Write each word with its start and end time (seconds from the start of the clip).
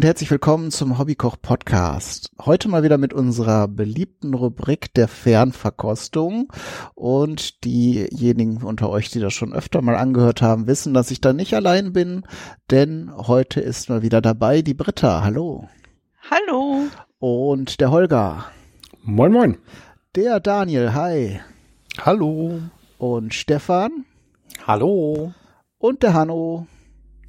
Und 0.00 0.06
herzlich 0.06 0.30
willkommen 0.30 0.70
zum 0.70 0.98
Hobbykoch 0.98 1.36
Podcast. 1.42 2.30
Heute 2.40 2.70
mal 2.70 2.82
wieder 2.82 2.96
mit 2.96 3.12
unserer 3.12 3.68
beliebten 3.68 4.32
Rubrik 4.32 4.94
der 4.94 5.08
Fernverkostung. 5.08 6.50
Und 6.94 7.66
diejenigen 7.66 8.62
unter 8.62 8.88
euch, 8.88 9.10
die 9.10 9.20
das 9.20 9.34
schon 9.34 9.52
öfter 9.52 9.82
mal 9.82 9.96
angehört 9.96 10.40
haben, 10.40 10.66
wissen, 10.66 10.94
dass 10.94 11.10
ich 11.10 11.20
da 11.20 11.34
nicht 11.34 11.52
allein 11.52 11.92
bin, 11.92 12.22
denn 12.70 13.12
heute 13.14 13.60
ist 13.60 13.90
mal 13.90 14.00
wieder 14.00 14.22
dabei 14.22 14.62
die 14.62 14.72
Britta. 14.72 15.22
Hallo. 15.22 15.68
Hallo. 16.30 16.84
Und 17.18 17.82
der 17.82 17.90
Holger. 17.90 18.46
Moin, 19.02 19.32
moin. 19.32 19.58
Der 20.16 20.40
Daniel. 20.40 20.94
Hi. 20.94 21.40
Hallo. 22.00 22.58
Und 22.96 23.34
Stefan. 23.34 24.06
Hallo. 24.66 25.34
Und 25.76 26.02
der 26.02 26.14
Hanno. 26.14 26.66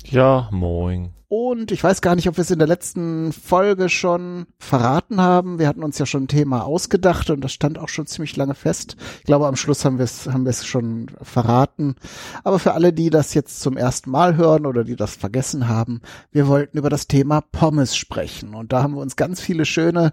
Ja, 0.05 0.47
moin. 0.53 1.11
Und 1.33 1.71
ich 1.71 1.81
weiß 1.81 2.01
gar 2.01 2.15
nicht, 2.15 2.27
ob 2.27 2.35
wir 2.35 2.41
es 2.41 2.51
in 2.51 2.59
der 2.59 2.67
letzten 2.67 3.31
Folge 3.31 3.87
schon 3.87 4.47
verraten 4.59 5.21
haben. 5.21 5.59
Wir 5.59 5.69
hatten 5.69 5.81
uns 5.81 5.97
ja 5.97 6.05
schon 6.05 6.23
ein 6.23 6.27
Thema 6.27 6.65
ausgedacht 6.65 7.29
und 7.29 7.39
das 7.39 7.53
stand 7.53 7.79
auch 7.79 7.87
schon 7.87 8.05
ziemlich 8.05 8.35
lange 8.35 8.53
fest. 8.53 8.97
Ich 9.19 9.23
glaube, 9.23 9.47
am 9.47 9.55
Schluss 9.55 9.85
haben 9.85 9.97
wir 9.97 10.03
es 10.03 10.27
haben 10.27 10.43
wir 10.43 10.49
es 10.49 10.65
schon 10.65 11.05
verraten. 11.21 11.95
Aber 12.43 12.59
für 12.59 12.73
alle, 12.73 12.91
die 12.91 13.09
das 13.09 13.33
jetzt 13.33 13.61
zum 13.61 13.77
ersten 13.77 14.11
Mal 14.11 14.35
hören 14.35 14.65
oder 14.65 14.83
die 14.83 14.97
das 14.97 15.15
vergessen 15.15 15.69
haben, 15.69 16.01
wir 16.33 16.49
wollten 16.49 16.77
über 16.77 16.89
das 16.89 17.07
Thema 17.07 17.39
Pommes 17.39 17.95
sprechen. 17.95 18.53
Und 18.53 18.73
da 18.73 18.83
haben 18.83 18.95
wir 18.95 19.01
uns 19.01 19.15
ganz 19.15 19.39
viele 19.39 19.63
schöne 19.63 20.11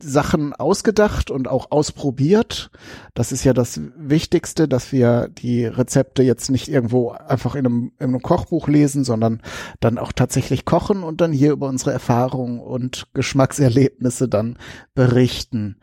Sachen 0.00 0.52
ausgedacht 0.52 1.30
und 1.30 1.48
auch 1.48 1.70
ausprobiert. 1.70 2.70
Das 3.14 3.32
ist 3.32 3.44
ja 3.44 3.52
das 3.52 3.80
Wichtigste, 3.96 4.68
dass 4.68 4.92
wir 4.92 5.28
die 5.28 5.66
Rezepte 5.66 6.22
jetzt 6.22 6.50
nicht 6.50 6.68
irgendwo 6.68 7.10
einfach 7.10 7.54
in 7.54 7.66
einem, 7.66 7.92
in 7.98 8.08
einem 8.08 8.22
Kochbuch 8.22 8.68
lesen, 8.68 9.04
sondern 9.04 9.42
dann 9.80 9.98
auch 9.98 10.12
tatsächlich 10.12 10.64
kochen 10.64 11.02
und 11.02 11.20
dann 11.20 11.32
hier 11.32 11.52
über 11.52 11.68
unsere 11.68 11.92
Erfahrungen 11.92 12.60
und 12.60 13.06
Geschmackserlebnisse 13.14 14.28
dann 14.28 14.58
berichten. 14.94 15.76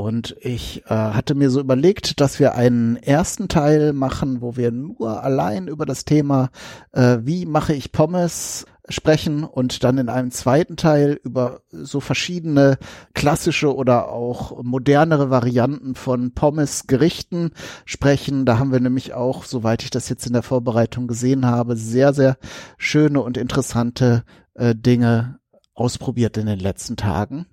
Und 0.00 0.34
ich 0.40 0.84
äh, 0.86 0.94
hatte 0.94 1.34
mir 1.34 1.50
so 1.50 1.60
überlegt, 1.60 2.20
dass 2.20 2.38
wir 2.38 2.54
einen 2.54 2.96
ersten 2.96 3.48
Teil 3.48 3.92
machen, 3.92 4.40
wo 4.40 4.56
wir 4.56 4.70
nur 4.70 5.22
allein 5.22 5.68
über 5.68 5.84
das 5.84 6.06
Thema, 6.06 6.48
äh, 6.92 7.18
wie 7.22 7.44
mache 7.44 7.74
ich 7.74 7.92
Pommes, 7.92 8.64
sprechen 8.90 9.44
und 9.44 9.84
dann 9.84 9.98
in 9.98 10.08
einem 10.08 10.30
zweiten 10.30 10.76
Teil 10.76 11.20
über 11.22 11.62
so 11.70 12.00
verschiedene 12.00 12.78
klassische 13.14 13.74
oder 13.74 14.10
auch 14.10 14.62
modernere 14.62 15.30
Varianten 15.30 15.94
von 15.94 16.32
Pommes 16.32 16.86
Gerichten 16.86 17.52
sprechen. 17.84 18.44
Da 18.44 18.58
haben 18.58 18.72
wir 18.72 18.80
nämlich 18.80 19.14
auch, 19.14 19.44
soweit 19.44 19.82
ich 19.82 19.90
das 19.90 20.08
jetzt 20.08 20.26
in 20.26 20.32
der 20.32 20.42
Vorbereitung 20.42 21.06
gesehen 21.06 21.46
habe, 21.46 21.76
sehr, 21.76 22.12
sehr 22.12 22.36
schöne 22.78 23.20
und 23.22 23.36
interessante 23.36 24.24
äh, 24.54 24.74
Dinge 24.74 25.38
ausprobiert 25.74 26.36
in 26.36 26.46
den 26.46 26.58
letzten 26.58 26.96
Tagen. 26.96 27.46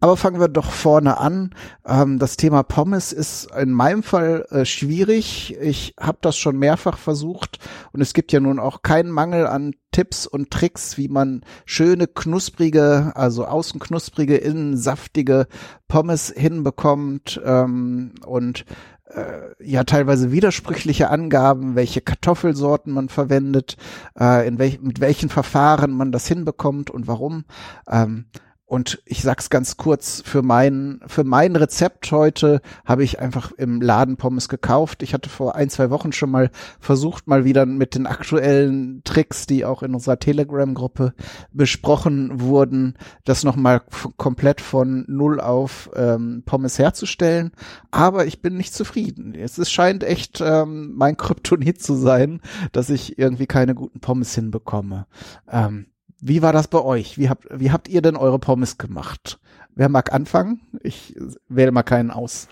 Aber 0.00 0.16
fangen 0.16 0.40
wir 0.40 0.48
doch 0.48 0.70
vorne 0.70 1.18
an. 1.18 1.54
Ähm, 1.86 2.18
das 2.18 2.36
Thema 2.36 2.62
Pommes 2.62 3.12
ist 3.12 3.48
in 3.56 3.70
meinem 3.70 4.02
Fall 4.02 4.46
äh, 4.50 4.64
schwierig. 4.64 5.56
Ich 5.60 5.94
habe 5.98 6.18
das 6.20 6.36
schon 6.36 6.58
mehrfach 6.58 6.98
versucht 6.98 7.58
und 7.92 8.00
es 8.00 8.14
gibt 8.14 8.32
ja 8.32 8.40
nun 8.40 8.58
auch 8.58 8.82
keinen 8.82 9.10
Mangel 9.10 9.46
an 9.46 9.74
Tipps 9.90 10.26
und 10.26 10.50
Tricks, 10.50 10.96
wie 10.96 11.08
man 11.08 11.42
schöne 11.64 12.06
knusprige, 12.06 13.12
also 13.14 13.46
außen 13.46 13.80
knusprige, 13.80 14.36
innen 14.36 14.76
saftige 14.76 15.48
Pommes 15.88 16.32
hinbekommt 16.36 17.40
ähm, 17.44 18.14
und 18.24 18.64
äh, 19.06 19.54
ja 19.64 19.84
teilweise 19.84 20.30
widersprüchliche 20.30 21.10
Angaben, 21.10 21.74
welche 21.74 22.00
Kartoffelsorten 22.00 22.92
man 22.92 23.08
verwendet, 23.08 23.76
äh, 24.18 24.46
in 24.46 24.58
welch, 24.58 24.80
mit 24.80 25.00
welchen 25.00 25.30
Verfahren 25.30 25.92
man 25.92 26.12
das 26.12 26.28
hinbekommt 26.28 26.90
und 26.90 27.08
warum. 27.08 27.44
Ähm, 27.88 28.26
und 28.68 29.00
ich 29.06 29.22
sag's 29.22 29.48
ganz 29.48 29.78
kurz, 29.78 30.22
für 30.26 30.42
mein, 30.42 31.00
für 31.06 31.24
mein 31.24 31.56
Rezept 31.56 32.12
heute 32.12 32.60
habe 32.84 33.02
ich 33.02 33.18
einfach 33.18 33.50
im 33.52 33.80
Laden 33.80 34.18
Pommes 34.18 34.50
gekauft. 34.50 35.02
Ich 35.02 35.14
hatte 35.14 35.30
vor 35.30 35.54
ein, 35.54 35.70
zwei 35.70 35.88
Wochen 35.88 36.12
schon 36.12 36.30
mal 36.30 36.50
versucht, 36.78 37.26
mal 37.26 37.46
wieder 37.46 37.64
mit 37.64 37.94
den 37.94 38.06
aktuellen 38.06 39.00
Tricks, 39.04 39.46
die 39.46 39.64
auch 39.64 39.82
in 39.82 39.94
unserer 39.94 40.18
Telegram-Gruppe 40.18 41.14
besprochen 41.50 42.42
wurden, 42.42 42.98
das 43.24 43.42
nochmal 43.42 43.80
komplett 44.18 44.60
von 44.60 45.06
Null 45.08 45.40
auf 45.40 45.88
ähm, 45.96 46.42
Pommes 46.44 46.78
herzustellen. 46.78 47.52
Aber 47.90 48.26
ich 48.26 48.42
bin 48.42 48.58
nicht 48.58 48.74
zufrieden. 48.74 49.34
Es 49.34 49.58
ist, 49.58 49.72
scheint 49.72 50.04
echt 50.04 50.42
ähm, 50.42 50.92
mein 50.94 51.16
Kryptonit 51.16 51.80
zu 51.80 51.94
sein, 51.94 52.42
dass 52.72 52.90
ich 52.90 53.18
irgendwie 53.18 53.46
keine 53.46 53.74
guten 53.74 54.00
Pommes 54.00 54.34
hinbekomme. 54.34 55.06
Ähm, 55.50 55.86
wie 56.20 56.42
war 56.42 56.52
das 56.52 56.68
bei 56.68 56.82
euch? 56.82 57.18
Wie 57.18 57.28
habt, 57.28 57.46
wie 57.50 57.70
habt 57.70 57.88
ihr 57.88 58.02
denn 58.02 58.16
eure 58.16 58.38
Pommes 58.38 58.78
gemacht? 58.78 59.38
Wer 59.74 59.88
mag 59.88 60.12
anfangen? 60.12 60.60
Ich 60.82 61.14
wähle 61.48 61.70
mal 61.70 61.82
keinen 61.82 62.10
aus. 62.10 62.48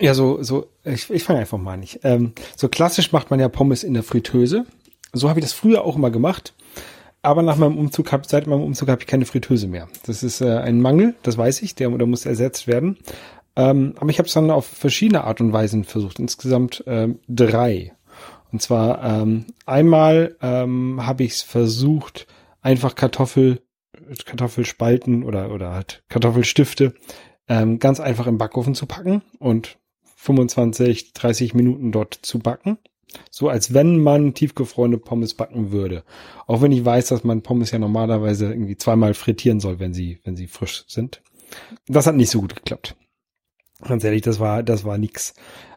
Ja, 0.00 0.14
so, 0.14 0.42
so, 0.42 0.66
ich, 0.84 1.10
ich 1.10 1.22
fange 1.22 1.40
einfach 1.40 1.58
mal 1.58 1.76
nicht. 1.76 2.00
Ähm, 2.02 2.32
so 2.56 2.68
klassisch 2.68 3.12
macht 3.12 3.30
man 3.30 3.38
ja 3.38 3.48
Pommes 3.48 3.84
in 3.84 3.94
der 3.94 4.02
Fritteuse. 4.02 4.64
So 5.12 5.28
habe 5.28 5.38
ich 5.38 5.44
das 5.44 5.52
früher 5.52 5.84
auch 5.84 5.96
immer 5.96 6.10
gemacht. 6.10 6.54
Aber 7.22 7.42
nach 7.42 7.56
meinem 7.56 7.78
Umzug, 7.78 8.12
hab, 8.12 8.26
seit 8.26 8.46
meinem 8.46 8.62
Umzug 8.62 8.88
habe 8.88 9.00
ich 9.00 9.06
keine 9.06 9.24
Fritteuse 9.24 9.66
mehr. 9.66 9.88
Das 10.04 10.22
ist 10.22 10.40
äh, 10.40 10.58
ein 10.58 10.80
Mangel, 10.80 11.14
das 11.22 11.38
weiß 11.38 11.62
ich, 11.62 11.74
der, 11.74 11.88
der 11.90 12.06
muss 12.06 12.26
ersetzt 12.26 12.66
werden. 12.66 12.98
Ähm, 13.56 13.94
aber 13.98 14.10
ich 14.10 14.18
habe 14.18 14.26
es 14.26 14.34
dann 14.34 14.50
auf 14.50 14.66
verschiedene 14.66 15.24
Art 15.24 15.40
und 15.40 15.52
Weisen 15.52 15.84
versucht. 15.84 16.18
Insgesamt 16.18 16.84
ähm, 16.86 17.20
drei. 17.28 17.92
Und 18.52 18.60
zwar 18.60 19.02
ähm, 19.02 19.46
einmal 19.64 20.36
ähm, 20.42 21.06
habe 21.06 21.24
ich 21.24 21.32
es 21.32 21.42
versucht, 21.42 22.26
einfach 22.64 22.96
Kartoffel, 22.96 23.62
Kartoffelspalten 24.24 25.22
oder, 25.22 25.52
oder 25.52 25.70
halt 25.70 26.02
Kartoffelstifte 26.08 26.94
ähm, 27.48 27.78
ganz 27.78 28.00
einfach 28.00 28.26
im 28.26 28.38
Backofen 28.38 28.74
zu 28.74 28.86
packen 28.86 29.22
und 29.38 29.78
25, 30.16 31.12
30 31.12 31.54
Minuten 31.54 31.92
dort 31.92 32.14
zu 32.14 32.38
backen. 32.38 32.78
So 33.30 33.48
als 33.48 33.74
wenn 33.74 33.98
man 33.98 34.34
tiefgefrorene 34.34 34.98
Pommes 34.98 35.34
backen 35.34 35.70
würde. 35.70 36.02
Auch 36.46 36.62
wenn 36.62 36.72
ich 36.72 36.84
weiß, 36.84 37.08
dass 37.08 37.22
man 37.22 37.42
Pommes 37.42 37.70
ja 37.70 37.78
normalerweise 37.78 38.50
irgendwie 38.50 38.76
zweimal 38.76 39.14
frittieren 39.14 39.60
soll, 39.60 39.78
wenn 39.78 39.94
sie, 39.94 40.18
wenn 40.24 40.34
sie 40.34 40.48
frisch 40.48 40.84
sind. 40.88 41.22
Das 41.86 42.06
hat 42.06 42.16
nicht 42.16 42.30
so 42.30 42.40
gut 42.40 42.56
geklappt. 42.56 42.96
Ganz 43.82 44.02
ehrlich, 44.02 44.22
das 44.22 44.40
war, 44.40 44.62
das 44.62 44.84
war 44.84 44.98
nix. 44.98 45.34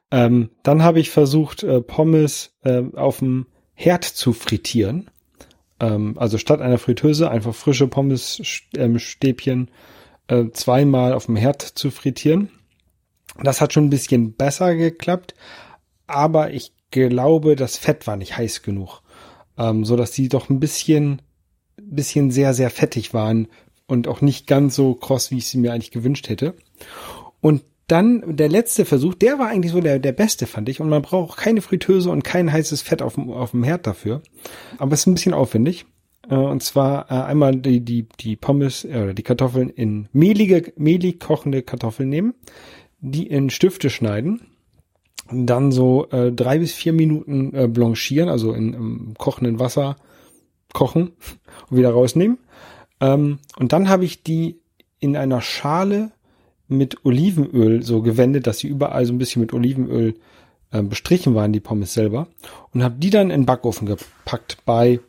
Ähm, 0.09 0.49
dann 0.63 0.81
habe 0.81 0.99
ich 0.99 1.11
versucht, 1.11 1.63
äh, 1.63 1.81
Pommes 1.81 2.55
äh, 2.63 2.83
auf 2.95 3.19
dem 3.19 3.47
Herd 3.73 4.05
zu 4.05 4.33
frittieren. 4.33 5.11
Ähm, 5.79 6.17
also 6.17 6.37
statt 6.37 6.61
einer 6.61 6.77
Fritteuse 6.77 7.29
einfach 7.29 7.53
frische 7.53 7.87
Pommesstäbchen 7.87 9.69
ähm, 10.29 10.47
äh, 10.47 10.51
zweimal 10.51 11.13
auf 11.13 11.27
dem 11.27 11.35
Herd 11.35 11.61
zu 11.61 11.91
frittieren. 11.91 12.49
Das 13.41 13.61
hat 13.61 13.73
schon 13.73 13.85
ein 13.85 13.91
bisschen 13.91 14.33
besser 14.33 14.75
geklappt, 14.75 15.35
aber 16.07 16.51
ich 16.51 16.73
glaube, 16.91 17.55
das 17.55 17.77
Fett 17.77 18.07
war 18.07 18.17
nicht 18.17 18.37
heiß 18.37 18.63
genug, 18.63 19.01
ähm, 19.57 19.85
so 19.85 19.95
dass 19.95 20.11
die 20.11 20.29
doch 20.29 20.49
ein 20.49 20.59
bisschen, 20.59 21.21
bisschen 21.77 22.31
sehr, 22.31 22.53
sehr 22.53 22.69
fettig 22.69 23.13
waren 23.13 23.47
und 23.85 24.07
auch 24.07 24.21
nicht 24.21 24.47
ganz 24.47 24.75
so 24.75 24.95
kross, 24.95 25.31
wie 25.31 25.37
ich 25.37 25.47
sie 25.47 25.57
mir 25.57 25.73
eigentlich 25.73 25.91
gewünscht 25.91 26.29
hätte. 26.29 26.55
Und 27.41 27.63
dann 27.87 28.35
der 28.35 28.49
letzte 28.49 28.83
Versuch, 28.83 29.15
der 29.15 29.39
war 29.39 29.47
eigentlich 29.47 29.71
so 29.71 29.79
der, 29.79 29.99
der 29.99 30.11
beste, 30.11 30.45
fand 30.45 30.67
ich. 30.67 30.81
Und 30.81 30.89
man 30.89 31.01
braucht 31.01 31.37
keine 31.37 31.61
Fritteuse 31.61 32.09
und 32.09 32.23
kein 32.23 32.51
heißes 32.51 32.81
Fett 32.81 33.01
auf 33.01 33.15
dem, 33.15 33.29
auf 33.29 33.51
dem 33.51 33.63
Herd 33.63 33.87
dafür. 33.87 34.21
Aber 34.77 34.93
es 34.93 35.01
ist 35.01 35.07
ein 35.07 35.13
bisschen 35.13 35.33
aufwendig. 35.33 35.85
Äh, 36.29 36.35
und 36.35 36.61
zwar 36.63 37.09
äh, 37.09 37.23
einmal 37.23 37.55
die, 37.55 37.79
die, 37.79 38.07
die 38.19 38.35
Pommes 38.35 38.83
äh, 38.83 39.01
oder 39.03 39.13
die 39.13 39.23
Kartoffeln 39.23 39.69
in 39.69 40.09
mehlige, 40.11 40.73
mehlig 40.75 41.19
kochende 41.19 41.61
Kartoffeln 41.61 42.09
nehmen, 42.09 42.33
die 42.99 43.27
in 43.27 43.49
Stifte 43.49 43.89
schneiden, 43.89 44.41
dann 45.31 45.71
so 45.71 46.09
äh, 46.09 46.31
drei 46.31 46.59
bis 46.59 46.73
vier 46.73 46.93
Minuten 46.93 47.53
äh, 47.53 47.67
blanchieren, 47.67 48.29
also 48.29 48.53
in, 48.53 48.73
im 48.73 49.13
kochenden 49.17 49.59
Wasser 49.59 49.97
kochen 50.73 51.13
und 51.69 51.77
wieder 51.77 51.91
rausnehmen. 51.91 52.37
Ähm, 52.99 53.39
und 53.57 53.71
dann 53.71 53.89
habe 53.89 54.05
ich 54.05 54.23
die 54.23 54.59
in 54.99 55.15
einer 55.15 55.41
Schale 55.41 56.11
mit 56.67 57.05
Olivenöl 57.05 57.83
so 57.83 58.01
gewendet, 58.01 58.47
dass 58.47 58.59
sie 58.59 58.67
überall 58.67 59.05
so 59.05 59.13
ein 59.13 59.17
bisschen 59.17 59.41
mit 59.41 59.53
Olivenöl 59.53 60.15
äh, 60.71 60.81
bestrichen 60.81 61.35
waren, 61.35 61.53
die 61.53 61.59
Pommes 61.59 61.93
selber. 61.93 62.27
Und 62.73 62.83
habe 62.83 62.95
die 62.97 63.09
dann 63.09 63.29
in 63.29 63.41
den 63.41 63.45
Backofen 63.45 63.87
gepackt 63.87 64.57
bei 64.65 64.99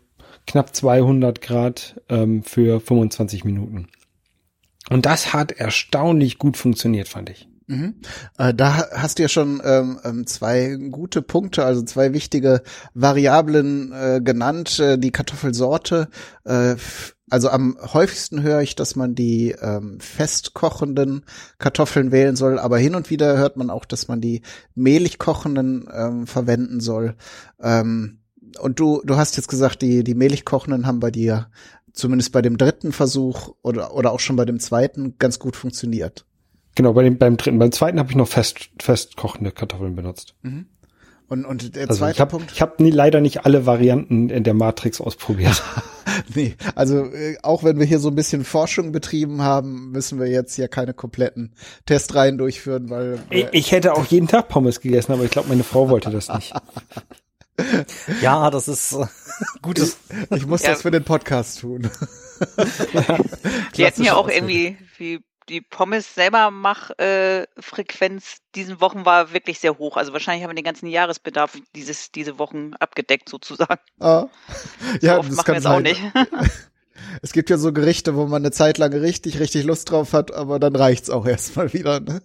knapp 0.47 0.75
200 0.75 1.41
Grad 1.41 2.01
ähm, 2.09 2.43
für 2.43 2.81
25 2.81 3.45
Minuten. 3.45 3.89
Und 4.91 5.05
das 5.05 5.33
hat 5.33 5.53
erstaunlich 5.53 6.39
gut 6.39 6.57
funktioniert, 6.57 7.09
fand 7.09 7.31
ich. 7.31 7.49
Mhm. 7.67 7.97
Äh, 8.39 8.55
da 8.55 8.89
hast 8.93 9.19
du 9.19 9.23
ja 9.23 9.29
schon 9.29 9.61
ähm, 9.63 10.01
ähm, 10.03 10.27
zwei 10.27 10.77
gute 10.91 11.21
Punkte, 11.21 11.67
also 11.67 11.83
zwei 11.83 12.15
wichtige 12.15 12.63
Variablen 12.95 13.93
äh, 13.93 14.21
genannt. 14.23 14.81
Äh, 14.81 14.99
die 14.99 15.11
Kartoffelsorte. 15.13 16.09
Also 17.31 17.51
am 17.51 17.77
häufigsten 17.81 18.43
höre 18.43 18.63
ich, 18.63 18.75
dass 18.75 18.97
man 18.97 19.15
die 19.15 19.55
ähm, 19.61 20.01
festkochenden 20.01 21.25
Kartoffeln 21.59 22.13
wählen 22.13 22.37
soll, 22.37 22.59
aber 22.59 22.79
hin 22.79 22.95
und 22.95 23.11
wieder 23.11 23.37
hört 23.37 23.57
man 23.57 23.71
auch, 23.71 23.85
dass 23.85 24.09
man 24.09 24.21
die 24.21 24.43
mehlig 24.75 25.19
kochenden 25.19 25.89
ähm, 25.93 26.27
verwenden 26.27 26.81
soll. 26.81 27.17
Ähm, 27.61 28.21
und 28.61 28.81
du, 28.81 29.03
du 29.05 29.17
hast 29.17 29.37
jetzt 29.37 29.49
gesagt, 29.49 29.83
die, 29.83 30.05
die 30.05 30.15
mehlig 30.15 30.45
kochenden 30.45 30.87
haben 30.87 31.01
bei 31.01 31.11
dir 31.11 31.49
zumindest 31.93 32.33
bei 32.33 32.43
dem 32.43 32.57
dritten 32.57 32.93
Versuch 32.93 33.55
oder, 33.63 33.95
oder 33.95 34.13
auch 34.13 34.21
schon 34.21 34.37
bei 34.37 34.45
dem 34.45 34.61
zweiten 34.61 35.17
ganz 35.19 35.39
gut 35.39 35.57
funktioniert. 35.57 36.25
Genau, 36.75 36.93
bei 36.93 37.03
dem, 37.03 37.19
beim 37.19 37.37
dritten. 37.37 37.59
Beim 37.59 37.73
zweiten 37.73 37.99
habe 37.99 38.11
ich 38.11 38.17
noch 38.17 38.29
fest, 38.29 38.71
fest 38.81 39.17
kochende 39.17 39.51
Kartoffeln 39.51 39.97
benutzt. 39.97 40.37
Mhm. 40.43 40.67
Und, 41.29 41.45
und 41.45 41.77
der 41.77 41.89
Also 41.89 41.99
zweite 42.01 42.13
ich 42.17 42.21
habe 42.21 42.31
Punkt. 42.31 42.53
ich 42.53 42.63
hab 42.63 42.81
nie, 42.81 42.91
leider 42.91 43.21
nicht 43.21 43.45
alle 43.45 43.67
Varianten 43.67 44.31
in 44.31 44.45
der 44.45 44.55
Matrix 44.55 45.01
ausprobiert. 45.01 45.63
Nee, 46.35 46.57
also 46.75 47.05
äh, 47.05 47.37
auch 47.43 47.63
wenn 47.65 47.79
wir 47.79 47.87
hier 47.87 47.99
so 48.01 48.09
ein 48.09 48.15
bisschen 48.15 48.45
Forschung 48.45 48.93
betrieben 48.93 49.43
haben, 49.43 49.93
müssen 49.93 50.19
wir 50.19 50.27
jetzt 50.27 50.57
hier 50.57 50.67
keine 50.69 50.93
kompletten 50.93 51.53
Testreihen 51.87 52.39
durchführen, 52.39 52.91
weil 52.91 53.19
ich, 53.31 53.47
ich 53.53 53.73
hätte 53.73 53.93
auch 53.95 54.05
jeden 54.07 54.27
Tag 54.27 54.49
Pommes 54.49 54.81
gegessen, 54.81 55.13
aber 55.13 55.25
ich 55.25 55.31
glaube, 55.31 55.49
meine 55.49 55.65
Frau 55.65 55.89
wollte 55.91 56.11
das 56.11 56.29
nicht. 56.29 56.53
Ja, 58.23 58.51
das 58.51 58.69
ist 58.69 58.93
äh, 58.93 59.07
gutes. 59.63 59.97
ich 60.35 60.47
muss 60.47 60.63
Ja. 60.63 60.71
das 60.71 60.83
für 60.83 60.93
den 60.93 61.03
Podcast 61.05 61.59
tun. 61.61 61.91
Die 63.77 63.83
Klassische 63.83 64.07
ja 64.07 64.15
auch 64.15 64.27
Ausrede. 64.29 64.37
irgendwie, 64.37 64.77
wie 64.99 65.21
die 65.49 65.61
Pommes 65.61 66.15
selber 66.15 66.51
Mach-Frequenz 66.51 67.49
äh, 67.57 67.63
Frequenz 67.63 68.37
diesen 68.55 68.81
Wochen 68.81 69.05
war 69.05 69.33
wirklich 69.33 69.59
sehr 69.61 69.79
hoch. 69.79 69.97
Also 69.97 70.13
wahrscheinlich 70.13 70.43
haben 70.45 70.51
wir 70.51 70.55
den 70.57 70.65
ganzen 70.65 70.87
Jahresbedarf 70.87 71.59
dieses, 71.75 72.11
diese 72.13 72.39
Wochen 72.39 72.75
abgedeckt 72.75 73.29
sozusagen. 73.29 73.81
Ah. 74.01 74.27
Ja, 75.01 75.15
so 75.15 75.21
oft 75.21 75.29
das 75.31 75.37
machen 75.37 75.45
kann 75.47 75.55
wir 75.55 75.59
es 75.59 75.67
auch 75.67 75.73
sein. 75.75 75.83
nicht. 75.83 76.51
Es 77.23 77.33
gibt 77.33 77.49
ja 77.49 77.59
so 77.59 77.73
Gerichte, 77.73 78.17
wo 78.17 78.27
man 78.27 78.43
eine 78.43 78.51
Zeit 78.51 78.77
lang 78.79 78.93
richtig, 78.93 79.39
richtig 79.41 79.65
Lust 79.65 79.91
drauf 79.91 80.13
hat, 80.13 80.33
aber 80.33 80.59
dann 80.59 80.75
reicht's 80.77 81.11
auch 81.11 81.27
erstmal 81.27 81.73
wieder. 81.73 82.01
Ne? 82.01 82.23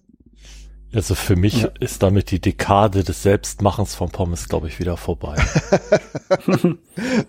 Also 0.93 1.15
für 1.15 1.35
mich 1.35 1.61
Ja. 1.63 1.69
ist 1.79 2.03
damit 2.03 2.31
die 2.31 2.41
Dekade 2.41 3.03
des 3.03 3.23
Selbstmachens 3.23 3.95
von 3.95 4.11
Pommes, 4.11 4.49
glaube 4.49 4.67
ich, 4.67 4.79
wieder 4.79 4.97
vorbei. 4.97 5.35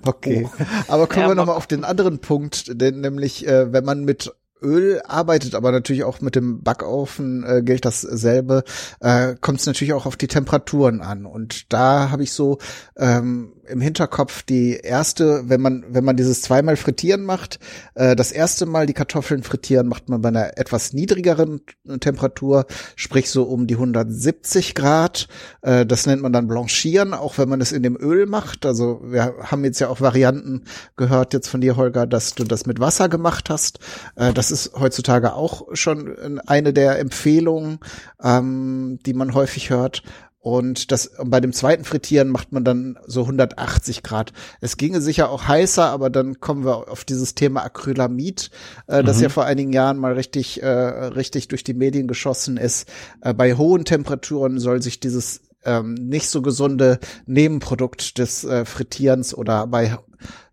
Okay. 0.04 0.48
Aber 0.88 1.06
kommen 1.06 1.20
Ja, 1.22 1.28
wir 1.28 1.28
mal 1.28 1.34
nochmal 1.34 1.56
auf 1.56 1.66
den 1.66 1.84
anderen 1.84 2.18
Punkt, 2.20 2.70
denn 2.80 3.00
nämlich, 3.00 3.46
äh, 3.46 3.72
wenn 3.72 3.84
man 3.84 4.04
mit 4.04 4.32
Öl 4.64 5.00
arbeitet, 5.04 5.54
aber 5.54 5.70
natürlich 5.70 6.04
auch 6.04 6.20
mit 6.20 6.34
dem 6.34 6.62
Backofen 6.62 7.44
äh, 7.44 7.62
gilt 7.62 7.84
dasselbe, 7.84 8.64
äh, 9.00 9.34
kommt 9.40 9.60
es 9.60 9.66
natürlich 9.66 9.92
auch 9.92 10.06
auf 10.06 10.16
die 10.16 10.28
Temperaturen 10.28 11.00
an. 11.00 11.26
Und 11.26 11.72
da 11.72 12.10
habe 12.10 12.22
ich 12.22 12.32
so 12.32 12.58
ähm, 12.96 13.52
im 13.68 13.80
Hinterkopf 13.80 14.42
die 14.42 14.76
erste, 14.76 15.48
wenn 15.48 15.60
man, 15.60 15.84
wenn 15.88 16.04
man 16.04 16.16
dieses 16.16 16.42
zweimal 16.42 16.76
Frittieren 16.76 17.24
macht, 17.24 17.58
äh, 17.94 18.16
das 18.16 18.32
erste 18.32 18.66
Mal 18.66 18.86
die 18.86 18.94
Kartoffeln 18.94 19.42
frittieren, 19.42 19.88
macht 19.88 20.08
man 20.08 20.22
bei 20.22 20.28
einer 20.28 20.58
etwas 20.58 20.92
niedrigeren 20.92 21.60
Temperatur, 22.00 22.66
sprich 22.96 23.30
so 23.30 23.44
um 23.44 23.66
die 23.66 23.74
170 23.74 24.74
Grad. 24.74 25.28
Äh, 25.62 25.86
das 25.86 26.06
nennt 26.06 26.22
man 26.22 26.32
dann 26.32 26.48
Blanchieren, 26.48 27.14
auch 27.14 27.38
wenn 27.38 27.48
man 27.48 27.60
es 27.60 27.72
in 27.72 27.82
dem 27.82 27.96
Öl 27.96 28.26
macht. 28.26 28.66
Also 28.66 29.00
wir 29.04 29.34
haben 29.42 29.64
jetzt 29.64 29.80
ja 29.80 29.88
auch 29.88 30.00
Varianten 30.00 30.64
gehört 30.96 31.32
jetzt 31.32 31.48
von 31.48 31.60
dir, 31.60 31.76
Holger, 31.76 32.06
dass 32.06 32.34
du 32.34 32.44
das 32.44 32.66
mit 32.66 32.80
Wasser 32.80 33.08
gemacht 33.08 33.50
hast. 33.50 33.78
Äh, 34.16 34.32
das 34.32 34.50
ist 34.50 34.72
heutzutage 34.78 35.34
auch 35.34 35.68
schon 35.72 36.40
eine 36.46 36.72
der 36.72 36.98
Empfehlungen, 36.98 37.78
ähm, 38.22 38.98
die 39.04 39.14
man 39.14 39.34
häufig 39.34 39.70
hört. 39.70 40.02
Und 40.44 40.92
das 40.92 41.10
bei 41.24 41.40
dem 41.40 41.54
zweiten 41.54 41.84
Frittieren 41.84 42.28
macht 42.28 42.52
man 42.52 42.64
dann 42.64 42.98
so 43.06 43.22
180 43.22 44.02
Grad. 44.02 44.34
Es 44.60 44.76
ginge 44.76 45.00
sicher 45.00 45.30
auch 45.30 45.48
heißer, 45.48 45.86
aber 45.86 46.10
dann 46.10 46.38
kommen 46.38 46.66
wir 46.66 46.90
auf 46.90 47.04
dieses 47.04 47.34
Thema 47.34 47.62
Acrylamid, 47.62 48.50
äh, 48.86 49.02
das 49.02 49.22
ja 49.22 49.30
vor 49.30 49.46
einigen 49.46 49.72
Jahren 49.72 49.96
mal 49.96 50.12
richtig, 50.12 50.62
äh, 50.62 50.68
richtig 50.68 51.48
durch 51.48 51.64
die 51.64 51.72
Medien 51.72 52.08
geschossen 52.08 52.58
ist. 52.58 52.86
Äh, 53.22 53.32
bei 53.32 53.54
hohen 53.54 53.86
Temperaturen 53.86 54.58
soll 54.58 54.82
sich 54.82 55.00
dieses 55.00 55.40
ähm, 55.64 55.94
nicht 55.94 56.28
so 56.28 56.42
gesunde 56.42 56.98
Nebenprodukt 57.24 58.18
des 58.18 58.44
äh, 58.44 58.66
Frittierens 58.66 59.34
oder 59.34 59.66
bei 59.66 59.96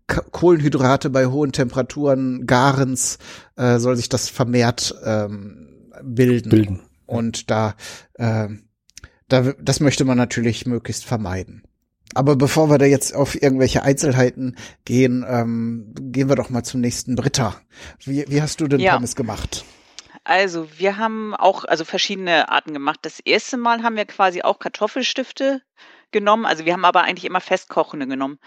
Kohlenhydrate 0.08 1.10
bei 1.10 1.26
hohen 1.26 1.52
Temperaturen 1.52 2.48
Garens 2.48 3.18
äh, 3.58 3.78
soll 3.78 3.98
sich 3.98 4.08
das 4.08 4.30
vermehrt 4.30 4.96
ähm, 5.04 5.68
bilden. 6.02 6.50
Bilden. 6.50 6.80
Und 7.08 7.52
da, 7.52 7.76
äh, 8.14 8.48
da, 9.32 9.54
das 9.60 9.80
möchte 9.80 10.06
man 10.06 10.18
natürlich 10.18 10.66
möglichst 10.66 11.06
vermeiden. 11.06 11.64
Aber 12.14 12.36
bevor 12.36 12.70
wir 12.70 12.78
da 12.78 12.86
jetzt 12.86 13.16
auf 13.16 13.42
irgendwelche 13.42 13.84
Einzelheiten 13.84 14.58
gehen, 14.84 15.26
ähm, 15.28 15.94
gehen 15.98 16.28
wir 16.28 16.36
doch 16.36 16.50
mal 16.50 16.64
zum 16.64 16.82
nächsten 16.82 17.16
Britta. 17.16 17.56
Wie, 18.04 18.26
wie 18.28 18.42
hast 18.42 18.60
du 18.60 18.68
denn 18.68 18.82
Ja. 18.82 18.94
Pommes 18.94 19.16
gemacht? 19.16 19.64
Also 20.24 20.68
wir 20.78 20.98
haben 20.98 21.34
auch 21.34 21.64
also 21.64 21.86
verschiedene 21.86 22.50
Arten 22.50 22.74
gemacht. 22.74 23.00
Das 23.04 23.20
erste 23.22 23.58
Mal 23.58 23.82
haben 23.82 23.96
wir 23.96 24.06
quasi 24.06 24.42
auch 24.42 24.60
Kartoffelstifte 24.60 25.62
genommen. 26.12 26.46
Also 26.46 26.66
wir 26.66 26.74
haben 26.74 26.86
aber 26.86 27.04
eigentlich 27.04 27.26
immer 27.26 27.42
festkochende 27.42 28.08
genommen. 28.08 28.38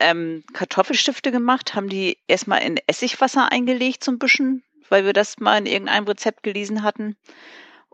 Ähm, 0.00 0.44
Kartoffelstifte 0.52 1.32
gemacht, 1.32 1.74
haben 1.74 1.88
die 1.88 2.18
erstmal 2.28 2.62
in 2.62 2.78
Essigwasser 2.86 3.52
eingelegt 3.52 4.02
so 4.02 4.10
ein 4.10 4.18
bisschen, 4.18 4.62
weil 4.88 5.04
wir 5.04 5.12
das 5.12 5.38
mal 5.38 5.58
in 5.58 5.66
irgendeinem 5.66 6.06
Rezept 6.06 6.42
gelesen 6.42 6.82
hatten. 6.82 7.16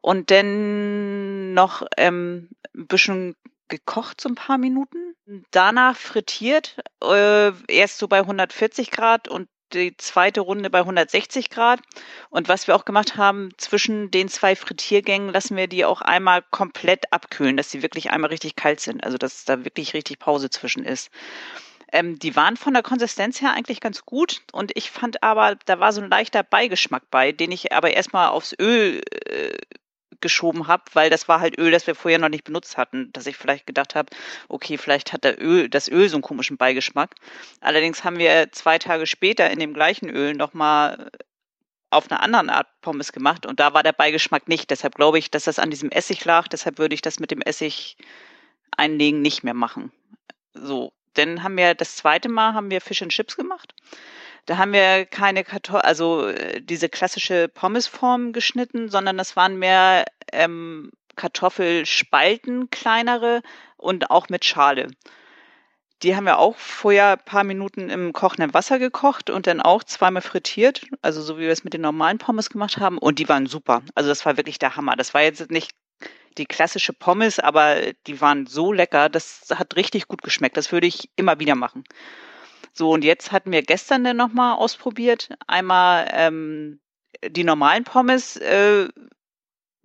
Und 0.02 0.30
dann 0.30 1.54
noch 1.54 1.86
ähm, 1.96 2.50
ein 2.74 2.86
bisschen 2.86 3.36
gekocht, 3.68 4.20
so 4.20 4.28
ein 4.28 4.34
paar 4.34 4.58
Minuten. 4.58 5.14
Danach 5.50 5.96
frittiert, 5.96 6.76
äh, 7.02 7.52
erst 7.68 7.98
so 7.98 8.08
bei 8.08 8.18
140 8.18 8.90
Grad 8.90 9.28
und 9.28 9.48
die 9.72 9.96
zweite 9.96 10.42
Runde 10.42 10.68
bei 10.68 10.80
160 10.80 11.48
Grad. 11.48 11.80
Und 12.28 12.48
was 12.48 12.66
wir 12.66 12.76
auch 12.76 12.84
gemacht 12.84 13.16
haben, 13.16 13.50
zwischen 13.56 14.10
den 14.10 14.28
zwei 14.28 14.56
Frittiergängen 14.56 15.30
lassen 15.30 15.56
wir 15.56 15.68
die 15.68 15.84
auch 15.84 16.02
einmal 16.02 16.42
komplett 16.50 17.12
abkühlen, 17.12 17.56
dass 17.56 17.70
sie 17.70 17.82
wirklich 17.82 18.10
einmal 18.10 18.30
richtig 18.30 18.56
kalt 18.56 18.80
sind. 18.80 19.02
Also 19.04 19.16
dass 19.16 19.44
da 19.44 19.64
wirklich 19.64 19.94
richtig 19.94 20.18
Pause 20.18 20.50
zwischen 20.50 20.84
ist. 20.84 21.10
Ähm, 21.92 22.18
die 22.18 22.34
waren 22.36 22.56
von 22.56 22.72
der 22.72 22.82
Konsistenz 22.82 23.40
her 23.40 23.52
eigentlich 23.52 23.80
ganz 23.80 24.04
gut 24.04 24.40
und 24.52 24.72
ich 24.74 24.90
fand 24.90 25.22
aber, 25.22 25.56
da 25.66 25.78
war 25.78 25.92
so 25.92 26.00
ein 26.00 26.08
leichter 26.08 26.42
Beigeschmack 26.42 27.02
bei, 27.10 27.32
den 27.32 27.52
ich 27.52 27.72
aber 27.72 27.92
erstmal 27.92 28.28
aufs 28.28 28.54
Öl 28.58 29.02
äh, 29.26 29.58
geschoben 30.22 30.68
habe, 30.68 30.84
weil 30.94 31.10
das 31.10 31.28
war 31.28 31.40
halt 31.40 31.58
Öl, 31.58 31.70
das 31.70 31.86
wir 31.86 31.94
vorher 31.94 32.18
noch 32.18 32.28
nicht 32.28 32.44
benutzt 32.44 32.76
hatten, 32.78 33.12
dass 33.12 33.26
ich 33.26 33.36
vielleicht 33.36 33.66
gedacht 33.66 33.94
habe, 33.94 34.08
okay, 34.48 34.78
vielleicht 34.78 35.12
hat 35.12 35.24
der 35.24 35.42
Öl, 35.42 35.68
das 35.68 35.88
Öl 35.88 36.08
so 36.08 36.16
einen 36.16 36.22
komischen 36.22 36.56
Beigeschmack. 36.56 37.14
Allerdings 37.60 38.04
haben 38.04 38.18
wir 38.18 38.50
zwei 38.52 38.78
Tage 38.78 39.06
später 39.06 39.50
in 39.50 39.58
dem 39.58 39.74
gleichen 39.74 40.08
Öl 40.08 40.34
nochmal 40.34 41.10
auf 41.90 42.10
einer 42.10 42.22
anderen 42.22 42.48
Art 42.48 42.68
Pommes 42.80 43.12
gemacht 43.12 43.44
und 43.44 43.60
da 43.60 43.74
war 43.74 43.82
der 43.82 43.92
Beigeschmack 43.92 44.48
nicht. 44.48 44.70
Deshalb 44.70 44.94
glaube 44.94 45.18
ich, 45.18 45.30
dass 45.30 45.44
das 45.44 45.58
an 45.58 45.70
diesem 45.70 45.90
Essig 45.90 46.24
lag. 46.24 46.48
Deshalb 46.48 46.78
würde 46.78 46.94
ich 46.94 47.02
das 47.02 47.20
mit 47.20 47.30
dem 47.30 47.42
Essig 47.42 47.98
einlegen 48.76 49.20
nicht 49.20 49.44
mehr 49.44 49.54
machen. 49.54 49.92
So, 50.54 50.92
dann 51.14 51.42
haben 51.42 51.56
wir 51.56 51.74
das 51.74 51.96
zweite 51.96 52.28
Mal 52.28 52.54
haben 52.54 52.70
wir 52.70 52.80
Fish 52.80 53.02
and 53.02 53.12
Chips 53.12 53.36
gemacht. 53.36 53.74
Da 54.46 54.56
haben 54.58 54.72
wir 54.72 55.06
keine 55.06 55.44
Kartoffeln, 55.44 55.84
also 55.84 56.28
äh, 56.28 56.60
diese 56.60 56.88
klassische 56.88 57.48
Pommesform 57.48 58.32
geschnitten, 58.32 58.88
sondern 58.88 59.16
das 59.16 59.36
waren 59.36 59.58
mehr 59.58 60.04
ähm, 60.32 60.90
Kartoffelspalten, 61.16 62.70
kleinere 62.70 63.42
und 63.76 64.10
auch 64.10 64.28
mit 64.28 64.44
Schale. 64.44 64.88
Die 66.02 66.16
haben 66.16 66.24
wir 66.24 66.38
auch 66.38 66.56
vorher 66.56 67.12
ein 67.12 67.24
paar 67.24 67.44
Minuten 67.44 67.88
im 67.88 68.12
kochenden 68.12 68.52
Wasser 68.54 68.80
gekocht 68.80 69.30
und 69.30 69.46
dann 69.46 69.60
auch 69.60 69.84
zweimal 69.84 70.22
frittiert, 70.22 70.84
also 71.00 71.22
so 71.22 71.36
wie 71.38 71.42
wir 71.42 71.50
es 71.50 71.62
mit 71.62 71.74
den 71.74 71.82
normalen 71.82 72.18
Pommes 72.18 72.50
gemacht 72.50 72.78
haben. 72.78 72.98
Und 72.98 73.20
die 73.20 73.28
waren 73.28 73.46
super. 73.46 73.82
Also 73.94 74.08
das 74.08 74.26
war 74.26 74.36
wirklich 74.36 74.58
der 74.58 74.74
Hammer. 74.74 74.96
Das 74.96 75.14
war 75.14 75.22
jetzt 75.22 75.48
nicht 75.52 75.70
die 76.38 76.46
klassische 76.46 76.92
Pommes, 76.92 77.38
aber 77.38 77.76
die 78.08 78.20
waren 78.20 78.46
so 78.46 78.72
lecker. 78.72 79.08
Das 79.08 79.46
hat 79.54 79.76
richtig 79.76 80.08
gut 80.08 80.22
geschmeckt. 80.22 80.56
Das 80.56 80.72
würde 80.72 80.88
ich 80.88 81.10
immer 81.14 81.38
wieder 81.38 81.54
machen. 81.54 81.84
So, 82.72 82.90
und 82.90 83.04
jetzt 83.04 83.32
hatten 83.32 83.52
wir 83.52 83.62
gestern 83.62 84.04
dann 84.04 84.16
nochmal 84.16 84.56
ausprobiert. 84.56 85.28
Einmal 85.46 86.08
ähm, 86.12 86.80
die 87.28 87.44
normalen 87.44 87.84
Pommes, 87.84 88.36
äh, 88.36 88.88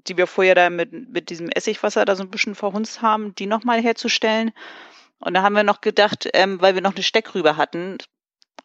die 0.08 0.17
wir 0.17 0.27
vorher 0.27 0.56
da 0.56 0.70
mit, 0.70 0.91
mit 0.91 1.29
diesem 1.29 1.50
Essigwasser 1.50 2.06
da 2.06 2.15
so 2.15 2.24
ein 2.24 2.29
bisschen 2.29 2.56
verhunzt 2.56 3.01
haben, 3.01 3.36
die 3.36 3.46
nochmal 3.46 3.82
herzustellen. 3.82 4.51
Und 5.20 5.34
da 5.34 5.41
haben 5.41 5.56
wir 5.56 5.63
noch 5.63 5.82
gedacht, 5.82 6.29
ähm, 6.34 6.62
weil 6.62 6.75
wir 6.75 6.82
noch 6.82 6.96
eine 6.96 7.03
Steckrübe 7.03 7.58
hatten, 7.58 7.98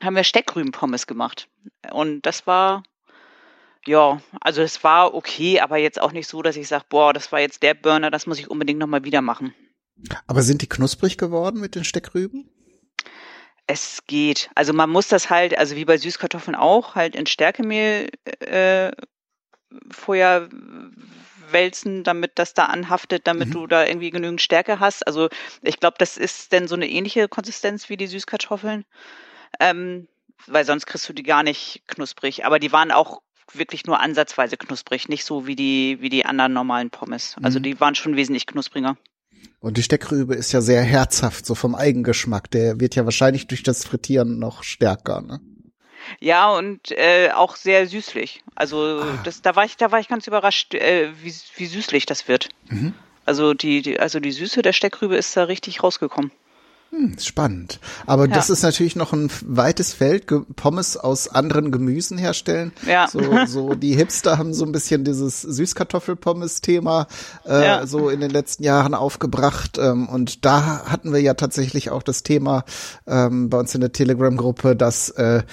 haben 0.03 0.17
wir 0.17 0.25
Steckrübenpommes 0.25 1.07
gemacht. 1.07 1.49
Und 1.91 2.23
das 2.23 2.47
war, 2.47 2.85
ja, 3.87 4.21
also 4.41 4.63
es 4.63 4.85
war 4.85 5.15
okay, 5.15 5.61
aber 5.61 5.79
jetzt 5.79 6.01
auch 6.01 6.13
nicht 6.13 6.29
so, 6.29 6.43
dass 6.43 6.57
ich 6.57 6.69
sage, 6.69 6.85
boah, 6.89 7.13
das 7.13 7.33
war 7.33 7.41
jetzt 7.41 7.63
der 7.63 7.75
Burner, 7.75 8.11
das 8.11 8.27
muss 8.27 8.39
ich 8.39 8.51
unbedingt 8.51 8.79
nochmal 8.79 9.05
wieder 9.05 9.23
machen. 9.23 9.55
Aber 10.27 10.43
sind 10.43 10.63
die 10.63 10.69
knusprig 10.69 11.19
geworden 11.19 11.61
mit 11.61 11.75
den 11.75 11.85
Steckrüben? 11.85 12.49
Es 13.67 14.03
geht. 14.07 14.51
Also 14.55 14.73
man 14.73 14.91
muss 14.91 15.09
das 15.09 15.31
halt, 15.31 15.57
also 15.57 15.77
wie 15.77 15.85
bei 15.85 15.97
Süßkartoffeln 15.97 16.55
auch, 16.57 16.95
halt 16.95 17.15
in 17.15 17.27
Stärkemehl 17.27 18.11
äh, 18.41 18.91
vorher 19.91 20.49
wälzen, 21.51 22.03
damit 22.05 22.33
das 22.37 22.55
da 22.55 22.67
anhaftet, 22.67 23.27
damit 23.27 23.49
Mhm. 23.49 23.53
du 23.53 23.67
da 23.67 23.87
irgendwie 23.87 24.11
genügend 24.11 24.41
Stärke 24.41 24.81
hast. 24.81 25.07
Also 25.07 25.29
ich 25.63 25.79
glaube, 25.81 25.97
das 25.99 26.17
ist 26.17 26.53
denn 26.53 26.67
so 26.67 26.75
eine 26.75 26.89
ähnliche 26.89 27.29
Konsistenz 27.29 27.89
wie 27.89 27.97
die 27.97 28.07
Süßkartoffeln. 28.07 28.85
Ähm, 29.61 30.09
weil 30.47 30.65
sonst 30.65 30.87
kriegst 30.87 31.09
du 31.09 31.13
die 31.13 31.23
gar 31.23 31.43
nicht 31.43 31.83
knusprig. 31.87 32.45
Aber 32.45 32.59
die 32.59 32.73
waren 32.73 32.91
auch 32.91 33.23
wirklich 33.53 33.87
nur 33.87 34.01
ansatzweise 34.01 34.57
knusprig, 34.57 35.09
nicht 35.09 35.25
so 35.25 35.47
wie 35.47 35.57
die, 35.57 35.99
wie 36.01 36.09
die 36.09 36.25
anderen 36.25 36.53
normalen 36.53 36.91
Pommes. 36.91 37.37
Also 37.43 37.59
Mhm. 37.59 37.63
die 37.63 37.81
waren 37.81 37.95
schon 37.95 38.17
wesentlich 38.17 38.47
knuspriger. 38.47 38.97
Und 39.61 39.77
die 39.77 39.83
Steckrübe 39.83 40.35
ist 40.35 40.53
ja 40.53 40.61
sehr 40.61 40.83
herzhaft, 40.83 41.47
so 41.47 41.55
vom 41.55 41.75
Eigengeschmack. 41.75 42.51
Der 42.51 42.81
wird 42.81 42.97
ja 42.97 43.05
wahrscheinlich 43.05 43.47
durch 43.47 43.63
das 43.63 43.85
Frittieren 43.85 44.39
noch 44.39 44.63
stärker. 44.65 45.23
Ne? 45.23 45.41
Ja, 46.21 46.51
und 46.51 46.91
äh, 46.91 47.31
auch 47.33 47.57
sehr 47.57 47.87
süßlich. 47.87 48.43
Also 48.55 49.01
Ah. 49.03 49.19
das, 49.25 49.43
da 49.43 49.55
war 49.55 49.65
ich, 49.65 49.77
da 49.77 49.93
war 49.93 50.01
ich 50.01 50.09
ganz 50.09 50.27
überrascht, 50.27 50.75
äh, 50.75 51.11
wie, 51.23 51.33
wie 51.57 51.67
süßlich 51.67 52.07
das 52.07 52.27
wird. 52.29 52.49
Mhm. 52.69 52.95
Also 53.25 53.55
die, 53.55 53.83
die, 53.83 54.01
also 54.01 54.19
die 54.19 54.33
Süße 54.33 54.63
der 54.63 54.73
Steckrübe 54.73 55.17
ist 55.17 55.37
da 55.37 55.45
richtig 55.45 55.83
rausgekommen. 55.83 56.33
Hm, 56.93 57.17
spannend. 57.19 57.81
Aber 58.05 58.29
das 58.29 58.51
ist 58.51 58.63
natürlich 58.63 58.97
noch 58.97 59.15
ein 59.15 59.31
weites 59.47 59.95
Feld, 59.95 60.27
Pommes 60.57 60.99
aus 60.99 61.27
anderen 61.27 61.73
Gemüsen 61.73 62.19
herstellen. 62.19 62.73
Ja. 62.87 63.09
So, 63.09 63.23
so 63.47 63.75
die 63.75 63.95
Hipster 63.97 64.37
haben 64.37 64.53
so 64.53 64.67
ein 64.67 64.73
bisschen 64.73 65.03
dieses 65.03 65.41
Süßkartoffelpommes-Thema 65.41 67.07
äh, 67.47 67.65
Ja. 67.65 67.87
so 67.87 68.11
in 68.11 68.21
den 68.21 68.31
letzten 68.31 68.63
Jahren 68.63 68.93
aufgebracht. 68.93 69.79
Ähm, 69.79 70.07
und 70.07 70.45
da 70.45 70.85
hatten 70.85 71.15
wir 71.15 71.21
ja 71.21 71.33
tatsächlich 71.33 71.91
auch 71.91 72.03
das 72.03 72.25
Thema 72.25 72.65
ähm, 73.07 73.49
bei 73.49 73.59
uns 73.59 73.75
in 73.75 73.81
der 73.81 73.93
Telegram-Gruppe, 73.93 74.77
dass 74.77 75.09
äh, 75.11 75.45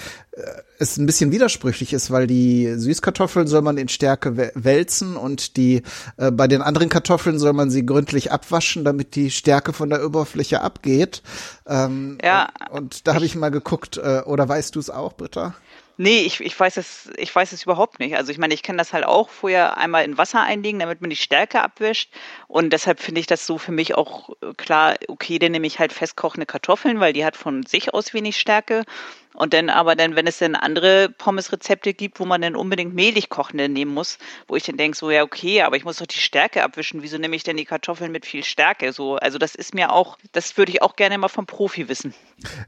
es 0.78 0.96
ein 0.96 1.06
bisschen 1.06 1.32
widersprüchlich 1.32 1.92
ist, 1.92 2.10
weil 2.10 2.26
die 2.26 2.74
Süßkartoffeln 2.76 3.46
soll 3.46 3.62
man 3.62 3.78
in 3.78 3.88
Stärke 3.88 4.30
wä- 4.30 4.52
wälzen 4.54 5.16
und 5.16 5.56
die 5.56 5.82
äh, 6.16 6.30
bei 6.30 6.46
den 6.46 6.62
anderen 6.62 6.88
Kartoffeln 6.88 7.38
soll 7.38 7.52
man 7.52 7.70
sie 7.70 7.84
gründlich 7.84 8.32
abwaschen, 8.32 8.84
damit 8.84 9.14
die 9.14 9.30
Stärke 9.30 9.72
von 9.72 9.90
der 9.90 10.04
Oberfläche 10.04 10.60
abgeht. 10.60 11.22
Ähm, 11.66 12.18
Ja. 12.24 12.48
Und, 12.70 12.78
und 12.78 13.06
da 13.06 13.14
habe 13.14 13.24
ich 13.24 13.34
mal 13.34 13.50
geguckt, 13.50 13.96
äh, 13.98 14.20
oder 14.24 14.48
weißt 14.48 14.74
du 14.74 14.80
es 14.80 14.90
auch, 14.90 15.12
Britta? 15.14 15.54
Nee, 16.02 16.20
ich, 16.22 16.40
ich 16.40 16.58
weiß 16.58 16.78
es, 16.78 17.10
ich 17.18 17.34
weiß 17.34 17.52
es 17.52 17.64
überhaupt 17.64 17.98
nicht. 17.98 18.16
Also 18.16 18.32
ich 18.32 18.38
meine, 18.38 18.54
ich 18.54 18.62
kenne 18.62 18.78
das 18.78 18.94
halt 18.94 19.04
auch 19.04 19.28
vorher 19.28 19.76
einmal 19.76 20.02
in 20.06 20.16
Wasser 20.16 20.40
einlegen, 20.42 20.80
damit 20.80 21.02
man 21.02 21.10
die 21.10 21.16
Stärke 21.16 21.60
abwischt. 21.60 22.10
Und 22.48 22.72
deshalb 22.72 23.00
finde 23.00 23.20
ich 23.20 23.26
das 23.26 23.44
so 23.46 23.58
für 23.58 23.70
mich 23.72 23.94
auch 23.96 24.30
äh, 24.40 24.54
klar, 24.56 24.94
okay, 25.08 25.38
dann 25.38 25.52
nehme 25.52 25.66
ich 25.66 25.78
halt 25.78 25.92
festkochende 25.92 26.46
Kartoffeln, 26.46 27.00
weil 27.00 27.12
die 27.12 27.22
hat 27.22 27.36
von 27.36 27.64
sich 27.66 27.92
aus 27.92 28.14
wenig 28.14 28.38
Stärke. 28.40 28.84
Und 29.34 29.54
dann 29.54 29.70
aber 29.70 29.94
dann, 29.94 30.16
wenn 30.16 30.26
es 30.26 30.38
dann 30.38 30.56
andere 30.56 31.08
Pommes-Rezepte 31.08 31.94
gibt, 31.94 32.18
wo 32.18 32.24
man 32.24 32.42
dann 32.42 32.56
unbedingt 32.56 32.94
mehlig 32.94 33.28
kochende 33.28 33.68
nehmen 33.68 33.94
muss, 33.94 34.18
wo 34.48 34.56
ich 34.56 34.64
dann 34.64 34.76
denke, 34.76 34.96
so 34.96 35.10
ja, 35.10 35.22
okay, 35.22 35.62
aber 35.62 35.76
ich 35.76 35.84
muss 35.84 35.98
doch 35.98 36.06
die 36.06 36.18
Stärke 36.18 36.64
abwischen. 36.64 37.02
Wieso 37.02 37.16
nehme 37.16 37.36
ich 37.36 37.44
denn 37.44 37.56
die 37.56 37.64
Kartoffeln 37.64 38.10
mit 38.10 38.26
viel 38.26 38.42
Stärke? 38.42 38.92
So, 38.92 39.16
also 39.16 39.38
das 39.38 39.54
ist 39.54 39.72
mir 39.72 39.92
auch, 39.92 40.18
das 40.32 40.56
würde 40.56 40.72
ich 40.72 40.82
auch 40.82 40.96
gerne 40.96 41.16
mal 41.16 41.28
vom 41.28 41.46
Profi 41.46 41.88
wissen. 41.88 42.12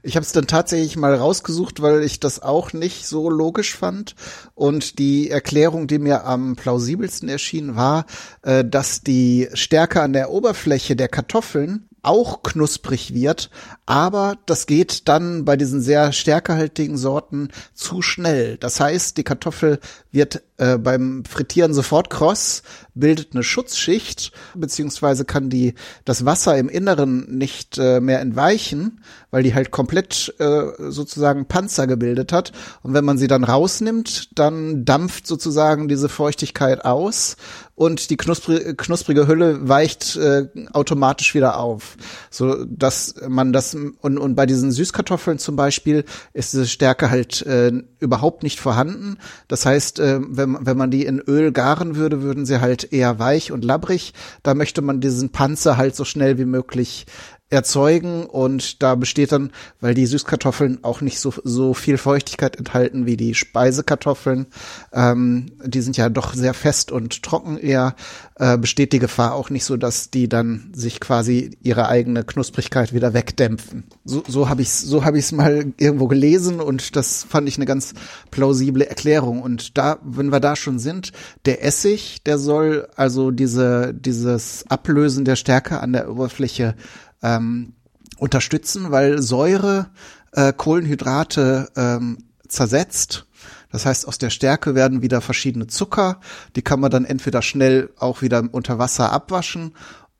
Ich 0.03 0.15
habe 0.15 0.23
es 0.23 0.31
dann 0.31 0.47
tatsächlich 0.47 0.95
mal 0.95 1.15
rausgesucht, 1.15 1.81
weil 1.81 2.03
ich 2.03 2.19
das 2.19 2.41
auch 2.41 2.71
nicht 2.71 3.07
so 3.07 3.29
logisch 3.29 3.75
fand. 3.75 4.15
Und 4.55 4.99
die 4.99 5.29
Erklärung, 5.29 5.87
die 5.87 5.99
mir 5.99 6.23
am 6.25 6.55
plausibelsten 6.55 7.27
erschien, 7.27 7.75
war, 7.75 8.05
äh, 8.43 8.63
dass 8.63 9.01
die 9.01 9.49
Stärke 9.53 10.01
an 10.01 10.13
der 10.13 10.29
Oberfläche 10.29 10.95
der 10.95 11.09
Kartoffeln 11.09 11.89
auch 12.03 12.43
knusprig 12.43 13.13
wird, 13.13 13.49
aber 13.85 14.37
das 14.45 14.67
geht 14.67 15.07
dann 15.07 15.45
bei 15.45 15.55
diesen 15.55 15.81
sehr 15.81 16.11
stärkehaltigen 16.11 16.97
Sorten 16.97 17.49
zu 17.73 18.01
schnell. 18.01 18.57
Das 18.57 18.79
heißt, 18.79 19.17
die 19.17 19.23
Kartoffel 19.23 19.79
wird 20.11 20.43
äh, 20.57 20.77
beim 20.77 21.23
Frittieren 21.25 21.73
sofort 21.73 22.09
kross, 22.09 22.61
bildet 22.95 23.33
eine 23.33 23.43
Schutzschicht, 23.43 24.31
beziehungsweise 24.55 25.25
kann 25.25 25.49
die 25.49 25.73
das 26.05 26.25
Wasser 26.25 26.57
im 26.57 26.69
Inneren 26.69 27.37
nicht 27.37 27.77
äh, 27.77 27.99
mehr 27.99 28.19
entweichen, 28.19 29.01
weil 29.31 29.43
die 29.43 29.53
halt 29.53 29.71
komplett 29.71 30.33
äh, 30.39 30.63
sozusagen 30.89 31.47
Panzer 31.47 31.87
gebildet 31.87 32.31
hat. 32.31 32.51
Und 32.81 32.93
wenn 32.93 33.05
man 33.05 33.17
sie 33.17 33.27
dann 33.27 33.43
rausnimmt, 33.43 34.37
dann 34.37 34.85
dampft 34.85 35.27
sozusagen 35.27 35.87
diese 35.87 36.09
Feuchtigkeit 36.09 36.85
aus 36.85 37.37
und 37.75 38.11
die 38.11 38.17
knusprige, 38.17 38.75
knusprige 38.75 39.27
Hülle 39.27 39.67
weicht 39.67 40.15
äh, 40.15 40.47
automatisch 40.73 41.33
wieder 41.33 41.57
auf, 41.57 41.97
so 42.29 42.63
dass 42.65 43.15
man 43.27 43.51
das 43.51 43.73
und, 43.73 44.17
und 44.17 44.35
bei 44.35 44.45
diesen 44.45 44.71
Süßkartoffeln 44.71 45.39
zum 45.39 45.55
Beispiel 45.55 46.05
ist 46.33 46.53
diese 46.53 46.67
Stärke 46.67 47.09
halt 47.09 47.41
äh, 47.43 47.71
überhaupt 47.99 48.43
nicht 48.43 48.59
vorhanden. 48.59 49.17
Das 49.47 49.65
heißt, 49.65 49.99
äh, 49.99 50.19
wenn, 50.21 50.57
wenn 50.61 50.77
man 50.77 50.91
die 50.91 51.05
in 51.05 51.19
Öl 51.19 51.51
garen 51.51 51.95
würde, 51.95 52.21
würden 52.21 52.45
sie 52.45 52.61
halt 52.61 52.82
eher 52.91 53.19
weich 53.19 53.51
und 53.51 53.63
labbrig. 53.63 54.13
Da 54.41 54.53
möchte 54.53 54.81
man 54.81 55.01
diesen 55.01 55.31
Panzer 55.31 55.77
halt 55.77 55.95
so 55.95 56.05
schnell 56.05 56.37
wie 56.37 56.45
möglich 56.45 57.05
erzeugen 57.53 58.25
und 58.25 58.81
da 58.81 58.95
besteht 58.95 59.31
dann, 59.31 59.51
weil 59.79 59.93
die 59.93 60.07
Süßkartoffeln 60.07 60.79
auch 60.83 61.01
nicht 61.01 61.19
so, 61.19 61.31
so 61.43 61.75
viel 61.75 61.99
Feuchtigkeit 61.99 62.55
enthalten 62.55 63.05
wie 63.05 63.15
die 63.15 63.35
Speisekartoffeln, 63.35 64.47
ähm, 64.91 65.51
die 65.63 65.81
sind 65.81 65.95
ja 65.95 66.09
doch 66.09 66.33
sehr 66.33 66.55
fest 66.55 66.91
und 66.91 67.21
trocken 67.21 67.57
eher, 67.57 67.95
äh, 68.37 68.57
besteht 68.57 68.91
die 68.91 68.99
Gefahr 68.99 69.35
auch 69.35 69.51
nicht 69.51 69.65
so, 69.65 69.77
dass 69.77 70.09
die 70.09 70.27
dann 70.27 70.71
sich 70.73 70.99
quasi 70.99 71.55
ihre 71.61 71.87
eigene 71.87 72.23
Knusprigkeit 72.23 72.91
wieder 72.91 73.13
wegdämpfen. 73.13 73.83
So, 74.03 74.23
so 74.27 74.49
habe 74.49 74.63
ich 74.63 74.69
es 74.69 74.81
so 74.81 75.05
hab 75.05 75.13
ich's 75.13 75.31
mal 75.31 75.71
irgendwo 75.77 76.07
gelesen 76.07 76.59
und 76.59 76.95
das 76.95 77.23
fand 77.23 77.47
ich 77.47 77.57
eine 77.57 77.65
ganz 77.65 77.93
plausible 78.31 78.83
Erklärung. 78.83 79.43
Und 79.43 79.77
da, 79.77 79.99
wenn 80.03 80.31
wir 80.31 80.39
da 80.39 80.55
schon 80.55 80.79
sind, 80.79 81.11
der 81.45 81.63
Essig, 81.63 82.23
der 82.23 82.39
soll 82.39 82.87
also 82.95 83.29
diese, 83.29 83.93
dieses 83.93 84.65
Ablösen 84.69 85.23
der 85.23 85.35
Stärke 85.35 85.79
an 85.79 85.93
der 85.93 86.09
Oberfläche 86.09 86.75
ähm, 87.23 87.73
unterstützen, 88.17 88.91
weil 88.91 89.21
Säure 89.21 89.89
äh, 90.33 90.53
Kohlenhydrate 90.53 91.69
ähm, 91.75 92.17
zersetzt. 92.47 93.25
Das 93.71 93.87
heißt, 93.87 94.07
aus 94.07 94.19
der 94.19 94.29
Stärke 94.29 94.75
werden 94.75 95.01
wieder 95.01 95.19
verschiedene 95.19 95.65
Zucker. 95.65 96.19
Die 96.55 96.61
kann 96.61 96.79
man 96.79 96.91
dann 96.91 97.05
entweder 97.05 97.41
schnell 97.41 97.89
auch 97.97 98.21
wieder 98.21 98.43
unter 98.51 98.77
Wasser 98.77 99.11
abwaschen 99.11 99.73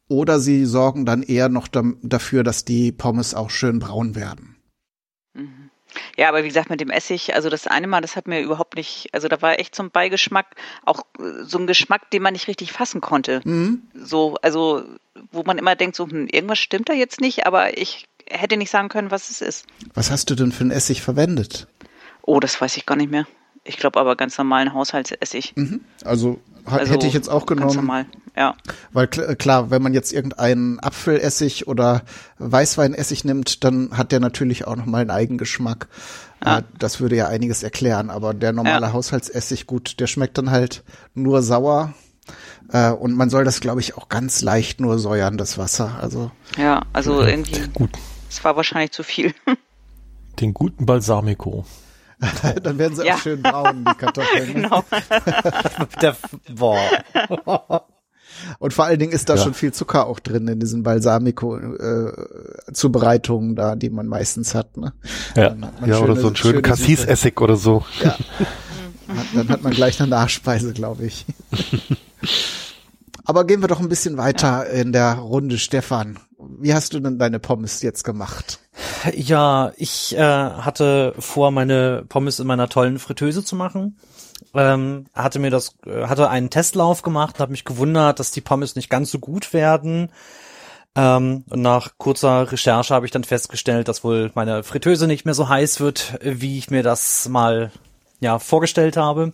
oder 0.08 0.40
sie 0.40 0.66
sorgen 0.66 1.06
dann 1.06 1.24
eher 1.24 1.50
noch 1.50 1.68
dafür, 1.68 2.44
dass 2.44 2.66
die 2.66 2.92
Pommes 2.92 3.36
auch 3.36 3.50
schön 3.50 3.80
braun 3.80 4.16
werden. 4.16 4.58
Mhm. 5.34 5.70
Ja, 6.18 6.30
aber 6.30 6.44
wie 6.44 6.48
gesagt, 6.48 6.70
mit 6.70 6.82
dem 6.82 6.90
Essig, 6.90 7.36
also 7.36 7.50
das 7.50 7.68
eine 7.68 7.88
Mal, 7.88 8.02
das 8.02 8.16
hat 8.16 8.28
mir 8.28 8.42
überhaupt 8.42 8.76
nicht, 8.76 9.14
also 9.14 9.28
da 9.28 9.42
war 9.42 9.60
echt 9.60 9.76
so 9.76 9.84
ein 9.84 9.92
Beigeschmack, 9.92 10.56
auch 10.86 11.04
äh, 11.20 11.44
so 11.44 11.60
ein 11.60 11.68
Geschmack, 11.68 12.10
den 12.12 12.24
man 12.24 12.34
nicht 12.34 12.48
richtig 12.48 12.72
fassen 12.72 13.02
konnte. 13.02 13.42
Mhm. 13.44 13.84
So, 13.94 14.36
also, 14.42 14.84
wo 15.32 15.44
man 15.44 15.58
immer 15.58 15.76
denkt, 15.76 15.96
so, 15.96 16.08
hm, 16.08 16.28
irgendwas 16.32 16.60
stimmt 16.60 16.90
da 16.90 16.94
jetzt 16.94 17.22
nicht, 17.22 17.46
aber 17.46 17.78
ich 17.78 18.06
hätte 18.30 18.58
nicht 18.58 18.70
sagen 18.72 18.90
können, 18.90 19.12
was 19.12 19.30
es 19.30 19.42
ist. 19.42 19.66
Was 19.94 20.12
hast 20.12 20.30
du 20.30 20.36
denn 20.36 20.52
für 20.52 20.62
einen 20.62 20.72
Essig 20.72 21.02
verwendet? 21.02 21.68
Oh, 22.22 22.40
das 22.40 22.60
weiß 22.60 22.78
ich 22.78 22.86
gar 22.86 22.96
nicht 22.96 23.12
mehr. 23.12 23.26
Ich 23.66 23.78
glaube 23.78 24.00
aber 24.00 24.16
ganz 24.18 24.38
normalen 24.38 24.74
Haushaltsessig. 24.74 25.54
Mhm. 25.56 25.82
Also, 26.04 26.40
Also 26.66 26.92
hätte 26.92 27.08
ich 27.08 27.14
jetzt 27.14 27.30
auch 27.30 27.46
Ganz 27.46 27.60
genommen. 27.62 27.76
normal, 27.78 28.06
ja. 28.36 28.56
Weil 28.92 29.08
kl 29.08 29.36
klar, 29.38 29.70
wenn 29.72 29.82
man 29.82 29.94
jetzt 29.94 30.12
irgendeinen 30.12 30.80
Apfelessig 30.82 31.68
oder 31.68 32.04
Weißweinessig 32.40 33.24
nimmt, 33.26 33.64
dann 33.64 33.98
hat 33.98 34.12
der 34.12 34.20
natürlich 34.20 34.66
auch 34.68 34.76
nochmal 34.76 35.02
einen 35.02 35.12
Eigengeschmack. 35.12 35.88
Ja. 36.46 36.60
Äh, 36.60 36.64
Das 36.78 37.00
würde 37.00 37.16
ja 37.16 37.28
einiges 37.28 37.64
erklären, 37.64 38.10
aber 38.10 38.34
der 38.34 38.52
normale 38.52 38.88
Ja. 38.88 38.94
Haushaltsessig, 38.94 39.66
gut, 39.66 40.00
der 40.02 40.08
schmeckt 40.08 40.38
dann 40.38 40.52
halt 40.52 40.84
nur 41.14 41.42
sauer. 41.42 41.94
Äh, 42.72 42.92
Und 42.92 43.16
man 43.16 43.30
soll 43.30 43.44
das, 43.44 43.60
glaube 43.60 43.82
ich, 43.82 43.98
auch 43.98 44.08
ganz 44.10 44.42
leicht 44.42 44.80
nur 44.80 44.98
säuern, 45.00 45.38
das 45.38 45.58
Wasser. 45.58 45.98
Also 46.02 46.32
Ja, 46.58 46.84
also 46.94 47.22
irgendwie, 47.22 47.60
Gut. 47.74 47.92
es 48.30 48.44
war 48.44 48.56
wahrscheinlich 48.56 48.92
zu 48.92 49.04
viel. 49.04 49.34
Den 50.40 50.54
guten 50.54 50.86
Balsamico. 50.86 51.66
dann 52.64 52.78
werden 52.78 52.96
sie 52.96 53.06
Ja. 53.06 53.16
auch 53.16 53.20
schön 53.20 53.42
braun, 53.44 53.86
die 53.86 53.96
Kartoffeln. 53.98 54.54
genau. 54.54 54.84
Der, 56.02 56.16
boah. 56.56 56.80
Und 58.60 58.74
vor 58.74 58.86
allen 58.86 59.00
Dingen 59.00 59.12
ist 59.12 59.30
da 59.30 59.36
Ja. 59.36 59.44
schon 59.44 59.54
viel 59.54 59.74
Zucker 59.74 60.08
auch 60.08 60.20
drin 60.20 60.48
in 60.48 60.60
diesen 60.60 60.84
Balsamico-Zubereitungen 60.84 63.56
da, 63.56 63.76
die 63.76 63.90
man 63.90 64.08
meistens 64.08 64.56
hat. 64.56 64.78
Ne? 64.78 64.94
Ja. 65.36 65.52
Hat 65.52 65.58
Ja, 65.86 65.98
oder 66.00 66.16
schöne- 66.16 66.22
so 66.22 66.28
einen 66.28 66.36
schönen 66.36 66.54
schöne 66.56 66.62
Cassis-Essig 66.62 67.40
oder 67.42 67.56
so. 67.58 67.84
Ja. 68.04 68.16
Dann 69.36 69.50
hat 69.50 69.62
man 69.64 69.74
gleich 69.74 70.00
eine 70.00 70.10
Nachspeise, 70.10 70.74
glaube 70.74 71.06
ich. 71.06 71.26
Aber 73.26 73.46
gehen 73.46 73.62
wir 73.62 73.68
doch 73.68 73.80
ein 73.80 73.90
bisschen 73.90 74.18
weiter 74.18 74.70
in 74.70 74.92
der 74.92 75.14
Runde, 75.16 75.58
Stefan. 75.58 76.20
Wie 76.38 76.74
hast 76.74 76.94
du 76.94 77.00
denn 77.00 77.20
deine 77.20 77.40
Pommes 77.40 77.82
jetzt 77.82 78.04
gemacht? 78.04 78.60
Ja, 79.14 79.72
ich 79.78 80.16
äh, 80.16 80.20
hatte 80.20 81.14
vor, 81.20 81.52
meine 81.52 82.04
Pommes 82.08 82.40
in 82.40 82.48
meiner 82.48 82.68
tollen 82.68 83.00
Fritteuse 83.00 83.44
zu 83.44 83.56
machen. 83.56 83.98
Ähm, 84.54 85.06
hatte 85.14 85.40
mir 85.40 85.52
das, 85.52 85.76
äh, 85.86 86.08
hatte 86.08 86.30
einen 86.30 86.50
Testlauf 86.50 87.02
gemacht, 87.02 87.40
habe 87.40 87.52
mich 87.52 87.66
gewundert, 87.66 88.20
dass 88.20 88.32
die 88.32 88.42
Pommes 88.42 88.76
nicht 88.76 88.90
ganz 88.90 89.10
so 89.10 89.20
gut 89.20 89.54
werden. 89.54 90.10
Ähm, 90.96 91.44
und 91.50 91.62
nach 91.62 91.94
kurzer 91.98 92.52
Recherche 92.52 92.94
habe 92.94 93.06
ich 93.06 93.12
dann 93.12 93.24
festgestellt, 93.24 93.88
dass 93.88 94.04
wohl 94.04 94.32
meine 94.36 94.64
Fritteuse 94.64 95.08
nicht 95.08 95.26
mehr 95.26 95.34
so 95.34 95.50
heiß 95.50 95.80
wird, 95.80 96.20
wie 96.22 96.58
ich 96.58 96.70
mir 96.70 96.84
das 96.84 97.28
mal 97.30 97.72
ja 98.20 98.38
vorgestellt 98.38 98.98
habe. 98.98 99.34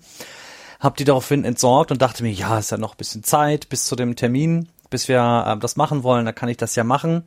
Hab 0.79 0.97
die 0.97 1.03
daraufhin 1.03 1.43
entsorgt 1.43 1.91
und 1.91 2.01
dachte 2.01 2.23
mir, 2.23 2.31
ja, 2.31 2.57
ist 2.57 2.71
ja 2.71 2.77
noch 2.77 2.93
ein 2.93 2.97
bisschen 2.97 3.23
Zeit 3.23 3.69
bis 3.69 3.85
zu 3.85 3.95
dem 3.95 4.15
Termin, 4.15 4.69
bis 4.89 5.07
wir 5.07 5.45
äh, 5.47 5.59
das 5.59 5.75
machen 5.75 6.03
wollen, 6.03 6.25
dann 6.25 6.35
kann 6.35 6.49
ich 6.49 6.57
das 6.57 6.75
ja 6.75 6.83
machen. 6.83 7.23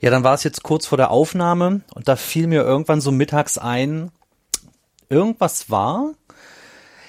Ja, 0.00 0.10
dann 0.10 0.24
war 0.24 0.34
es 0.34 0.44
jetzt 0.44 0.62
kurz 0.62 0.86
vor 0.86 0.98
der 0.98 1.10
Aufnahme 1.10 1.80
und 1.94 2.06
da 2.06 2.16
fiel 2.16 2.46
mir 2.46 2.62
irgendwann 2.62 3.00
so 3.00 3.10
mittags 3.12 3.56
ein, 3.56 4.10
irgendwas 5.08 5.70
war. 5.70 6.12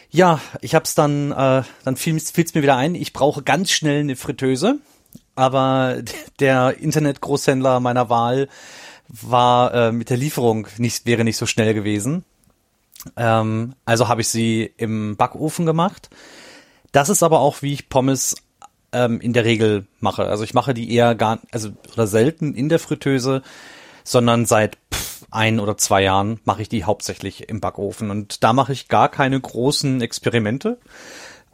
Ja, 0.10 0.40
ich 0.62 0.74
hab's 0.74 0.96
dann, 0.96 1.32
äh, 1.32 1.64
dann 1.84 1.98
fiel 1.98 2.16
es 2.16 2.34
mir 2.54 2.64
wieder 2.64 2.78
ein, 2.78 2.96
ich 2.96 3.12
brauche 3.12 3.44
ganz 3.44 3.72
schnell 3.72 4.00
eine 4.00 4.16
Fritteuse, 4.16 4.80
aber 5.36 5.98
der 6.40 6.78
Internetgroßhändler 6.80 7.82
meiner 7.82 8.10
Wahl 8.10 8.48
war 9.10 9.74
äh, 9.74 9.92
mit 9.92 10.10
der 10.10 10.18
Lieferung 10.18 10.68
nicht, 10.78 11.06
wäre 11.06 11.24
nicht 11.24 11.38
so 11.38 11.46
schnell 11.46 11.74
gewesen. 11.74 12.24
Ähm, 13.16 13.76
also 13.86 14.08
habe 14.08 14.22
ich 14.22 14.28
sie 14.28 14.74
im 14.78 15.16
Backofen 15.16 15.66
gemacht. 15.66 16.10
Das 16.92 17.10
ist 17.10 17.24
aber 17.24 17.40
auch, 17.40 17.62
wie 17.62 17.74
ich 17.74 17.90
Pommes 17.90 18.36
ähm, 18.92 19.20
in 19.22 19.34
der 19.34 19.46
Regel 19.46 19.88
mache. 20.00 20.26
Also 20.26 20.44
ich 20.44 20.54
mache 20.54 20.74
die 20.74 20.92
eher 20.94 21.16
gar, 21.16 21.40
also 21.52 21.70
oder 21.94 22.08
selten 22.08 22.54
in 22.54 22.70
der 22.70 22.80
Fritteuse, 22.80 23.42
sondern 24.04 24.46
seit 24.46 24.78
pff, 24.94 25.26
ein 25.32 25.60
oder 25.60 25.78
zwei 25.78 26.04
Jahren 26.04 26.40
mache 26.46 26.62
ich 26.62 26.70
die 26.70 26.86
hauptsächlich 26.86 27.50
im 27.50 27.60
Backofen. 27.60 28.10
Und 28.10 28.44
da 28.44 28.54
mache 28.54 28.74
ich 28.74 28.88
gar 28.88 29.10
keine 29.10 29.40
großen 29.40 30.02
Experimente. 30.02 30.80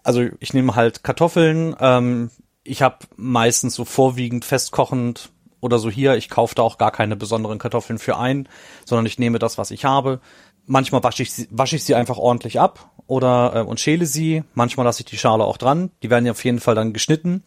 Also 0.03 0.27
ich 0.39 0.53
nehme 0.53 0.75
halt 0.75 1.03
Kartoffeln. 1.03 1.75
Ähm, 1.79 2.29
ich 2.63 2.81
habe 2.81 2.99
meistens 3.15 3.75
so 3.75 3.85
vorwiegend 3.85 4.45
festkochend 4.45 5.29
oder 5.59 5.79
so 5.79 5.89
hier. 5.89 6.15
Ich 6.15 6.29
kaufe 6.29 6.55
da 6.55 6.61
auch 6.61 6.77
gar 6.77 6.91
keine 6.91 7.15
besonderen 7.15 7.57
Kartoffeln 7.57 7.99
für 7.99 8.17
ein, 8.17 8.47
sondern 8.85 9.05
ich 9.05 9.17
nehme 9.17 9.39
das, 9.39 9.57
was 9.57 9.71
ich 9.71 9.85
habe. 9.85 10.19
Manchmal 10.65 11.03
wasche 11.03 11.23
ich, 11.23 11.31
sie- 11.33 11.47
wasche 11.51 11.75
ich 11.75 11.83
sie 11.83 11.95
einfach 11.95 12.17
ordentlich 12.17 12.59
ab 12.59 12.89
oder 13.07 13.53
äh, 13.55 13.61
und 13.61 13.79
schäle 13.79 14.05
sie. 14.05 14.43
Manchmal 14.53 14.85
lasse 14.85 15.01
ich 15.01 15.05
die 15.05 15.17
Schale 15.17 15.43
auch 15.43 15.57
dran. 15.57 15.91
Die 16.01 16.09
werden 16.09 16.25
ja 16.25 16.31
auf 16.31 16.43
jeden 16.45 16.59
Fall 16.59 16.75
dann 16.75 16.93
geschnitten 16.93 17.43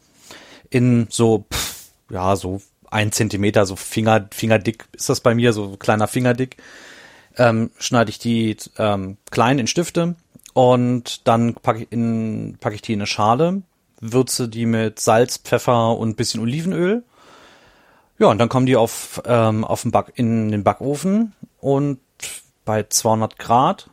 in 0.70 1.06
so 1.10 1.46
pff, 1.52 1.84
ja 2.10 2.36
so 2.36 2.60
ein 2.90 3.12
Zentimeter, 3.12 3.66
so 3.66 3.76
Finger 3.76 4.28
Fingerdick 4.32 4.84
ist 4.92 5.08
das 5.08 5.20
bei 5.20 5.34
mir, 5.34 5.52
so 5.52 5.76
kleiner 5.76 6.08
Fingerdick. 6.08 6.56
Ähm, 7.38 7.70
schneide 7.78 8.10
ich 8.10 8.18
die 8.18 8.56
ähm, 8.78 9.16
klein 9.30 9.58
in 9.58 9.66
Stifte 9.66 10.14
und 10.54 11.26
dann 11.28 11.54
packe 11.54 11.82
ich, 11.82 11.92
in, 11.92 12.56
pack 12.60 12.72
ich 12.74 12.80
die 12.82 12.94
in 12.94 13.00
eine 13.00 13.06
Schale, 13.06 13.62
würze 14.00 14.48
die 14.48 14.66
mit 14.66 15.00
Salz, 15.00 15.36
Pfeffer 15.38 15.96
und 15.98 16.16
bisschen 16.16 16.40
Olivenöl. 16.40 17.02
Ja, 18.18 18.28
und 18.28 18.38
dann 18.38 18.48
kommen 18.48 18.64
die 18.66 18.76
auf, 18.76 19.20
ähm, 19.26 19.64
auf 19.64 19.82
den 19.82 19.90
Back, 19.90 20.12
in 20.14 20.50
den 20.50 20.64
Backofen 20.64 21.34
und 21.60 21.98
bei 22.66 22.82
200 22.82 23.38
Grad 23.38 23.88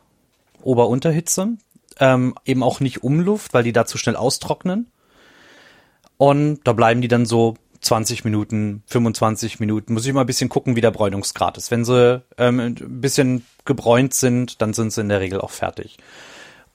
Ober-Unterhitze. 0.62 1.56
Ähm, 2.00 2.34
eben 2.44 2.62
auch 2.62 2.80
nicht 2.80 3.02
Umluft, 3.02 3.54
weil 3.54 3.62
die 3.62 3.72
da 3.72 3.86
zu 3.86 3.96
schnell 3.96 4.16
austrocknen. 4.16 4.90
Und 6.18 6.60
da 6.64 6.72
bleiben 6.74 7.00
die 7.00 7.08
dann 7.08 7.24
so 7.24 7.54
20 7.80 8.24
Minuten, 8.24 8.82
25 8.86 9.60
Minuten. 9.60 9.94
Muss 9.94 10.06
ich 10.06 10.12
mal 10.12 10.22
ein 10.22 10.26
bisschen 10.26 10.48
gucken, 10.48 10.76
wie 10.76 10.80
der 10.80 10.90
Bräunungsgrad 10.90 11.56
ist. 11.56 11.70
Wenn 11.70 11.84
sie 11.84 12.22
ähm, 12.36 12.60
ein 12.60 13.00
bisschen 13.00 13.44
gebräunt 13.64 14.12
sind, 14.12 14.60
dann 14.60 14.74
sind 14.74 14.92
sie 14.92 15.00
in 15.00 15.08
der 15.08 15.20
Regel 15.20 15.40
auch 15.40 15.50
fertig. 15.50 15.98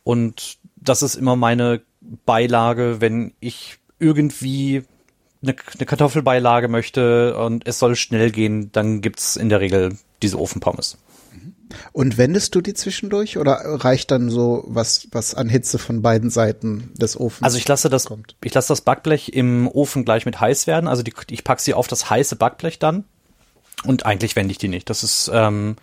Und 0.03 0.57
das 0.75 1.03
ist 1.03 1.15
immer 1.15 1.35
meine 1.35 1.81
Beilage, 2.25 3.01
wenn 3.01 3.33
ich 3.39 3.79
irgendwie 3.99 4.83
eine, 5.41 5.55
eine 5.75 5.85
Kartoffelbeilage 5.85 6.67
möchte 6.67 7.35
und 7.37 7.67
es 7.67 7.79
soll 7.79 7.95
schnell 7.95 8.31
gehen, 8.31 8.71
dann 8.71 9.01
gibt's 9.01 9.35
in 9.35 9.49
der 9.49 9.59
Regel 9.59 9.97
diese 10.21 10.39
Ofenpommes. 10.39 10.97
Und 11.91 12.17
wendest 12.17 12.55
du 12.55 12.61
die 12.61 12.73
zwischendurch 12.73 13.37
oder 13.37 13.61
reicht 13.63 14.11
dann 14.11 14.29
so 14.29 14.63
was, 14.67 15.07
was 15.11 15.35
an 15.35 15.49
Hitze 15.49 15.77
von 15.77 16.01
beiden 16.01 16.29
Seiten 16.29 16.91
des 16.95 17.19
Ofens? 17.19 17.43
Also 17.43 17.57
ich 17.57 17.67
lasse 17.67 17.89
das, 17.89 18.05
kommt? 18.05 18.35
ich 18.43 18.53
lasse 18.53 18.69
das 18.69 18.81
Backblech 18.81 19.29
im 19.29 19.67
Ofen 19.67 20.05
gleich 20.05 20.25
mit 20.25 20.39
heiß 20.39 20.67
werden. 20.67 20.87
Also 20.87 21.03
die, 21.03 21.13
ich 21.29 21.43
pack 21.43 21.59
sie 21.59 21.73
auf 21.73 21.87
das 21.87 22.09
heiße 22.09 22.35
Backblech 22.35 22.79
dann. 22.79 23.03
Und 23.85 24.05
eigentlich 24.05 24.35
wende 24.35 24.51
ich 24.51 24.57
die 24.57 24.67
nicht. 24.67 24.89
Das 24.89 25.03
ist 25.03 25.31
ähm, 25.33 25.77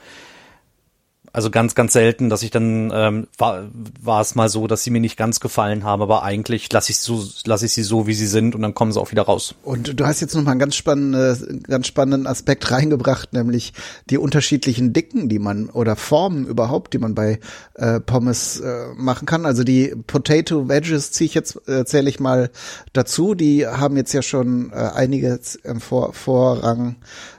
also 1.36 1.50
ganz, 1.50 1.74
ganz 1.74 1.92
selten, 1.92 2.30
dass 2.30 2.42
ich 2.42 2.50
dann 2.50 2.90
ähm, 2.94 3.26
war, 3.36 3.64
war 4.00 4.22
es 4.22 4.34
mal 4.36 4.48
so, 4.48 4.66
dass 4.66 4.84
sie 4.84 4.90
mir 4.90 5.02
nicht 5.02 5.18
ganz 5.18 5.38
gefallen 5.38 5.84
haben, 5.84 6.00
aber 6.00 6.22
eigentlich 6.22 6.72
lasse 6.72 6.92
ich 6.92 6.98
so, 6.98 7.22
lasse 7.44 7.66
ich 7.66 7.74
sie 7.74 7.82
so, 7.82 8.06
wie 8.06 8.14
sie 8.14 8.26
sind, 8.26 8.54
und 8.54 8.62
dann 8.62 8.72
kommen 8.72 8.90
sie 8.90 8.98
auch 8.98 9.10
wieder 9.10 9.24
raus. 9.24 9.54
Und 9.62 10.00
du 10.00 10.06
hast 10.06 10.22
jetzt 10.22 10.34
noch 10.34 10.42
mal 10.42 10.52
einen 10.52 10.60
ganz, 10.60 10.76
spannende, 10.76 11.60
ganz 11.64 11.88
spannenden 11.88 12.26
Aspekt 12.26 12.70
reingebracht, 12.70 13.34
nämlich 13.34 13.74
die 14.08 14.16
unterschiedlichen 14.16 14.94
Dicken, 14.94 15.28
die 15.28 15.38
man 15.38 15.68
oder 15.68 15.94
Formen 15.94 16.46
überhaupt, 16.46 16.94
die 16.94 16.98
man 16.98 17.14
bei 17.14 17.38
äh, 17.74 18.00
Pommes 18.00 18.60
äh, 18.60 18.86
machen 18.96 19.26
kann. 19.26 19.44
Also 19.44 19.62
die 19.62 19.94
Potato 20.06 20.70
Wedges 20.70 21.12
ziehe 21.12 21.26
ich 21.26 21.34
jetzt 21.34 21.68
äh, 21.68 21.84
zähle 21.84 22.08
ich 22.08 22.18
mal 22.18 22.48
dazu. 22.94 23.34
Die 23.34 23.66
haben 23.66 23.98
jetzt 23.98 24.14
ja 24.14 24.22
schon 24.22 24.72
äh, 24.72 24.76
einige 24.94 25.38
im 25.64 25.82
Vor 25.82 26.14
Vorrang 26.14 26.96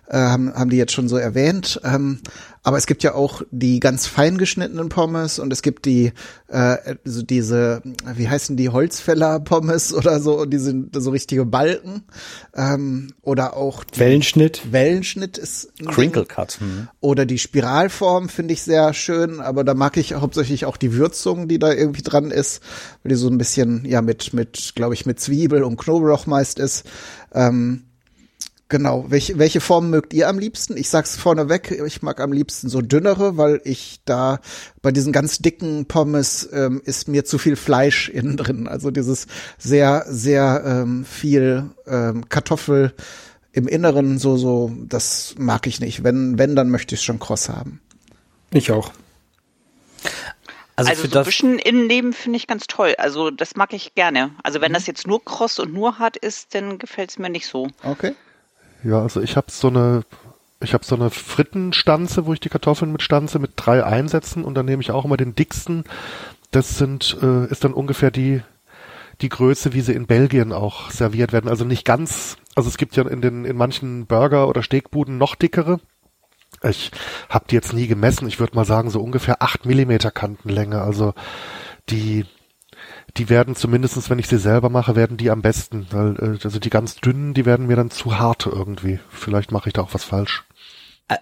äh, 0.07 0.17
haben, 0.17 0.53
haben 0.53 0.69
die 0.69 0.77
jetzt 0.77 0.93
schon 0.93 1.07
so 1.07 1.17
erwähnt. 1.17 1.79
Ähm, 1.83 2.19
aber 2.67 2.77
es 2.77 2.85
gibt 2.85 3.01
ja 3.01 3.13
auch 3.13 3.43
die 3.49 3.79
ganz 3.79 4.07
fein 4.07 4.37
geschnittenen 4.37 4.89
Pommes 4.89 5.39
und 5.39 5.53
es 5.53 5.61
gibt 5.61 5.85
die, 5.85 6.11
äh, 6.49 6.95
so 7.05 7.21
diese, 7.21 7.81
wie 8.13 8.27
heißen 8.27 8.57
die, 8.57 8.67
Holzfäller-Pommes 8.67 9.93
oder 9.93 10.19
so, 10.19 10.41
und 10.41 10.49
die 10.49 10.57
sind 10.57 10.89
so 10.93 11.11
richtige 11.11 11.45
Balken. 11.45 12.03
Ähm, 12.53 13.13
oder 13.21 13.55
auch 13.55 13.85
die 13.85 13.99
Wellenschnitt. 14.01 14.73
Wellenschnitt 14.73 15.37
ist 15.37 15.71
Crinkle. 15.85 16.25
Cut. 16.25 16.59
Hm. 16.59 16.89
Oder 16.99 17.25
die 17.25 17.39
Spiralform 17.39 18.27
finde 18.27 18.53
ich 18.53 18.63
sehr 18.63 18.93
schön, 18.93 19.39
aber 19.39 19.63
da 19.63 19.73
mag 19.73 19.95
ich 19.95 20.15
hauptsächlich 20.15 20.65
auch 20.65 20.75
die 20.75 20.93
Würzung, 20.93 21.47
die 21.47 21.59
da 21.59 21.71
irgendwie 21.71 22.01
dran 22.01 22.31
ist, 22.31 22.61
weil 23.01 23.11
die 23.11 23.15
so 23.15 23.29
ein 23.29 23.37
bisschen, 23.37 23.85
ja, 23.85 24.01
mit, 24.01 24.33
mit, 24.33 24.73
glaube 24.75 24.93
ich, 24.93 25.05
mit 25.05 25.21
Zwiebel 25.21 25.63
und 25.63 25.77
Knoblauch 25.77 26.25
meist 26.25 26.59
ist. 26.59 26.85
Ähm, 27.33 27.86
Genau, 28.69 29.05
welche, 29.07 29.39
welche 29.39 29.61
Form 29.61 29.89
mögt 29.89 30.13
ihr 30.13 30.27
am 30.27 30.39
liebsten? 30.39 30.75
Ich 30.75 30.89
sag's 30.89 31.15
vorneweg, 31.15 31.71
ich 31.71 32.01
mag 32.01 32.19
am 32.19 32.33
liebsten 32.33 32.67
so 32.67 32.81
dünnere, 32.81 33.37
weil 33.37 33.61
ich 33.63 34.01
da 34.03 34.39
bei 34.81 34.91
diesen 34.91 35.13
ganz 35.13 35.37
dicken 35.39 35.85
Pommes 35.85 36.49
ähm, 36.51 36.81
ist 36.83 37.07
mir 37.07 37.23
zu 37.23 37.37
viel 37.37 37.55
Fleisch 37.55 38.09
innen 38.09 38.35
drin. 38.35 38.67
Also 38.67 38.91
dieses 38.91 39.27
sehr, 39.57 40.05
sehr 40.09 40.63
ähm, 40.65 41.05
viel 41.05 41.69
ähm, 41.87 42.27
Kartoffel 42.27 42.93
im 43.53 43.69
Inneren, 43.69 44.19
so, 44.19 44.35
so, 44.35 44.71
das 44.87 45.35
mag 45.37 45.65
ich 45.65 45.79
nicht. 45.79 46.03
Wenn, 46.03 46.37
wenn, 46.37 46.55
dann 46.55 46.69
möchte 46.69 46.93
ich 46.93 46.99
es 47.01 47.05
schon 47.05 47.19
kross 47.19 47.47
haben. 47.47 47.79
Ich 48.51 48.71
auch. 48.71 48.91
Also, 50.75 50.89
Also, 50.89 51.01
für 51.03 51.07
so 51.07 51.13
das, 51.13 51.25
Büschen 51.25 51.57
Innenleben 51.57 52.13
finde 52.13 52.37
ich 52.37 52.47
ganz 52.47 52.67
toll. 52.67 52.95
Also 52.97 53.31
das 53.31 53.55
mag 53.55 53.73
ich 53.73 53.95
gerne. 53.95 54.31
Also 54.43 54.59
Mhm. 54.59 54.63
wenn 54.63 54.73
das 54.73 54.87
jetzt 54.87 55.07
nur 55.07 55.23
kross 55.23 55.57
und 55.57 55.73
nur 55.73 55.99
hart 55.99 56.17
ist, 56.17 56.53
dann 56.53 56.77
gefällt 56.77 57.09
es 57.11 57.17
mir 57.17 57.29
nicht 57.29 57.47
so. 57.47 57.69
Okay. 57.83 58.13
Ja, 58.83 59.01
also 59.01 59.21
ich 59.21 59.35
habe 59.35 59.51
so 59.51 59.67
eine, 59.67 60.03
ich 60.59 60.73
habe 60.73 60.85
so 60.85 60.95
eine 60.95 61.09
Frittenstanze, 61.09 62.25
wo 62.25 62.33
ich 62.33 62.39
die 62.39 62.49
Kartoffeln 62.49 62.91
mit 62.91 63.01
stanze 63.01 63.39
mit 63.39 63.51
drei 63.55 63.83
Einsätzen 63.83 64.43
und 64.43 64.55
dann 64.55 64.65
nehme 64.65 64.81
ich 64.81 64.91
auch 64.91 65.05
immer 65.05 65.17
den 65.17 65.35
dicksten. 65.35 65.83
Das 66.51 66.77
sind, 66.77 67.17
äh, 67.21 67.45
ist 67.47 67.63
dann 67.63 67.73
ungefähr 67.73 68.11
die 68.11 68.41
die 69.21 69.29
Größe, 69.29 69.73
wie 69.73 69.81
sie 69.81 69.93
in 69.93 70.05
Belgien 70.05 70.53
auch 70.53 70.91
serviert 70.91 71.33
werden. 71.33 71.49
Also 71.49 71.65
nicht 71.65 71.85
ganz, 71.85 72.37
also 72.55 72.69
es 72.69 72.77
gibt 72.77 72.95
ja 72.95 73.07
in 73.07 73.21
den 73.21 73.45
in 73.45 73.57
manchen 73.57 74.05
Burger 74.05 74.47
oder 74.47 74.61
Steakbuden 74.61 75.17
noch 75.17 75.35
dickere. 75.35 75.79
Ich 76.63 76.91
habe 77.29 77.45
die 77.49 77.55
jetzt 77.55 77.73
nie 77.73 77.87
gemessen. 77.87 78.27
Ich 78.27 78.39
würde 78.39 78.55
mal 78.55 78.65
sagen 78.65 78.89
so 78.89 79.01
ungefähr 79.01 79.41
acht 79.41 79.65
Millimeter 79.65 80.11
Kantenlänge. 80.11 80.81
Also 80.81 81.13
die 81.89 82.25
die 83.17 83.29
werden 83.29 83.55
zumindestens, 83.55 84.09
wenn 84.09 84.19
ich 84.19 84.27
sie 84.27 84.37
selber 84.37 84.69
mache, 84.69 84.95
werden 84.95 85.17
die 85.17 85.29
am 85.31 85.41
besten. 85.41 85.87
Weil, 85.91 86.15
äh, 86.17 86.39
also 86.43 86.59
die 86.59 86.69
ganz 86.69 86.95
dünnen, 86.95 87.33
die 87.33 87.45
werden 87.45 87.67
mir 87.67 87.75
dann 87.75 87.91
zu 87.91 88.17
hart 88.19 88.45
irgendwie. 88.45 88.99
Vielleicht 89.09 89.51
mache 89.51 89.69
ich 89.69 89.73
da 89.73 89.81
auch 89.81 89.93
was 89.93 90.03
falsch. 90.03 90.45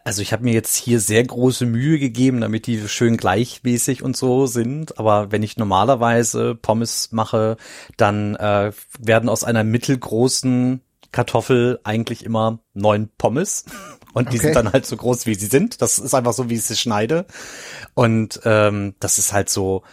also 0.04 0.22
ich 0.24 0.34
habe 0.34 0.44
mir 0.44 0.54
jetzt 0.54 0.76
hier 0.76 1.00
sehr 1.00 1.24
große 1.24 1.66
Mühe 1.66 2.00
gegeben, 2.00 2.42
damit 2.42 2.66
die 2.66 2.88
schön 2.88 3.18
gleichmäßig 3.18 4.02
und 4.04 4.18
so 4.18 4.48
sind. 4.48 4.98
Aber 5.00 5.32
wenn 5.32 5.44
ich 5.44 5.58
normalerweise 5.58 6.56
Pommes 6.56 7.12
mache, 7.12 7.58
dann 7.98 8.36
äh, 8.36 8.72
werden 9.00 9.30
aus 9.30 9.44
einer 9.44 9.64
mittelgroßen 9.64 10.82
Kartoffel 11.12 11.80
eigentlich 11.84 12.26
immer 12.26 12.60
neun 12.74 13.10
Pommes. 13.18 13.66
Und 14.14 14.32
die 14.32 14.38
Okay. 14.38 14.46
sind 14.48 14.56
dann 14.56 14.72
halt 14.72 14.86
so 14.86 14.96
groß, 14.96 15.26
wie 15.26 15.36
sie 15.36 15.48
sind. 15.48 15.82
Das 15.82 16.00
ist 16.00 16.14
einfach 16.14 16.32
so, 16.32 16.50
wie 16.50 16.54
ich 16.56 16.64
sie 16.64 16.78
schneide. 16.78 17.26
Und 17.96 18.40
ähm, 18.46 18.96
das 19.02 19.18
ist 19.20 19.34
halt 19.34 19.50
so, 19.50 19.84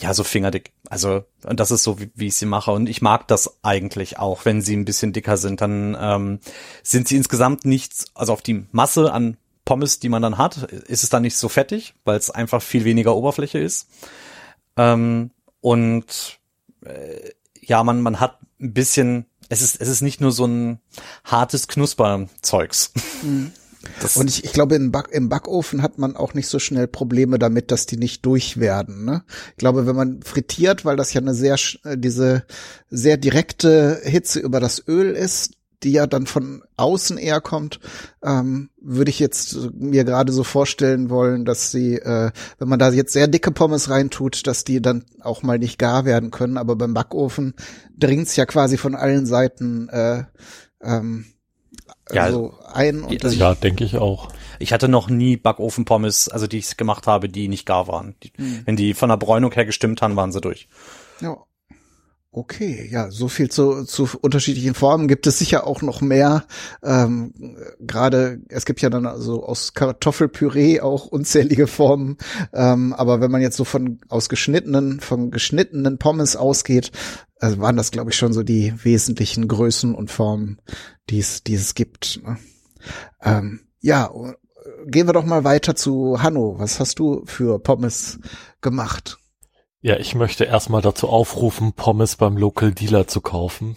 ja, 0.00 0.14
so 0.14 0.24
fingerdick. 0.24 0.72
Also, 0.88 1.24
und 1.44 1.60
das 1.60 1.70
ist 1.70 1.82
so, 1.82 2.00
wie, 2.00 2.10
wie 2.14 2.28
ich 2.28 2.36
sie 2.36 2.46
mache. 2.46 2.72
Und 2.72 2.88
ich 2.88 3.02
mag 3.02 3.28
das 3.28 3.58
eigentlich 3.62 4.18
auch, 4.18 4.44
wenn 4.44 4.62
sie 4.62 4.76
ein 4.76 4.84
bisschen 4.84 5.12
dicker 5.12 5.36
sind. 5.36 5.60
Dann 5.60 5.96
ähm, 6.00 6.40
sind 6.82 7.06
sie 7.06 7.16
insgesamt 7.16 7.64
nichts, 7.64 8.06
also 8.14 8.32
auf 8.32 8.42
die 8.42 8.66
Masse 8.72 9.12
an 9.12 9.36
Pommes, 9.64 10.00
die 10.00 10.08
man 10.08 10.22
dann 10.22 10.38
hat, 10.38 10.56
ist 10.64 11.02
es 11.02 11.10
dann 11.10 11.22
nicht 11.22 11.36
so 11.36 11.48
fettig, 11.48 11.94
weil 12.04 12.16
es 12.16 12.30
einfach 12.30 12.62
viel 12.62 12.84
weniger 12.84 13.14
Oberfläche 13.14 13.58
ist. 13.58 13.88
Ähm, 14.76 15.30
und 15.60 16.40
äh, 16.84 17.30
ja, 17.60 17.84
man, 17.84 18.00
man 18.00 18.20
hat 18.20 18.38
ein 18.58 18.72
bisschen, 18.72 19.26
es 19.48 19.60
ist, 19.60 19.80
es 19.80 19.88
ist 19.88 20.00
nicht 20.00 20.20
nur 20.20 20.32
so 20.32 20.46
ein 20.46 20.80
hartes 21.24 21.68
Knusperzeugs. 21.68 22.92
Das, 24.00 24.16
Und 24.16 24.28
ich, 24.28 24.44
ich 24.44 24.52
glaube, 24.52 24.74
im, 24.74 24.92
Back, 24.92 25.08
im 25.10 25.28
Backofen 25.28 25.82
hat 25.82 25.98
man 25.98 26.16
auch 26.16 26.34
nicht 26.34 26.48
so 26.48 26.58
schnell 26.58 26.86
Probleme 26.86 27.38
damit, 27.38 27.70
dass 27.70 27.86
die 27.86 27.96
nicht 27.96 28.26
durch 28.26 28.58
werden. 28.58 29.04
Ne? 29.04 29.22
Ich 29.52 29.56
glaube, 29.56 29.86
wenn 29.86 29.96
man 29.96 30.22
frittiert, 30.22 30.84
weil 30.84 30.96
das 30.96 31.12
ja 31.14 31.20
eine 31.20 31.34
sehr, 31.34 31.56
äh, 31.84 31.96
diese 31.96 32.44
sehr 32.90 33.16
direkte 33.16 34.00
Hitze 34.04 34.40
über 34.40 34.60
das 34.60 34.86
Öl 34.86 35.12
ist, 35.12 35.54
die 35.82 35.92
ja 35.92 36.06
dann 36.06 36.26
von 36.26 36.62
außen 36.76 37.16
eher 37.16 37.40
kommt, 37.40 37.80
ähm, 38.22 38.68
würde 38.80 39.10
ich 39.10 39.18
jetzt 39.18 39.56
mir 39.72 40.04
gerade 40.04 40.32
so 40.32 40.44
vorstellen 40.44 41.08
wollen, 41.08 41.44
dass 41.44 41.70
sie, 41.70 41.94
äh, 41.94 42.32
wenn 42.58 42.68
man 42.68 42.78
da 42.78 42.90
jetzt 42.90 43.12
sehr 43.12 43.28
dicke 43.28 43.50
Pommes 43.50 43.88
reintut, 43.88 44.46
dass 44.46 44.64
die 44.64 44.82
dann 44.82 45.04
auch 45.20 45.42
mal 45.42 45.58
nicht 45.58 45.78
gar 45.78 46.04
werden 46.04 46.30
können. 46.30 46.58
Aber 46.58 46.76
beim 46.76 46.92
Backofen 46.92 47.54
dringt's 47.96 48.36
ja 48.36 48.44
quasi 48.44 48.76
von 48.76 48.94
allen 48.94 49.24
Seiten 49.24 49.88
äh, 49.88 50.24
ähm, 50.82 51.24
Ja, 52.12 52.24
Also 52.24 52.54
ein 52.72 53.02
und 53.02 53.24
also 53.24 53.36
Ja, 53.36 53.54
denke 53.54 53.84
ich 53.84 53.96
auch. 53.96 54.28
Ich 54.58 54.72
hatte 54.72 54.88
noch 54.88 55.08
nie 55.08 55.36
Backofen-Pommes, 55.36 56.28
also 56.28 56.46
die 56.46 56.58
ich 56.58 56.76
gemacht 56.76 57.06
habe, 57.06 57.28
die 57.28 57.48
nicht 57.48 57.66
gar 57.66 57.88
waren. 57.88 58.14
Die, 58.22 58.32
Wenn 58.64 58.76
die 58.76 58.94
von 58.94 59.08
der 59.08 59.16
Bräunung 59.16 59.52
her 59.52 59.64
gestimmt 59.64 60.02
haben, 60.02 60.16
waren 60.16 60.32
sie 60.32 60.40
durch. 60.40 60.68
Ja. 61.20 61.36
Okay, 62.32 62.88
ja, 62.88 63.10
so 63.10 63.26
viel 63.26 63.50
zu, 63.50 63.82
zu 63.82 64.08
unterschiedlichen 64.20 64.74
Formen. 64.74 65.08
Gibt 65.08 65.26
es 65.26 65.40
sicher 65.40 65.66
auch 65.66 65.82
noch 65.82 66.00
mehr. 66.00 66.44
Ähm, 66.80 67.32
Gerade, 67.80 68.40
es 68.48 68.66
gibt 68.66 68.80
ja 68.82 68.88
dann 68.88 69.04
also 69.04 69.42
aus 69.42 69.74
Kartoffelpüree 69.74 70.78
auch 70.80 71.06
unzählige 71.06 71.66
Formen. 71.66 72.18
Ähm, 72.52 72.92
aber 72.92 73.20
wenn 73.20 73.32
man 73.32 73.40
jetzt 73.40 73.56
so 73.56 73.64
von 73.64 73.98
aus 74.08 74.28
geschnittenen, 74.28 75.00
von 75.00 75.32
geschnittenen 75.32 75.98
Pommes 75.98 76.36
ausgeht, 76.36 76.92
also 77.40 77.58
waren 77.58 77.76
das, 77.76 77.90
glaube 77.90 78.10
ich, 78.10 78.16
schon 78.16 78.32
so 78.32 78.44
die 78.44 78.74
wesentlichen 78.80 79.48
Größen 79.48 79.94
und 79.96 80.12
Formen, 80.12 80.60
die 81.10 81.18
es, 81.18 81.42
die 81.42 81.54
es 81.54 81.74
gibt. 81.74 82.20
Ne? 82.24 82.38
Ähm, 83.22 83.60
ja, 83.80 84.06
äh, 84.06 84.34
gehen 84.86 85.06
wir 85.06 85.12
doch 85.12 85.24
mal 85.24 85.44
weiter 85.44 85.74
zu 85.74 86.22
Hanno. 86.22 86.58
Was 86.58 86.80
hast 86.80 86.98
du 86.98 87.22
für 87.26 87.58
Pommes 87.58 88.20
gemacht? 88.60 89.18
Ja, 89.82 89.96
ich 89.96 90.14
möchte 90.14 90.44
erstmal 90.44 90.82
dazu 90.82 91.08
aufrufen, 91.08 91.72
Pommes 91.72 92.16
beim 92.16 92.36
Local 92.36 92.72
Dealer 92.72 93.06
zu 93.06 93.20
kaufen. 93.20 93.76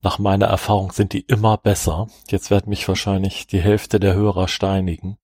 Nach 0.00 0.18
meiner 0.18 0.46
Erfahrung 0.46 0.92
sind 0.92 1.12
die 1.12 1.22
immer 1.22 1.56
besser. 1.56 2.06
Jetzt 2.28 2.50
wird 2.50 2.68
mich 2.68 2.86
wahrscheinlich 2.86 3.46
die 3.48 3.60
Hälfte 3.60 3.98
der 3.98 4.14
Hörer 4.14 4.46
steinigen. 4.46 5.18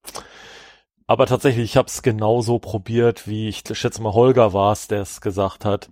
Aber 1.07 1.27
tatsächlich, 1.27 1.65
ich 1.65 1.77
habe 1.77 1.89
es 1.89 2.03
genauso 2.03 2.59
probiert, 2.59 3.29
wie 3.29 3.49
ich 3.49 3.63
schätze 3.73 4.03
mal 4.03 4.13
Holger 4.13 4.53
war 4.53 4.73
es, 4.73 4.89
der 4.89 5.03
es 5.03 5.21
gesagt 5.21 5.65
hat. 5.65 5.89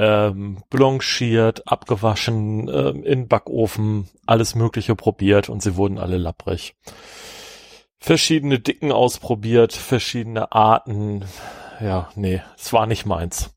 Ähm, 0.00 0.62
blanchiert, 0.70 1.66
abgewaschen, 1.66 2.68
ähm, 2.68 3.02
in 3.02 3.26
Backofen, 3.26 4.08
alles 4.26 4.54
Mögliche 4.54 4.94
probiert 4.94 5.48
und 5.48 5.60
sie 5.62 5.74
wurden 5.76 5.98
alle 5.98 6.18
lapprig. 6.18 6.76
Verschiedene 7.98 8.60
Dicken 8.60 8.92
ausprobiert, 8.92 9.72
verschiedene 9.72 10.52
Arten. 10.52 11.24
Ja, 11.80 12.10
nee, 12.14 12.40
es 12.56 12.72
war 12.72 12.86
nicht 12.86 13.06
meins. 13.06 13.50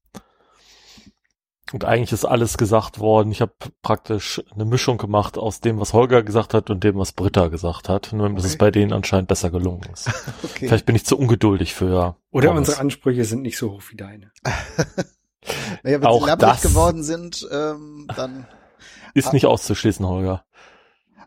Und 1.73 1.85
eigentlich 1.85 2.11
ist 2.11 2.25
alles 2.25 2.57
gesagt 2.57 2.99
worden. 2.99 3.31
Ich 3.31 3.39
habe 3.39 3.53
praktisch 3.81 4.41
eine 4.53 4.65
Mischung 4.65 4.97
gemacht 4.97 5.37
aus 5.37 5.61
dem, 5.61 5.79
was 5.79 5.93
Holger 5.93 6.21
gesagt 6.21 6.53
hat 6.53 6.69
und 6.69 6.83
dem, 6.83 6.97
was 6.97 7.13
Britta 7.13 7.47
gesagt 7.47 7.87
hat. 7.87 8.11
Nur, 8.11 8.29
dass 8.31 8.43
es 8.43 8.55
Okay. 8.55 8.57
bei 8.59 8.71
denen 8.71 8.91
anscheinend 8.93 9.29
besser 9.29 9.51
gelungen 9.51 9.87
ist. 9.93 10.09
Okay. 10.43 10.67
Vielleicht 10.67 10.85
bin 10.85 10.95
ich 10.95 11.05
zu 11.05 11.17
ungeduldig 11.17 11.73
für. 11.73 12.17
Oder 12.31 12.47
Pommes. 12.49 12.59
unsere 12.67 12.79
Ansprüche 12.81 13.23
sind 13.25 13.41
nicht 13.43 13.57
so 13.57 13.71
hoch 13.71 13.83
wie 13.89 13.95
deine. 13.95 14.31
Naja, 15.83 16.01
wenn 16.01 16.07
Auch 16.07 16.21
sie 16.21 16.27
labbrig 16.27 16.61
geworden 16.61 17.03
sind, 17.03 17.47
ähm, 17.51 18.07
dann. 18.15 18.47
Ist 19.13 19.33
nicht 19.33 19.45
auszuschließen, 19.45 20.07
Holger. 20.07 20.45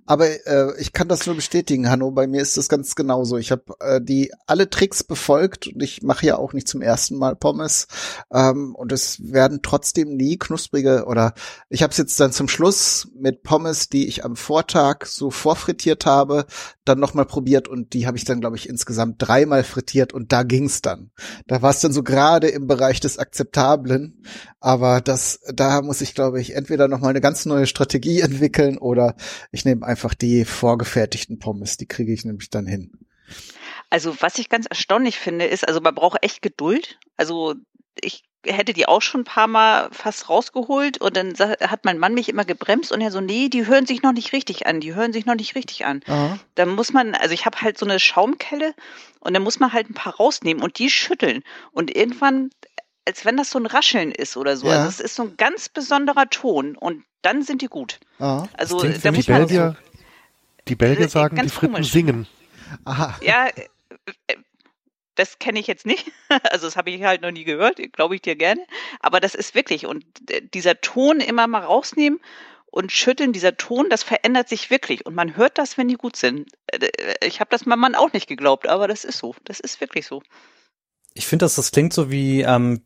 Aber 0.06 0.28
äh, 0.46 0.78
ich 0.78 0.92
kann 0.92 1.08
das 1.08 1.26
nur 1.26 1.34
bestätigen, 1.34 1.88
Hanno. 1.88 2.10
Bei 2.10 2.26
mir 2.26 2.42
ist 2.42 2.56
das 2.56 2.68
ganz 2.68 2.94
genauso. 2.94 3.38
Ich 3.38 3.50
habe 3.50 3.74
äh, 3.80 4.00
die 4.00 4.32
alle 4.46 4.68
Tricks 4.68 5.02
befolgt 5.02 5.68
und 5.68 5.82
ich 5.82 6.02
mache 6.02 6.26
ja 6.26 6.36
auch 6.36 6.52
nicht 6.52 6.68
zum 6.68 6.82
ersten 6.82 7.16
Mal 7.16 7.36
Pommes. 7.36 7.86
Ähm, 8.32 8.74
und 8.74 8.92
es 8.92 9.20
werden 9.32 9.60
trotzdem 9.62 10.16
nie 10.16 10.36
knusprige 10.36 11.04
oder 11.06 11.34
ich 11.68 11.82
habe 11.82 11.90
es 11.90 11.98
jetzt 11.98 12.20
dann 12.20 12.32
zum 12.32 12.48
Schluss 12.48 13.08
mit 13.14 13.42
Pommes, 13.42 13.88
die 13.88 14.06
ich 14.06 14.24
am 14.24 14.36
Vortag 14.36 15.06
so 15.06 15.30
vorfrittiert 15.30 16.06
habe, 16.06 16.46
dann 16.84 17.00
nochmal 17.00 17.24
probiert 17.24 17.66
und 17.66 17.94
die 17.94 18.06
habe 18.06 18.18
ich 18.18 18.24
dann, 18.24 18.40
glaube 18.40 18.56
ich, 18.56 18.68
insgesamt 18.68 19.16
dreimal 19.18 19.64
frittiert 19.64 20.12
und 20.12 20.32
da 20.32 20.42
ging's 20.42 20.82
dann. 20.82 21.10
Da 21.46 21.62
war 21.62 21.70
es 21.70 21.80
dann 21.80 21.92
so 21.92 22.02
gerade 22.02 22.48
im 22.48 22.66
Bereich 22.66 23.00
des 23.00 23.18
Akzeptablen. 23.18 24.22
Aber 24.60 25.00
das, 25.00 25.40
da 25.52 25.82
muss 25.82 26.00
ich, 26.00 26.14
glaube 26.14 26.40
ich, 26.40 26.54
entweder 26.54 26.88
nochmal 26.88 27.10
eine 27.10 27.20
ganz 27.20 27.46
neue 27.46 27.66
Strategie 27.66 28.20
entwickeln 28.22 28.78
oder 28.78 29.16
ich 29.50 29.64
nehme 29.64 29.86
einfach 29.94 30.14
die 30.14 30.44
vorgefertigten 30.44 31.38
Pommes. 31.38 31.76
Die 31.76 31.86
kriege 31.86 32.12
ich 32.12 32.24
nämlich 32.24 32.50
dann 32.50 32.66
hin. 32.66 32.90
Also 33.90 34.16
was 34.20 34.40
ich 34.40 34.48
ganz 34.48 34.66
erstaunlich 34.66 35.20
finde, 35.20 35.44
ist, 35.44 35.68
also 35.68 35.80
man 35.80 35.94
braucht 35.94 36.18
echt 36.24 36.42
Geduld. 36.42 36.98
Also 37.16 37.54
ich 38.00 38.24
hätte 38.44 38.72
die 38.72 38.86
auch 38.86 39.02
schon 39.02 39.20
ein 39.20 39.24
paar 39.24 39.46
Mal 39.46 39.88
fast 39.92 40.28
rausgeholt 40.28 40.98
und 41.00 41.16
dann 41.16 41.38
hat 41.38 41.84
mein 41.84 41.98
Mann 41.98 42.12
mich 42.12 42.28
immer 42.28 42.44
gebremst 42.44 42.90
und 42.90 43.00
er 43.00 43.12
so, 43.12 43.20
nee, 43.20 43.48
die 43.48 43.68
hören 43.68 43.86
sich 43.86 44.02
noch 44.02 44.12
nicht 44.12 44.32
richtig 44.32 44.66
an, 44.66 44.80
die 44.80 44.96
hören 44.96 45.12
sich 45.12 45.26
noch 45.26 45.36
nicht 45.36 45.54
richtig 45.54 45.86
an. 45.86 46.00
Aha. 46.08 46.40
Da 46.56 46.66
muss 46.66 46.92
man, 46.92 47.14
also 47.14 47.32
ich 47.32 47.46
habe 47.46 47.60
halt 47.60 47.78
so 47.78 47.86
eine 47.86 48.00
Schaumkelle 48.00 48.74
und 49.20 49.32
dann 49.32 49.44
muss 49.44 49.60
man 49.60 49.72
halt 49.72 49.88
ein 49.88 49.94
paar 49.94 50.16
rausnehmen 50.16 50.60
und 50.60 50.80
die 50.80 50.90
schütteln. 50.90 51.44
Und 51.70 51.94
irgendwann, 51.94 52.50
als 53.06 53.24
wenn 53.24 53.36
das 53.36 53.50
so 53.50 53.58
ein 53.58 53.66
Rascheln 53.66 54.12
ist 54.12 54.36
oder 54.36 54.56
so. 54.56 54.66
Ja. 54.66 54.84
Also 54.84 54.88
es 54.88 55.00
ist 55.00 55.14
so 55.14 55.24
ein 55.24 55.36
ganz 55.36 55.68
besonderer 55.68 56.28
Ton 56.30 56.76
und 56.76 57.04
dann 57.22 57.42
sind 57.42 57.62
die 57.62 57.68
gut. 57.68 58.00
Aha. 58.18 58.48
Also 58.54 58.82
da 58.82 59.12
muss 59.12 59.28
man 59.28 59.38
Belgier, 59.38 59.76
die 60.68 60.74
Belgier 60.74 61.08
sagen, 61.08 61.40
die 61.42 61.48
Fritten 61.48 61.74
komisch. 61.74 61.92
singen. 61.92 62.26
Aha. 62.84 63.18
Ja, 63.22 63.46
äh, 63.48 63.68
äh, 64.26 64.36
das 65.14 65.38
kenne 65.38 65.60
ich 65.60 65.66
jetzt 65.66 65.86
nicht. 65.86 66.10
Also 66.50 66.66
das 66.66 66.76
habe 66.76 66.90
ich 66.90 67.02
halt 67.04 67.22
noch 67.22 67.30
nie 67.30 67.44
gehört, 67.44 67.80
glaube 67.92 68.16
ich 68.16 68.22
dir 68.22 68.34
gerne. 68.34 68.60
Aber 68.98 69.20
das 69.20 69.36
ist 69.36 69.54
wirklich. 69.54 69.86
Und 69.86 70.04
äh, 70.30 70.40
dieser 70.42 70.80
Ton 70.80 71.20
immer 71.20 71.46
mal 71.46 71.62
rausnehmen 71.62 72.18
und 72.66 72.90
schütteln, 72.90 73.32
dieser 73.32 73.56
Ton, 73.56 73.88
das 73.88 74.02
verändert 74.02 74.48
sich 74.48 74.68
wirklich. 74.68 75.06
Und 75.06 75.14
man 75.14 75.36
hört 75.36 75.58
das, 75.58 75.78
wenn 75.78 75.86
die 75.86 75.94
gut 75.94 76.16
sind. 76.16 76.50
Ich 77.22 77.38
habe 77.38 77.50
das 77.50 77.66
meinem 77.66 77.78
Mann 77.80 77.94
auch 77.94 78.12
nicht 78.12 78.26
geglaubt, 78.26 78.66
aber 78.66 78.88
das 78.88 79.04
ist 79.04 79.18
so. 79.18 79.36
Das 79.44 79.60
ist 79.60 79.80
wirklich 79.80 80.06
so. 80.06 80.22
Ich 81.14 81.26
finde, 81.26 81.44
dass 81.44 81.54
das 81.54 81.70
klingt 81.70 81.92
so 81.92 82.10
wie, 82.10 82.42
ähm, 82.42 82.82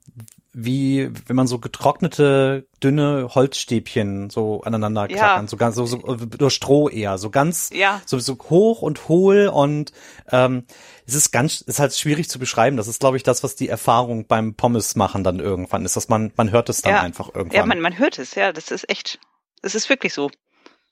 wie 0.53 1.11
wenn 1.27 1.37
man 1.37 1.47
so 1.47 1.59
getrocknete, 1.59 2.67
dünne 2.83 3.29
Holzstäbchen 3.35 4.29
so 4.31 4.63
aneinander 4.63 5.03
Ja. 5.11 5.17
klackern, 5.17 5.47
so 5.49 5.57
ganz 5.57 5.77
so, 5.77 5.87
so 5.87 5.97
durch 5.99 6.55
Stroh 6.55 6.89
eher, 6.89 7.17
so 7.19 7.31
ganz 7.31 7.71
Ja. 7.73 8.03
so, 8.07 8.19
so 8.19 8.37
hoch 8.51 8.83
und 8.83 9.09
hohl 9.09 9.49
und 9.49 9.93
ähm, 10.31 10.65
es 11.07 11.15
ist 11.15 11.31
ganz, 11.31 11.61
ist 11.63 11.79
halt 11.79 11.95
schwierig 11.95 12.29
zu 12.29 12.39
beschreiben. 12.39 12.77
Das 12.77 12.89
ist, 12.89 13.01
glaube 13.01 13.17
ich, 13.17 13.23
das, 13.23 13.43
was 13.43 13.57
die 13.57 13.69
Erfahrung 13.69 14.27
beim 14.27 14.55
Pommes 14.55 14.97
machen 14.97 15.25
dann 15.25 15.39
irgendwann 15.39 15.85
ist, 15.85 15.97
dass 15.97 16.09
man 16.09 16.33
man 16.37 16.51
hört 16.51 16.69
es 16.69 16.83
dann 16.83 16.95
Ja. 16.95 17.01
einfach 17.03 17.35
irgendwann. 17.35 17.57
Ja, 17.57 17.67
man, 17.67 17.81
man 17.81 17.99
hört 17.99 18.19
es, 18.19 18.35
ja. 18.35 18.53
Das 18.53 18.71
ist 18.71 18.89
echt. 18.91 19.19
Das 19.63 19.75
ist 19.75 19.89
wirklich 19.89 20.13
so. 20.13 20.31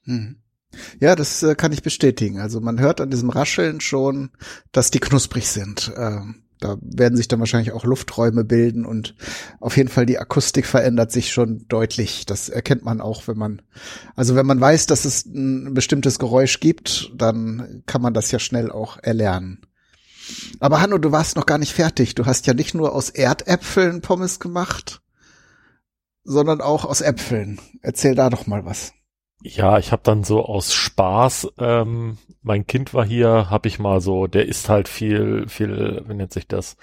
Hm. 0.04 0.36
Ja, 1.00 1.16
das 1.16 1.42
äh, 1.42 1.54
kann 1.54 1.72
ich 1.72 1.82
bestätigen. 1.82 2.38
Also 2.40 2.60
man 2.60 2.78
hört 2.80 3.00
an 3.00 3.10
diesem 3.10 3.30
Rascheln 3.30 3.80
schon, 3.80 4.30
dass 4.72 4.90
die 4.90 5.00
knusprig 5.00 5.48
sind. 5.48 5.92
Ähm, 5.96 6.42
da 6.60 6.76
werden 6.80 7.16
sich 7.16 7.28
dann 7.28 7.40
wahrscheinlich 7.40 7.72
auch 7.72 7.84
Lufträume 7.84 8.44
bilden 8.44 8.86
und 8.86 9.14
auf 9.60 9.76
jeden 9.76 9.88
Fall 9.88 10.06
die 10.06 10.18
Akustik 10.18 10.66
verändert 10.66 11.12
sich 11.12 11.32
schon 11.32 11.66
deutlich. 11.68 12.24
Das 12.24 12.48
erkennt 12.48 12.84
man 12.84 13.00
auch, 13.00 13.28
wenn 13.28 13.36
man, 13.36 13.62
also 14.14 14.34
wenn 14.36 14.46
man 14.46 14.60
weiß, 14.60 14.86
dass 14.86 15.04
es 15.04 15.26
ein 15.26 15.74
bestimmtes 15.74 16.18
Geräusch 16.18 16.60
gibt, 16.60 17.12
dann 17.14 17.82
kann 17.86 18.00
man 18.00 18.14
das 18.14 18.30
ja 18.30 18.38
schnell 18.38 18.70
auch 18.70 18.98
erlernen. 19.02 19.60
Aber 20.58 20.80
Hanno, 20.80 20.98
du 20.98 21.12
warst 21.12 21.36
noch 21.36 21.46
gar 21.46 21.58
nicht 21.58 21.72
fertig. 21.72 22.14
Du 22.14 22.26
hast 22.26 22.46
ja 22.46 22.54
nicht 22.54 22.74
nur 22.74 22.94
aus 22.94 23.10
Erdäpfeln 23.10 24.00
Pommes 24.00 24.40
gemacht, 24.40 25.02
sondern 26.24 26.60
auch 26.60 26.84
aus 26.84 27.00
Äpfeln. 27.00 27.60
Erzähl 27.82 28.14
da 28.14 28.30
doch 28.30 28.46
mal 28.46 28.64
was. 28.64 28.92
Ja, 29.42 29.78
ich 29.78 29.92
habe 29.92 30.02
dann 30.02 30.24
so 30.24 30.44
aus 30.44 30.72
Spaß, 30.74 31.52
ähm, 31.58 32.18
mein 32.42 32.66
Kind 32.66 32.94
war 32.94 33.04
hier, 33.04 33.50
habe 33.50 33.68
ich 33.68 33.78
mal 33.78 34.00
so, 34.00 34.26
der 34.26 34.46
isst 34.46 34.68
halt 34.68 34.88
viel, 34.88 35.48
viel, 35.48 36.04
wie 36.08 36.14
nennt 36.14 36.32
sich 36.32 36.48
das? 36.48 36.76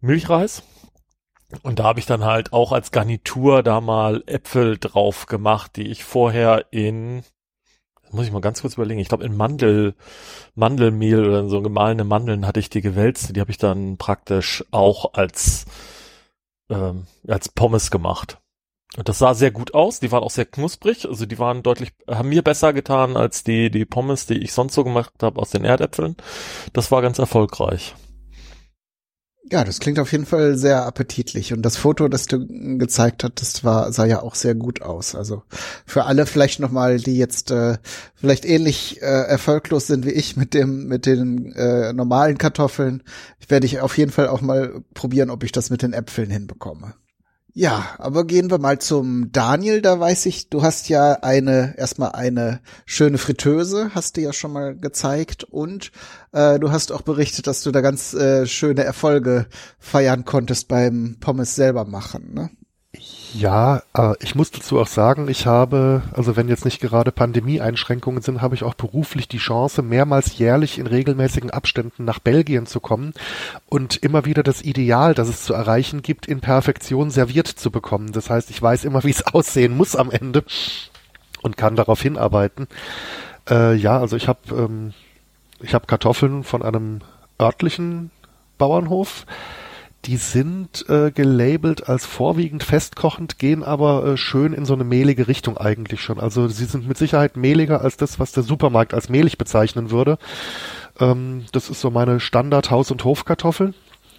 Milchreis. 0.00 0.62
Und 1.62 1.78
da 1.80 1.84
habe 1.84 2.00
ich 2.00 2.06
dann 2.06 2.24
halt 2.24 2.52
auch 2.52 2.72
als 2.72 2.92
Garnitur 2.92 3.62
da 3.62 3.80
mal 3.80 4.22
Äpfel 4.26 4.78
drauf 4.78 5.26
gemacht, 5.26 5.76
die 5.76 5.88
ich 5.88 6.04
vorher 6.04 6.66
in, 6.72 7.24
muss 8.12 8.26
ich 8.26 8.32
mal 8.32 8.40
ganz 8.40 8.62
kurz 8.62 8.74
überlegen, 8.74 9.00
ich 9.00 9.08
glaube 9.08 9.24
in 9.24 9.36
Mandel, 9.36 9.94
Mandelmehl 10.54 11.26
oder 11.26 11.48
so 11.48 11.62
gemahlene 11.62 12.04
Mandeln 12.04 12.46
hatte 12.46 12.60
ich 12.60 12.70
die 12.70 12.82
gewälzt, 12.82 13.36
die 13.36 13.40
habe 13.40 13.50
ich 13.52 13.58
dann 13.58 13.98
praktisch 13.98 14.64
auch 14.72 15.14
als, 15.14 15.66
ähm, 16.70 17.06
als 17.28 17.48
Pommes 17.50 17.90
gemacht. 17.90 18.39
Und 18.96 19.08
das 19.08 19.18
sah 19.18 19.34
sehr 19.34 19.52
gut 19.52 19.74
aus. 19.74 20.00
Die 20.00 20.10
waren 20.10 20.24
auch 20.24 20.30
sehr 20.30 20.46
knusprig. 20.46 21.06
Also 21.06 21.26
die 21.26 21.38
waren 21.38 21.62
deutlich, 21.62 21.92
haben 22.08 22.28
mir 22.28 22.42
besser 22.42 22.72
getan 22.72 23.16
als 23.16 23.44
die, 23.44 23.70
die 23.70 23.84
Pommes, 23.84 24.26
die 24.26 24.38
ich 24.38 24.52
sonst 24.52 24.74
so 24.74 24.82
gemacht 24.82 25.12
habe 25.22 25.40
aus 25.40 25.50
den 25.50 25.64
Erdäpfeln. 25.64 26.16
Das 26.72 26.90
war 26.90 27.00
ganz 27.00 27.18
erfolgreich. 27.18 27.94
Ja, 29.52 29.64
das 29.64 29.80
klingt 29.80 29.98
auf 29.98 30.12
jeden 30.12 30.26
Fall 30.26 30.56
sehr 30.56 30.86
appetitlich. 30.86 31.52
Und 31.52 31.62
das 31.62 31.76
Foto, 31.76 32.06
das 32.08 32.26
du 32.26 32.46
gezeigt 32.78 33.24
hattest, 33.24 33.64
war, 33.64 33.92
sah 33.92 34.04
ja 34.04 34.22
auch 34.22 34.36
sehr 34.36 34.54
gut 34.54 34.82
aus. 34.82 35.16
Also 35.16 35.42
für 35.86 36.04
alle 36.04 36.26
vielleicht 36.26 36.60
nochmal, 36.60 36.98
die 36.98 37.16
jetzt 37.16 37.50
äh, 37.50 37.78
vielleicht 38.14 38.44
ähnlich 38.44 39.02
äh, 39.02 39.06
erfolglos 39.06 39.88
sind 39.88 40.06
wie 40.06 40.10
ich 40.12 40.36
mit 40.36 40.54
dem, 40.54 40.86
mit 40.86 41.04
den 41.04 41.52
äh, 41.52 41.92
normalen 41.92 42.38
Kartoffeln, 42.38 43.02
werde 43.48 43.66
ich 43.66 43.80
auf 43.80 43.98
jeden 43.98 44.12
Fall 44.12 44.28
auch 44.28 44.40
mal 44.40 44.82
probieren, 44.94 45.30
ob 45.30 45.42
ich 45.42 45.50
das 45.52 45.70
mit 45.70 45.82
den 45.82 45.94
Äpfeln 45.94 46.30
hinbekomme. 46.30 46.94
Ja, 47.52 47.96
aber 47.98 48.24
gehen 48.24 48.50
wir 48.50 48.58
mal 48.58 48.78
zum 48.78 49.32
Daniel. 49.32 49.82
Da 49.82 49.98
weiß 49.98 50.26
ich, 50.26 50.50
du 50.50 50.62
hast 50.62 50.88
ja 50.88 51.14
eine, 51.22 51.74
erstmal 51.76 52.12
eine 52.12 52.60
schöne 52.86 53.18
Fritteuse, 53.18 53.90
hast 53.94 54.16
du 54.16 54.20
ja 54.20 54.32
schon 54.32 54.52
mal 54.52 54.76
gezeigt. 54.76 55.44
Und 55.44 55.90
äh, 56.32 56.58
du 56.60 56.70
hast 56.70 56.92
auch 56.92 57.02
berichtet, 57.02 57.46
dass 57.46 57.62
du 57.62 57.72
da 57.72 57.80
ganz 57.80 58.14
äh, 58.14 58.46
schöne 58.46 58.84
Erfolge 58.84 59.46
feiern 59.78 60.24
konntest 60.24 60.68
beim 60.68 61.16
Pommes 61.18 61.56
selber 61.56 61.84
machen, 61.84 62.34
ne? 62.34 62.50
Ja, 63.34 63.82
äh, 63.96 64.14
ich 64.20 64.34
muss 64.34 64.50
dazu 64.50 64.80
auch 64.80 64.86
sagen, 64.86 65.28
ich 65.28 65.46
habe, 65.46 66.02
also 66.12 66.36
wenn 66.36 66.48
jetzt 66.48 66.64
nicht 66.64 66.80
gerade 66.80 67.12
Pandemieeinschränkungen 67.12 68.22
sind, 68.22 68.42
habe 68.42 68.54
ich 68.54 68.64
auch 68.64 68.74
beruflich 68.74 69.28
die 69.28 69.38
Chance, 69.38 69.82
mehrmals 69.82 70.38
jährlich 70.38 70.78
in 70.78 70.86
regelmäßigen 70.86 71.50
Abständen 71.50 72.04
nach 72.04 72.18
Belgien 72.18 72.66
zu 72.66 72.80
kommen 72.80 73.12
und 73.68 73.96
immer 73.96 74.24
wieder 74.24 74.42
das 74.42 74.62
Ideal, 74.62 75.14
das 75.14 75.28
es 75.28 75.44
zu 75.44 75.54
erreichen 75.54 76.02
gibt, 76.02 76.26
in 76.26 76.40
Perfektion 76.40 77.10
serviert 77.10 77.46
zu 77.46 77.70
bekommen. 77.70 78.12
Das 78.12 78.30
heißt, 78.30 78.50
ich 78.50 78.60
weiß 78.60 78.84
immer, 78.84 79.04
wie 79.04 79.10
es 79.10 79.26
aussehen 79.26 79.76
muss 79.76 79.94
am 79.94 80.10
Ende 80.10 80.44
und 81.42 81.56
kann 81.56 81.76
darauf 81.76 82.02
hinarbeiten. 82.02 82.66
Äh, 83.48 83.74
ja, 83.76 83.98
also 83.98 84.16
ich 84.16 84.28
habe 84.28 84.40
ähm, 84.52 84.92
ich 85.62 85.74
habe 85.74 85.86
Kartoffeln 85.86 86.42
von 86.42 86.62
einem 86.62 87.00
örtlichen 87.40 88.10
Bauernhof 88.58 89.26
die 90.06 90.16
sind 90.16 90.88
äh, 90.88 91.10
gelabelt 91.10 91.88
als 91.88 92.06
vorwiegend 92.06 92.62
festkochend, 92.62 93.38
gehen 93.38 93.62
aber 93.62 94.04
äh, 94.04 94.16
schön 94.16 94.52
in 94.54 94.64
so 94.64 94.72
eine 94.72 94.84
mehlige 94.84 95.28
Richtung 95.28 95.58
eigentlich 95.58 96.02
schon. 96.02 96.18
Also 96.18 96.48
sie 96.48 96.64
sind 96.64 96.88
mit 96.88 96.96
Sicherheit 96.96 97.36
mehliger 97.36 97.82
als 97.82 97.96
das, 97.96 98.18
was 98.18 98.32
der 98.32 98.42
Supermarkt 98.42 98.94
als 98.94 99.10
mehlig 99.10 99.36
bezeichnen 99.36 99.90
würde. 99.90 100.18
Ähm, 100.98 101.44
das 101.52 101.68
ist 101.68 101.80
so 101.80 101.90
meine 101.90 102.18
Standard 102.18 102.70
Haus- 102.70 102.90
und 102.90 103.04
Hofkartoffel, 103.04 103.74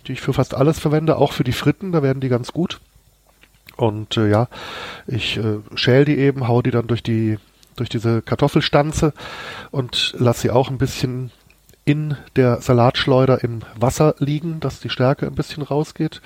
die 0.08 0.14
ich 0.14 0.22
für 0.22 0.34
fast 0.34 0.54
alles 0.54 0.80
verwende, 0.80 1.18
auch 1.18 1.34
für 1.34 1.44
die 1.44 1.52
Fritten, 1.52 1.92
da 1.92 2.04
werden 2.04 2.22
die 2.22 2.30
ganz 2.30 2.52
gut. 2.52 2.80
Und 3.76 4.18
äh, 4.18 4.30
ja, 4.30 4.50
ich 5.08 5.38
äh, 5.38 5.60
schäl 5.74 6.06
die 6.06 6.18
eben, 6.18 6.48
hau 6.48 6.62
die 6.62 6.72
dann 6.72 6.88
durch 6.88 7.02
die 7.02 7.40
durch 7.76 7.90
diese 7.90 8.22
Kartoffelstanze 8.22 9.14
und 9.72 10.14
lass 10.18 10.42
sie 10.42 10.52
auch 10.52 10.70
ein 10.70 10.78
bisschen 10.78 11.32
in 11.84 12.16
der 12.36 12.62
Salatschleuder 12.62 13.44
im 13.44 13.62
Wasser 13.76 14.16
liegen, 14.20 14.60
dass 14.60 14.80
die 14.80 14.90
Stärke 14.90 15.26
ein 15.26 15.36
bisschen 15.36 15.64
rausgeht. 15.64 16.22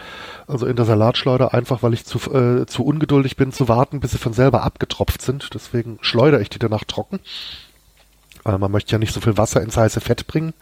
Also 0.48 0.66
in 0.66 0.76
der 0.76 0.86
Salatschleuder 0.86 1.54
einfach, 1.54 1.82
weil 1.82 1.94
ich 1.94 2.06
zu, 2.06 2.20
äh, 2.32 2.66
zu 2.66 2.84
ungeduldig 2.84 3.38
bin 3.38 3.52
zu 3.54 3.70
warten, 3.70 4.02
bis 4.02 4.12
sie 4.12 4.18
von 4.18 4.34
selber 4.34 4.64
abgetropft 4.64 5.22
sind. 5.22 5.50
Deswegen 5.54 5.98
schleudere 6.02 6.42
ich 6.42 6.50
die 6.50 6.60
danach 6.60 6.84
trocken. 6.84 7.20
Weil 8.44 8.58
man 8.58 8.72
möchte 8.72 8.92
ja 8.92 8.98
nicht 9.00 9.14
so 9.14 9.22
viel 9.22 9.38
Wasser 9.38 9.62
ins 9.62 9.78
heiße 9.78 10.02
Fett 10.02 10.28
bringen. 10.28 10.54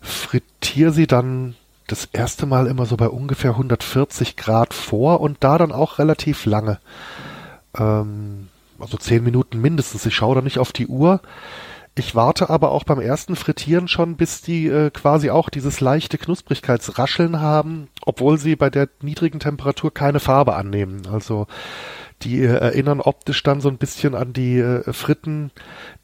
Frittiere 0.00 0.92
sie 0.92 1.06
dann 1.06 1.54
das 1.86 2.06
erste 2.06 2.46
Mal 2.46 2.68
immer 2.68 2.86
so 2.86 2.96
bei 2.96 3.08
ungefähr 3.08 3.50
140 3.50 4.36
Grad 4.36 4.72
vor 4.72 5.20
und 5.20 5.38
da 5.40 5.58
dann 5.58 5.70
auch 5.70 5.98
relativ 5.98 6.46
lange. 6.46 6.78
Ähm, 7.78 8.48
also 8.78 8.96
zehn 8.96 9.22
Minuten 9.22 9.60
mindestens. 9.60 10.06
Ich 10.06 10.14
schaue 10.14 10.36
da 10.36 10.40
nicht 10.40 10.58
auf 10.58 10.72
die 10.72 10.86
Uhr. 10.86 11.20
Ich 11.94 12.14
warte 12.14 12.48
aber 12.48 12.70
auch 12.70 12.84
beim 12.84 13.00
ersten 13.00 13.36
Frittieren 13.36 13.86
schon, 13.86 14.16
bis 14.16 14.40
die 14.40 14.66
äh, 14.66 14.90
quasi 14.90 15.28
auch 15.28 15.50
dieses 15.50 15.80
leichte 15.80 16.16
Knusprigkeitsrascheln 16.16 17.38
haben, 17.40 17.88
obwohl 18.06 18.38
sie 18.38 18.56
bei 18.56 18.70
der 18.70 18.88
niedrigen 19.02 19.40
Temperatur 19.40 19.92
keine 19.92 20.18
Farbe 20.18 20.54
annehmen. 20.54 21.06
Also 21.06 21.46
die 22.22 22.40
äh, 22.40 22.54
erinnern 22.54 23.00
optisch 23.00 23.42
dann 23.42 23.60
so 23.60 23.68
ein 23.68 23.76
bisschen 23.76 24.14
an 24.14 24.32
die 24.32 24.58
äh, 24.58 24.90
Fritten 24.94 25.50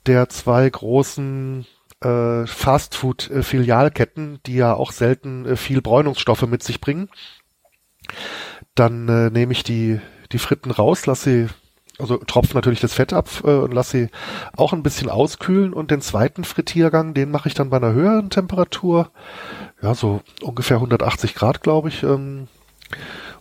der 0.04 0.28
zwei 0.28 0.68
großen 0.68 1.64
äh, 2.02 2.46
Fastfood-Filialketten, 2.46 4.40
die 4.44 4.56
ja 4.56 4.74
auch 4.74 4.92
selten 4.92 5.46
äh, 5.46 5.56
viel 5.56 5.80
Bräunungsstoffe 5.80 6.46
mit 6.46 6.62
sich 6.62 6.82
bringen. 6.82 7.08
Dann 8.74 9.08
äh, 9.08 9.30
nehme 9.30 9.52
ich 9.52 9.62
die, 9.62 10.00
die 10.32 10.38
Fritten 10.38 10.70
raus, 10.70 11.06
lasse 11.06 11.30
sie 11.30 11.46
also 11.98 12.16
tropfe 12.18 12.54
natürlich 12.54 12.80
das 12.80 12.94
Fett 12.94 13.12
ab 13.12 13.28
äh, 13.44 13.50
und 13.50 13.74
lasse 13.74 13.98
sie 13.98 14.08
auch 14.56 14.72
ein 14.72 14.82
bisschen 14.82 15.10
auskühlen. 15.10 15.72
Und 15.72 15.90
den 15.90 16.00
zweiten 16.00 16.44
Frittiergang, 16.44 17.12
den 17.14 17.30
mache 17.30 17.48
ich 17.48 17.54
dann 17.54 17.70
bei 17.70 17.76
einer 17.76 17.92
höheren 17.92 18.30
Temperatur, 18.30 19.10
ja 19.82 19.94
so 19.94 20.20
ungefähr 20.42 20.76
180 20.76 21.34
Grad, 21.34 21.62
glaube 21.62 21.88
ich. 21.88 22.02
Ähm, 22.04 22.48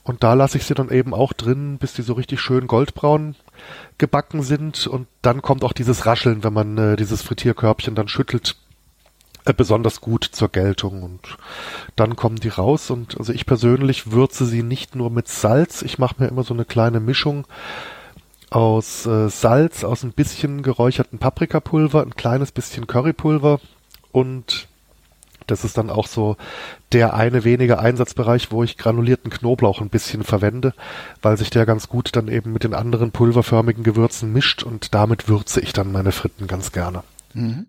und 0.03 0.23
da 0.23 0.33
lasse 0.33 0.57
ich 0.57 0.65
sie 0.65 0.73
dann 0.73 0.89
eben 0.89 1.13
auch 1.13 1.33
drin, 1.33 1.77
bis 1.79 1.93
die 1.93 2.01
so 2.01 2.13
richtig 2.13 2.39
schön 2.39 2.67
goldbraun 2.67 3.35
gebacken 3.97 4.41
sind. 4.41 4.87
Und 4.87 5.07
dann 5.21 5.41
kommt 5.41 5.63
auch 5.63 5.73
dieses 5.73 6.05
Rascheln, 6.05 6.43
wenn 6.43 6.53
man 6.53 6.77
äh, 6.77 6.95
dieses 6.95 7.21
Frittierkörbchen 7.21 7.93
dann 7.93 8.07
schüttelt, 8.07 8.55
äh, 9.45 9.53
besonders 9.53 10.01
gut 10.01 10.23
zur 10.23 10.49
Geltung. 10.49 11.03
Und 11.03 11.37
dann 11.95 12.15
kommen 12.15 12.37
die 12.37 12.47
raus. 12.47 12.89
Und 12.89 13.17
also 13.19 13.33
ich 13.33 13.45
persönlich 13.45 14.11
würze 14.11 14.45
sie 14.45 14.63
nicht 14.63 14.95
nur 14.95 15.11
mit 15.11 15.27
Salz, 15.27 15.83
ich 15.83 15.99
mache 15.99 16.15
mir 16.17 16.27
immer 16.27 16.43
so 16.43 16.53
eine 16.53 16.65
kleine 16.65 16.99
Mischung 16.99 17.45
aus 18.49 19.05
äh, 19.05 19.29
Salz, 19.29 19.83
aus 19.83 20.03
ein 20.03 20.13
bisschen 20.13 20.61
geräucherten 20.61 21.19
Paprikapulver, 21.19 22.01
ein 22.01 22.15
kleines 22.15 22.51
bisschen 22.51 22.87
Currypulver 22.87 23.59
und 24.11 24.67
das 25.47 25.63
ist 25.63 25.77
dann 25.77 25.89
auch 25.89 26.07
so 26.07 26.35
der 26.91 27.13
eine 27.13 27.45
wenige 27.45 27.79
Einsatzbereich, 27.79 28.51
wo 28.51 28.63
ich 28.63 28.77
granulierten 28.77 29.31
Knoblauch 29.31 29.81
ein 29.81 29.89
bisschen 29.89 30.23
verwende, 30.23 30.73
weil 31.21 31.37
sich 31.37 31.49
der 31.49 31.65
ganz 31.65 31.87
gut 31.87 32.15
dann 32.15 32.27
eben 32.27 32.51
mit 32.51 32.63
den 32.63 32.73
anderen 32.73 33.11
pulverförmigen 33.11 33.83
Gewürzen 33.83 34.31
mischt 34.33 34.63
und 34.63 34.93
damit 34.93 35.29
würze 35.29 35.61
ich 35.61 35.71
dann 35.71 35.91
meine 35.91 36.11
Fritten 36.11 36.47
ganz 36.47 36.73
gerne. 36.73 37.03
Mhm. 37.33 37.67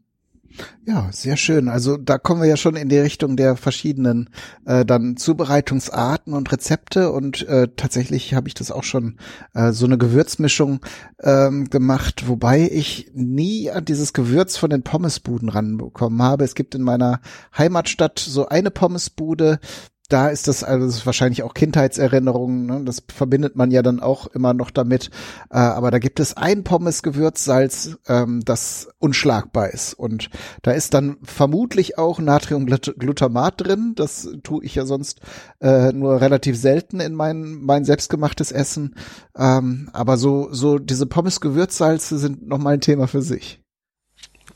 Ja, 0.86 1.08
sehr 1.12 1.36
schön. 1.36 1.68
Also 1.68 1.96
da 1.96 2.18
kommen 2.18 2.40
wir 2.40 2.48
ja 2.48 2.56
schon 2.56 2.74
in 2.74 2.88
die 2.88 2.98
Richtung 2.98 3.36
der 3.36 3.56
verschiedenen 3.56 4.30
äh, 4.64 4.84
dann 4.84 5.16
Zubereitungsarten 5.16 6.32
und 6.32 6.50
Rezepte 6.50 7.12
und 7.12 7.46
äh, 7.46 7.68
tatsächlich 7.76 8.34
habe 8.34 8.48
ich 8.48 8.54
das 8.54 8.70
auch 8.70 8.84
schon 8.84 9.18
äh, 9.54 9.72
so 9.72 9.86
eine 9.86 9.98
Gewürzmischung 9.98 10.80
ähm, 11.22 11.68
gemacht, 11.68 12.26
wobei 12.28 12.68
ich 12.72 13.10
nie 13.14 13.70
an 13.70 13.84
dieses 13.84 14.12
Gewürz 14.12 14.56
von 14.56 14.70
den 14.70 14.82
Pommesbuden 14.82 15.48
ranbekommen 15.48 16.22
habe. 16.22 16.44
Es 16.44 16.54
gibt 16.54 16.74
in 16.74 16.82
meiner 16.82 17.20
Heimatstadt 17.56 18.18
so 18.18 18.48
eine 18.48 18.70
Pommesbude, 18.70 19.60
da 20.08 20.28
ist 20.28 20.48
das 20.48 20.64
also 20.64 21.04
wahrscheinlich 21.04 21.42
auch 21.42 21.52
Kindheitserinnerungen, 21.52 22.66
ne? 22.66 22.82
das 22.84 23.02
verbindet 23.14 23.56
man 23.56 23.70
ja 23.70 23.82
dann 23.82 24.00
auch 24.00 24.26
immer 24.28 24.54
noch 24.54 24.70
damit. 24.70 25.10
Äh, 25.50 25.58
aber 25.58 25.90
da 25.90 25.98
gibt 25.98 26.18
es 26.18 26.34
ein 26.34 26.64
Pommes-Gewürzsalz, 26.64 27.98
ähm, 28.08 28.42
das 28.44 28.88
unschlagbar 28.98 29.70
ist. 29.70 29.92
Und 29.92 30.30
da 30.62 30.72
ist 30.72 30.94
dann 30.94 31.18
vermutlich 31.22 31.98
auch 31.98 32.20
Natriumglutamat 32.20 33.60
drin. 33.60 33.92
Das 33.96 34.28
tue 34.42 34.64
ich 34.64 34.74
ja 34.74 34.86
sonst 34.86 35.20
äh, 35.60 35.92
nur 35.92 36.20
relativ 36.22 36.56
selten 36.56 37.00
in 37.00 37.14
mein, 37.14 37.58
mein 37.60 37.84
selbstgemachtes 37.84 38.50
Essen. 38.50 38.94
Ähm, 39.36 39.90
aber 39.92 40.16
so, 40.16 40.48
so 40.52 40.78
diese 40.78 41.06
Pommes-Gewürzsalze 41.06 42.18
sind 42.18 42.48
nochmal 42.48 42.74
ein 42.74 42.80
Thema 42.80 43.08
für 43.08 43.22
sich. 43.22 43.62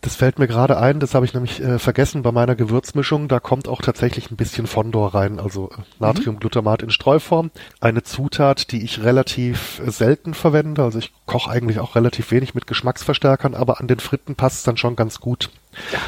Das 0.02 0.16
fällt 0.16 0.40
mir 0.40 0.48
gerade 0.48 0.78
ein, 0.78 0.98
das 0.98 1.14
habe 1.14 1.24
ich 1.24 1.32
nämlich 1.32 1.62
äh, 1.62 1.78
vergessen 1.78 2.22
bei 2.22 2.32
meiner 2.32 2.56
Gewürzmischung. 2.56 3.28
Da 3.28 3.38
kommt 3.38 3.68
auch 3.68 3.80
tatsächlich 3.80 4.32
ein 4.32 4.36
bisschen 4.36 4.66
Fondor 4.66 5.14
rein, 5.14 5.38
also 5.38 5.70
äh, 5.70 5.80
Natriumglutamat 6.00 6.82
in 6.82 6.90
Streuform. 6.90 7.52
Eine 7.80 8.02
Zutat, 8.02 8.72
die 8.72 8.82
ich 8.82 9.04
relativ 9.04 9.80
äh, 9.86 9.92
selten 9.92 10.34
verwende. 10.34 10.82
Also 10.82 10.98
ich 10.98 11.12
koche 11.26 11.48
eigentlich 11.52 11.78
auch 11.78 11.94
relativ 11.94 12.32
wenig 12.32 12.52
mit 12.52 12.66
Geschmacksverstärkern, 12.66 13.54
aber 13.54 13.78
an 13.78 13.86
den 13.86 14.00
Fritten 14.00 14.34
passt 14.34 14.58
es 14.58 14.62
dann 14.64 14.76
schon 14.76 14.96
ganz 14.96 15.20
gut. 15.20 15.50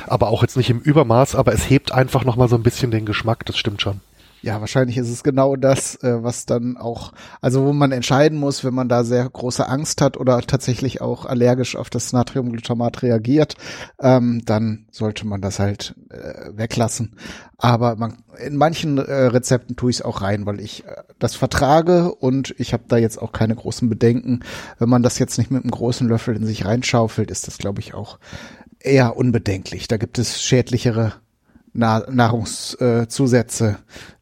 Aber 0.09 0.27
auch 0.27 0.43
jetzt 0.43 0.57
nicht 0.57 0.71
im 0.71 0.81
Übermaß, 0.81 1.37
aber 1.37 1.53
es 1.53 1.71
hebt 1.71 1.93
einfach 1.93 2.25
nochmal 2.25 2.49
so 2.49 2.57
ein 2.57 2.65
bisschen 2.65 2.91
den 2.91 3.07
Geschmack, 3.07 3.47
das 3.47 3.57
stimmt 3.57 3.81
schon. 3.81 4.01
Ja, 4.45 4.61
wahrscheinlich 4.61 4.99
ist 4.99 5.09
es 5.09 5.23
genau 5.23 5.57
das, 5.57 5.95
äh, 6.03 6.23
was 6.23 6.45
dann 6.45 6.77
auch, 6.77 7.15
also 7.41 7.65
wo 7.65 7.73
man 7.73 7.93
entscheiden 7.93 8.37
muss, 8.37 8.63
wenn 8.63 8.75
man 8.75 8.91
da 8.91 9.03
sehr 9.03 9.27
große 9.27 9.67
Angst 9.67 10.03
hat 10.03 10.19
oder 10.19 10.39
tatsächlich 10.43 11.01
auch 11.01 11.25
allergisch 11.25 11.77
auf 11.77 11.89
das 11.89 12.13
Natriumglutamat 12.13 13.03
reagiert, 13.03 13.57
ähm, 13.99 14.43
dann 14.45 14.85
sollte 14.91 15.27
man 15.27 15.41
das 15.41 15.61
halt 15.61 15.95
äh, 16.11 16.51
weglassen. 16.53 17.17
Aber 17.57 17.97
man, 17.97 18.19
in 18.39 18.59
manchen 18.59 18.99
äh, 18.99 19.13
Rezepten 19.29 19.77
tue 19.77 19.89
ich 19.91 19.97
es 19.97 20.03
auch 20.03 20.21
rein, 20.21 20.45
weil 20.45 20.61
ich 20.61 20.85
äh, 20.85 20.95
das 21.19 21.35
vertrage 21.35 22.15
und 22.15 22.55
ich 22.59 22.75
habe 22.75 22.85
da 22.87 22.99
jetzt 22.99 23.23
auch 23.23 23.33
keine 23.33 23.55
großen 23.55 23.89
Bedenken. 23.89 24.41
Wenn 24.79 24.91
man 24.91 25.03
das 25.03 25.19
jetzt 25.19 25.39
nicht 25.39 25.51
mit 25.51 25.63
einem 25.63 25.71
großen 25.71 26.07
Löffel 26.07 26.37
in 26.37 26.45
sich 26.45 26.67
reinschaufelt, 26.67 27.31
ist 27.31 27.47
das, 27.47 27.57
glaube 27.57 27.81
ich, 27.81 27.95
auch 27.95 28.19
eher 28.79 29.17
unbedenklich. 29.17 29.89
Da 29.89 29.97
gibt 29.97 30.19
es 30.19 30.43
schädlichere 30.43 31.15
Nahrungszusätze, 31.75 33.77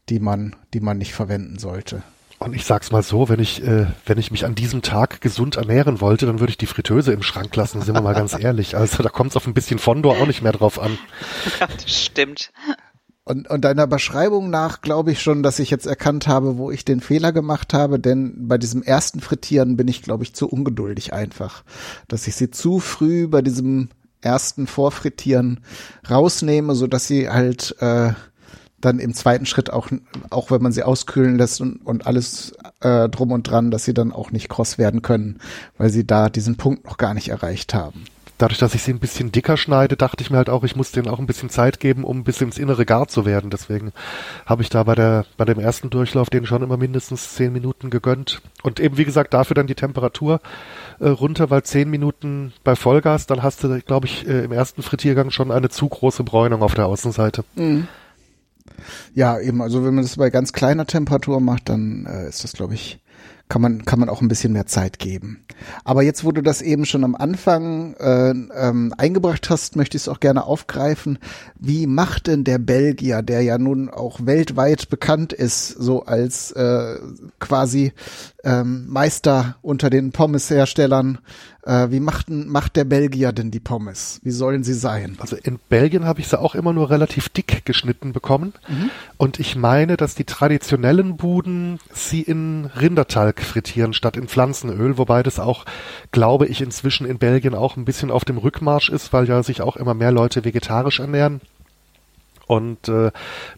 die 0.08 0.18
man, 0.18 0.56
die 0.74 0.80
man 0.80 0.98
nicht 0.98 1.14
verwenden 1.14 1.58
sollte. 1.58 2.02
Und 2.38 2.54
ich 2.54 2.64
sag's 2.64 2.90
mal 2.90 3.04
so, 3.04 3.28
wenn 3.28 3.38
ich, 3.38 3.62
äh, 3.62 3.86
wenn 4.04 4.18
ich 4.18 4.32
mich 4.32 4.44
an 4.44 4.56
diesem 4.56 4.82
Tag 4.82 5.20
gesund 5.20 5.54
ernähren 5.56 6.00
wollte, 6.00 6.26
dann 6.26 6.40
würde 6.40 6.50
ich 6.50 6.58
die 6.58 6.66
Fritteuse 6.66 7.12
im 7.12 7.22
Schrank 7.22 7.54
lassen, 7.54 7.82
sind 7.82 7.94
wir 7.94 8.02
mal 8.02 8.14
ganz 8.14 8.34
ehrlich. 8.38 8.76
Also 8.76 9.00
da 9.02 9.10
kommt 9.10 9.30
es 9.30 9.36
auf 9.36 9.46
ein 9.46 9.54
bisschen 9.54 9.78
Fondor 9.78 10.18
auch 10.18 10.26
nicht 10.26 10.42
mehr 10.42 10.50
drauf 10.50 10.80
an. 10.80 10.98
Ja, 11.60 11.68
das 11.68 12.02
stimmt. 12.02 12.50
Und, 13.24 13.48
und 13.48 13.64
deiner 13.64 13.86
Beschreibung 13.86 14.50
nach 14.50 14.80
glaube 14.80 15.12
ich 15.12 15.22
schon, 15.22 15.44
dass 15.44 15.60
ich 15.60 15.70
jetzt 15.70 15.86
erkannt 15.86 16.26
habe, 16.26 16.58
wo 16.58 16.72
ich 16.72 16.84
den 16.84 17.00
Fehler 17.00 17.30
gemacht 17.30 17.72
habe, 17.72 18.00
denn 18.00 18.48
bei 18.48 18.58
diesem 18.58 18.82
ersten 18.82 19.20
Frittieren 19.20 19.76
bin 19.76 19.86
ich, 19.86 20.02
glaube 20.02 20.24
ich, 20.24 20.34
zu 20.34 20.48
ungeduldig 20.48 21.12
einfach. 21.12 21.62
Dass 22.08 22.26
ich 22.26 22.34
sie 22.34 22.50
zu 22.50 22.80
früh 22.80 23.28
bei 23.28 23.42
diesem 23.42 23.90
ersten 24.22 24.66
Vorfrittieren 24.66 25.60
rausnehme, 26.08 26.74
so 26.74 26.86
dass 26.86 27.06
sie 27.06 27.28
halt 27.28 27.76
äh, 27.80 28.12
dann 28.80 28.98
im 28.98 29.14
zweiten 29.14 29.46
Schritt 29.46 29.72
auch, 29.72 29.88
auch 30.30 30.50
wenn 30.50 30.62
man 30.62 30.72
sie 30.72 30.82
auskühlen 30.82 31.36
lässt 31.36 31.60
und, 31.60 31.76
und 31.76 32.06
alles 32.06 32.52
äh, 32.80 33.08
drum 33.08 33.32
und 33.32 33.44
dran, 33.44 33.70
dass 33.70 33.84
sie 33.84 33.94
dann 33.94 34.12
auch 34.12 34.32
nicht 34.32 34.48
kross 34.48 34.76
werden 34.78 35.02
können, 35.02 35.38
weil 35.78 35.90
sie 35.90 36.06
da 36.06 36.28
diesen 36.28 36.56
Punkt 36.56 36.84
noch 36.84 36.96
gar 36.96 37.14
nicht 37.14 37.28
erreicht 37.28 37.74
haben. 37.74 38.04
Dadurch, 38.42 38.58
dass 38.58 38.74
ich 38.74 38.82
sie 38.82 38.92
ein 38.92 38.98
bisschen 38.98 39.30
dicker 39.30 39.56
schneide, 39.56 39.96
dachte 39.96 40.22
ich 40.22 40.30
mir 40.30 40.36
halt 40.36 40.50
auch, 40.50 40.64
ich 40.64 40.74
muss 40.74 40.90
denen 40.90 41.08
auch 41.08 41.20
ein 41.20 41.26
bisschen 41.26 41.48
Zeit 41.48 41.78
geben, 41.78 42.02
um 42.02 42.24
bis 42.24 42.40
ins 42.40 42.58
Innere 42.58 42.84
gar 42.84 43.06
zu 43.06 43.24
werden. 43.24 43.50
Deswegen 43.50 43.92
habe 44.46 44.62
ich 44.62 44.68
da 44.68 44.82
bei 44.82 44.96
der 44.96 45.24
bei 45.36 45.44
dem 45.44 45.60
ersten 45.60 45.90
Durchlauf 45.90 46.28
denen 46.28 46.46
schon 46.46 46.62
immer 46.62 46.76
mindestens 46.76 47.34
zehn 47.34 47.52
Minuten 47.52 47.88
gegönnt. 47.88 48.42
Und 48.62 48.80
eben 48.80 48.96
wie 48.96 49.04
gesagt 49.04 49.32
dafür 49.32 49.54
dann 49.54 49.68
die 49.68 49.76
Temperatur 49.76 50.40
äh, 50.98 51.08
runter, 51.08 51.50
weil 51.50 51.62
zehn 51.62 51.88
Minuten 51.88 52.52
bei 52.64 52.74
Vollgas, 52.74 53.26
dann 53.26 53.42
hast 53.42 53.62
du, 53.62 53.80
glaube 53.80 54.06
ich, 54.06 54.26
äh, 54.26 54.44
im 54.44 54.52
ersten 54.52 54.82
Frittiergang 54.82 55.30
schon 55.30 55.52
eine 55.52 55.68
zu 55.68 55.88
große 55.88 56.24
Bräunung 56.24 56.62
auf 56.62 56.74
der 56.74 56.86
Außenseite. 56.86 57.44
Mhm. 57.54 57.86
Ja, 59.14 59.38
eben, 59.38 59.62
also 59.62 59.84
wenn 59.84 59.94
man 59.94 60.02
das 60.02 60.16
bei 60.16 60.30
ganz 60.30 60.52
kleiner 60.52 60.86
Temperatur 60.86 61.40
macht, 61.40 61.68
dann 61.68 62.06
äh, 62.06 62.28
ist 62.28 62.42
das, 62.42 62.52
glaube 62.54 62.74
ich, 62.74 62.98
kann 63.52 63.60
man, 63.60 63.84
kann 63.84 63.98
man 63.98 64.08
auch 64.08 64.22
ein 64.22 64.28
bisschen 64.28 64.54
mehr 64.54 64.64
Zeit 64.64 64.98
geben. 64.98 65.44
Aber 65.84 66.02
jetzt, 66.02 66.24
wo 66.24 66.32
du 66.32 66.40
das 66.40 66.62
eben 66.62 66.86
schon 66.86 67.04
am 67.04 67.14
Anfang 67.14 67.92
äh, 67.96 68.30
ähm, 68.30 68.94
eingebracht 68.96 69.50
hast, 69.50 69.76
möchte 69.76 69.98
ich 69.98 70.04
es 70.04 70.08
auch 70.08 70.20
gerne 70.20 70.46
aufgreifen. 70.46 71.18
Wie 71.60 71.86
macht 71.86 72.28
denn 72.28 72.44
der 72.44 72.56
Belgier, 72.56 73.20
der 73.20 73.42
ja 73.42 73.58
nun 73.58 73.90
auch 73.90 74.24
weltweit 74.24 74.88
bekannt 74.88 75.34
ist, 75.34 75.68
so 75.68 76.04
als 76.04 76.52
äh, 76.52 76.98
quasi 77.40 77.92
ähm, 78.42 78.86
Meister 78.88 79.56
unter 79.60 79.90
den 79.90 80.12
Pommesherstellern, 80.12 81.18
äh, 81.64 81.90
wie 81.90 82.00
macht, 82.00 82.28
macht 82.28 82.76
der 82.76 82.84
Belgier 82.84 83.32
denn 83.32 83.50
die 83.50 83.60
Pommes? 83.60 84.20
Wie 84.22 84.30
sollen 84.30 84.64
sie 84.64 84.74
sein? 84.74 85.16
Also 85.20 85.36
in 85.36 85.58
Belgien 85.68 86.04
habe 86.04 86.20
ich 86.20 86.28
sie 86.28 86.38
auch 86.38 86.54
immer 86.54 86.72
nur 86.72 86.90
relativ 86.90 87.28
dick 87.28 87.64
geschnitten 87.64 88.12
bekommen. 88.12 88.52
Mhm. 88.68 88.90
Und 89.16 89.38
ich 89.38 89.54
meine, 89.54 89.96
dass 89.96 90.14
die 90.14 90.24
traditionellen 90.24 91.16
Buden 91.16 91.78
sie 91.92 92.22
in 92.22 92.66
Rindertalg 92.66 93.40
frittieren 93.42 93.92
statt 93.92 94.16
in 94.16 94.28
Pflanzenöl, 94.28 94.98
wobei 94.98 95.22
das 95.22 95.38
auch, 95.38 95.64
glaube 96.10 96.46
ich, 96.46 96.60
inzwischen 96.60 97.06
in 97.06 97.18
Belgien 97.18 97.54
auch 97.54 97.76
ein 97.76 97.84
bisschen 97.84 98.10
auf 98.10 98.24
dem 98.24 98.38
Rückmarsch 98.38 98.88
ist, 98.88 99.12
weil 99.12 99.28
ja 99.28 99.42
sich 99.42 99.62
auch 99.62 99.76
immer 99.76 99.94
mehr 99.94 100.12
Leute 100.12 100.44
vegetarisch 100.44 100.98
ernähren. 100.98 101.40
Und 102.48 102.88
äh, 102.88 103.12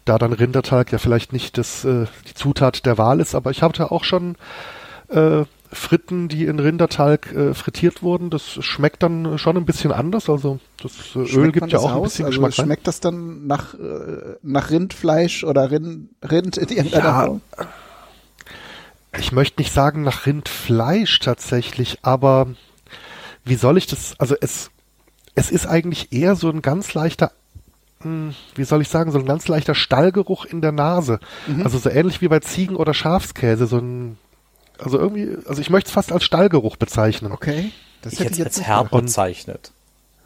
da 0.05 0.17
dann 0.19 0.31
Rindertalg 0.31 0.91
ja 0.91 0.99
vielleicht 0.99 1.33
nicht 1.33 1.57
das, 1.57 1.83
äh, 1.85 2.05
die 2.29 2.35
Zutat 2.35 2.85
der 2.85 2.99
Wahl 2.99 3.19
ist, 3.19 3.33
aber 3.33 3.49
ich 3.49 3.63
hatte 3.63 3.91
auch 3.91 4.03
schon 4.03 4.37
äh, 5.09 5.43
Fritten, 5.71 6.27
die 6.27 6.45
in 6.45 6.59
Rindertalg 6.59 7.31
äh, 7.33 7.53
frittiert 7.53 8.01
wurden. 8.01 8.29
Das 8.29 8.43
schmeckt 8.63 9.03
dann 9.03 9.37
schon 9.37 9.57
ein 9.57 9.65
bisschen 9.65 9.91
anders. 9.91 10.29
Also 10.29 10.59
das 10.81 10.93
äh, 11.15 11.35
Öl 11.35 11.51
gibt 11.51 11.71
ja 11.71 11.79
auch 11.79 11.95
ein 11.95 12.03
bisschen 12.03 12.25
also 12.25 12.41
Geschmack. 12.41 12.53
Schmeckt 12.53 12.87
das 12.87 12.99
dann 12.99 13.47
nach, 13.47 13.73
äh, 13.73 14.35
nach 14.41 14.69
Rindfleisch 14.69 15.43
oder 15.43 15.71
Rind, 15.71 16.09
Rind 16.23 16.57
in 16.57 16.69
irgendeiner 16.69 17.05
ja, 17.05 17.25
Form? 17.25 17.41
Ich 19.17 19.31
möchte 19.31 19.61
nicht 19.61 19.73
sagen 19.73 20.03
nach 20.03 20.25
Rindfleisch 20.25 21.19
tatsächlich, 21.19 21.99
aber 22.01 22.47
wie 23.43 23.55
soll 23.55 23.77
ich 23.77 23.87
das, 23.87 24.15
also 24.19 24.35
es, 24.39 24.71
es 25.35 25.51
ist 25.51 25.67
eigentlich 25.67 26.11
eher 26.11 26.35
so 26.35 26.49
ein 26.49 26.61
ganz 26.61 26.93
leichter 26.93 27.31
hm, 28.01 28.35
wie 28.53 28.63
soll 28.63 28.81
ich 28.81 28.89
sagen, 28.89 29.11
so 29.11 29.17
ein 29.17 29.25
ganz 29.25 29.47
leichter 29.47 29.73
Stallgeruch 29.73 30.45
in 30.45 30.61
der 30.61 30.71
Nase. 30.71 31.19
Mhm. 31.47 31.63
Also 31.63 31.77
so 31.77 31.89
ähnlich 31.89 32.21
wie 32.21 32.27
bei 32.27 32.39
Ziegen- 32.39 32.75
oder 32.75 32.93
Schafskäse, 32.93 33.67
so 33.67 33.77
ein 33.77 34.17
also 34.79 34.97
irgendwie, 34.97 35.37
also 35.47 35.61
ich 35.61 35.69
möchte 35.69 35.87
es 35.87 35.93
fast 35.93 36.11
als 36.11 36.23
Stallgeruch 36.23 36.77
bezeichnen. 36.77 37.31
Okay. 37.31 37.71
Das 38.01 38.13
ich 38.13 38.19
hätte 38.19 38.33
ich 38.33 38.37
jetzt 38.39 38.57
als 38.59 38.67
herb 38.67 38.91
bezeichnet. 38.91 39.71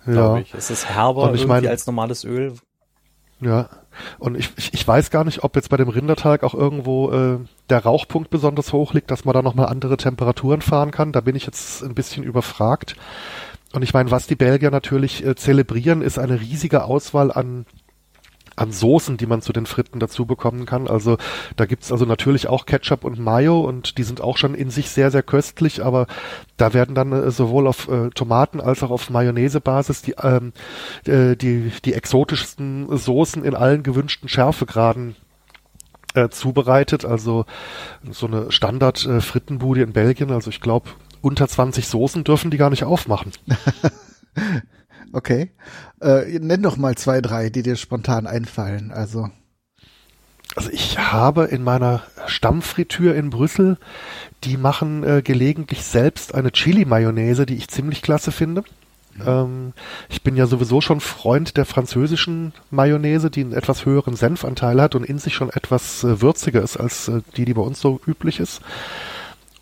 Ja. 0.05 0.37
Ich. 0.37 0.53
Es 0.53 0.69
ist 0.69 0.89
herber 0.89 1.23
und 1.23 1.35
ich 1.35 1.45
meine, 1.45 1.69
als 1.69 1.85
normales 1.85 2.23
Öl. 2.23 2.53
Ja. 3.41 3.69
Und 4.17 4.37
ich, 4.37 4.51
ich, 4.57 4.73
ich 4.73 4.87
weiß 4.87 5.11
gar 5.11 5.23
nicht, 5.23 5.43
ob 5.43 5.55
jetzt 5.55 5.69
bei 5.69 5.77
dem 5.77 5.89
Rindertalg 5.89 6.43
auch 6.43 6.53
irgendwo 6.53 7.11
äh, 7.11 7.39
der 7.69 7.83
Rauchpunkt 7.83 8.29
besonders 8.29 8.73
hoch 8.73 8.93
liegt, 8.93 9.11
dass 9.11 9.25
man 9.25 9.33
da 9.33 9.41
nochmal 9.41 9.67
andere 9.67 9.97
Temperaturen 9.97 10.61
fahren 10.61 10.91
kann. 10.91 11.11
Da 11.11 11.21
bin 11.21 11.35
ich 11.35 11.45
jetzt 11.45 11.81
ein 11.83 11.95
bisschen 11.95 12.23
überfragt. 12.23 12.95
Und 13.73 13.83
ich 13.83 13.93
meine, 13.93 14.11
was 14.11 14.27
die 14.27 14.35
Belgier 14.35 14.71
natürlich 14.71 15.25
äh, 15.25 15.35
zelebrieren, 15.35 16.01
ist 16.01 16.17
eine 16.17 16.39
riesige 16.39 16.83
Auswahl 16.85 17.31
an 17.31 17.65
an 18.59 18.71
Soßen, 18.71 19.17
die 19.17 19.25
man 19.25 19.41
zu 19.41 19.53
den 19.53 19.65
Fritten 19.65 19.99
dazu 19.99 20.25
bekommen 20.25 20.65
kann. 20.65 20.87
Also 20.87 21.17
da 21.55 21.65
gibt's 21.65 21.91
also 21.91 22.05
natürlich 22.05 22.47
auch 22.47 22.65
Ketchup 22.65 23.05
und 23.05 23.17
Mayo 23.17 23.61
und 23.61 23.97
die 23.97 24.03
sind 24.03 24.21
auch 24.21 24.37
schon 24.37 24.53
in 24.53 24.69
sich 24.69 24.89
sehr, 24.89 25.11
sehr 25.11 25.23
köstlich, 25.23 25.83
aber 25.83 26.07
da 26.57 26.73
werden 26.73 26.93
dann 26.93 27.11
äh, 27.11 27.31
sowohl 27.31 27.67
auf 27.67 27.87
äh, 27.87 28.09
Tomaten 28.09 28.59
als 28.59 28.83
auch 28.83 28.91
auf 28.91 29.09
Mayonnaise-Basis 29.09 30.01
die, 30.01 30.15
ähm, 30.21 30.51
äh, 31.05 31.35
die, 31.35 31.71
die 31.85 31.93
exotischsten 31.93 32.95
Soßen 32.95 33.45
in 33.45 33.55
allen 33.55 33.83
gewünschten 33.83 34.27
Schärfegraden 34.27 35.15
äh, 36.15 36.29
zubereitet. 36.29 37.05
Also 37.05 37.45
so 38.09 38.27
eine 38.27 38.51
Standard-Frittenbude 38.51 39.79
äh, 39.79 39.83
in 39.83 39.93
Belgien. 39.93 40.31
Also 40.31 40.49
ich 40.49 40.59
glaube, 40.59 40.89
unter 41.21 41.47
20 41.47 41.87
Soßen 41.87 42.23
dürfen 42.25 42.51
die 42.51 42.57
gar 42.57 42.69
nicht 42.69 42.83
aufmachen. 42.83 43.31
Okay. 45.11 45.51
Äh, 46.01 46.39
nenn 46.39 46.61
doch 46.61 46.77
mal 46.77 46.95
zwei, 46.95 47.21
drei, 47.21 47.49
die 47.49 47.63
dir 47.63 47.75
spontan 47.75 48.27
einfallen. 48.27 48.91
Also. 48.91 49.29
Also 50.55 50.71
ich 50.71 50.97
habe 50.97 51.45
in 51.45 51.63
meiner 51.63 52.03
Stammfritür 52.25 53.15
in 53.15 53.29
Brüssel, 53.29 53.77
die 54.43 54.57
machen 54.57 55.03
äh, 55.03 55.21
gelegentlich 55.21 55.83
selbst 55.83 56.33
eine 56.33 56.51
Chili-Mayonnaise, 56.51 57.45
die 57.45 57.55
ich 57.55 57.67
ziemlich 57.67 58.01
klasse 58.01 58.31
finde. 58.31 58.63
Mhm. 59.15 59.27
Ähm, 59.27 59.73
ich 60.09 60.23
bin 60.23 60.35
ja 60.35 60.47
sowieso 60.47 60.81
schon 60.81 61.01
Freund 61.01 61.55
der 61.55 61.65
französischen 61.65 62.53
Mayonnaise, 62.71 63.29
die 63.29 63.41
einen 63.41 63.53
etwas 63.53 63.85
höheren 63.85 64.15
Senfanteil 64.15 64.81
hat 64.81 64.95
und 64.95 65.05
in 65.05 65.19
sich 65.19 65.35
schon 65.35 65.49
etwas 65.49 66.03
äh, 66.03 66.21
würziger 66.21 66.61
ist 66.61 66.77
als 66.77 67.07
äh, 67.07 67.21
die, 67.37 67.45
die 67.45 67.53
bei 67.53 67.61
uns 67.61 67.79
so 67.79 67.99
üblich 68.07 68.39
ist. 68.39 68.61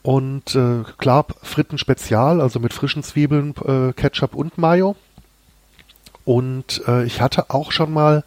Und 0.03 0.55
äh, 0.55 0.83
klar, 0.97 1.25
Fritten 1.41 1.77
Spezial, 1.77 2.39
also 2.39 2.61
mit 2.61 2.73
frischen 2.73 3.03
Zwiebeln, 3.03 3.53
äh, 3.65 3.91
Ketchup 3.91 4.35
und 4.35 4.57
Mayo. 4.57 4.95
Und 6.27 6.81
äh, 6.89 7.05
ich 7.05 7.21
hatte 7.21 7.51
auch 7.51 7.71
schon 7.71 7.93
mal, 7.93 8.25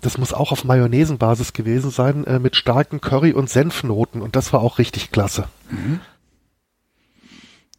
das 0.00 0.18
muss 0.18 0.32
auch 0.32 0.50
auf 0.50 0.64
Mayonnaisenbasis 0.64 1.52
gewesen 1.52 1.92
sein, 1.92 2.24
äh, 2.24 2.40
mit 2.40 2.56
starken 2.56 3.00
Curry- 3.00 3.34
und 3.34 3.48
Senfnoten. 3.48 4.20
Und 4.20 4.34
das 4.34 4.52
war 4.52 4.62
auch 4.62 4.78
richtig 4.78 5.12
klasse. 5.12 5.44
Mhm. 5.70 6.00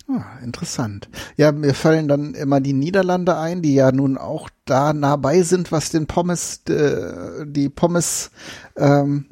Ah, 0.07 0.39
interessant. 0.41 1.09
Ja, 1.35 1.51
mir 1.51 1.73
fallen 1.73 2.07
dann 2.07 2.33
immer 2.33 2.61
die 2.61 2.71
Niederlande 2.71 3.35
ein, 3.35 3.61
die 3.61 3.75
ja 3.75 3.91
nun 3.91 4.17
auch 4.17 4.49
da 4.63 4.93
nah 4.93 5.17
bei 5.17 5.41
sind, 5.41 5.73
was 5.73 5.89
den 5.89 6.07
Pommes, 6.07 6.61
äh, 6.69 7.45
die 7.45 7.67
Pommes 7.67 8.31
ähm, 8.77 9.30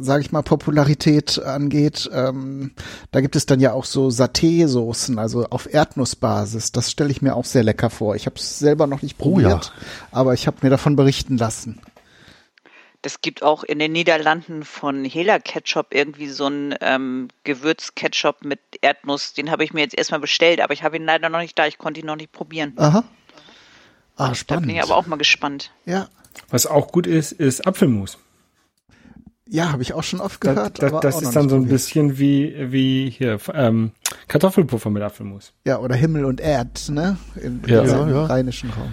sage 0.00 0.22
ich 0.22 0.32
mal, 0.32 0.42
Popularität 0.42 1.42
angeht, 1.42 2.08
ähm, 2.12 2.72
da 3.10 3.20
gibt 3.20 3.36
es 3.36 3.46
dann 3.46 3.60
ja 3.60 3.72
auch 3.72 3.84
so 3.84 4.08
Saté-Soßen, 4.08 5.18
also 5.18 5.46
auf 5.46 5.72
Erdnussbasis. 5.72 6.72
Das 6.72 6.90
stelle 6.90 7.10
ich 7.10 7.22
mir 7.22 7.34
auch 7.34 7.44
sehr 7.44 7.62
lecker 7.62 7.90
vor. 7.90 8.16
Ich 8.16 8.26
habe 8.26 8.36
es 8.36 8.58
selber 8.58 8.86
noch 8.86 9.02
nicht 9.02 9.18
probiert, 9.18 9.72
oh 9.74 9.80
ja. 9.80 9.88
aber 10.12 10.34
ich 10.34 10.46
habe 10.46 10.58
mir 10.62 10.70
davon 10.70 10.96
berichten 10.96 11.36
lassen. 11.36 11.80
Das 13.02 13.20
gibt 13.20 13.42
auch 13.44 13.62
in 13.62 13.78
den 13.78 13.92
Niederlanden 13.92 14.64
von 14.64 15.04
Hela 15.04 15.38
Ketchup 15.38 15.94
irgendwie 15.94 16.28
so 16.28 16.46
einen 16.46 16.74
ähm, 16.80 17.28
Gewürzketchup 17.44 18.44
mit 18.44 18.60
Erdnuss. 18.80 19.34
Den 19.34 19.52
habe 19.52 19.62
ich 19.62 19.72
mir 19.72 19.82
jetzt 19.82 19.96
erstmal 19.96 20.20
bestellt, 20.20 20.60
aber 20.60 20.72
ich 20.72 20.82
habe 20.82 20.96
ihn 20.96 21.04
leider 21.04 21.28
noch 21.28 21.38
nicht 21.38 21.56
da. 21.56 21.66
Ich 21.66 21.78
konnte 21.78 22.00
ihn 22.00 22.06
noch 22.06 22.16
nicht 22.16 22.32
probieren. 22.32 22.72
Aha. 22.76 23.04
Ah, 24.16 24.34
spannend. 24.34 24.64
Da 24.64 24.66
bin 24.66 24.76
ich 24.76 24.82
aber 24.82 24.96
auch 24.96 25.06
mal 25.06 25.16
gespannt. 25.16 25.70
Ja. 25.86 26.08
Was 26.50 26.66
auch 26.66 26.90
gut 26.90 27.06
ist, 27.06 27.32
ist 27.32 27.66
Apfelmus. 27.66 28.18
Ja, 29.50 29.72
habe 29.72 29.82
ich 29.82 29.94
auch 29.94 30.02
schon 30.02 30.20
oft 30.20 30.40
gehört. 30.40 30.82
Das, 30.82 30.92
das, 30.92 31.00
das 31.00 31.22
ist 31.22 31.36
dann 31.36 31.48
so 31.48 31.56
ein 31.56 31.62
probiert. 31.62 31.70
bisschen 31.70 32.18
wie, 32.18 32.54
wie 32.70 33.10
hier 33.10 33.38
ähm, 33.54 33.92
Kartoffelpuffer 34.28 34.90
mit 34.90 35.02
Apfelmus. 35.02 35.52
Ja, 35.64 35.78
oder 35.78 35.94
Himmel 35.94 36.24
und 36.26 36.40
Erd, 36.40 36.90
ne? 36.90 37.16
Im, 37.42 37.62
ja. 37.66 37.84
ja, 37.84 38.08
ja. 38.08 38.24
rheinischen 38.26 38.70
Raum. 38.70 38.90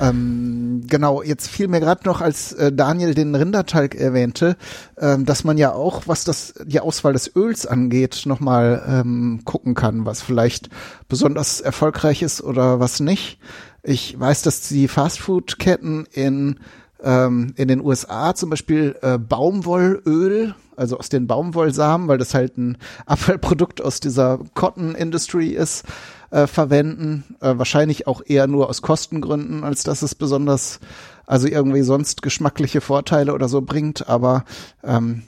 Ähm, 0.00 0.82
genau, 0.88 1.22
jetzt 1.22 1.48
fiel 1.48 1.68
mir 1.68 1.80
gerade 1.80 2.02
noch, 2.06 2.20
als 2.20 2.52
äh, 2.52 2.72
Daniel 2.72 3.14
den 3.14 3.34
Rindertalg 3.34 3.94
erwähnte, 3.94 4.56
ähm, 4.98 5.26
dass 5.26 5.44
man 5.44 5.58
ja 5.58 5.72
auch, 5.72 6.04
was 6.06 6.24
das 6.24 6.54
die 6.64 6.80
Auswahl 6.80 7.12
des 7.12 7.34
Öls 7.36 7.66
angeht, 7.66 8.22
nochmal 8.24 8.82
ähm, 8.86 9.42
gucken 9.44 9.74
kann, 9.74 10.06
was 10.06 10.22
vielleicht 10.22 10.70
besonders 11.08 11.60
erfolgreich 11.60 12.22
ist 12.22 12.42
oder 12.42 12.80
was 12.80 13.00
nicht. 13.00 13.38
Ich 13.82 14.18
weiß, 14.18 14.42
dass 14.42 14.68
die 14.68 14.88
Fastfood-Ketten 14.88 16.06
in 16.12 16.60
ähm, 17.02 17.52
in 17.56 17.68
den 17.68 17.80
USA 17.80 18.34
zum 18.34 18.50
Beispiel 18.50 18.96
äh, 19.02 19.18
Baumwollöl, 19.18 20.54
also 20.76 20.98
aus 20.98 21.08
den 21.08 21.26
Baumwollsamen, 21.26 22.08
weil 22.08 22.18
das 22.18 22.34
halt 22.34 22.56
ein 22.56 22.78
Abfallprodukt 23.06 23.82
aus 23.82 24.00
dieser 24.00 24.38
Cotton 24.54 24.94
Industry 24.94 25.48
ist, 25.48 25.84
äh, 26.30 26.46
verwenden. 26.46 27.24
Äh, 27.40 27.58
wahrscheinlich 27.58 28.06
auch 28.06 28.22
eher 28.24 28.46
nur 28.46 28.68
aus 28.68 28.82
Kostengründen, 28.82 29.64
als 29.64 29.82
dass 29.82 30.02
es 30.02 30.14
besonders, 30.14 30.80
also 31.26 31.48
irgendwie 31.48 31.82
sonst 31.82 32.22
geschmackliche 32.22 32.80
Vorteile 32.80 33.34
oder 33.34 33.48
so 33.48 33.60
bringt. 33.60 34.08
Aber 34.08 34.44
ähm, 34.82 35.22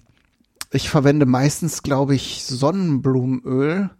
ich 0.70 0.88
verwende 0.88 1.26
meistens, 1.26 1.82
glaube 1.82 2.14
ich, 2.14 2.44
Sonnenblumenöl, 2.44 3.90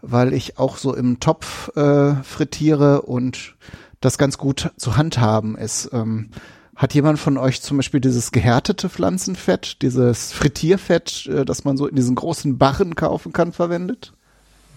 weil 0.00 0.32
ich 0.32 0.58
auch 0.58 0.76
so 0.76 0.94
im 0.94 1.20
Topf 1.20 1.74
äh, 1.76 2.14
frittiere 2.22 3.02
und 3.02 3.54
das 4.00 4.18
ganz 4.18 4.38
gut 4.38 4.72
zu 4.76 4.96
handhaben 4.96 5.56
ist. 5.56 5.90
Ähm, 5.92 6.30
hat 6.76 6.94
jemand 6.94 7.18
von 7.18 7.36
euch 7.36 7.60
zum 7.62 7.76
Beispiel 7.76 8.00
dieses 8.00 8.32
gehärtete 8.32 8.88
Pflanzenfett, 8.88 9.82
dieses 9.82 10.32
Frittierfett, 10.32 11.26
äh, 11.26 11.44
das 11.44 11.64
man 11.64 11.76
so 11.76 11.86
in 11.86 11.96
diesen 11.96 12.14
großen 12.14 12.58
Barren 12.58 12.94
kaufen 12.96 13.32
kann, 13.32 13.52
verwendet? 13.52 14.12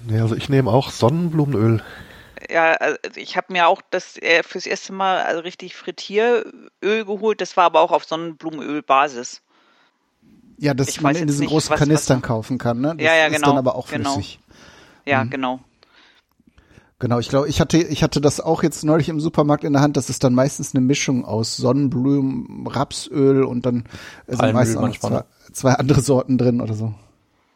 Ja, 0.09 0.21
also 0.23 0.35
ich 0.35 0.49
nehme 0.49 0.69
auch 0.71 0.91
Sonnenblumenöl. 0.91 1.81
Ja, 2.49 2.73
also 2.73 2.97
ich 3.15 3.37
habe 3.37 3.53
mir 3.53 3.67
auch 3.67 3.81
das 3.89 4.17
äh, 4.17 4.43
fürs 4.43 4.65
erste 4.67 4.93
Mal 4.93 5.23
also 5.23 5.39
richtig 5.41 5.75
Frittieröl 5.75 6.45
geholt. 6.81 7.41
Das 7.41 7.57
war 7.57 7.63
aber 7.63 7.81
auch 7.81 7.91
auf 7.91 8.03
Sonnenblumenölbasis. 8.05 9.41
Ja, 10.57 10.73
das 10.73 10.89
Ich 10.89 11.01
man 11.01 11.15
in 11.15 11.27
diesen 11.27 11.41
nicht, 11.41 11.49
großen 11.49 11.71
was- 11.71 11.79
Kanistern 11.79 12.21
was- 12.21 12.27
kaufen 12.27 12.57
kann, 12.57 12.81
ne? 12.81 12.93
Das 12.95 13.05
Ja, 13.05 13.15
ja, 13.15 13.25
ist 13.27 13.35
genau, 13.35 13.47
dann 13.47 13.57
aber 13.57 13.75
auch 13.75 13.87
genau. 13.89 14.13
flüssig. 14.13 14.39
Ja, 15.05 15.23
Mhm. 15.23 15.29
genau. 15.31 15.59
Genau, 16.99 17.19
ich 17.19 17.27
glaube, 17.27 17.49
ich 17.49 17.59
hatte, 17.59 17.77
ich 17.77 18.03
hatte 18.03 18.21
das 18.21 18.39
auch 18.39 18.63
jetzt 18.63 18.83
neulich 18.85 19.09
im 19.09 19.19
Supermarkt 19.19 19.65
in 19.65 19.73
der 19.73 19.81
Hand. 19.81 19.97
Das 19.97 20.09
ist 20.09 20.23
dann 20.23 20.33
meistens 20.33 20.73
eine 20.73 20.81
Mischung 20.81 21.25
aus 21.25 21.57
Sonnenblumen, 21.57 22.65
Rapsöl 22.67 23.43
und 23.43 23.65
dann 23.65 23.83
sind 24.27 24.53
meistens 24.53 24.77
auch 24.77 24.83
ne? 24.87 24.93
zwei, 24.93 25.23
zwei 25.51 25.73
andere 25.73 26.01
Sorten 26.01 26.37
drin 26.37 26.61
oder 26.61 26.73
so. 26.73 26.93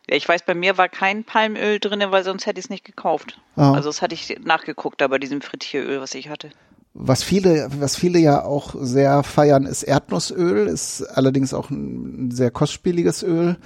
Ja, 0.09 0.15
ich 0.15 0.27
weiß, 0.27 0.43
bei 0.43 0.55
mir 0.55 0.77
war 0.77 0.89
kein 0.89 1.23
Palmöl 1.23 1.79
drin, 1.79 2.03
weil 2.09 2.23
sonst 2.23 2.47
hätte 2.47 2.59
ich 2.59 2.65
es 2.65 2.69
nicht 2.69 2.83
gekauft. 2.83 3.39
Ah. 3.55 3.73
Also 3.73 3.89
das 3.89 4.01
hatte 4.01 4.15
ich 4.15 4.39
nachgeguckt, 4.43 4.99
da 4.99 5.07
bei 5.07 5.19
diesem 5.19 5.41
Frittieröl, 5.41 6.01
was 6.01 6.15
ich 6.15 6.29
hatte. 6.29 6.49
Was 6.93 7.21
viele, 7.21 7.69
was 7.79 7.95
viele 7.95 8.19
ja 8.19 8.43
auch 8.43 8.75
sehr 8.79 9.21
feiern, 9.23 9.65
ist 9.65 9.83
Erdnussöl, 9.83 10.67
ist 10.67 11.03
allerdings 11.03 11.53
auch 11.53 11.69
ein 11.69 12.31
sehr 12.31 12.49
kostspieliges 12.49 13.21
Öl, 13.21 13.57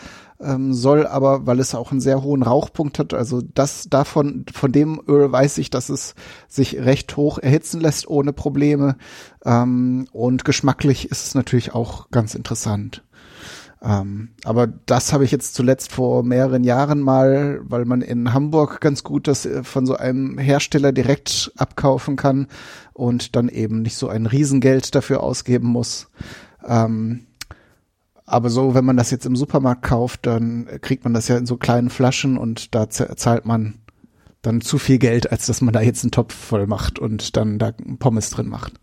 ähm, 0.41 0.73
soll 0.73 1.07
aber, 1.07 1.47
weil 1.47 1.59
es 1.59 1.73
auch 1.73 1.91
einen 1.91 2.01
sehr 2.01 2.21
hohen 2.21 2.43
Rauchpunkt 2.43 2.99
hat, 2.99 3.13
also 3.13 3.41
das 3.41 3.87
davon, 3.89 4.45
von 4.53 4.73
dem 4.73 5.01
Öl 5.07 5.31
weiß 5.31 5.57
ich, 5.59 5.69
dass 5.69 5.87
es 5.89 6.15
sich 6.49 6.75
recht 6.79 7.15
hoch 7.15 7.39
erhitzen 7.39 7.79
lässt 7.79 8.07
ohne 8.07 8.33
Probleme. 8.33 8.97
Ähm, 9.45 10.05
und 10.11 10.43
geschmacklich 10.43 11.09
ist 11.09 11.25
es 11.25 11.35
natürlich 11.35 11.73
auch 11.73 12.11
ganz 12.11 12.35
interessant. 12.35 13.03
Ähm, 13.83 14.29
aber 14.45 14.67
das 14.67 15.11
habe 15.11 15.25
ich 15.25 15.31
jetzt 15.31 15.55
zuletzt 15.55 15.91
vor 15.91 16.23
mehreren 16.23 16.63
Jahren 16.63 17.01
mal, 17.01 17.59
weil 17.63 17.83
man 17.83 18.01
in 18.01 18.33
Hamburg 18.33 18.79
ganz 18.79 19.03
gut 19.03 19.27
das 19.27 19.45
äh, 19.45 19.63
von 19.63 19.85
so 19.85 19.97
einem 19.97 20.37
Hersteller 20.37 20.93
direkt 20.93 21.51
abkaufen 21.57 22.15
kann 22.15 22.47
und 22.93 23.35
dann 23.35 23.49
eben 23.49 23.81
nicht 23.81 23.95
so 23.95 24.07
ein 24.07 24.25
Riesengeld 24.25 24.95
dafür 24.95 25.21
ausgeben 25.21 25.67
muss. 25.67 26.09
Ähm, 26.65 27.25
aber 28.25 28.49
so, 28.49 28.73
wenn 28.73 28.85
man 28.85 28.97
das 28.97 29.11
jetzt 29.11 29.25
im 29.25 29.35
Supermarkt 29.35 29.83
kauft, 29.83 30.25
dann 30.25 30.67
kriegt 30.81 31.03
man 31.03 31.13
das 31.13 31.27
ja 31.27 31.37
in 31.37 31.45
so 31.45 31.57
kleinen 31.57 31.89
Flaschen 31.89 32.37
und 32.37 32.73
da 32.73 32.89
zahlt 32.89 33.45
man 33.45 33.75
dann 34.41 34.61
zu 34.61 34.77
viel 34.77 34.97
Geld, 34.97 35.31
als 35.31 35.45
dass 35.45 35.61
man 35.61 35.73
da 35.73 35.81
jetzt 35.81 36.03
einen 36.03 36.11
Topf 36.11 36.33
voll 36.33 36.67
macht 36.67 36.99
und 36.99 37.35
dann 37.35 37.59
da 37.59 37.71
Pommes 37.99 38.29
drin 38.29 38.47
macht. 38.47 38.73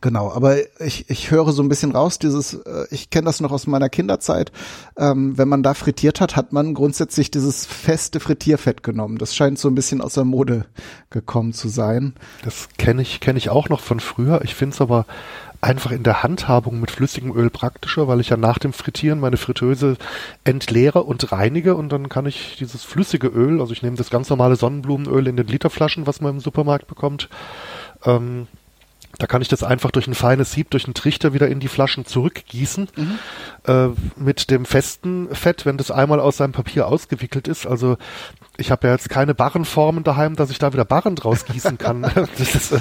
Genau, 0.00 0.32
aber 0.32 0.56
ich, 0.80 1.08
ich 1.10 1.30
höre 1.30 1.52
so 1.52 1.62
ein 1.62 1.68
bisschen 1.68 1.92
raus, 1.92 2.18
dieses, 2.18 2.54
äh, 2.54 2.86
ich 2.90 3.10
kenne 3.10 3.26
das 3.26 3.40
noch 3.40 3.52
aus 3.52 3.66
meiner 3.66 3.88
Kinderzeit, 3.88 4.50
ähm, 4.96 5.36
wenn 5.36 5.48
man 5.48 5.62
da 5.62 5.74
frittiert 5.74 6.20
hat, 6.20 6.34
hat 6.34 6.52
man 6.52 6.74
grundsätzlich 6.74 7.30
dieses 7.30 7.66
feste 7.66 8.18
Frittierfett 8.18 8.82
genommen. 8.82 9.18
Das 9.18 9.36
scheint 9.36 9.58
so 9.58 9.68
ein 9.68 9.74
bisschen 9.74 10.00
aus 10.00 10.14
der 10.14 10.24
Mode 10.24 10.64
gekommen 11.10 11.52
zu 11.52 11.68
sein. 11.68 12.14
Das 12.42 12.68
kenne 12.78 13.02
ich, 13.02 13.20
kenne 13.20 13.38
ich 13.38 13.50
auch 13.50 13.68
noch 13.68 13.80
von 13.80 14.00
früher. 14.00 14.40
Ich 14.42 14.54
finde 14.54 14.74
es 14.74 14.80
aber 14.80 15.06
einfach 15.60 15.92
in 15.92 16.02
der 16.02 16.24
Handhabung 16.24 16.80
mit 16.80 16.90
flüssigem 16.90 17.34
Öl 17.36 17.48
praktischer, 17.48 18.08
weil 18.08 18.20
ich 18.20 18.30
ja 18.30 18.36
nach 18.36 18.58
dem 18.58 18.72
Frittieren 18.72 19.20
meine 19.20 19.36
Fritteuse 19.36 19.96
entleere 20.42 21.04
und 21.04 21.30
reinige 21.30 21.76
und 21.76 21.90
dann 21.90 22.08
kann 22.08 22.26
ich 22.26 22.56
dieses 22.58 22.82
flüssige 22.82 23.28
Öl, 23.28 23.60
also 23.60 23.72
ich 23.72 23.82
nehme 23.82 23.96
das 23.96 24.10
ganz 24.10 24.28
normale 24.28 24.56
Sonnenblumenöl 24.56 25.28
in 25.28 25.36
den 25.36 25.46
Literflaschen, 25.46 26.06
was 26.08 26.20
man 26.20 26.34
im 26.34 26.40
Supermarkt 26.40 26.88
bekommt, 26.88 27.28
ähm, 28.04 28.48
da 29.18 29.26
kann 29.26 29.42
ich 29.42 29.48
das 29.48 29.62
einfach 29.62 29.90
durch 29.90 30.06
ein 30.06 30.14
feines 30.14 30.52
Sieb, 30.52 30.70
durch 30.70 30.84
einen 30.86 30.94
Trichter 30.94 31.32
wieder 31.34 31.48
in 31.48 31.60
die 31.60 31.68
Flaschen 31.68 32.06
zurückgießen. 32.06 32.88
Äh, 33.66 33.88
mit 34.16 34.50
dem 34.50 34.64
festen 34.64 35.34
Fett, 35.34 35.66
wenn 35.66 35.76
das 35.76 35.90
einmal 35.90 36.18
aus 36.18 36.38
seinem 36.38 36.52
Papier 36.52 36.86
ausgewickelt 36.86 37.46
ist. 37.46 37.66
Also 37.66 37.98
ich 38.62 38.70
habe 38.70 38.86
ja 38.86 38.92
jetzt 38.94 39.10
keine 39.10 39.34
Barrenformen 39.34 40.04
daheim, 40.04 40.36
dass 40.36 40.50
ich 40.50 40.58
da 40.58 40.72
wieder 40.72 40.84
Barren 40.84 41.16
draus 41.16 41.44
gießen 41.44 41.78
kann. 41.78 42.04
ist, 42.38 42.72
äh, 42.72 42.78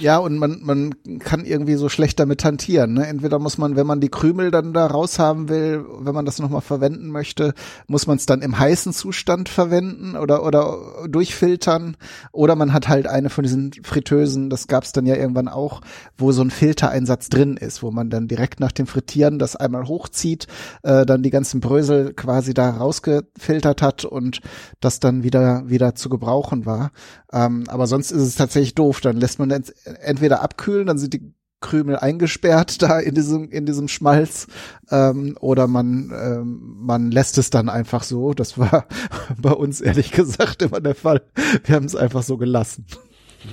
Ja, 0.00 0.16
und 0.16 0.38
man, 0.38 0.60
man 0.62 0.94
kann 1.20 1.44
irgendwie 1.44 1.74
so 1.74 1.90
schlecht 1.90 2.18
damit 2.18 2.44
hantieren. 2.44 2.94
Ne? 2.94 3.06
Entweder 3.06 3.38
muss 3.38 3.58
man, 3.58 3.76
wenn 3.76 3.86
man 3.86 4.00
die 4.00 4.08
Krümel 4.08 4.50
dann 4.50 4.72
da 4.72 4.86
raushaben 4.86 5.50
will, 5.50 5.84
wenn 6.00 6.14
man 6.14 6.24
das 6.24 6.38
nochmal 6.38 6.62
verwenden 6.62 7.10
möchte, 7.10 7.52
muss 7.86 8.06
man 8.06 8.16
es 8.16 8.24
dann 8.24 8.40
im 8.40 8.58
heißen 8.58 8.94
Zustand 8.94 9.50
verwenden 9.50 10.16
oder, 10.16 10.44
oder 10.44 10.78
durchfiltern. 11.08 11.98
Oder 12.32 12.56
man 12.56 12.72
hat 12.72 12.88
halt 12.88 13.06
eine 13.06 13.28
von 13.28 13.44
diesen 13.44 13.72
Fritteusen, 13.82 14.48
das 14.48 14.66
gab's 14.66 14.92
dann 14.92 15.04
ja 15.04 15.14
irgendwann 15.14 15.48
auch, 15.48 15.82
wo 16.16 16.32
so 16.32 16.40
ein 16.40 16.50
Filtereinsatz 16.50 17.28
drin 17.28 17.58
ist, 17.58 17.82
wo 17.82 17.90
man 17.90 18.08
dann 18.08 18.28
direkt 18.28 18.60
nach 18.60 18.72
dem 18.72 18.86
Frittieren 18.86 19.38
das 19.38 19.56
einmal 19.56 19.86
hochzieht, 19.88 20.46
äh, 20.82 21.04
dann 21.04 21.22
die 21.22 21.30
ganzen 21.30 21.60
Brösel 21.60 22.14
quasi 22.14 22.54
da 22.54 22.70
rausgefiltert 22.70 23.82
hat 23.82 24.06
und 24.06 24.40
das 24.86 25.00
dann 25.00 25.22
wieder, 25.22 25.68
wieder 25.68 25.94
zu 25.94 26.08
gebrauchen 26.08 26.64
war. 26.64 26.92
Ähm, 27.32 27.64
aber 27.68 27.86
sonst 27.86 28.12
ist 28.12 28.22
es 28.22 28.36
tatsächlich 28.36 28.74
doof. 28.74 29.00
Dann 29.00 29.16
lässt 29.16 29.38
man 29.38 29.50
ent 29.50 29.74
entweder 30.02 30.40
abkühlen, 30.42 30.86
dann 30.86 30.98
sind 30.98 31.12
die 31.12 31.34
Krümel 31.60 31.96
eingesperrt 31.96 32.80
da 32.82 32.98
in 32.98 33.14
diesem, 33.14 33.50
in 33.50 33.66
diesem 33.66 33.88
Schmalz, 33.88 34.46
ähm, 34.90 35.36
oder 35.40 35.66
man, 35.66 36.12
ähm, 36.14 36.76
man 36.78 37.10
lässt 37.10 37.38
es 37.38 37.50
dann 37.50 37.68
einfach 37.68 38.02
so. 38.02 38.32
Das 38.32 38.58
war 38.58 38.86
bei 39.40 39.52
uns 39.52 39.80
ehrlich 39.80 40.12
gesagt 40.12 40.62
immer 40.62 40.80
der 40.80 40.94
Fall. 40.94 41.22
Wir 41.64 41.74
haben 41.74 41.86
es 41.86 41.96
einfach 41.96 42.22
so 42.22 42.36
gelassen. 42.36 42.86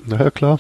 naja, 0.06 0.32
klar. 0.32 0.60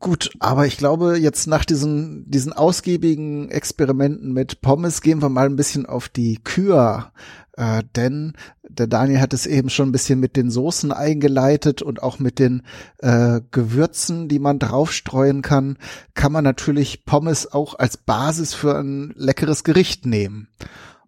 Gut, 0.00 0.30
aber 0.38 0.64
ich 0.64 0.76
glaube, 0.76 1.18
jetzt 1.18 1.48
nach 1.48 1.64
diesen, 1.64 2.30
diesen 2.30 2.52
ausgiebigen 2.52 3.50
Experimenten 3.50 4.32
mit 4.32 4.60
Pommes 4.60 5.02
gehen 5.02 5.20
wir 5.20 5.28
mal 5.28 5.46
ein 5.46 5.56
bisschen 5.56 5.86
auf 5.86 6.08
die 6.08 6.36
Kür. 6.36 7.12
Äh, 7.58 7.82
denn 7.96 8.34
der 8.62 8.86
Daniel 8.86 9.20
hat 9.20 9.34
es 9.34 9.44
eben 9.44 9.68
schon 9.68 9.88
ein 9.88 9.92
bisschen 9.92 10.20
mit 10.20 10.36
den 10.36 10.48
Soßen 10.48 10.92
eingeleitet 10.92 11.82
und 11.82 12.00
auch 12.00 12.20
mit 12.20 12.38
den 12.38 12.62
äh, 12.98 13.40
Gewürzen, 13.50 14.28
die 14.28 14.38
man 14.38 14.60
draufstreuen 14.60 15.42
kann, 15.42 15.76
kann 16.14 16.30
man 16.30 16.44
natürlich 16.44 17.04
Pommes 17.04 17.52
auch 17.52 17.76
als 17.76 17.96
Basis 17.96 18.54
für 18.54 18.78
ein 18.78 19.12
leckeres 19.16 19.64
Gericht 19.64 20.06
nehmen. 20.06 20.46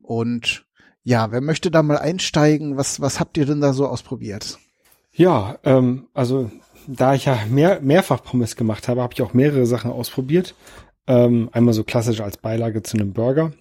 Und 0.03 0.66
ja, 1.05 1.30
wer 1.30 1.40
möchte 1.40 1.70
da 1.70 1.84
mal 1.84 1.98
einsteigen? 1.98 2.76
Was, 2.76 3.01
was 3.01 3.20
habt 3.20 3.36
ihr 3.36 3.46
denn 3.46 3.61
da 3.61 3.72
so 3.72 3.86
ausprobiert? 3.86 4.59
Ja, 5.12 5.57
ähm, 5.62 6.09
also 6.14 6.51
da 6.88 7.14
ich 7.14 7.26
ja 7.26 7.38
mehr, 7.48 7.80
mehrfach 7.80 8.24
Pommes 8.24 8.57
gemacht 8.57 8.88
habe, 8.88 9.03
habe 9.03 9.14
ich 9.14 9.22
auch 9.22 9.34
mehrere 9.34 9.66
Sachen 9.66 9.92
ausprobiert. 9.92 10.57
Ähm, 11.07 11.48
einmal 11.53 11.74
so 11.74 11.84
klassisch 11.84 12.20
als 12.20 12.38
Beilage 12.38 12.82
zu 12.82 12.96
einem 12.96 13.12
Burger. 13.12 13.53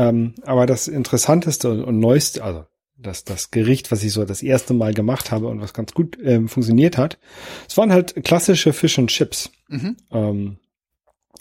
Ähm, 0.00 0.34
aber 0.44 0.64
das 0.64 0.88
Interessanteste 0.88 1.70
und, 1.70 1.84
und 1.84 1.98
Neueste, 1.98 2.42
also 2.42 2.64
das, 2.96 3.24
das 3.24 3.50
Gericht, 3.50 3.92
was 3.92 4.02
ich 4.02 4.12
so 4.12 4.24
das 4.24 4.42
erste 4.42 4.72
Mal 4.72 4.94
gemacht 4.94 5.30
habe 5.30 5.46
und 5.46 5.60
was 5.60 5.74
ganz 5.74 5.92
gut 5.92 6.18
ähm, 6.22 6.48
funktioniert 6.48 6.96
hat, 6.96 7.18
es 7.68 7.76
waren 7.76 7.92
halt 7.92 8.24
klassische 8.24 8.72
Fish 8.72 8.98
and 8.98 9.10
Chips. 9.10 9.50
Mhm. 9.68 9.96
Ähm, 10.10 10.56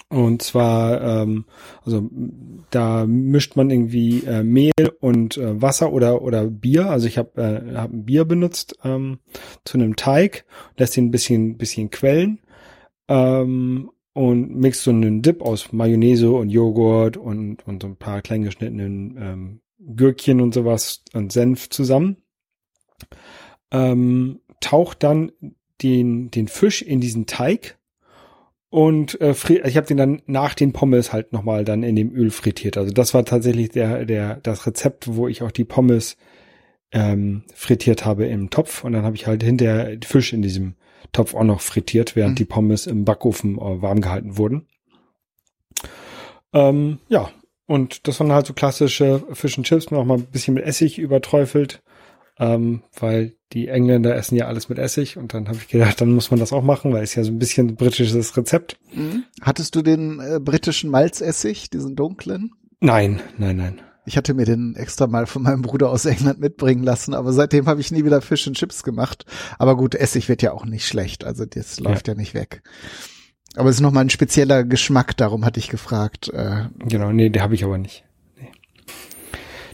und 0.09 0.41
zwar, 0.41 1.01
ähm, 1.01 1.45
also 1.85 2.09
da 2.69 3.05
mischt 3.05 3.55
man 3.55 3.69
irgendwie 3.69 4.23
äh, 4.25 4.43
Mehl 4.43 4.71
und 4.99 5.37
äh, 5.37 5.61
Wasser 5.61 5.93
oder 5.93 6.21
oder 6.21 6.45
Bier. 6.45 6.89
Also 6.89 7.07
ich 7.07 7.17
habe 7.17 7.41
äh, 7.41 7.75
hab 7.75 7.93
ein 7.93 8.05
Bier 8.05 8.25
benutzt 8.25 8.75
ähm, 8.83 9.19
zu 9.65 9.77
einem 9.77 9.95
Teig, 9.95 10.45
lässt 10.77 10.97
ihn 10.97 11.05
ein 11.05 11.11
bisschen 11.11 11.57
bisschen 11.57 11.91
quellen 11.91 12.39
ähm, 13.09 13.91
und 14.19 14.53
mixt 14.53 14.83
so 14.83 14.91
einen 14.91 15.21
Dip 15.21 15.41
aus 15.41 15.71
Mayonnaise 15.71 16.29
und 16.29 16.49
Joghurt 16.49 17.15
und 17.15 17.65
und 17.65 17.81
so 17.81 17.87
ein 17.87 17.95
paar 17.95 18.21
klein 18.21 18.43
geschnittenen 18.43 19.17
ähm, 19.17 19.61
Gürkchen 19.79 20.41
und 20.41 20.53
sowas 20.53 21.05
und 21.13 21.31
Senf 21.31 21.69
zusammen. 21.69 22.17
Ähm, 23.71 24.41
taucht 24.59 25.03
dann 25.03 25.31
den 25.81 26.31
den 26.31 26.49
Fisch 26.49 26.81
in 26.81 26.99
diesen 26.99 27.27
Teig 27.27 27.77
und 28.69 29.21
äh, 29.21 29.31
ich 29.31 29.77
habe 29.77 29.87
den 29.87 29.95
dann 29.95 30.21
nach 30.25 30.53
den 30.53 30.73
Pommes 30.73 31.13
halt 31.13 31.31
nochmal 31.31 31.63
dann 31.63 31.83
in 31.83 31.95
dem 31.95 32.13
Öl 32.13 32.29
frittiert. 32.29 32.75
Also 32.75 32.91
das 32.91 33.13
war 33.13 33.23
tatsächlich 33.23 33.69
der, 33.69 34.03
der, 34.03 34.35
das 34.43 34.67
Rezept, 34.67 35.15
wo 35.15 35.29
ich 35.29 35.43
auch 35.43 35.51
die 35.51 35.63
Pommes 35.63 36.17
ähm, 36.91 37.43
frittiert 37.53 38.03
habe 38.03 38.27
im 38.27 38.49
Topf. 38.49 38.83
Und 38.83 38.91
dann 38.91 39.05
habe 39.05 39.15
ich 39.15 39.27
halt 39.27 39.43
hinterher 39.43 39.95
den 39.95 40.01
Fisch 40.01 40.33
in 40.33 40.41
diesem 40.41 40.75
Topf 41.11 41.33
auch 41.33 41.43
noch 41.43 41.61
frittiert, 41.61 42.15
während 42.15 42.33
Mhm. 42.33 42.37
die 42.37 42.45
Pommes 42.45 42.87
im 42.87 43.05
Backofen 43.05 43.57
äh, 43.57 43.81
warm 43.81 44.01
gehalten 44.01 44.37
wurden. 44.37 44.67
Ähm, 46.53 46.99
ja, 47.09 47.29
und 47.67 48.07
das 48.07 48.19
waren 48.19 48.31
halt 48.31 48.47
so 48.47 48.53
klassische 48.53 49.23
Fish 49.33 49.57
and 49.57 49.67
Chips, 49.67 49.91
noch 49.91 50.03
mal 50.05 50.17
ein 50.17 50.25
bisschen 50.25 50.55
mit 50.55 50.63
Essig 50.65 50.97
überträufelt, 50.97 51.81
ähm, 52.39 52.81
weil 52.99 53.33
die 53.53 53.67
Engländer 53.67 54.15
essen 54.15 54.35
ja 54.35 54.45
alles 54.47 54.69
mit 54.69 54.77
Essig. 54.79 55.17
Und 55.17 55.33
dann 55.33 55.47
habe 55.47 55.57
ich 55.57 55.67
gedacht, 55.67 56.01
dann 56.01 56.11
muss 56.11 56.31
man 56.31 56.39
das 56.39 56.53
auch 56.53 56.63
machen, 56.63 56.93
weil 56.93 57.03
es 57.03 57.15
ja 57.15 57.23
so 57.23 57.31
ein 57.31 57.39
bisschen 57.39 57.69
ein 57.69 57.75
britisches 57.75 58.35
Rezept. 58.37 58.77
Hattest 59.41 59.75
du 59.75 59.81
den 59.81 60.19
äh, 60.19 60.39
britischen 60.39 60.89
Malzessig, 60.89 61.69
diesen 61.69 61.95
dunklen? 61.95 62.51
Nein, 62.79 63.19
nein, 63.37 63.57
nein. 63.57 63.81
Ich 64.09 64.17
hatte 64.17 64.33
mir 64.33 64.45
den 64.45 64.75
extra 64.75 65.05
mal 65.05 65.27
von 65.27 65.43
meinem 65.43 65.61
Bruder 65.61 65.91
aus 65.91 66.05
England 66.05 66.39
mitbringen 66.39 66.83
lassen, 66.83 67.13
aber 67.13 67.31
seitdem 67.31 67.67
habe 67.67 67.79
ich 67.79 67.91
nie 67.91 68.05
wieder 68.05 68.21
Fish 68.21 68.47
and 68.47 68.57
Chips 68.57 68.81
gemacht. 68.81 69.23
Aber 69.59 69.77
gut, 69.77 69.93
Essig 69.93 70.27
wird 70.29 70.41
ja 70.41 70.51
auch 70.51 70.65
nicht 70.65 70.87
schlecht, 70.87 71.23
also 71.23 71.45
das 71.45 71.79
läuft 71.79 72.07
ja, 72.07 72.15
nicht 72.15 72.33
weg. 72.33 72.63
Aber 73.55 73.69
es 73.69 73.75
ist 73.75 73.81
nochmal 73.81 74.05
ein 74.05 74.09
spezieller 74.09 74.63
Geschmack, 74.63 75.15
darum 75.15 75.45
hatte 75.45 75.59
ich 75.59 75.69
gefragt. 75.69 76.27
Äh, 76.33 76.69
Genau, 76.79 77.11
nee, 77.11 77.29
der 77.29 77.43
habe 77.43 77.53
ich 77.53 77.63
aber 77.63 77.77
nicht. 77.77 78.03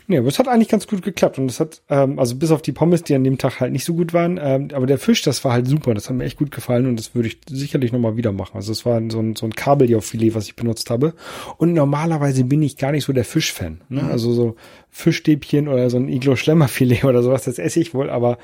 Nee. 0.08 0.18
Aber 0.18 0.28
es 0.28 0.40
hat 0.40 0.48
eigentlich 0.48 0.70
ganz 0.70 0.88
gut 0.88 1.02
geklappt 1.02 1.40
und 1.40 1.50
es 1.50 1.60
hat, 1.60 1.82
ähm, 1.90 2.20
also 2.20 2.36
bis 2.36 2.52
auf 2.52 2.62
die 2.62 2.72
Pommes, 2.72 3.04
die 3.04 3.16
an 3.16 3.24
dem 3.24 3.38
Tag 3.38 3.60
halt 3.60 3.72
nicht 3.72 3.86
so 3.86 3.94
gut 3.94 4.14
waren, 4.14 4.40
ähm, 4.42 4.70
aber 4.74 4.86
der 4.86 4.98
Fisch, 4.98 5.22
das 5.22 5.44
war 5.44 5.54
halt 5.54 5.68
super, 5.68 5.94
das 5.94 6.10
hat 6.10 6.16
mir 6.16 6.26
echt 6.26 6.38
gut 6.38 6.52
gefallen 6.52 6.86
und 6.86 6.98
das 6.98 7.16
würde 7.16 7.28
ich 7.28 7.40
sicherlich 7.50 7.92
nochmal 7.92 8.16
wieder 8.18 8.32
machen. 8.32 8.52
Also 8.56 8.72
es 8.72 8.86
war 8.86 9.02
so 9.10 9.20
ein, 9.20 9.36
so 9.36 9.46
ein 9.46 9.54
Kabeljaufilet, 9.56 10.36
was 10.36 10.46
ich 10.46 10.56
benutzt 10.56 10.90
habe 10.90 11.14
und 11.58 11.74
normalerweise 11.74 12.44
bin 12.44 12.62
ich 12.62 12.78
gar 12.78 12.92
nicht 12.92 13.06
so 13.06 13.14
der 13.14 13.26
Fischfan, 13.26 13.82
ne? 13.90 14.04
Mhm. 14.04 14.10
also 14.10 14.34
so 14.34 14.56
Fischstäbchen 14.92 15.68
oder 15.68 15.90
so 15.90 15.98
ein 15.98 16.08
Iglo-Schlemmerfilet 16.10 17.04
oder 17.04 17.22
sowas, 17.24 17.44
das 17.44 17.60
esse 17.60 17.80
ich 17.80 17.94
wohl, 17.94 18.10
aber 18.10 18.38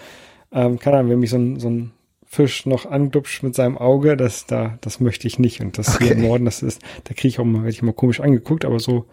ähm, 0.52 0.80
keine 0.80 0.98
Ahnung, 0.98 1.12
wenn 1.12 1.20
mich 1.20 1.30
so 1.30 1.38
ein, 1.38 1.60
so 1.60 1.70
ein 1.70 1.92
Fisch 2.26 2.66
noch 2.66 2.86
anglupscht 2.86 3.44
mit 3.44 3.56
seinem 3.56 3.78
Auge, 3.78 4.16
das 4.16 4.46
da, 4.46 4.78
das 4.80 5.02
möchte 5.02 5.28
ich 5.28 5.38
nicht. 5.38 5.60
Und 5.60 5.78
das 5.78 5.98
hier 5.98 6.12
Okay. 6.12 6.16
im 6.22 6.28
Norden, 6.28 6.46
das 6.46 6.62
ist, 6.62 6.82
da 7.04 7.14
kriege 7.14 7.28
ich 7.28 7.40
auch 7.40 7.44
mal, 7.44 7.60
werde 7.64 7.72
ich 7.72 7.82
mal 7.82 7.92
komisch 7.94 8.22
angeguckt, 8.22 8.64
aber 8.64 8.80
so 8.80 9.06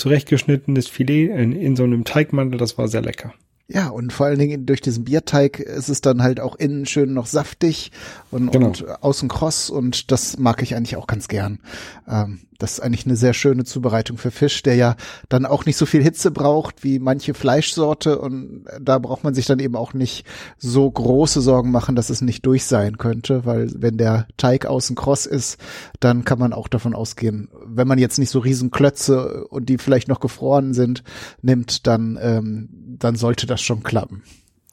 zurechtgeschnittenes 0.00 0.88
Filet 0.88 1.28
in, 1.28 1.52
in 1.52 1.76
so 1.76 1.84
einem 1.84 2.04
Teigmantel, 2.04 2.58
das 2.58 2.76
war 2.78 2.88
sehr 2.88 3.02
lecker. 3.02 3.32
Ja, 3.68 3.88
und 3.88 4.12
vor 4.12 4.26
allen 4.26 4.38
Dingen 4.40 4.66
durch 4.66 4.80
diesen 4.80 5.04
Bierteig 5.04 5.60
ist 5.60 5.88
es 5.88 6.00
dann 6.00 6.22
halt 6.24 6.40
auch 6.40 6.56
innen 6.56 6.86
schön 6.86 7.14
noch 7.14 7.26
saftig 7.26 7.92
und, 8.32 8.50
Genau. 8.50 8.66
und 8.66 8.84
außen 9.02 9.28
kross 9.28 9.70
und 9.70 10.10
das 10.10 10.38
mag 10.38 10.60
ich 10.62 10.74
eigentlich 10.74 10.96
auch 10.96 11.06
ganz 11.06 11.28
gern. 11.28 11.60
Ähm, 12.08 12.40
das 12.60 12.74
ist 12.74 12.80
eigentlich 12.80 13.06
eine 13.06 13.16
sehr 13.16 13.34
schöne 13.34 13.64
Zubereitung 13.64 14.18
für 14.18 14.30
Fisch, 14.30 14.62
der 14.62 14.76
ja 14.76 14.96
dann 15.28 15.46
auch 15.46 15.66
nicht 15.66 15.76
so 15.76 15.86
viel 15.86 16.02
Hitze 16.02 16.30
braucht 16.30 16.84
wie 16.84 16.98
manche 16.98 17.34
Fleischsorte 17.34 18.18
und 18.18 18.64
da 18.80 18.98
braucht 18.98 19.24
man 19.24 19.34
sich 19.34 19.46
dann 19.46 19.58
eben 19.58 19.74
auch 19.74 19.94
nicht 19.94 20.24
so 20.58 20.88
große 20.88 21.40
Sorgen 21.40 21.70
machen, 21.70 21.96
dass 21.96 22.10
es 22.10 22.20
nicht 22.20 22.46
durch 22.46 22.64
sein 22.64 22.98
könnte, 22.98 23.44
weil 23.44 23.70
wenn 23.74 23.96
der 23.96 24.28
Teig 24.36 24.66
außen 24.66 24.94
kross 24.94 25.26
ist, 25.26 25.58
dann 25.98 26.24
kann 26.24 26.38
man 26.38 26.52
auch 26.52 26.68
davon 26.68 26.94
ausgehen, 26.94 27.48
wenn 27.64 27.88
man 27.88 27.98
jetzt 27.98 28.18
nicht 28.18 28.30
so 28.30 28.38
riesen 28.38 28.70
Klötze 28.70 29.46
und 29.48 29.68
die 29.68 29.78
vielleicht 29.78 30.08
noch 30.08 30.20
gefroren 30.20 30.74
sind, 30.74 31.02
nimmt, 31.42 31.86
dann, 31.86 32.18
ähm, 32.20 32.68
dann 32.98 33.16
sollte 33.16 33.46
das 33.46 33.60
schon 33.62 33.82
klappen. 33.82 34.22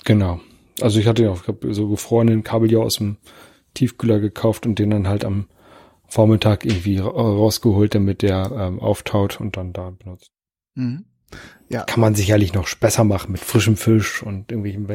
Genau. 0.03 0.39
Also 0.81 0.99
ich 0.99 1.07
hatte 1.07 1.23
ja 1.23 1.31
auch 1.31 1.43
so 1.69 1.87
gefrorenen 1.87 2.43
Kabeljau 2.43 2.83
aus 2.83 2.97
dem 2.97 3.17
Tiefkühler 3.73 4.19
gekauft 4.19 4.65
und 4.65 4.79
den 4.79 4.89
dann 4.89 5.07
halt 5.07 5.25
am 5.25 5.47
Vormittag 6.07 6.65
irgendwie 6.65 6.97
ra- 6.97 7.09
rausgeholt, 7.09 7.93
damit 7.95 8.21
der 8.21 8.51
ähm, 8.57 8.79
auftaut 8.79 9.39
und 9.39 9.57
dann 9.57 9.73
da 9.73 9.89
benutzt. 9.91 10.31
Mhm. 10.75 11.05
Ja, 11.69 11.83
Kann 11.83 11.99
man 11.99 12.15
sicherlich 12.15 12.53
noch 12.53 12.73
besser 12.75 13.03
machen 13.03 13.33
mit 13.33 13.41
frischem 13.41 13.75
Fisch 13.75 14.23
und 14.23 14.49
irgendwelchen 14.51 14.89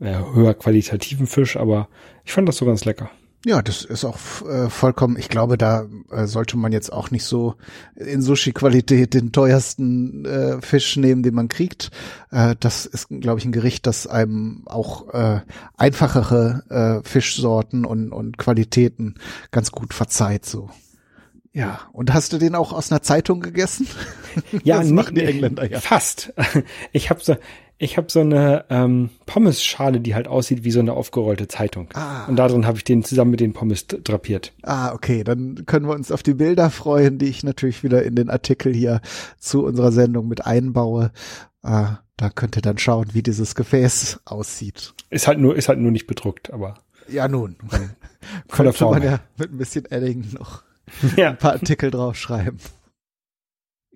äh, 0.00 0.18
höher 0.32 0.54
qualitativen 0.54 1.26
Fisch, 1.26 1.56
aber 1.58 1.88
ich 2.24 2.32
fand 2.32 2.48
das 2.48 2.56
so 2.56 2.64
ganz 2.64 2.86
lecker. 2.86 3.10
Ja, 3.46 3.62
das 3.62 3.84
ist 3.84 4.04
auch 4.04 4.18
äh, 4.48 4.68
vollkommen, 4.68 5.16
ich 5.16 5.28
glaube, 5.28 5.56
da 5.56 5.86
äh, 6.10 6.26
sollte 6.26 6.56
man 6.56 6.72
jetzt 6.72 6.92
auch 6.92 7.12
nicht 7.12 7.22
so 7.22 7.54
in 7.94 8.20
Sushi-Qualität 8.20 9.14
den 9.14 9.30
teuersten 9.30 10.24
äh, 10.24 10.60
Fisch 10.60 10.96
nehmen, 10.96 11.22
den 11.22 11.36
man 11.36 11.46
kriegt. 11.46 11.92
Äh, 12.32 12.56
das 12.58 12.86
ist, 12.86 13.06
glaube 13.08 13.38
ich, 13.38 13.44
ein 13.44 13.52
Gericht, 13.52 13.86
das 13.86 14.08
einem 14.08 14.62
auch 14.66 15.14
äh, 15.14 15.42
einfachere 15.76 17.02
äh, 17.04 17.08
Fischsorten 17.08 17.84
und, 17.84 18.10
und 18.10 18.36
Qualitäten 18.36 19.14
ganz 19.52 19.70
gut 19.70 19.94
verzeiht, 19.94 20.44
so. 20.44 20.68
Ja, 21.56 21.80
und 21.94 22.12
hast 22.12 22.34
du 22.34 22.38
den 22.38 22.54
auch 22.54 22.74
aus 22.74 22.92
einer 22.92 23.00
Zeitung 23.00 23.40
gegessen? 23.40 23.88
Ja, 24.62 24.80
das 24.80 24.90
machen 24.90 25.14
die 25.14 25.22
Engländer 25.22 25.64
ja. 25.70 25.80
Fast. 25.80 26.34
Ich 26.92 27.08
habe 27.08 27.20
so, 27.24 27.34
ich 27.78 27.96
habe 27.96 28.08
so 28.10 28.20
eine 28.20 28.66
ähm, 28.68 29.08
Pommes-Schale, 29.24 30.00
die 30.00 30.14
halt 30.14 30.28
aussieht 30.28 30.64
wie 30.64 30.70
so 30.70 30.80
eine 30.80 30.92
aufgerollte 30.92 31.48
Zeitung. 31.48 31.88
Ah. 31.94 32.26
Und 32.26 32.36
darin 32.36 32.66
habe 32.66 32.76
ich 32.76 32.84
den 32.84 33.04
zusammen 33.04 33.30
mit 33.30 33.40
den 33.40 33.54
Pommes 33.54 33.86
drapiert. 33.86 34.52
Ah, 34.64 34.92
okay, 34.92 35.24
dann 35.24 35.64
können 35.64 35.88
wir 35.88 35.94
uns 35.94 36.12
auf 36.12 36.22
die 36.22 36.34
Bilder 36.34 36.68
freuen, 36.68 37.16
die 37.16 37.28
ich 37.28 37.42
natürlich 37.42 37.82
wieder 37.82 38.02
in 38.02 38.16
den 38.16 38.28
Artikel 38.28 38.74
hier 38.74 39.00
zu 39.38 39.64
unserer 39.64 39.92
Sendung 39.92 40.28
mit 40.28 40.44
einbaue. 40.44 41.10
Äh, 41.62 41.84
da 42.18 42.28
könnt 42.34 42.56
ihr 42.56 42.62
dann 42.62 42.76
schauen, 42.76 43.14
wie 43.14 43.22
dieses 43.22 43.54
Gefäß 43.54 44.20
aussieht. 44.26 44.92
Ist 45.08 45.26
halt 45.26 45.38
nur, 45.38 45.56
ist 45.56 45.70
halt 45.70 45.78
nur 45.78 45.90
nicht 45.90 46.06
bedruckt, 46.06 46.52
aber 46.52 46.80
Ja, 47.08 47.28
nun. 47.28 47.56
Könnte 48.50 48.84
man 48.84 49.02
ja 49.02 49.20
mit 49.38 49.52
ein 49.52 49.56
bisschen 49.56 49.86
Edding 49.86 50.26
noch 50.32 50.65
Ja. 51.16 51.30
ein 51.30 51.38
paar 51.38 51.52
Artikel 51.52 51.90
draufschreiben. 51.90 52.58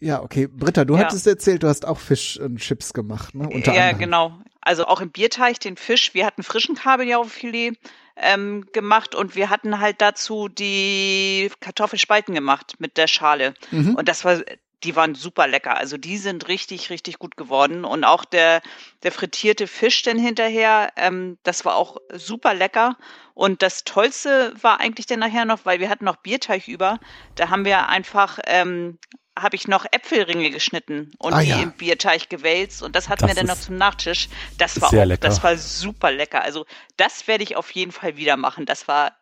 Ja, 0.01 0.23
okay. 0.23 0.47
Britta, 0.47 0.85
du 0.85 0.97
Ja. 0.97 1.01
hattest 1.05 1.27
erzählt, 1.27 1.63
du 1.63 1.69
hast 1.69 1.87
auch 1.87 1.99
Fisch 1.99 2.39
und 2.41 2.57
Chips 2.59 2.93
gemacht, 2.95 3.35
ne? 3.35 3.49
Unter 3.49 3.75
ja, 3.75 3.83
anderem. 3.83 3.99
genau. 3.99 4.39
Also 4.63 4.87
auch 4.87 5.01
im 5.01 5.11
Bierteig 5.11 5.61
den 5.61 5.77
Fisch. 5.77 6.15
Wir 6.15 6.27
hatten 6.27 6.43
frischen 6.43 6.75
Kabeljaufilet 6.75 7.79
ähm, 8.17 8.67
gemacht 8.73 9.15
und 9.15 9.35
wir 9.37 9.51
hatten 9.51 9.81
halt 9.81 10.01
dazu 10.01 10.49
die 10.49 11.51
Kartoffelspalten 11.61 12.35
gemacht 12.35 12.75
mit 12.79 12.97
der 12.97 13.07
Schale. 13.07 13.55
Mhm. 13.71 13.95
Und 13.95 14.09
das 14.09 14.25
war, 14.25 14.41
die 14.85 14.97
waren 14.97 15.15
super 15.15 15.47
lecker. 15.47 15.77
Also 15.77 15.97
die 15.99 16.17
sind 16.17 16.49
richtig, 16.49 16.91
richtig 16.91 17.19
gut 17.19 17.37
geworden. 17.37 17.85
Und 17.85 18.05
auch 18.05 18.25
der, 18.25 18.63
der 19.03 19.13
frittierte 19.13 19.67
Fisch 19.67 20.03
dann 20.03 20.19
hinterher, 20.19 20.93
ähm, 20.97 21.39
das 21.43 21.65
war 21.65 21.77
auch 21.77 21.99
super 22.13 22.55
lecker. 22.55 22.97
Und 23.35 23.63
das 23.63 23.85
Tollste 23.85 24.55
war 24.61 24.81
eigentlich 24.81 25.07
dann 25.07 25.21
nachher 25.21 25.45
noch, 25.45 25.65
weil 25.65 25.81
wir 25.81 25.89
hatten 25.91 26.05
noch 26.05 26.17
Bierteig 26.17 26.67
über. 26.69 26.99
Da 27.35 27.51
haben 27.51 27.65
wir 27.65 27.89
einfach, 27.89 28.39
ähm, 28.47 28.99
habe 29.39 29.57
ich 29.57 29.69
noch 29.69 29.87
Äpfelringe 29.91 30.51
geschnitten 30.51 31.13
und 31.19 31.33
Ah, 31.33 31.41
die 31.41 31.49
ja. 31.51 31.61
im 31.63 31.73
Bierteig 31.73 32.29
gewälzt. 32.29 32.83
Und 32.83 32.97
das 32.97 33.09
hatten 33.09 33.27
Das 33.27 33.31
wir 33.31 33.35
dann 33.37 33.47
noch 33.47 33.61
zum 33.61 33.77
Nachtisch. 33.77 34.29
Das 34.59 34.81
war 34.81 34.89
auch, 34.89 34.93
lecker. 34.93 35.27
das 35.29 35.43
war 35.43 35.57
super 35.57 36.11
lecker. 36.11 36.43
Also 36.43 36.67
das 36.97 37.27
werde 37.29 37.45
ich 37.45 37.57
auf 37.57 37.71
jeden 37.71 37.93
Fall 37.93 38.17
wieder 38.17 38.37
machen. 38.37 38.67
Das 38.67 38.89
war, 38.89 39.17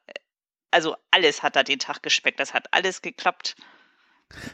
also 0.70 0.96
alles 1.10 1.42
hat 1.42 1.56
da 1.56 1.62
den 1.62 1.78
Tag 1.78 2.02
gespeckt. 2.02 2.40
Das 2.40 2.54
hat 2.54 2.66
alles 2.72 3.02
geklappt. 3.02 3.56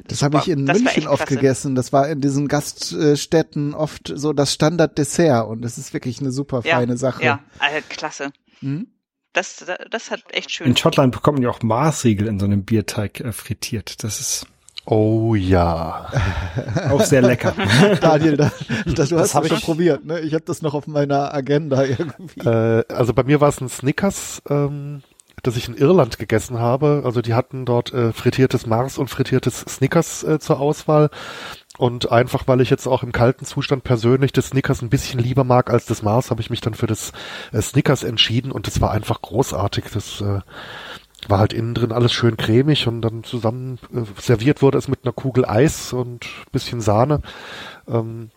Das 0.06 0.22
habe 0.22 0.38
ich 0.38 0.48
in 0.48 0.66
Das 0.66 0.78
München 0.80 1.06
oft 1.08 1.18
klasse. 1.26 1.34
gegessen. 1.34 1.74
Das 1.74 1.92
war 1.92 2.08
in 2.08 2.20
diesen 2.20 2.48
Gaststätten 2.48 3.74
oft 3.74 4.12
so 4.14 4.32
das 4.32 4.52
Standarddessert 4.52 5.46
und 5.48 5.62
das 5.62 5.78
ist 5.78 5.92
wirklich 5.92 6.20
eine 6.20 6.30
super 6.30 6.62
Ja, 6.64 6.76
feine 6.76 6.96
Sache. 6.96 7.24
Ja, 7.24 7.40
äh, 7.60 7.80
klasse. 7.88 8.30
Mhm. 8.60 8.88
Das, 9.32 9.64
das 9.90 10.10
hat 10.12 10.22
echt 10.30 10.52
schön. 10.52 10.68
In 10.68 10.76
Schottland 10.76 11.12
bekommt 11.12 11.38
man 11.38 11.42
ja 11.42 11.50
auch 11.50 11.60
Maßriegel 11.62 12.28
in 12.28 12.38
so 12.38 12.46
einem 12.46 12.64
Bierteig 12.64 13.20
äh, 13.20 13.32
frittiert. 13.32 14.04
Das 14.04 14.20
ist 14.20 14.46
Oh 14.86 15.34
ja. 15.34 16.08
auch 16.90 17.00
sehr 17.00 17.22
lecker. 17.22 17.52
Daniel, 18.00 18.36
da, 18.36 18.52
das, 18.94 19.08
du 19.08 19.18
hast 19.18 19.34
hab 19.34 19.42
das 19.42 19.48
schon 19.48 19.58
ich- 19.58 19.64
probiert, 19.64 20.04
ne? 20.04 20.20
Ich 20.20 20.34
habe 20.34 20.44
das 20.44 20.60
noch 20.62 20.74
auf 20.74 20.86
meiner 20.86 21.32
Agenda 21.34 21.82
irgendwie. 21.84 22.40
Äh, 22.46 22.84
also 22.88 23.12
bei 23.14 23.24
mir 23.24 23.40
war 23.40 23.48
es 23.48 23.60
ein 23.60 23.68
Snickers, 23.70 24.40
ähm, 24.48 25.02
das 25.46 25.56
ich 25.56 25.68
in 25.68 25.76
Irland 25.76 26.18
gegessen 26.18 26.58
habe. 26.58 27.02
Also 27.04 27.22
die 27.22 27.34
hatten 27.34 27.64
dort 27.64 27.92
äh, 27.92 28.12
frittiertes 28.12 28.66
Mars 28.66 28.98
und 28.98 29.08
frittiertes 29.08 29.60
Snickers 29.60 30.24
äh, 30.24 30.38
zur 30.38 30.60
Auswahl. 30.60 31.10
Und 31.76 32.12
einfach, 32.12 32.46
weil 32.46 32.60
ich 32.60 32.70
jetzt 32.70 32.86
auch 32.86 33.02
im 33.02 33.10
kalten 33.10 33.44
Zustand 33.44 33.82
persönlich 33.82 34.32
das 34.32 34.48
Snickers 34.48 34.80
ein 34.80 34.90
bisschen 34.90 35.18
lieber 35.18 35.42
mag 35.42 35.70
als 35.70 35.86
das 35.86 36.02
Mars, 36.02 36.30
habe 36.30 36.40
ich 36.40 36.50
mich 36.50 36.60
dann 36.60 36.74
für 36.74 36.86
das 36.86 37.12
äh, 37.52 37.60
Snickers 37.60 38.04
entschieden 38.04 38.52
und 38.52 38.66
das 38.66 38.80
war 38.80 38.92
einfach 38.92 39.20
großartig. 39.22 39.86
Das 39.92 40.20
äh, 40.20 40.40
war 41.28 41.38
halt 41.38 41.52
innen 41.52 41.74
drin 41.74 41.92
alles 41.92 42.12
schön 42.12 42.36
cremig 42.36 42.86
und 42.86 43.02
dann 43.02 43.24
zusammen 43.24 43.78
äh, 43.92 44.02
serviert 44.20 44.62
wurde 44.62 44.78
es 44.78 44.88
mit 44.88 45.00
einer 45.04 45.12
Kugel 45.12 45.44
Eis 45.44 45.92
und 45.92 46.26
bisschen 46.52 46.80
Sahne. 46.80 47.20
Ähm, 47.88 48.30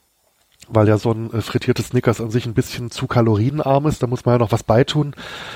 weil 0.70 0.88
ja 0.88 0.97
so 0.97 1.11
ein 1.11 1.32
äh, 1.34 1.41
frittiertes 1.41 1.88
Snickers 1.88 2.22
an 2.22 2.32
sich 2.32 2.45
ein 2.45 2.53
bisschen 2.53 2.91
zu 2.91 3.07
kalorienarm 3.07 3.88
ist, 3.88 4.03
da 4.03 4.07
muss 4.07 4.26
man 4.26 4.36
ja 4.36 4.39
noch 4.39 4.51
was 4.51 4.63
beitun. 4.63 5.15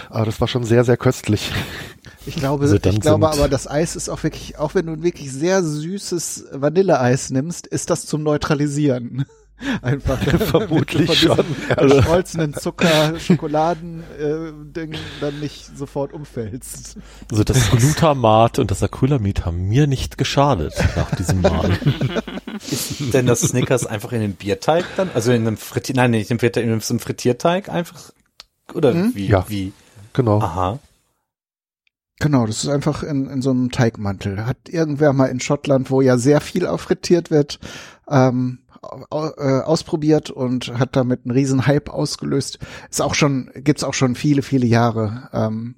Aber 0.10 0.26
das 0.26 0.40
war 0.42 0.48
schon 0.48 0.64
sehr, 0.64 0.84
sehr 0.84 0.98
köstlich. 0.98 1.52
Ich 2.28 2.36
glaube, 2.36 2.66
Also 2.66 2.78
dann 2.78 2.94
ich 2.94 3.00
glaube 3.02 3.28
aber, 3.28 3.50
das 3.50 3.68
Eis 3.68 3.96
ist 3.96 4.08
auch 4.08 4.22
wirklich, 4.22 4.60
auch 4.60 4.76
wenn 4.76 4.86
du 4.86 4.94
ein 4.94 5.02
wirklich 5.02 5.32
sehr 5.32 5.64
süßes 5.64 6.50
Vanilleeis 6.52 7.32
nimmst, 7.32 7.66
ist 7.66 7.90
das 7.90 8.06
zum 8.06 8.22
Neutralisieren. 8.22 9.26
Einfach. 9.82 10.20
Vermutlich 10.40 11.20
schon, 11.20 11.38
diesem 11.38 11.56
ja. 11.70 11.76
Geschmolzenen 11.76 12.54
Zucker, 12.54 13.20
Schokoladen, 13.20 14.04
äh, 14.20 14.52
Ding 14.76 14.96
dann 15.20 15.40
nicht 15.40 15.78
sofort 15.78 16.14
umfällst. 16.14 16.98
Also 17.32 17.44
das 17.44 17.70
Glutamat 17.72 18.60
und 18.60 18.72
das 18.72 18.84
Acrylamid 18.84 19.46
haben 19.46 19.68
mir 19.68 19.88
nicht 19.88 20.18
geschadet 20.18 20.74
nach 20.96 21.14
diesem 21.16 21.42
Mal. 21.42 21.78
Ist 22.72 23.14
denn 23.14 23.26
das 23.26 23.42
Snickers 23.42 23.86
einfach 23.86 24.12
in 24.12 24.22
den 24.22 24.34
Bierteig 24.34 24.86
dann? 24.98 25.10
Also 25.14 25.32
in 25.32 25.48
einem 25.48 25.58
Frittier, 25.58 25.96
nein, 25.96 26.12
nicht 26.12 26.32
im 26.32 26.38
Bierteig, 26.38 26.64
in 26.64 26.72
einem 26.72 26.82
Frittierteig 26.82 27.70
einfach? 27.70 28.12
Oder 28.74 28.94
Hm? 28.94 29.12
wie? 29.16 29.28
Ja. 29.28 29.46
Wie? 29.50 29.74
Genau. 30.14 30.40
Aha. 30.40 30.80
Genau, 32.20 32.46
das 32.46 32.64
ist 32.64 32.70
einfach 32.70 33.02
in, 33.02 33.28
in 33.28 33.42
so 33.42 33.50
einem 33.50 33.72
Teigmantel. 33.72 34.46
Hat 34.46 34.70
irgendwer 34.70 35.12
mal 35.12 35.26
in 35.26 35.40
Schottland, 35.40 35.90
wo 35.90 36.02
ja 36.02 36.18
sehr 36.18 36.40
viel 36.40 36.68
auch 36.68 36.80
frittiert 36.80 37.32
wird, 37.32 37.60
ähm, 38.08 38.60
äh, 38.70 38.71
ausprobiert 38.82 40.30
und 40.32 40.78
hat 40.80 40.96
damit 40.96 41.22
einen 41.26 41.32
riesen 41.36 41.68
Hype 41.68 41.90
ausgelöst. 41.90 42.60
Ist 42.90 43.02
auch 43.02 43.14
schon, 43.16 43.52
gibt's 43.56 43.84
auch 43.84 43.94
schon 43.94 44.16
viele, 44.16 44.42
viele 44.42 44.66
Jahre. 44.66 45.30
Ähm, 45.34 45.76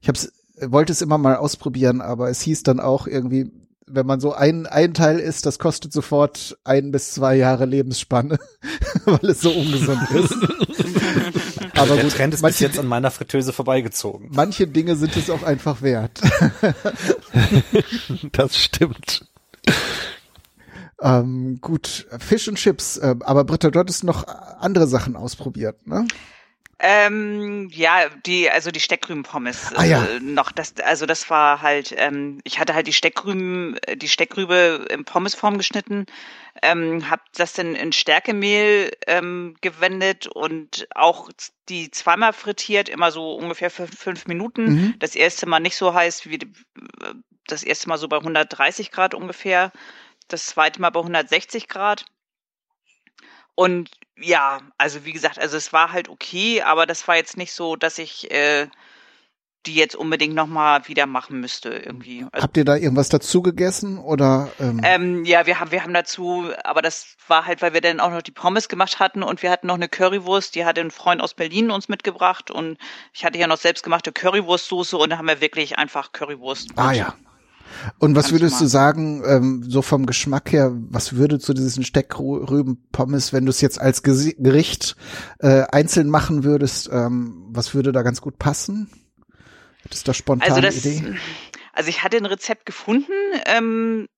ich 0.00 0.08
hab's, 0.08 0.32
wollte 0.60 0.92
es 0.92 1.02
immer 1.02 1.18
mal 1.18 1.36
ausprobieren, 1.36 2.00
aber 2.00 2.30
es 2.30 2.40
hieß 2.40 2.62
dann 2.62 2.80
auch 2.80 3.06
irgendwie, 3.06 3.50
wenn 3.86 4.06
man 4.06 4.20
so 4.20 4.32
ein, 4.32 4.66
ein 4.66 4.94
Teil 4.94 5.18
isst, 5.20 5.46
das 5.46 5.58
kostet 5.58 5.92
sofort 5.92 6.58
ein 6.64 6.90
bis 6.90 7.12
zwei 7.12 7.36
Jahre 7.36 7.66
Lebensspanne, 7.66 8.38
weil 9.04 9.30
es 9.30 9.40
so 9.42 9.50
ungesund 9.50 10.10
ist. 10.12 10.34
aber 11.76 11.94
Der 11.94 12.04
gut, 12.04 12.12
Trend 12.14 12.34
ist 12.34 12.38
bis 12.38 12.42
manche, 12.42 12.64
jetzt 12.64 12.78
an 12.78 12.86
meiner 12.86 13.10
Fritteuse 13.10 13.52
vorbeigezogen. 13.52 14.30
manche 14.32 14.66
Dinge 14.66 14.96
sind 14.96 15.14
es 15.16 15.30
auch 15.30 15.42
einfach 15.42 15.82
wert. 15.82 16.20
Das 18.32 18.56
stimmt. 18.56 19.26
Ähm, 21.00 21.58
gut, 21.60 22.06
Fish 22.18 22.48
und 22.48 22.56
Chips. 22.56 22.96
Äh, 22.96 23.16
aber 23.20 23.44
Britta, 23.44 23.70
du 23.70 23.78
hattest 23.78 24.04
noch 24.04 24.26
andere 24.26 24.86
Sachen 24.86 25.16
ausprobiert, 25.16 25.86
ne? 25.86 26.06
Ähm, 26.78 27.70
ja, 27.72 28.10
die, 28.26 28.50
also 28.50 28.70
die 28.70 28.80
Steckrübenpommes 28.80 29.72
Ah, 29.76 29.84
ja. 29.84 30.04
äh, 30.04 30.20
noch, 30.20 30.52
das, 30.52 30.74
also 30.84 31.06
das 31.06 31.30
war 31.30 31.62
halt, 31.62 31.94
ähm, 31.96 32.40
ich 32.44 32.58
hatte 32.58 32.74
halt 32.74 32.86
die 32.86 32.92
Steckrüben, 32.92 33.78
die 33.96 34.08
Steckrübe 34.08 34.86
in 34.90 35.06
Pommesform 35.06 35.56
geschnitten, 35.56 36.04
ähm, 36.62 37.08
hab 37.08 37.20
das 37.32 37.54
dann 37.54 37.74
in 37.74 37.92
Stärkemehl 37.92 38.90
ähm, 39.06 39.56
gewendet 39.62 40.26
und 40.26 40.86
auch 40.94 41.30
die 41.70 41.90
zweimal 41.90 42.34
frittiert, 42.34 42.90
immer 42.90 43.10
so 43.10 43.34
ungefähr 43.34 43.70
für 43.70 43.86
fünf 43.86 44.26
Minuten. 44.26 44.64
Mhm. 44.64 44.94
Das 44.98 45.16
erste 45.16 45.46
Mal 45.46 45.60
nicht 45.60 45.76
so 45.76 45.94
heiß 45.94 46.26
wie 46.26 46.36
äh, 46.36 46.46
das 47.46 47.62
erste 47.62 47.88
Mal 47.88 47.96
so 47.96 48.08
bei 48.08 48.18
130 48.18 48.90
Grad 48.90 49.14
ungefähr, 49.14 49.72
das 50.28 50.46
zweite 50.46 50.80
Mal 50.80 50.90
bei 50.90 51.00
160 51.00 51.68
Grad. 51.68 52.04
Und 53.54 53.90
ja, 54.18 54.60
also 54.78 55.04
wie 55.04 55.12
gesagt, 55.12 55.38
also 55.38 55.56
es 55.56 55.72
war 55.72 55.92
halt 55.92 56.08
okay, 56.08 56.62
aber 56.62 56.86
das 56.86 57.06
war 57.08 57.16
jetzt 57.16 57.36
nicht 57.36 57.52
so, 57.52 57.76
dass 57.76 57.98
ich 57.98 58.30
äh, 58.30 58.68
die 59.66 59.74
jetzt 59.74 59.96
unbedingt 59.96 60.34
nochmal 60.34 60.86
wieder 60.86 61.06
machen 61.06 61.40
müsste 61.40 61.70
irgendwie. 61.70 62.24
Also, 62.32 62.44
Habt 62.44 62.56
ihr 62.56 62.64
da 62.64 62.76
irgendwas 62.76 63.08
dazu 63.08 63.42
gegessen 63.42 63.98
oder? 63.98 64.50
Ähm, 64.60 64.80
ähm, 64.84 65.24
ja, 65.24 65.46
wir 65.46 65.60
haben, 65.60 65.70
wir 65.70 65.82
haben 65.82 65.94
dazu, 65.94 66.50
aber 66.64 66.82
das 66.82 67.16
war 67.26 67.46
halt, 67.46 67.62
weil 67.62 67.74
wir 67.74 67.80
dann 67.80 68.00
auch 68.00 68.10
noch 68.10 68.22
die 68.22 68.32
Pommes 68.32 68.68
gemacht 68.68 68.98
hatten 68.98 69.22
und 69.22 69.42
wir 69.42 69.50
hatten 69.50 69.66
noch 69.66 69.74
eine 69.74 69.88
Currywurst, 69.88 70.54
die 70.54 70.64
hatte 70.64 70.80
ein 70.80 70.90
Freund 70.90 71.20
aus 71.20 71.34
Berlin 71.34 71.70
uns 71.70 71.88
mitgebracht 71.88 72.50
und 72.50 72.78
ich 73.12 73.24
hatte 73.24 73.38
ja 73.38 73.46
noch 73.46 73.58
selbstgemachte 73.58 74.12
Currywurstsoße 74.12 74.96
und 74.96 75.10
da 75.10 75.18
haben 75.18 75.28
wir 75.28 75.40
wirklich 75.40 75.78
einfach 75.78 76.12
Currywurst. 76.12 76.70
ah 76.76 76.92
ja. 76.92 77.14
Und 77.98 78.16
was 78.16 78.32
würdest 78.32 78.54
du 78.54 78.64
normal. 78.64 78.70
sagen, 78.70 79.22
ähm, 79.26 79.64
so 79.68 79.82
vom 79.82 80.06
Geschmack 80.06 80.52
her, 80.52 80.72
was 80.74 81.16
würde 81.16 81.38
zu 81.38 81.54
diesen 81.54 81.84
Steckrüben-Pommes, 81.84 83.32
wenn 83.32 83.44
du 83.44 83.50
es 83.50 83.60
jetzt 83.60 83.80
als 83.80 84.02
Gericht 84.02 84.96
äh, 85.38 85.62
einzeln 85.70 86.08
machen 86.08 86.44
würdest, 86.44 86.88
ähm, 86.92 87.46
was 87.50 87.74
würde 87.74 87.92
da 87.92 88.02
ganz 88.02 88.20
gut 88.20 88.38
passen? 88.38 88.90
Hättest 89.82 90.06
du 90.06 90.10
da 90.10 90.14
spontan 90.14 90.48
Also 90.48 90.60
das, 90.60 90.84
Idee? 90.84 91.16
also 91.72 91.88
ich 91.88 92.02
hatte 92.02 92.16
ein 92.16 92.26
Rezept 92.26 92.66
gefunden. 92.66 93.12
Ähm, 93.46 94.08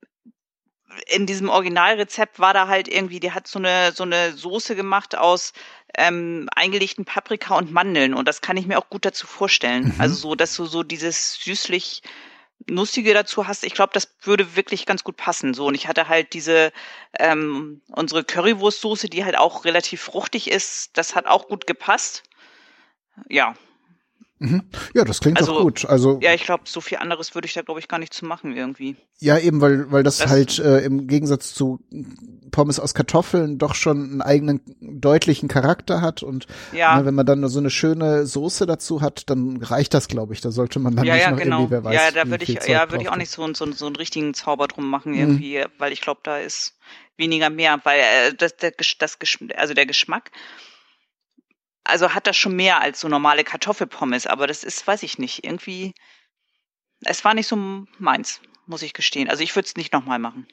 in 1.06 1.26
diesem 1.26 1.48
Originalrezept 1.48 2.38
war 2.38 2.54
da 2.54 2.68
halt 2.68 2.88
irgendwie, 2.88 3.20
die 3.20 3.32
hat 3.32 3.46
so 3.46 3.58
eine 3.58 3.92
so 3.92 4.04
eine 4.04 4.32
Soße 4.32 4.74
gemacht 4.74 5.16
aus 5.16 5.52
ähm, 5.96 6.48
eingelegten 6.54 7.04
Paprika 7.04 7.56
und 7.56 7.72
Mandeln 7.72 8.14
und 8.14 8.26
das 8.26 8.40
kann 8.40 8.56
ich 8.56 8.66
mir 8.66 8.78
auch 8.78 8.88
gut 8.88 9.04
dazu 9.04 9.26
vorstellen. 9.26 9.92
Mhm. 9.94 9.94
Also 9.98 10.14
so, 10.14 10.34
dass 10.34 10.56
du 10.56 10.66
so 10.66 10.82
dieses 10.82 11.34
süßlich 11.34 12.02
Nussige 12.66 13.14
dazu 13.14 13.46
hast. 13.46 13.64
Ich 13.64 13.74
glaube, 13.74 13.92
das 13.94 14.14
würde 14.22 14.56
wirklich 14.56 14.84
ganz 14.84 15.04
gut 15.04 15.16
passen. 15.16 15.54
So 15.54 15.66
und 15.66 15.74
ich 15.74 15.88
hatte 15.88 16.08
halt 16.08 16.32
diese 16.32 16.72
ähm, 17.18 17.80
unsere 17.88 18.24
Currywurstsoße, 18.24 19.08
die 19.08 19.24
halt 19.24 19.38
auch 19.38 19.64
relativ 19.64 20.02
fruchtig 20.02 20.50
ist. 20.50 20.96
Das 20.96 21.14
hat 21.14 21.26
auch 21.26 21.48
gut 21.48 21.66
gepasst. 21.66 22.24
Ja, 23.28 23.54
Mhm. 24.40 24.62
Ja, 24.94 25.04
das 25.04 25.20
klingt 25.20 25.40
doch 25.40 25.48
Also, 25.48 25.62
gut. 25.62 25.84
Also 25.84 26.18
ja, 26.22 26.32
ich 26.32 26.44
glaube, 26.44 26.64
so 26.66 26.80
viel 26.80 26.98
anderes 26.98 27.34
würde 27.34 27.46
ich 27.46 27.54
da 27.54 27.62
glaube 27.62 27.80
ich 27.80 27.88
gar 27.88 27.98
nicht 27.98 28.14
zu 28.14 28.24
machen 28.24 28.56
irgendwie. 28.56 28.96
Ja, 29.18 29.36
eben, 29.38 29.60
weil, 29.60 29.90
weil 29.90 30.02
das, 30.04 30.18
Das- 30.18 30.30
halt 30.30 30.58
äh, 30.60 30.80
im 30.80 31.08
Gegensatz 31.08 31.54
zu 31.54 31.80
Pommes 32.52 32.78
aus 32.78 32.94
Kartoffeln 32.94 33.58
doch 33.58 33.74
schon 33.74 34.02
einen 34.04 34.22
eigenen 34.22 34.60
deutlichen 34.80 35.48
Charakter 35.48 36.00
hat 36.00 36.22
und 36.22 36.46
Ja. 36.72 36.98
ne, 36.98 37.04
wenn 37.04 37.14
man 37.14 37.26
dann 37.26 37.40
nur 37.40 37.50
so 37.50 37.58
eine 37.58 37.70
schöne 37.70 38.26
Soße 38.26 38.64
dazu 38.66 39.02
hat, 39.02 39.28
dann 39.28 39.56
reicht 39.62 39.92
das, 39.92 40.06
glaube 40.08 40.34
ich. 40.34 40.40
Da 40.40 40.50
sollte 40.52 40.78
man 40.78 40.94
dann 40.94 41.04
ja, 41.04 41.14
nicht 41.14 41.24
ja, 41.24 41.30
noch 41.32 41.38
genau. 41.38 41.56
irgendwie, 41.58 41.70
wer 41.72 41.84
weiß, 41.84 41.94
ja, 41.94 42.10
da 42.12 42.30
würde 42.30 42.44
ich, 42.44 42.60
Zeug 42.60 42.68
ja, 42.68 42.90
würde 42.90 43.02
ich 43.04 43.10
auch 43.10 43.16
nicht 43.16 43.30
so, 43.30 43.52
so, 43.54 43.70
so 43.72 43.86
einen 43.86 43.96
richtigen 43.96 44.34
Zauber 44.34 44.68
drum 44.68 44.88
machen 44.88 45.12
Mhm. 45.12 45.18
irgendwie, 45.18 45.64
weil 45.78 45.92
ich 45.92 46.00
glaube, 46.00 46.20
da 46.22 46.38
ist 46.38 46.74
weniger 47.16 47.50
mehr, 47.50 47.80
weil 47.82 47.98
äh, 47.98 48.34
das, 48.34 48.56
der, 48.56 48.72
das, 48.98 49.18
also 49.56 49.74
der 49.74 49.86
Geschmack, 49.86 50.30
also 51.88 52.10
hat 52.14 52.26
das 52.26 52.36
schon 52.36 52.54
mehr 52.56 52.80
als 52.80 53.00
so 53.00 53.08
normale 53.08 53.44
Kartoffelpommes, 53.44 54.26
aber 54.26 54.46
das 54.46 54.64
ist, 54.64 54.86
weiß 54.86 55.02
ich 55.02 55.18
nicht, 55.18 55.44
irgendwie, 55.44 55.94
es 57.04 57.24
war 57.24 57.34
nicht 57.34 57.46
so 57.46 57.56
meins, 57.98 58.40
muss 58.66 58.82
ich 58.82 58.92
gestehen. 58.92 59.28
Also 59.28 59.42
ich 59.42 59.54
würde 59.56 59.66
es 59.66 59.76
nicht 59.76 59.92
nochmal 59.92 60.18
machen. 60.18 60.46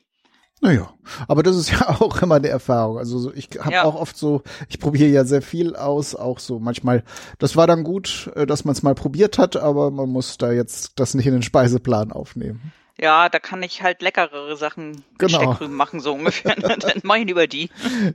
Naja, 0.61 0.93
aber 1.27 1.43
das 1.43 1.57
ist 1.57 1.69
ja 1.71 1.89
auch 1.99 2.21
immer 2.21 2.35
eine 2.35 2.47
Erfahrung. 2.47 2.97
Also 2.97 3.19
so, 3.19 3.33
ich 3.33 3.49
habe 3.59 3.71
Ja. 3.73 3.83
auch 3.83 3.95
oft 3.95 4.15
so, 4.17 4.41
ich 4.69 4.79
probiere 4.79 5.09
ja 5.09 5.25
sehr 5.25 5.41
viel 5.41 5.75
aus, 5.75 6.15
auch 6.15 6.39
so 6.39 6.59
manchmal, 6.59 7.03
das 7.39 7.55
war 7.55 7.67
dann 7.67 7.83
gut, 7.83 8.31
äh, 8.35 8.45
dass 8.45 8.63
man 8.65 8.73
es 8.73 8.81
mal 8.83 8.95
probiert 8.95 9.37
hat, 9.37 9.57
aber 9.57 9.91
man 9.91 10.09
muss 10.09 10.37
da 10.37 10.51
jetzt 10.51 10.93
das 10.99 11.13
nicht 11.13 11.27
in 11.27 11.33
den 11.33 11.43
Speiseplan 11.43 12.11
aufnehmen. 12.11 12.71
Ja, 12.97 13.27
da 13.27 13.39
kann 13.39 13.61
ich 13.61 13.81
halt 13.81 14.01
leckerere 14.01 14.55
Sachen 14.55 15.03
Genau. 15.17 15.37
Steckrüben 15.39 15.75
machen, 15.75 15.99
so 15.99 16.13
ungefähr. 16.13 16.55
Dann 16.55 16.79
mache 17.03 17.19
ich 17.19 17.25
lieber 17.25 17.45
die. 17.45 17.69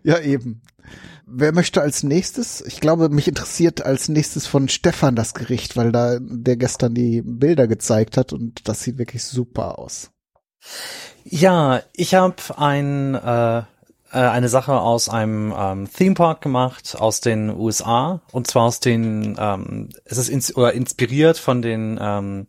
Ja, 0.05 0.19
eben. 0.21 0.63
Wer 1.27 1.53
möchte 1.53 1.81
als 1.81 2.03
nächstes? 2.03 2.61
Ich 2.63 2.81
glaube, 2.81 3.09
mich 3.09 3.29
interessiert 3.29 3.85
als 3.85 4.09
nächstes 4.09 4.47
von 4.47 4.69
Stefan 4.69 5.15
das 5.15 5.35
Gericht, 5.35 5.77
weil 5.77 5.93
da 5.93 6.19
der 6.21 6.57
gestern 6.57 6.95
die 6.95 7.23
Bilder 7.23 7.69
gezeigt 7.69 8.17
hat 8.17 8.33
und 8.33 8.69
das 8.69 8.83
sieht 8.83 8.99
wirklich 8.99 9.25
super 9.25 9.79
aus. 9.79 10.11
Ja, 11.25 11.83
ich 11.95 12.15
habe 12.15 12.37
ein, 12.57 13.15
äh, 13.15 13.59
äh, 13.59 13.63
eine 14.13 14.49
Sache 14.49 14.81
aus 14.81 15.09
einem 15.09 15.55
ähm, 15.57 15.89
Theme 15.93 16.15
Park 16.15 16.41
gemacht 16.41 16.97
aus 16.99 17.21
den 17.21 17.51
USA 17.51 18.21
und 18.33 18.47
zwar 18.47 18.65
aus 18.65 18.81
den, 18.81 19.37
ähm, 19.39 19.91
es 20.05 20.19
ist 20.19 20.29
ins 20.29 20.57
oder 20.57 20.73
inspiriert 20.73 21.39
von 21.39 21.63
den 21.63 21.99
ähm, 22.01 22.47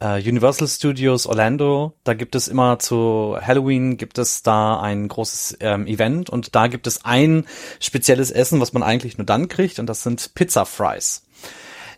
äh, 0.00 0.20
Universal 0.20 0.68
Studios 0.68 1.26
Orlando. 1.26 1.94
Da 2.04 2.14
gibt 2.14 2.34
es 2.34 2.48
immer 2.48 2.78
zu 2.78 3.36
Halloween 3.40 3.96
gibt 3.96 4.18
es 4.18 4.42
da 4.42 4.80
ein 4.80 5.08
großes 5.08 5.58
ähm, 5.60 5.86
Event 5.86 6.30
und 6.30 6.54
da 6.54 6.66
gibt 6.66 6.86
es 6.86 7.04
ein 7.04 7.46
spezielles 7.80 8.30
Essen, 8.30 8.60
was 8.60 8.72
man 8.72 8.82
eigentlich 8.82 9.18
nur 9.18 9.26
dann 9.26 9.48
kriegt 9.48 9.78
und 9.78 9.86
das 9.86 10.02
sind 10.02 10.34
Pizza 10.34 10.66
Fries. 10.66 11.24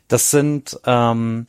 Das 0.09 0.31
sind 0.31 0.79
ähm, 0.85 1.47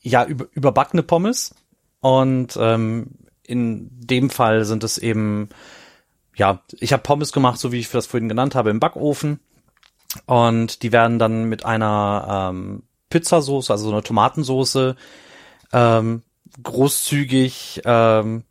ja 0.00 0.24
über, 0.24 0.46
überbackene 0.52 1.02
Pommes 1.02 1.54
und 2.00 2.56
ähm, 2.60 3.10
in 3.42 3.88
dem 3.90 4.30
Fall 4.30 4.64
sind 4.64 4.84
es 4.84 4.98
eben 4.98 5.48
ja, 6.36 6.62
ich 6.78 6.92
habe 6.92 7.02
Pommes 7.02 7.32
gemacht, 7.32 7.58
so 7.58 7.72
wie 7.72 7.80
ich 7.80 7.90
das 7.90 8.06
vorhin 8.06 8.28
genannt 8.28 8.54
habe, 8.54 8.70
im 8.70 8.78
Backofen 8.78 9.40
und 10.26 10.82
die 10.82 10.92
werden 10.92 11.18
dann 11.18 11.44
mit 11.44 11.64
einer 11.64 12.50
ähm, 12.50 12.84
Pizzasauce, 13.10 13.70
also 13.70 13.86
so 13.86 13.92
eine 13.92 14.02
Tomatensoße, 14.02 14.96
ähm, 15.72 16.22
großzügig, 16.62 17.82
ähm, 17.84 18.44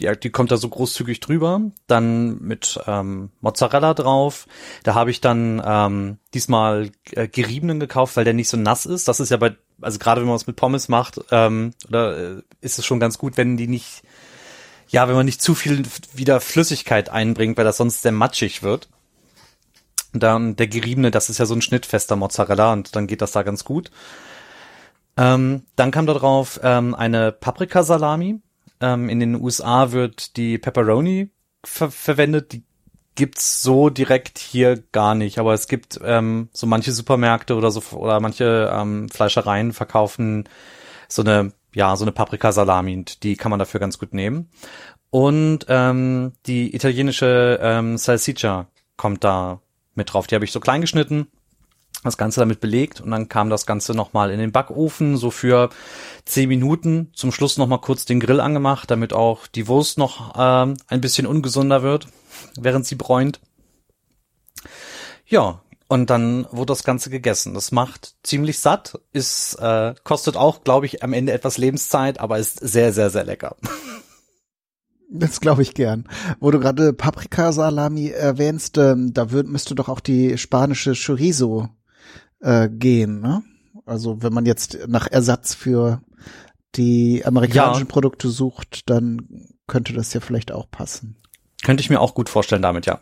die, 0.00 0.10
die 0.22 0.30
kommt 0.30 0.50
da 0.50 0.56
so 0.56 0.68
großzügig 0.68 1.20
drüber, 1.20 1.60
dann 1.86 2.40
mit 2.40 2.80
ähm, 2.86 3.30
Mozzarella 3.40 3.94
drauf. 3.94 4.46
Da 4.82 4.94
habe 4.94 5.10
ich 5.10 5.20
dann 5.20 5.62
ähm, 5.64 6.18
diesmal 6.34 6.90
äh, 7.12 7.28
geriebenen 7.28 7.80
gekauft, 7.80 8.16
weil 8.16 8.24
der 8.24 8.34
nicht 8.34 8.48
so 8.48 8.56
nass 8.56 8.86
ist. 8.86 9.08
Das 9.08 9.20
ist 9.20 9.30
ja 9.30 9.36
bei, 9.36 9.56
also 9.80 9.98
gerade 9.98 10.20
wenn 10.20 10.28
man 10.28 10.36
es 10.36 10.46
mit 10.46 10.56
Pommes 10.56 10.88
macht, 10.88 11.20
ähm, 11.30 11.74
oder 11.88 12.38
äh, 12.38 12.42
ist 12.60 12.78
es 12.78 12.84
schon 12.84 13.00
ganz 13.00 13.18
gut, 13.18 13.36
wenn 13.36 13.56
die 13.56 13.68
nicht, 13.68 14.02
ja, 14.88 15.08
wenn 15.08 15.16
man 15.16 15.26
nicht 15.26 15.42
zu 15.42 15.54
viel 15.54 15.84
wieder 16.12 16.40
Flüssigkeit 16.40 17.08
einbringt, 17.08 17.56
weil 17.56 17.64
das 17.64 17.76
sonst 17.76 18.02
sehr 18.02 18.12
matschig 18.12 18.62
wird. 18.62 18.88
Dann 20.12 20.54
der 20.54 20.68
geriebene, 20.68 21.10
das 21.10 21.28
ist 21.28 21.38
ja 21.38 21.46
so 21.46 21.54
ein 21.54 21.62
schnittfester 21.62 22.14
Mozzarella 22.14 22.72
und 22.72 22.94
dann 22.94 23.08
geht 23.08 23.20
das 23.20 23.32
da 23.32 23.42
ganz 23.42 23.64
gut. 23.64 23.90
Ähm, 25.16 25.62
dann 25.76 25.90
kam 25.90 26.06
da 26.06 26.14
drauf 26.14 26.60
ähm, 26.62 26.94
eine 26.94 27.32
Paprikasalami. 27.32 28.40
Ähm, 28.80 29.08
in 29.08 29.20
den 29.20 29.40
USA 29.40 29.92
wird 29.92 30.36
die 30.36 30.58
Pepperoni 30.58 31.30
ver 31.64 31.90
verwendet. 31.90 32.52
Die 32.52 32.64
gibt's 33.14 33.62
so 33.62 33.90
direkt 33.90 34.38
hier 34.38 34.82
gar 34.92 35.14
nicht. 35.14 35.38
Aber 35.38 35.54
es 35.54 35.68
gibt 35.68 36.00
ähm, 36.02 36.48
so 36.52 36.66
manche 36.66 36.92
Supermärkte 36.92 37.54
oder 37.54 37.70
so 37.70 37.82
oder 37.96 38.20
manche 38.20 38.70
ähm, 38.72 39.08
Fleischereien 39.08 39.72
verkaufen 39.72 40.48
so 41.08 41.22
eine 41.22 41.52
ja 41.74 41.96
so 41.96 42.04
eine 42.04 42.12
Paprikasalami 42.12 43.04
die 43.22 43.36
kann 43.36 43.50
man 43.50 43.58
dafür 43.58 43.80
ganz 43.80 43.98
gut 43.98 44.14
nehmen. 44.14 44.50
Und 45.10 45.66
ähm, 45.68 46.32
die 46.46 46.74
italienische 46.74 47.60
ähm, 47.62 47.96
Salsiccia 47.96 48.66
kommt 48.96 49.22
da 49.22 49.60
mit 49.94 50.12
drauf. 50.12 50.26
Die 50.26 50.34
habe 50.34 50.44
ich 50.44 50.50
so 50.50 50.58
klein 50.58 50.80
geschnitten 50.80 51.28
das 52.04 52.16
Ganze 52.16 52.40
damit 52.40 52.60
belegt 52.60 53.00
und 53.00 53.10
dann 53.10 53.28
kam 53.28 53.50
das 53.50 53.66
Ganze 53.66 53.94
nochmal 53.94 54.30
in 54.30 54.38
den 54.38 54.52
Backofen, 54.52 55.16
so 55.16 55.30
für 55.30 55.70
zehn 56.24 56.48
Minuten. 56.48 57.10
Zum 57.14 57.32
Schluss 57.32 57.58
nochmal 57.58 57.80
kurz 57.80 58.04
den 58.04 58.20
Grill 58.20 58.40
angemacht, 58.40 58.90
damit 58.90 59.12
auch 59.12 59.46
die 59.46 59.66
Wurst 59.66 59.98
noch 59.98 60.34
ähm, 60.36 60.76
ein 60.86 61.00
bisschen 61.00 61.26
ungesunder 61.26 61.82
wird, 61.82 62.06
während 62.60 62.86
sie 62.86 62.94
bräunt. 62.94 63.40
Ja, 65.26 65.60
und 65.88 66.10
dann 66.10 66.46
wurde 66.50 66.72
das 66.72 66.84
Ganze 66.84 67.10
gegessen. 67.10 67.54
Das 67.54 67.72
macht 67.72 68.14
ziemlich 68.22 68.58
satt, 68.58 69.00
ist 69.12 69.54
äh, 69.54 69.94
kostet 70.04 70.36
auch, 70.36 70.64
glaube 70.64 70.86
ich, 70.86 71.02
am 71.02 71.12
Ende 71.12 71.32
etwas 71.32 71.58
Lebenszeit, 71.58 72.20
aber 72.20 72.38
ist 72.38 72.58
sehr, 72.60 72.92
sehr, 72.92 73.10
sehr 73.10 73.24
lecker. 73.24 73.56
Das 75.16 75.40
glaube 75.40 75.62
ich 75.62 75.74
gern. 75.74 76.08
Wo 76.40 76.50
du 76.50 76.58
gerade 76.58 76.92
Paprikasalami 76.92 78.08
erwähnst, 78.08 78.78
ähm, 78.78 79.12
da 79.12 79.30
würd, 79.30 79.46
müsste 79.46 79.76
doch 79.76 79.88
auch 79.88 80.00
die 80.00 80.36
spanische 80.38 80.94
Chorizo 80.94 81.68
äh, 82.44 82.68
gehen, 82.68 83.20
ne? 83.20 83.42
Also 83.86 84.22
wenn 84.22 84.32
man 84.32 84.46
jetzt 84.46 84.78
nach 84.86 85.08
Ersatz 85.10 85.54
für 85.54 86.00
die 86.76 87.24
amerikanischen 87.24 87.86
Ja. 87.86 87.92
Produkte 87.92 88.28
sucht, 88.28 88.88
dann 88.88 89.48
könnte 89.66 89.92
das 89.92 90.12
ja 90.12 90.20
vielleicht 90.20 90.52
auch 90.52 90.70
passen. 90.70 91.16
Könnte 91.64 91.80
ich 91.80 91.90
mir 91.90 92.00
auch 92.00 92.14
gut 92.14 92.28
vorstellen 92.28 92.62
damit, 92.62 92.86
ja. 92.86 93.00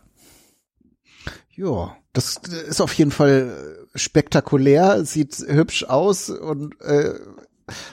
Ja, 1.55 1.97
das 2.13 2.37
ist 2.69 2.81
auf 2.81 2.93
jeden 2.95 3.11
Fall 3.11 3.87
spektakulär, 3.95 5.05
sieht 5.05 5.37
hübsch 5.47 5.85
aus 5.85 6.31
und 6.31 6.81
äh, 6.81 7.15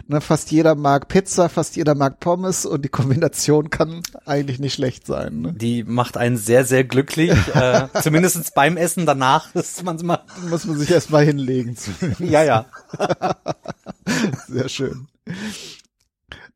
ne, 0.08 0.22
fast 0.22 0.52
jeder 0.52 0.76
mag 0.76 1.08
Pizza, 1.08 1.50
fast 1.50 1.76
jeder 1.76 1.96
mag 1.96 2.20
Pommes 2.20 2.66
und 2.66 2.84
die 2.84 2.90
Kombination 2.90 3.70
kann 3.70 4.02
eigentlich 4.26 4.60
nicht 4.60 4.74
schlecht 4.74 5.06
sein. 5.06 5.42
Ne? 5.42 5.54
Die 5.54 5.84
macht 5.84 6.18
einen 6.18 6.38
sehr, 6.38 6.66
sehr 6.66 6.84
glücklich, 6.84 7.32
äh, 7.54 7.88
zumindest 8.02 8.54
beim 8.56 8.78
Essen 8.78 9.06
danach 9.06 9.54
ist 9.56 9.84
man 9.84 9.98
mal 10.04 10.20
muss 10.50 10.66
man 10.66 10.78
sich 10.78 10.92
erstmal 10.92 11.26
hinlegen. 11.26 11.76
ja, 12.20 12.44
ja. 12.44 12.66
Sehr 14.48 14.70
schön. 14.70 15.08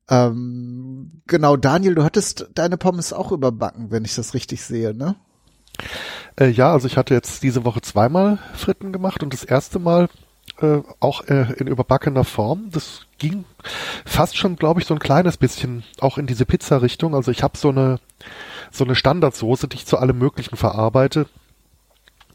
Ähm, 0.09 1.21
genau, 1.27 1.55
Daniel, 1.55 1.95
du 1.95 2.03
hattest 2.03 2.49
deine 2.55 2.77
Pommes 2.77 3.13
auch 3.13 3.31
überbacken, 3.31 3.91
wenn 3.91 4.05
ich 4.05 4.15
das 4.15 4.33
richtig 4.33 4.63
sehe, 4.63 4.93
ne? 4.93 5.15
Äh, 6.39 6.49
ja, 6.49 6.71
also 6.71 6.87
ich 6.87 6.97
hatte 6.97 7.13
jetzt 7.13 7.43
diese 7.43 7.65
Woche 7.65 7.81
zweimal 7.81 8.39
Fritten 8.55 8.91
gemacht 8.91 9.23
und 9.23 9.33
das 9.33 9.43
erste 9.43 9.79
Mal 9.79 10.09
äh, 10.61 10.81
auch 10.99 11.25
äh, 11.27 11.53
in 11.57 11.67
überbackener 11.67 12.23
Form. 12.23 12.69
Das 12.71 13.05
ging 13.17 13.45
fast 14.05 14.37
schon, 14.37 14.55
glaube 14.55 14.81
ich, 14.81 14.87
so 14.87 14.93
ein 14.93 14.99
kleines 14.99 15.37
bisschen 15.37 15.83
auch 15.99 16.17
in 16.17 16.27
diese 16.27 16.45
Pizza-Richtung. 16.45 17.15
Also 17.15 17.31
ich 17.31 17.43
habe 17.43 17.57
so 17.57 17.69
eine 17.69 17.99
so 18.71 18.83
eine 18.83 18.95
Standardsoße, 18.95 19.67
die 19.67 19.77
ich 19.77 19.85
zu 19.85 19.97
allem 19.97 20.17
Möglichen 20.17 20.57
verarbeite. 20.57 21.27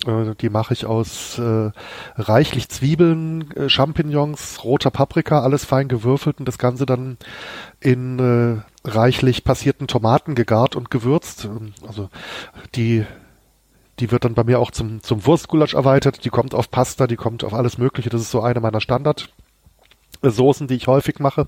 Äh, 0.06 0.34
die 0.40 0.50
mache 0.50 0.72
ich 0.72 0.86
aus 0.86 1.38
äh, 1.38 1.70
reichlich 2.16 2.68
Zwiebeln, 2.68 3.50
äh, 3.52 3.68
Champignons, 3.68 4.62
roter 4.64 4.90
Paprika, 4.90 5.42
alles 5.42 5.64
fein 5.64 5.88
gewürfelt 5.88 6.38
und 6.38 6.46
das 6.46 6.58
Ganze 6.58 6.86
dann 6.86 7.18
in 7.80 8.18
äh, 8.18 8.88
reichlich 8.88 9.44
passierten 9.44 9.88
Tomaten 9.88 10.34
gegart 10.34 10.76
und 10.76 10.90
gewürzt. 10.90 11.44
Ähm, 11.44 11.74
Also 11.86 12.08
die 12.74 13.04
die 14.00 14.10
wird 14.10 14.24
dann 14.24 14.34
bei 14.34 14.44
mir 14.44 14.58
auch 14.58 14.70
zum, 14.70 15.02
zum 15.02 15.26
Wurstgulasch 15.26 15.74
erweitert. 15.74 16.24
Die 16.24 16.30
kommt 16.30 16.54
auf 16.54 16.70
Pasta, 16.70 17.06
die 17.06 17.16
kommt 17.16 17.44
auf 17.44 17.54
alles 17.54 17.78
Mögliche. 17.78 18.10
Das 18.10 18.20
ist 18.20 18.30
so 18.30 18.40
eine 18.40 18.60
meiner 18.60 18.80
Standardsoßen, 18.80 20.68
die 20.68 20.74
ich 20.74 20.86
häufig 20.86 21.18
mache. 21.18 21.46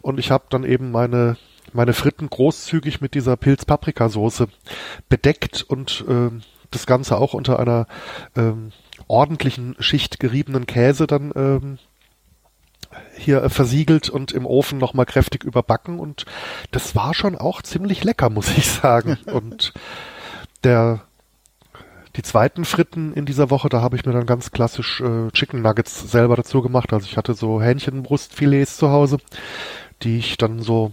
Und 0.00 0.18
ich 0.18 0.30
habe 0.30 0.44
dann 0.48 0.64
eben 0.64 0.90
meine, 0.90 1.36
meine 1.72 1.92
Fritten 1.92 2.28
großzügig 2.30 3.00
mit 3.00 3.14
dieser 3.14 3.36
Pilz-Paprika-Soße 3.36 4.48
bedeckt 5.08 5.62
und 5.62 6.04
äh, 6.08 6.30
das 6.70 6.86
Ganze 6.86 7.18
auch 7.18 7.34
unter 7.34 7.58
einer 7.58 7.86
ähm, 8.36 8.72
ordentlichen 9.06 9.76
Schicht 9.78 10.20
geriebenen 10.20 10.66
Käse 10.66 11.06
dann 11.06 11.32
ähm, 11.36 11.78
hier 13.14 13.42
äh, 13.42 13.50
versiegelt 13.50 14.08
und 14.08 14.32
im 14.32 14.46
Ofen 14.46 14.78
nochmal 14.78 15.06
kräftig 15.06 15.44
überbacken. 15.44 15.98
Und 15.98 16.24
das 16.70 16.94
war 16.96 17.14
schon 17.14 17.36
auch 17.36 17.62
ziemlich 17.62 18.04
lecker, 18.04 18.30
muss 18.30 18.56
ich 18.56 18.70
sagen. 18.70 19.18
und 19.26 19.72
der 20.64 21.02
die 22.16 22.22
zweiten 22.22 22.64
Fritten 22.64 23.12
in 23.14 23.24
dieser 23.24 23.50
Woche, 23.50 23.68
da 23.68 23.80
habe 23.80 23.96
ich 23.96 24.04
mir 24.04 24.12
dann 24.12 24.26
ganz 24.26 24.50
klassisch 24.50 25.00
äh, 25.00 25.30
Chicken 25.30 25.62
Nuggets 25.62 26.10
selber 26.10 26.36
dazu 26.36 26.62
gemacht. 26.62 26.92
Also 26.92 27.06
ich 27.06 27.16
hatte 27.16 27.34
so 27.34 27.62
Hähnchenbrustfilets 27.62 28.76
zu 28.76 28.90
Hause, 28.90 29.18
die 30.02 30.18
ich 30.18 30.36
dann 30.36 30.60
so 30.60 30.92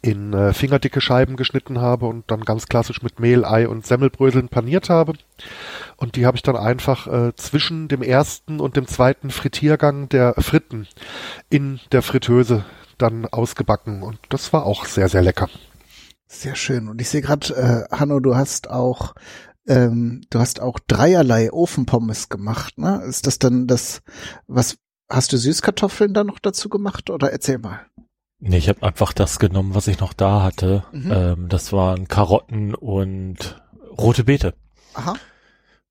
in 0.00 0.32
äh, 0.32 0.52
fingerdicke 0.52 1.00
Scheiben 1.00 1.36
geschnitten 1.36 1.80
habe 1.80 2.06
und 2.06 2.30
dann 2.30 2.44
ganz 2.44 2.68
klassisch 2.68 3.02
mit 3.02 3.20
Mehl, 3.20 3.44
Ei 3.44 3.68
und 3.68 3.86
Semmelbröseln 3.86 4.48
paniert 4.48 4.90
habe. 4.90 5.14
Und 5.96 6.16
die 6.16 6.24
habe 6.24 6.36
ich 6.36 6.42
dann 6.42 6.56
einfach 6.56 7.06
äh, 7.06 7.34
zwischen 7.34 7.88
dem 7.88 8.02
ersten 8.02 8.60
und 8.60 8.76
dem 8.76 8.86
zweiten 8.86 9.30
Frittiergang 9.30 10.08
der 10.08 10.34
Fritten 10.38 10.86
in 11.50 11.80
der 11.92 12.02
Fritteuse 12.02 12.64
dann 12.96 13.26
ausgebacken. 13.26 14.02
Und 14.02 14.18
das 14.28 14.52
war 14.52 14.64
auch 14.66 14.84
sehr, 14.84 15.08
sehr 15.08 15.22
lecker. 15.22 15.48
Sehr 16.30 16.54
schön. 16.56 16.88
Und 16.88 17.00
ich 17.00 17.08
sehe 17.08 17.22
gerade, 17.22 17.54
äh, 17.90 17.96
Hanno, 17.96 18.20
du 18.20 18.36
hast 18.36 18.68
auch 18.70 19.14
ähm, 19.68 20.22
du 20.30 20.38
hast 20.40 20.60
auch 20.60 20.78
dreierlei 20.80 21.52
Ofenpommes 21.52 22.28
gemacht, 22.28 22.78
ne? 22.78 23.02
Ist 23.06 23.26
das 23.26 23.38
dann 23.38 23.66
das, 23.66 24.02
was 24.46 24.76
hast 25.08 25.32
du 25.32 25.36
Süßkartoffeln 25.38 26.12
dann 26.14 26.26
noch 26.26 26.38
dazu 26.38 26.68
gemacht 26.68 27.10
oder 27.10 27.30
erzähl 27.32 27.58
mal? 27.58 27.80
Nee, 28.40 28.58
ich 28.58 28.68
habe 28.68 28.82
einfach 28.82 29.12
das 29.12 29.38
genommen, 29.38 29.74
was 29.74 29.88
ich 29.88 30.00
noch 30.00 30.12
da 30.12 30.42
hatte. 30.42 30.84
Mhm. 30.92 31.12
Ähm, 31.12 31.48
das 31.48 31.72
waren 31.72 32.08
Karotten 32.08 32.74
und 32.74 33.62
rote 33.98 34.24
Beete. 34.24 34.54
Aha. 34.94 35.14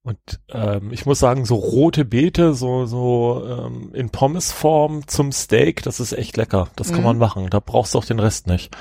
Und 0.02 0.20
ähm, 0.50 0.94
ich 0.94 1.06
muss 1.06 1.20
sagen, 1.20 1.44
so 1.44 1.56
rote 1.56 2.06
Beete, 2.06 2.54
so 2.54 2.86
so 2.86 3.44
ähm, 3.46 3.92
in 3.94 4.10
Pommesform 4.10 5.06
zum 5.08 5.34
Steak, 5.34 5.84
das 5.84 6.00
ist 6.00 6.14
echt 6.14 6.38
lecker. 6.38 6.70
Das 6.78 6.90
kann 6.90 7.00
Mhm. 7.00 7.04
man 7.06 7.18
machen. 7.18 7.50
Da 7.50 7.60
brauchst 7.60 7.94
du 7.94 7.98
auch 7.98 8.06
den 8.06 8.20
Rest 8.20 8.48
nicht. 8.48 8.74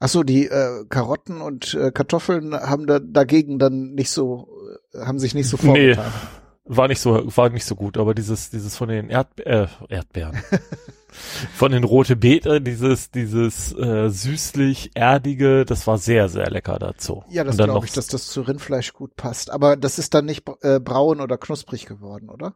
Ach 0.00 0.08
so, 0.08 0.22
die 0.22 0.46
äh, 0.46 0.84
Karotten 0.88 1.40
und 1.40 1.74
äh, 1.74 1.90
Kartoffeln 1.92 2.54
haben 2.54 2.86
da 2.86 2.98
dagegen 2.98 3.58
dann 3.58 3.94
nicht 3.94 4.10
so, 4.10 4.48
äh, 4.94 5.00
haben 5.04 5.18
sich 5.18 5.34
nicht 5.34 5.48
so 5.48 5.56
Nee. 5.62 5.94
vorgetan. 5.94 6.12
War 6.70 6.88
nicht 6.88 7.00
so, 7.00 7.34
war 7.34 7.48
nicht 7.48 7.64
so 7.64 7.74
gut, 7.74 7.96
aber 7.96 8.14
dieses, 8.14 8.50
dieses 8.50 8.76
von 8.76 8.88
den 8.90 9.08
Erd, 9.08 9.40
äh, 9.40 9.66
Erdbeeren. 9.88 10.36
von 11.54 11.72
den 11.72 11.82
rote 11.82 12.14
Beete, 12.14 12.60
dieses, 12.60 13.10
dieses 13.10 13.72
äh, 13.72 14.10
süßlich 14.10 14.90
erdige, 14.94 15.64
das 15.64 15.86
war 15.86 15.96
sehr, 15.96 16.28
sehr 16.28 16.50
lecker 16.50 16.78
dazu. 16.78 17.24
Ja, 17.30 17.44
das 17.44 17.56
glaube 17.56 17.86
ich, 17.86 17.92
dass 17.92 18.06
das 18.08 18.26
zu 18.28 18.42
Rindfleisch 18.42 18.92
gut 18.92 19.16
passt. 19.16 19.50
Aber 19.50 19.76
das 19.76 19.98
ist 19.98 20.12
dann 20.12 20.26
nicht 20.26 20.44
äh, 20.60 20.78
braun 20.78 21.22
oder 21.22 21.38
knusprig 21.38 21.86
geworden, 21.86 22.28
oder? 22.28 22.54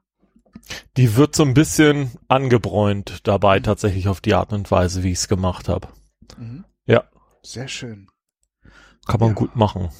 Die 0.98 1.16
wird 1.16 1.34
so 1.34 1.42
ein 1.44 1.54
bisschen 1.54 2.10
angebräunt 2.28 3.26
dabei, 3.26 3.60
Mhm. 3.60 3.62
tatsächlich 3.64 4.08
auf 4.08 4.20
die 4.20 4.34
Art 4.34 4.52
und 4.52 4.70
Weise, 4.70 5.02
wie 5.02 5.12
ich 5.12 5.18
es 5.18 5.28
gemacht 5.28 5.70
habe. 5.70 5.88
Mhm. 6.38 6.64
Ja. 7.44 7.48
Sehr 7.50 7.68
schön. 7.68 8.08
Kann 9.06 9.20
man 9.20 9.30
Ja. 9.30 9.34
gut 9.34 9.56
machen. 9.56 9.90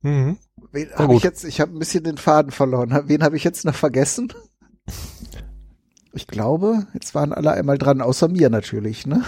Mhm. 0.00 0.38
Wen 0.72 0.88
Na 0.92 0.98
habe 0.98 1.14
ich 1.14 1.22
jetzt? 1.22 1.44
Ich 1.44 1.60
habe 1.60 1.72
ein 1.72 1.78
bisschen 1.78 2.04
den 2.04 2.18
Faden 2.18 2.50
verloren. 2.50 3.02
Wen 3.06 3.22
habe 3.22 3.36
ich 3.36 3.44
jetzt 3.44 3.64
noch 3.64 3.74
vergessen? 3.74 4.32
Ich 6.14 6.26
glaube, 6.26 6.86
jetzt 6.92 7.14
waren 7.14 7.32
alle 7.32 7.52
einmal 7.52 7.78
dran, 7.78 8.02
außer 8.02 8.28
mir 8.28 8.50
natürlich, 8.50 9.06
ne? 9.06 9.24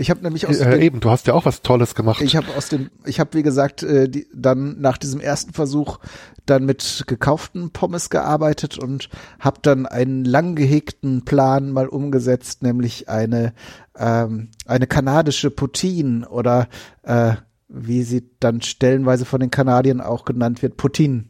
Ich 0.00 0.10
habe 0.10 0.22
nämlich 0.22 0.46
aus 0.46 0.58
Äh, 0.58 0.70
dem, 0.70 0.80
eben, 0.80 1.00
du 1.00 1.10
hast 1.10 1.26
ja 1.26 1.34
auch 1.34 1.44
was 1.44 1.62
Tolles 1.62 1.94
gemacht. 1.94 2.20
ich 2.22 2.34
habe 2.36 2.48
aus 2.56 2.68
dem, 2.68 2.90
ich 3.04 3.20
habe 3.20 3.34
wie 3.34 3.42
gesagt 3.42 3.82
äh, 3.82 4.08
die, 4.08 4.26
dann 4.34 4.80
nach 4.80 4.98
diesem 4.98 5.20
ersten 5.20 5.52
Versuch 5.52 5.98
dann 6.46 6.64
mit 6.64 7.04
gekauften 7.06 7.70
Pommes 7.70 8.10
gearbeitet 8.10 8.78
und 8.78 9.10
habe 9.38 9.58
dann 9.62 9.86
einen 9.86 10.24
lang 10.24 10.54
gehegten 10.56 11.24
Plan 11.24 11.70
mal 11.70 11.86
umgesetzt, 11.86 12.62
nämlich 12.62 13.08
eine 13.08 13.52
ähm, 13.96 14.48
eine 14.66 14.86
kanadische 14.86 15.50
Poutine 15.50 16.28
oder 16.28 16.68
äh, 17.02 17.34
wie 17.68 18.02
sie 18.02 18.28
dann 18.40 18.62
stellenweise 18.62 19.24
von 19.24 19.40
den 19.40 19.50
Kanadiern 19.50 20.00
auch 20.00 20.24
genannt 20.24 20.62
wird, 20.62 20.76
Poutine. 20.76 21.26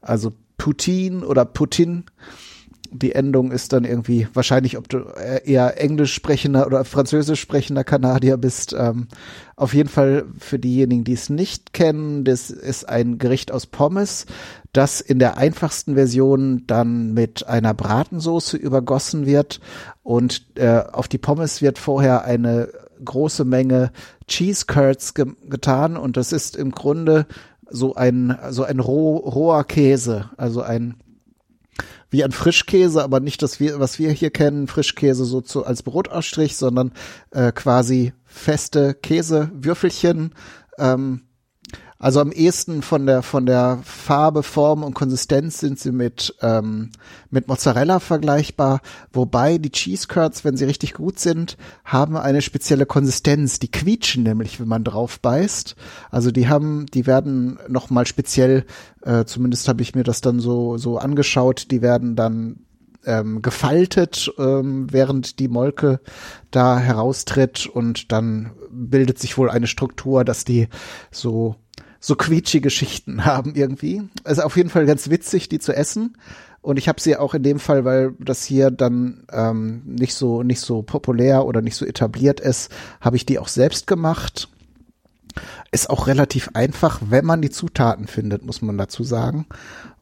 Also 0.00 0.32
Poutine 0.58 1.26
oder 1.26 1.44
Putin. 1.44 2.04
Die 2.98 3.12
Endung 3.12 3.52
ist 3.52 3.72
dann 3.72 3.84
irgendwie 3.84 4.28
wahrscheinlich, 4.32 4.78
ob 4.78 4.88
du 4.88 4.98
äh, 4.98 5.40
eher 5.44 5.80
Englisch 5.80 6.14
sprechender 6.14 6.66
oder 6.66 6.84
Französisch 6.84 7.40
sprechender 7.40 7.84
Kanadier 7.84 8.36
bist. 8.36 8.74
Ähm, 8.78 9.08
auf 9.56 9.74
jeden 9.74 9.88
Fall 9.88 10.26
für 10.38 10.58
diejenigen, 10.58 11.04
die 11.04 11.14
es 11.14 11.30
nicht 11.30 11.72
kennen, 11.72 12.24
das 12.24 12.50
ist 12.50 12.88
ein 12.88 13.18
Gericht 13.18 13.52
aus 13.52 13.66
Pommes, 13.66 14.26
das 14.72 15.00
in 15.00 15.18
der 15.18 15.38
einfachsten 15.38 15.94
Version 15.94 16.64
dann 16.66 17.14
mit 17.14 17.46
einer 17.46 17.72
Bratensoße 17.72 18.56
übergossen 18.56 19.24
wird 19.24 19.60
und 20.02 20.46
äh, 20.56 20.82
auf 20.92 21.08
die 21.08 21.18
Pommes 21.18 21.62
wird 21.62 21.78
vorher 21.78 22.24
eine 22.24 22.68
große 23.04 23.44
Menge 23.44 23.92
Cheese 24.28 24.66
Curds 24.66 25.14
ge 25.14 25.26
getan 25.48 25.96
und 25.96 26.16
das 26.16 26.32
ist 26.32 26.56
im 26.56 26.72
Grunde 26.72 27.26
so 27.68 27.94
ein 27.94 28.36
so 28.50 28.64
ein 28.64 28.80
roh, 28.80 29.16
roher 29.16 29.64
Käse, 29.64 30.30
also 30.36 30.62
ein 30.62 30.94
wie 32.10 32.24
ein 32.24 32.32
Frischkäse, 32.32 33.02
aber 33.02 33.20
nicht 33.20 33.42
das, 33.42 33.60
was 33.60 33.98
wir 33.98 34.10
hier 34.10 34.30
kennen, 34.30 34.68
Frischkäse 34.68 35.24
so 35.24 35.40
zu, 35.40 35.64
als 35.64 35.82
Brotausstrich, 35.82 36.56
sondern 36.56 36.92
äh, 37.30 37.52
quasi 37.52 38.12
feste 38.24 38.94
Käsewürfelchen. 38.94 40.34
Ähm, 40.78 41.22
also 41.98 42.20
am 42.20 42.30
ehesten 42.30 42.82
von 42.82 43.06
der 43.06 43.22
von 43.22 43.46
der 43.46 43.80
Farbe, 43.82 44.42
Form 44.42 44.82
und 44.82 44.94
Konsistenz 44.94 45.58
sind 45.58 45.78
sie 45.78 45.92
mit 45.92 46.34
ähm, 46.42 46.90
mit 47.30 47.48
Mozzarella 47.48 48.00
vergleichbar, 48.00 48.80
wobei 49.12 49.58
die 49.58 49.70
Cheese 49.70 50.06
Curds, 50.06 50.44
wenn 50.44 50.56
sie 50.56 50.66
richtig 50.66 50.94
gut 50.94 51.18
sind, 51.18 51.56
haben 51.84 52.16
eine 52.16 52.42
spezielle 52.42 52.84
Konsistenz. 52.84 53.58
Die 53.58 53.70
quietschen 53.70 54.24
nämlich, 54.24 54.60
wenn 54.60 54.68
man 54.68 54.84
drauf 54.84 55.20
beißt. 55.20 55.74
Also 56.10 56.30
die 56.30 56.48
haben, 56.48 56.86
die 56.86 57.06
werden 57.06 57.58
noch 57.68 57.88
mal 57.88 58.06
speziell, 58.06 58.66
äh, 59.02 59.24
zumindest 59.24 59.68
habe 59.68 59.82
ich 59.82 59.94
mir 59.94 60.04
das 60.04 60.20
dann 60.20 60.38
so 60.38 60.76
so 60.76 60.98
angeschaut. 60.98 61.70
Die 61.70 61.80
werden 61.80 62.14
dann 62.14 62.66
ähm, 63.06 63.40
gefaltet, 63.40 64.30
ähm, 64.36 64.88
während 64.90 65.38
die 65.38 65.48
Molke 65.48 66.00
da 66.50 66.78
heraustritt 66.78 67.66
und 67.66 68.12
dann 68.12 68.50
bildet 68.70 69.18
sich 69.18 69.38
wohl 69.38 69.48
eine 69.48 69.68
Struktur, 69.68 70.24
dass 70.24 70.44
die 70.44 70.68
so 71.10 71.56
so 72.00 72.14
quietschige 72.14 72.70
Schichten 72.70 73.24
haben 73.24 73.54
irgendwie. 73.54 74.02
Also 74.24 74.42
auf 74.42 74.56
jeden 74.56 74.70
Fall 74.70 74.86
ganz 74.86 75.10
witzig, 75.10 75.48
die 75.48 75.58
zu 75.58 75.74
essen. 75.74 76.16
Und 76.62 76.78
ich 76.78 76.88
habe 76.88 77.00
sie 77.00 77.16
auch 77.16 77.34
in 77.34 77.44
dem 77.44 77.60
Fall, 77.60 77.84
weil 77.84 78.14
das 78.18 78.42
hier 78.44 78.72
dann 78.72 79.24
ähm, 79.30 79.82
nicht 79.84 80.14
so 80.14 80.42
nicht 80.42 80.60
so 80.60 80.82
populär 80.82 81.44
oder 81.44 81.62
nicht 81.62 81.76
so 81.76 81.86
etabliert 81.86 82.40
ist, 82.40 82.72
habe 83.00 83.14
ich 83.14 83.24
die 83.24 83.38
auch 83.38 83.46
selbst 83.48 83.86
gemacht. 83.86 84.48
ist 85.70 85.88
auch 85.90 86.08
relativ 86.08 86.50
einfach, 86.54 87.00
wenn 87.08 87.24
man 87.24 87.40
die 87.40 87.50
Zutaten 87.50 88.08
findet, 88.08 88.44
muss 88.44 88.62
man 88.62 88.76
dazu 88.78 89.04
sagen. 89.04 89.46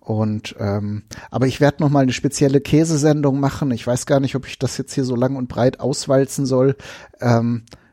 Und 0.01 0.57
ähm, 0.59 1.03
aber 1.31 1.47
ich 1.47 1.61
werde 1.61 1.83
noch 1.83 1.91
mal 1.91 2.03
eine 2.03 2.13
spezielle 2.13 2.61
Käsesendung 2.61 3.41
machen. 3.41 3.71
Ich 3.71 3.87
weiß 3.87 4.07
gar 4.07 4.21
nicht, 4.21 4.35
ob 4.35 4.47
ich 4.47 4.59
das 4.59 4.79
jetzt 4.79 4.95
hier 4.95 5.05
so 5.05 5.17
lang 5.17 5.37
und 5.37 5.49
breit 5.49 5.81
auswalzen 5.81 6.47
soll. 6.47 6.77
Ähm, 7.21 7.65
äh, 7.71 7.84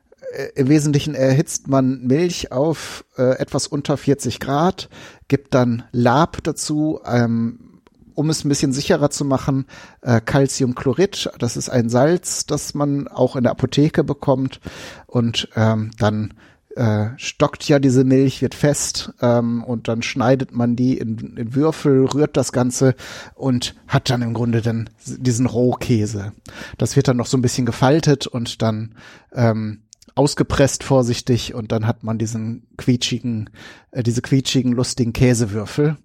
Im 0.56 0.70
Wesentlichen 0.70 1.16
erhitzt 1.16 1.68
man 1.68 2.02
Milch 2.02 2.52
auf 2.52 3.06
äh, 3.18 3.38
etwas 3.38 3.68
unter 3.68 3.98
40 3.98 4.40
Grad, 4.40 4.90
gibt 5.28 5.54
dann 5.54 5.84
Lab 5.92 6.44
dazu, 6.44 7.00
ähm, 7.06 7.82
um 8.14 8.30
es 8.30 8.44
ein 8.44 8.50
bisschen 8.50 8.74
sicherer 8.74 9.10
zu 9.10 9.26
machen, 9.26 9.66
äh, 10.02 10.22
Calciumchlorid, 10.22 11.32
das 11.40 11.58
ist 11.58 11.70
ein 11.70 11.90
Salz, 11.90 12.46
das 12.46 12.74
man 12.74 13.08
auch 13.08 13.36
in 13.36 13.44
der 13.44 13.52
Apotheke 13.52 14.04
bekommt 14.04 14.60
und 15.08 15.50
ähm, 15.56 15.92
dann 15.98 16.34
äh, 16.76 17.10
stockt 17.18 17.68
ja 17.68 17.80
diese 17.80 18.04
Milch, 18.04 18.42
wird 18.42 18.56
fest 18.56 19.14
ähm, 19.22 19.64
und 19.64 19.88
dann 19.88 20.02
schneidet 20.02 20.54
man 20.54 20.76
die 20.76 20.98
in, 20.98 21.36
in 21.36 21.56
Würfel, 21.56 22.06
rührt 22.06 22.38
das 22.38 22.52
Ganze 22.52 22.96
und 23.36 23.76
hat 23.88 24.10
dann 24.10 24.22
im 24.22 24.34
Grunde 24.34 24.62
dann 24.62 24.90
diesen 25.06 25.48
Rohkäse. 25.48 26.32
Das 26.78 26.96
wird 26.96 27.08
dann 27.08 27.18
noch 27.18 27.26
so 27.26 27.38
ein 27.38 27.42
bisschen 27.42 27.66
gefaltet 27.66 28.28
und 28.28 28.62
dann 28.62 28.96
ähm, 29.34 29.82
ausgepresst 30.16 30.84
vorsichtig 30.84 31.54
und 31.54 31.72
dann 31.72 31.88
hat 31.88 32.04
man 32.04 32.18
diesen 32.18 32.68
quietschigen, 32.78 33.50
äh, 33.92 34.04
diese 34.04 34.22
quietschigen, 34.22 34.74
lustigen 34.74 35.14
Käsewürfel. 35.14 35.98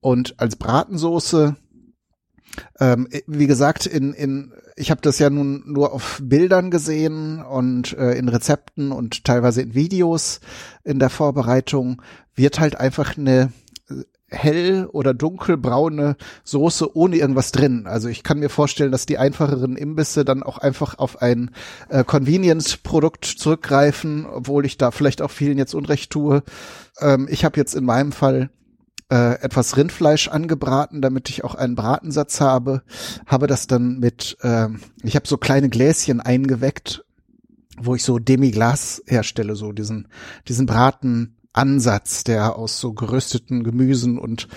Und 0.00 0.38
als 0.40 0.56
Bratensoße, 0.56 1.56
ähm, 2.80 3.08
wie 3.26 3.46
gesagt, 3.46 3.86
in, 3.86 4.12
in 4.12 4.52
ich 4.76 4.90
habe 4.90 5.00
das 5.02 5.18
ja 5.18 5.30
nun 5.30 5.62
nur 5.66 5.92
auf 5.92 6.20
Bildern 6.22 6.70
gesehen 6.70 7.42
und 7.42 7.96
äh, 7.96 8.12
in 8.12 8.28
Rezepten 8.28 8.90
und 8.90 9.24
teilweise 9.24 9.62
in 9.62 9.74
Videos 9.74 10.40
in 10.82 10.98
der 10.98 11.10
Vorbereitung, 11.10 12.02
wird 12.34 12.58
halt 12.58 12.76
einfach 12.76 13.16
eine 13.16 13.52
hell 14.32 14.88
oder 14.92 15.14
dunkelbraune 15.14 16.16
Soße 16.44 16.96
ohne 16.96 17.16
irgendwas 17.16 17.52
drin. 17.52 17.86
Also 17.86 18.08
ich 18.08 18.22
kann 18.22 18.38
mir 18.38 18.48
vorstellen, 18.48 18.92
dass 18.92 19.06
die 19.06 19.18
einfacheren 19.18 19.76
Imbisse 19.76 20.24
dann 20.24 20.42
auch 20.42 20.58
einfach 20.58 20.98
auf 20.98 21.22
ein 21.22 21.50
äh, 21.88 22.04
Convenience-Produkt 22.04 23.24
zurückgreifen, 23.24 24.26
obwohl 24.26 24.66
ich 24.66 24.78
da 24.78 24.90
vielleicht 24.90 25.22
auch 25.22 25.30
vielen 25.30 25.58
jetzt 25.58 25.74
Unrecht 25.74 26.10
tue. 26.10 26.42
Ähm, 27.00 27.28
ich 27.30 27.44
habe 27.44 27.58
jetzt 27.58 27.74
in 27.74 27.84
meinem 27.84 28.12
Fall 28.12 28.50
äh, 29.10 29.34
etwas 29.42 29.76
Rindfleisch 29.76 30.28
angebraten, 30.28 31.02
damit 31.02 31.28
ich 31.28 31.44
auch 31.44 31.54
einen 31.54 31.74
Bratensatz 31.74 32.40
habe. 32.40 32.82
Habe 33.26 33.46
das 33.46 33.66
dann 33.66 33.98
mit, 33.98 34.38
äh, 34.40 34.68
ich 35.02 35.16
habe 35.16 35.28
so 35.28 35.36
kleine 35.36 35.68
Gläschen 35.68 36.20
eingeweckt, 36.20 37.04
wo 37.78 37.94
ich 37.94 38.02
so 38.02 38.18
Demiglas 38.18 39.02
herstelle, 39.06 39.54
so 39.54 39.72
diesen, 39.72 40.08
diesen 40.48 40.66
Bratenansatz, 41.52 42.24
der 42.24 42.56
aus 42.56 42.80
so 42.80 42.92
gerösteten 42.92 43.64
Gemüsen 43.64 44.18
und 44.18 44.48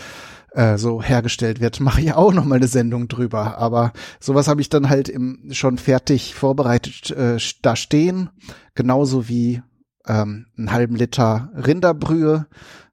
äh, 0.52 0.78
so 0.78 1.02
hergestellt 1.02 1.60
wird, 1.60 1.80
mache 1.80 2.02
ich 2.02 2.14
auch 2.14 2.34
noch 2.34 2.46
mal 2.46 2.56
eine 2.56 2.68
Sendung 2.68 3.08
drüber. 3.08 3.58
Aber 3.58 3.91
sowas 4.20 4.48
habe 4.48 4.62
ich 4.62 4.70
dann 4.70 4.89
halt 4.89 5.10
im, 5.10 5.50
schon 5.52 5.78
fertig 5.78 6.36
vorbereitet 6.36 7.12
äh, 7.12 7.38
da 7.62 7.76
stehen, 7.76 8.30
genauso 8.74 9.28
wie 9.28 9.62
ähm, 10.08 10.48
einen 10.58 10.72
halben 10.72 10.96
Liter 10.96 11.52
Rinderbrühe, 11.56 12.48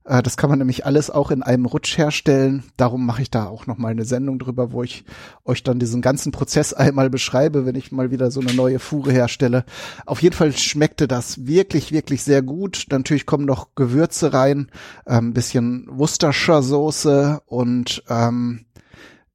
das 0.04 0.36
kann 0.36 0.50
man 0.50 0.58
nämlich 0.58 0.84
alles 0.84 1.10
auch 1.10 1.30
in 1.30 1.42
einem 1.42 1.66
Rutsch 1.66 1.96
herstellen. 1.96 2.64
Darum 2.76 3.06
mache 3.06 3.22
ich 3.22 3.30
da 3.30 3.46
auch 3.46 3.66
noch 3.66 3.78
mal 3.78 3.92
eine 3.92 4.04
Sendung 4.04 4.38
drüber, 4.38 4.72
wo 4.72 4.82
ich 4.82 5.04
euch 5.44 5.62
dann 5.62 5.78
diesen 5.78 6.02
ganzen 6.02 6.32
Prozess 6.32 6.72
einmal 6.72 7.10
beschreibe, 7.10 7.66
wenn 7.66 7.76
ich 7.76 7.92
mal 7.92 8.10
wieder 8.10 8.30
so 8.30 8.40
eine 8.40 8.52
neue 8.52 8.78
Fuhre 8.78 9.12
herstelle. 9.12 9.64
Auf 10.06 10.22
jeden 10.22 10.34
Fall 10.34 10.52
schmeckte 10.52 11.06
das 11.06 11.46
wirklich, 11.46 11.92
wirklich 11.92 12.22
sehr 12.22 12.42
gut. 12.42 12.86
Natürlich 12.90 13.26
kommen 13.26 13.44
noch 13.44 13.74
Gewürze 13.74 14.32
rein, 14.32 14.70
ein 15.04 15.18
ähm, 15.18 15.32
bisschen 15.34 15.86
Worcestershire 15.88 16.62
Soße 16.62 17.42
und 17.46 18.02
ähm, 18.08 18.64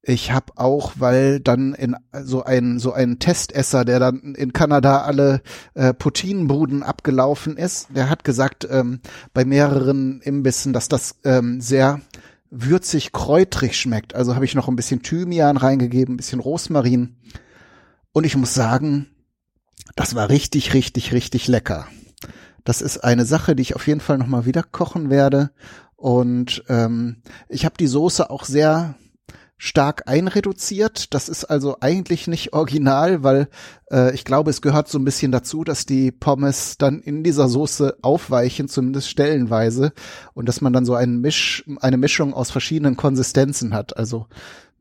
ich 0.08 0.32
habe 0.32 0.54
auch, 0.56 0.94
weil 1.00 1.42
dann 1.42 1.74
in 1.74 1.94
so 2.24 2.42
ein 2.42 2.80
so 2.80 2.94
ein 2.94 3.20
Testesser, 3.20 3.84
der 3.84 4.00
dann 4.00 4.36
in 4.36 4.54
Kanada 4.54 5.02
alle 5.02 5.42
äh, 5.74 5.94
Poutinenbuden 5.94 6.82
abgelaufen 6.82 7.58
ist, 7.58 7.90
der 7.94 8.10
hat 8.10 8.24
gesagt 8.24 8.66
ähm, 8.72 9.02
bei 9.34 9.44
mehreren 9.44 10.22
Imbissen, 10.22 10.72
dass 10.72 10.88
das 10.88 11.18
ähm, 11.26 11.60
sehr 11.60 12.00
würzig 12.50 13.12
kräutrig 13.12 13.76
schmeckt. 13.76 14.16
Also 14.16 14.34
habe 14.34 14.46
ich 14.46 14.56
noch 14.56 14.70
ein 14.70 14.78
bisschen 14.78 15.04
Thymian 15.04 15.58
reingegeben, 15.58 16.14
ein 16.14 16.18
bisschen 16.18 16.40
Rosmarin 16.40 17.18
und 18.14 18.26
ich 18.26 18.38
muss 18.38 18.54
sagen, 18.54 19.08
das 19.98 20.16
war 20.16 20.30
richtig, 20.30 20.74
richtig, 20.74 21.12
richtig 21.12 21.50
lecker. 21.50 21.86
Das 22.64 22.82
ist 22.82 23.04
eine 23.04 23.26
Sache, 23.26 23.58
die 23.58 23.62
ich 23.62 23.76
auf 23.76 23.88
jeden 23.88 24.00
Fall 24.00 24.18
noch 24.18 24.28
mal 24.28 24.46
wieder 24.46 24.64
kochen 24.64 25.10
werde 25.10 25.52
und 25.98 26.64
ähm, 26.70 27.18
ich 27.50 27.66
habe 27.66 27.76
die 27.78 27.88
Soße 27.88 28.30
auch 28.30 28.46
sehr 28.46 28.96
stark 29.58 30.04
einreduziert. 30.08 31.14
Das 31.14 31.30
ist 31.30 31.46
also 31.46 31.78
eigentlich 31.82 32.28
nicht 32.28 32.54
original, 32.54 33.24
weil 33.24 33.50
äh, 33.92 34.14
ich 34.14 34.24
glaube, 34.24 34.52
es 34.52 34.62
gehört 34.62 34.88
so 34.88 35.00
ein 35.00 35.06
bisschen 35.06 35.32
dazu, 35.32 35.64
dass 35.64 35.86
die 35.86 36.12
Pommes 36.12 36.78
dann 36.78 37.00
in 37.00 37.24
dieser 37.24 37.48
Soße 37.48 37.98
aufweichen, 38.02 38.68
zumindest 38.68 39.10
stellenweise, 39.10 39.94
und 40.34 40.48
dass 40.48 40.62
man 40.62 40.74
dann 40.74 40.86
so 40.86 40.94
einen 40.94 41.22
Misch, 41.22 41.66
eine 41.82 41.98
Mischung 41.98 42.34
aus 42.34 42.52
verschiedenen 42.52 42.98
Konsistenzen 42.98 43.74
hat. 43.74 43.98
Also 43.98 44.28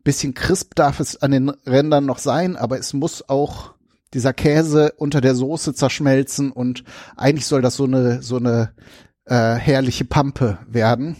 bisschen 0.05 0.35
crisp 0.35 0.74
darf 0.77 1.01
es 1.01 1.20
an 1.20 1.33
den 1.33 1.51
Rändern 1.66 2.07
noch 2.07 2.18
sein, 2.18 2.57
aber 2.57 2.79
es 2.79 2.93
muss 2.93 3.29
auch 3.29 3.74
dieser 4.14 4.33
Käse 4.33 4.93
unter 4.97 5.20
der 5.20 5.35
Soße 5.35 5.74
zerschmelzen 5.74 6.53
und 6.53 6.85
eigentlich 7.16 7.47
soll 7.47 7.61
das 7.61 7.74
so 7.74 7.85
eine 7.85 8.22
so 8.22 8.37
eine 8.37 8.72
äh, 9.24 9.55
herrliche 9.55 10.05
Pampe 10.05 10.59
werden. 10.68 11.16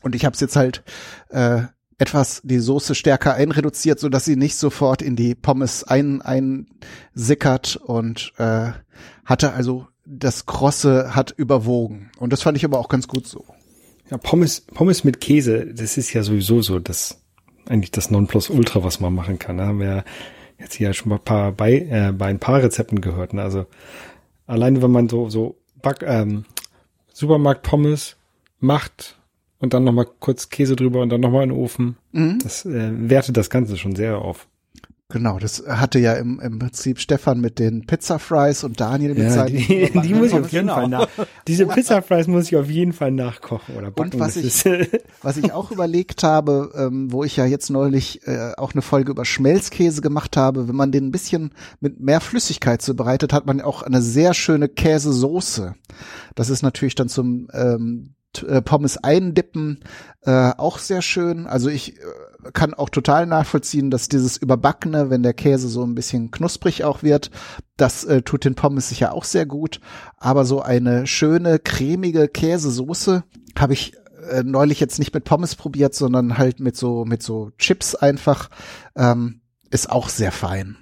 Und 0.00 0.14
ich 0.14 0.24
habe 0.24 0.32
es 0.32 0.40
jetzt 0.40 0.56
halt 0.56 0.84
äh, 1.28 1.64
etwas 1.98 2.40
die 2.44 2.58
Soße 2.58 2.94
stärker 2.94 3.34
einreduziert, 3.34 3.98
so 3.98 4.08
dass 4.08 4.24
sie 4.24 4.36
nicht 4.36 4.56
sofort 4.56 5.02
in 5.02 5.16
die 5.16 5.34
Pommes 5.34 5.84
ein, 5.84 6.22
einsickert 6.22 7.76
und 7.76 8.32
äh, 8.38 8.70
hatte 9.24 9.52
also 9.52 9.86
das 10.04 10.46
Krosse 10.46 11.14
hat 11.14 11.34
überwogen. 11.36 12.10
Und 12.18 12.32
das 12.32 12.42
fand 12.42 12.56
ich 12.56 12.64
aber 12.64 12.78
auch 12.78 12.88
ganz 12.88 13.08
gut 13.08 13.26
so. 13.26 13.44
Ja, 14.10 14.16
Pommes, 14.16 14.62
Pommes 14.62 15.04
mit 15.04 15.20
Käse, 15.20 15.66
das 15.66 15.98
ist 15.98 16.14
ja 16.14 16.22
sowieso 16.22 16.62
so 16.62 16.78
das, 16.78 17.20
eigentlich 17.68 17.90
das 17.90 18.10
Nonplusultra, 18.10 18.82
was 18.82 19.00
man 19.00 19.12
machen 19.12 19.38
kann. 19.38 19.58
Da 19.58 19.66
haben 19.66 19.80
wir 19.80 20.04
jetzt 20.58 20.74
hier 20.74 20.94
schon 20.94 21.12
ein 21.12 21.20
paar 21.20 21.52
bei, 21.52 21.74
äh, 21.74 22.12
bei 22.12 22.26
ein 22.26 22.38
paar 22.38 22.62
Rezepten 22.62 23.00
gehört. 23.02 23.34
Ne? 23.34 23.42
Also 23.42 23.66
alleine 24.46 24.80
wenn 24.80 24.90
man 24.90 25.08
so, 25.08 25.28
so 25.28 25.58
Back, 25.82 26.02
ähm, 26.02 26.44
Supermarkt 27.12 27.62
Pommes 27.62 28.16
macht, 28.60 29.17
und 29.60 29.74
dann 29.74 29.84
nochmal 29.84 30.06
kurz 30.20 30.50
Käse 30.50 30.76
drüber 30.76 31.00
und 31.02 31.10
dann 31.10 31.20
nochmal 31.20 31.44
in 31.44 31.50
den 31.50 31.58
Ofen. 31.58 31.96
Mhm. 32.12 32.38
Das 32.42 32.64
äh, 32.64 32.90
wertet 33.10 33.36
das 33.36 33.50
Ganze 33.50 33.76
schon 33.76 33.96
sehr 33.96 34.18
auf. 34.18 34.48
Genau, 35.10 35.38
das 35.38 35.64
hatte 35.66 35.98
ja 35.98 36.12
im, 36.12 36.38
im 36.38 36.58
Prinzip 36.58 36.98
Stefan 37.00 37.40
mit 37.40 37.58
den 37.58 37.86
Pizza 37.86 38.18
Fries 38.18 38.62
und 38.62 38.78
Daniel 38.78 39.14
mit 39.14 39.24
ja, 39.24 39.30
seinen. 39.30 39.56
Die, 39.56 39.90
die 39.90 40.14
muss 40.14 40.28
ich 40.28 40.34
auf 40.34 40.52
jeden 40.52 40.66
genau. 40.66 40.74
Fall 40.74 40.88
nach. 40.88 41.08
Diese 41.46 41.64
Pizza 41.66 42.02
Fries 42.02 42.26
muss 42.26 42.48
ich 42.48 42.56
auf 42.56 42.68
jeden 42.68 42.92
Fall 42.92 43.10
nachkochen 43.10 43.74
oder 43.76 43.90
backen. 43.90 44.12
Und 44.12 44.20
was 44.20 44.36
ich, 44.36 44.64
was 45.22 45.38
ich 45.38 45.50
auch 45.54 45.70
überlegt 45.70 46.24
habe, 46.24 46.72
ähm, 46.76 47.10
wo 47.10 47.24
ich 47.24 47.36
ja 47.36 47.46
jetzt 47.46 47.70
neulich 47.70 48.26
äh, 48.26 48.52
auch 48.58 48.74
eine 48.74 48.82
Folge 48.82 49.10
über 49.10 49.24
Schmelzkäse 49.24 50.02
gemacht 50.02 50.36
habe, 50.36 50.68
wenn 50.68 50.76
man 50.76 50.92
den 50.92 51.06
ein 51.06 51.12
bisschen 51.12 51.52
mit 51.80 52.00
mehr 52.00 52.20
Flüssigkeit 52.20 52.82
zubereitet, 52.82 53.32
hat 53.32 53.46
man 53.46 53.62
auch 53.62 53.80
eine 53.80 54.02
sehr 54.02 54.34
schöne 54.34 54.68
Käsesoße. 54.68 55.74
Das 56.34 56.50
ist 56.50 56.60
natürlich 56.60 56.96
dann 56.96 57.08
zum 57.08 57.48
ähm, 57.54 58.14
äh, 58.46 58.62
Pommes 58.62 58.96
eindippen, 58.98 59.80
äh, 60.22 60.52
auch 60.56 60.78
sehr 60.78 61.02
schön. 61.02 61.46
Also 61.46 61.68
ich 61.68 61.96
äh, 61.96 62.02
kann 62.52 62.74
auch 62.74 62.88
total 62.88 63.26
nachvollziehen, 63.26 63.90
dass 63.90 64.08
dieses 64.08 64.36
Überbackene, 64.36 65.10
wenn 65.10 65.22
der 65.22 65.34
Käse 65.34 65.68
so 65.68 65.84
ein 65.84 65.94
bisschen 65.94 66.30
knusprig 66.30 66.84
auch 66.84 67.02
wird, 67.02 67.30
das 67.76 68.04
äh, 68.04 68.22
tut 68.22 68.44
den 68.44 68.54
Pommes 68.54 68.88
sicher 68.88 69.12
auch 69.12 69.24
sehr 69.24 69.46
gut. 69.46 69.80
Aber 70.16 70.44
so 70.44 70.60
eine 70.62 71.06
schöne, 71.06 71.58
cremige 71.58 72.28
Käsesoße 72.28 73.24
habe 73.58 73.72
ich 73.72 73.94
äh, 74.30 74.42
neulich 74.44 74.80
jetzt 74.80 74.98
nicht 74.98 75.14
mit 75.14 75.24
Pommes 75.24 75.54
probiert, 75.54 75.94
sondern 75.94 76.38
halt 76.38 76.60
mit 76.60 76.76
so, 76.76 77.04
mit 77.04 77.22
so 77.22 77.50
Chips 77.58 77.94
einfach, 77.94 78.50
ähm, 78.96 79.40
ist 79.70 79.90
auch 79.90 80.08
sehr 80.08 80.32
fein. 80.32 80.76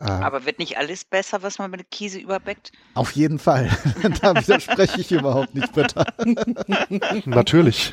Äh, 0.00 0.04
Aber 0.04 0.44
wird 0.44 0.58
nicht 0.58 0.76
alles 0.76 1.04
besser, 1.04 1.42
was 1.42 1.58
man 1.58 1.70
mit 1.70 1.90
Käse 1.90 2.18
überbäckt? 2.18 2.72
Auf 2.94 3.12
jeden 3.12 3.38
Fall. 3.38 3.70
da 4.22 4.34
widerspreche 4.34 5.00
ich 5.00 5.12
überhaupt 5.12 5.54
nicht, 5.54 5.72
Britta. 5.72 6.04
Natürlich. 7.24 7.92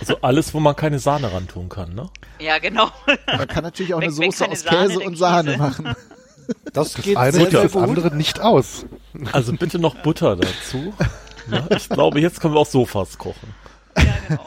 Also 0.00 0.16
alles, 0.22 0.52
wo 0.54 0.60
man 0.60 0.74
keine 0.74 0.98
Sahne 0.98 1.32
ran 1.32 1.46
tun 1.46 1.68
kann, 1.68 1.94
ne? 1.94 2.10
Ja, 2.40 2.58
genau. 2.58 2.90
Man 3.26 3.46
kann 3.46 3.62
natürlich 3.62 3.94
auch 3.94 4.00
eine 4.00 4.10
Soße 4.10 4.48
aus 4.48 4.64
Käse 4.64 5.00
und 5.00 5.16
Sahne 5.16 5.56
machen. 5.56 5.94
Das, 6.72 6.94
das 6.94 7.04
geht 7.04 7.16
eine 7.16 7.32
sehr, 7.32 7.50
sehr 7.50 7.62
das 7.62 7.72
gut. 7.72 7.82
andere 7.82 8.16
nicht 8.16 8.40
aus. 8.40 8.86
Also 9.32 9.52
bitte 9.52 9.78
noch 9.78 9.96
Butter 9.96 10.36
dazu. 10.36 10.94
Ja, 11.50 11.66
ich 11.74 11.88
glaube, 11.88 12.20
jetzt 12.20 12.40
können 12.40 12.54
wir 12.54 12.60
auch 12.60 12.66
Sofas 12.66 13.18
kochen. 13.18 13.54
Ja, 13.96 14.04
genau. 14.28 14.46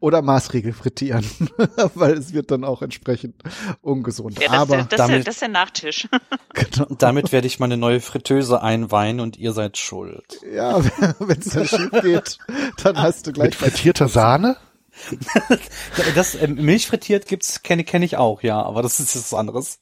Oder 0.00 0.22
Maßregel 0.22 0.72
frittieren, 0.72 1.24
weil 1.94 2.12
es 2.14 2.32
wird 2.32 2.50
dann 2.50 2.64
auch 2.64 2.82
entsprechend 2.82 3.34
ungesund. 3.82 4.40
Ja, 4.40 4.48
das, 4.50 4.58
Aber 4.60 4.78
ist, 4.78 4.92
der- 4.92 4.98
das, 4.98 4.98
ist, 4.98 4.98
der- 4.98 5.06
damit- 5.08 5.26
das 5.26 5.34
ist 5.34 5.40
der 5.42 5.48
Nachtisch. 5.48 6.08
genau, 6.54 6.86
Damit 6.98 7.32
werde 7.32 7.46
ich 7.46 7.58
meine 7.58 7.76
neue 7.76 8.00
Fritteuse 8.00 8.62
einweihen 8.62 9.20
und 9.20 9.36
ihr 9.36 9.52
seid 9.52 9.76
schuld. 9.78 10.38
ja, 10.54 10.82
wenn 11.18 11.38
es 11.40 11.48
dann 11.50 11.66
schief 11.66 11.90
geht, 12.02 12.38
dann 12.82 12.98
hast 13.00 13.26
du 13.26 13.30
Mit 13.30 13.34
gleich 13.36 13.56
frittierter 13.56 14.08
Sahne? 14.08 14.56
Das 16.14 16.34
äh, 16.34 16.48
Milch 16.48 16.86
frittiert 16.86 17.26
gibt's 17.26 17.62
kenne 17.62 17.84
kenn 17.84 18.02
ich 18.02 18.16
auch, 18.16 18.42
ja, 18.42 18.62
aber 18.62 18.80
das 18.82 18.98
ist 18.98 19.14
jetzt 19.14 19.30
was 19.32 19.38
anderes. 19.38 19.78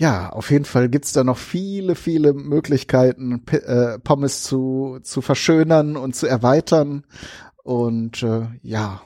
Ja, 0.00 0.28
auf 0.28 0.52
jeden 0.52 0.64
Fall 0.64 0.88
gibt's 0.88 1.12
da 1.12 1.24
noch 1.24 1.38
viele, 1.38 1.96
viele 1.96 2.32
Möglichkeiten, 2.32 3.44
P 3.44 3.56
äh, 3.56 3.98
Pommes 3.98 4.44
zu, 4.44 5.00
zu 5.02 5.22
verschönern 5.22 5.96
und 5.96 6.14
zu 6.14 6.28
erweitern. 6.28 7.04
Und 7.64 8.22
äh, 8.22 8.46
ja, 8.62 9.02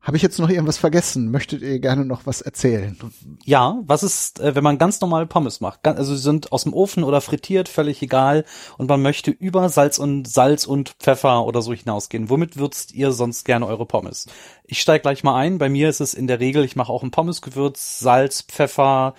habe 0.00 0.16
ich 0.16 0.22
jetzt 0.22 0.38
noch 0.38 0.48
irgendwas 0.48 0.78
vergessen? 0.78 1.32
Möchtet 1.32 1.62
ihr 1.62 1.80
gerne 1.80 2.04
noch 2.04 2.26
was 2.26 2.42
erzählen? 2.42 2.96
Ja, 3.44 3.80
was 3.86 4.04
ist, 4.04 4.38
äh, 4.38 4.54
wenn 4.54 4.62
man 4.62 4.78
ganz 4.78 5.00
normale 5.00 5.26
Pommes 5.26 5.60
macht? 5.60 5.84
Also 5.84 6.14
sie 6.14 6.22
sind 6.22 6.52
aus 6.52 6.62
dem 6.62 6.74
Ofen 6.74 7.02
oder 7.02 7.20
frittiert, 7.20 7.68
völlig 7.68 8.00
egal. 8.00 8.44
Und 8.78 8.88
man 8.88 9.02
möchte 9.02 9.32
über 9.32 9.68
Salz 9.68 9.98
und 9.98 10.28
Salz 10.28 10.64
und 10.64 10.90
Pfeffer 11.00 11.44
oder 11.44 11.60
so 11.60 11.72
hinausgehen. 11.72 12.30
Womit 12.30 12.56
würzt 12.56 12.94
ihr 12.94 13.10
sonst 13.10 13.44
gerne 13.44 13.66
eure 13.66 13.84
Pommes? 13.84 14.26
Ich 14.64 14.80
steig 14.80 15.02
gleich 15.02 15.24
mal 15.24 15.34
ein. 15.34 15.58
Bei 15.58 15.68
mir 15.68 15.88
ist 15.88 16.00
es 16.00 16.14
in 16.14 16.28
der 16.28 16.38
Regel, 16.38 16.64
ich 16.64 16.76
mache 16.76 16.92
auch 16.92 17.02
ein 17.02 17.10
Pommesgewürz, 17.10 17.98
Salz, 17.98 18.42
Pfeffer, 18.42 19.14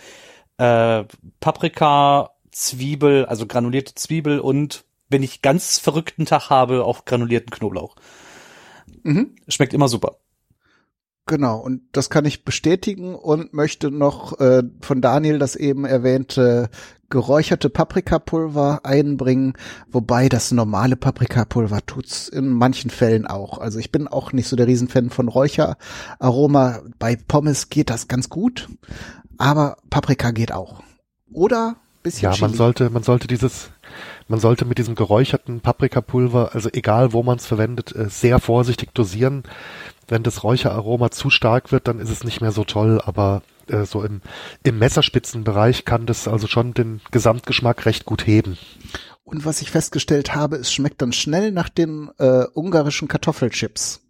äh, 0.58 1.04
Paprika, 1.40 2.32
Zwiebel, 2.52 3.26
also 3.26 3.46
granulierte 3.48 3.96
Zwiebel 3.96 4.40
und 4.40 4.86
wenn 5.10 5.24
ich 5.24 5.42
ganz 5.42 5.78
verrückten 5.78 6.26
Tag 6.26 6.50
habe, 6.50 6.86
auch 6.86 7.06
granulierten 7.06 7.52
Knoblauch. 7.52 7.96
Mhm. 9.04 9.36
Schmeckt 9.48 9.74
immer 9.74 9.88
super. 9.88 10.18
Genau, 11.28 11.58
und 11.58 11.82
das 11.92 12.12
kann 12.12 12.26
ich 12.26 12.46
bestätigen 12.46 13.16
und 13.16 13.52
möchte 13.52 13.90
noch 13.90 14.40
äh, 14.40 14.62
von 14.82 15.02
Daniel 15.02 15.40
das 15.40 15.56
eben 15.56 15.84
erwähnte 15.84 16.70
geräucherte 17.10 17.70
Paprikapulver 17.70 18.82
einbringen, 18.84 19.54
wobei 19.92 20.30
das 20.30 20.52
normale 20.52 20.96
Paprikapulver 20.96 21.86
tut's 21.86 22.28
in 22.28 22.50
manchen 22.50 22.90
Fällen 22.90 23.26
auch. 23.26 23.58
Also 23.58 23.80
ich 23.80 23.92
bin 23.92 24.08
auch 24.08 24.34
nicht 24.34 24.48
so 24.48 24.56
der 24.56 24.68
Riesenfan 24.68 25.10
von 25.10 25.28
Räucheraroma. 25.28 26.82
Bei 27.00 27.16
Pommes 27.16 27.70
geht 27.70 27.90
das 27.90 28.08
ganz 28.08 28.30
gut, 28.30 28.70
aber 29.38 29.78
Paprika 29.90 30.32
geht 30.32 30.52
auch. 30.52 30.82
Oder 31.32 31.76
bisschen 32.04 32.24
Ja, 32.24 32.30
man 32.40 32.52
Chili. 32.52 32.58
sollte, 32.58 32.90
man 32.90 33.04
sollte 33.04 33.28
dieses, 33.28 33.72
man 34.28 34.40
sollte 34.40 34.64
mit 34.64 34.78
diesem 34.78 34.96
geräucherten 34.96 35.60
Paprikapulver, 35.60 36.52
also 36.54 36.70
egal 36.72 37.12
wo 37.14 37.24
man 37.24 37.38
es 37.38 37.46
verwendet, 37.46 37.94
äh, 37.96 38.10
sehr 38.10 38.40
vorsichtig 38.40 38.94
dosieren. 38.94 39.44
Wenn 40.08 40.24
das 40.24 40.44
Räucheraroma 40.44 41.12
zu 41.12 41.30
stark 41.30 41.72
wird, 41.72 41.88
dann 41.88 42.00
ist 42.00 42.12
es 42.12 42.24
nicht 42.24 42.40
mehr 42.40 42.52
so 42.52 42.64
toll, 42.64 43.02
aber 43.04 43.42
äh, 43.68 43.86
so 43.86 44.04
im, 44.04 44.22
im 44.64 44.78
Messerspitzenbereich 44.78 45.84
kann 45.84 46.06
das 46.06 46.28
also 46.28 46.48
schon 46.48 46.74
den 46.74 47.02
Gesamtgeschmack 47.12 47.86
recht 47.86 48.06
gut 48.06 48.26
heben. 48.28 48.58
Und 49.24 49.44
was 49.44 49.64
ich 49.64 49.72
festgestellt 49.72 50.36
habe, 50.36 50.58
es 50.58 50.72
schmeckt 50.72 51.02
dann 51.02 51.12
schnell 51.12 51.52
nach 51.52 51.70
den 51.70 52.12
äh, 52.20 52.44
ungarischen 52.54 53.08
Kartoffelchips. 53.08 54.05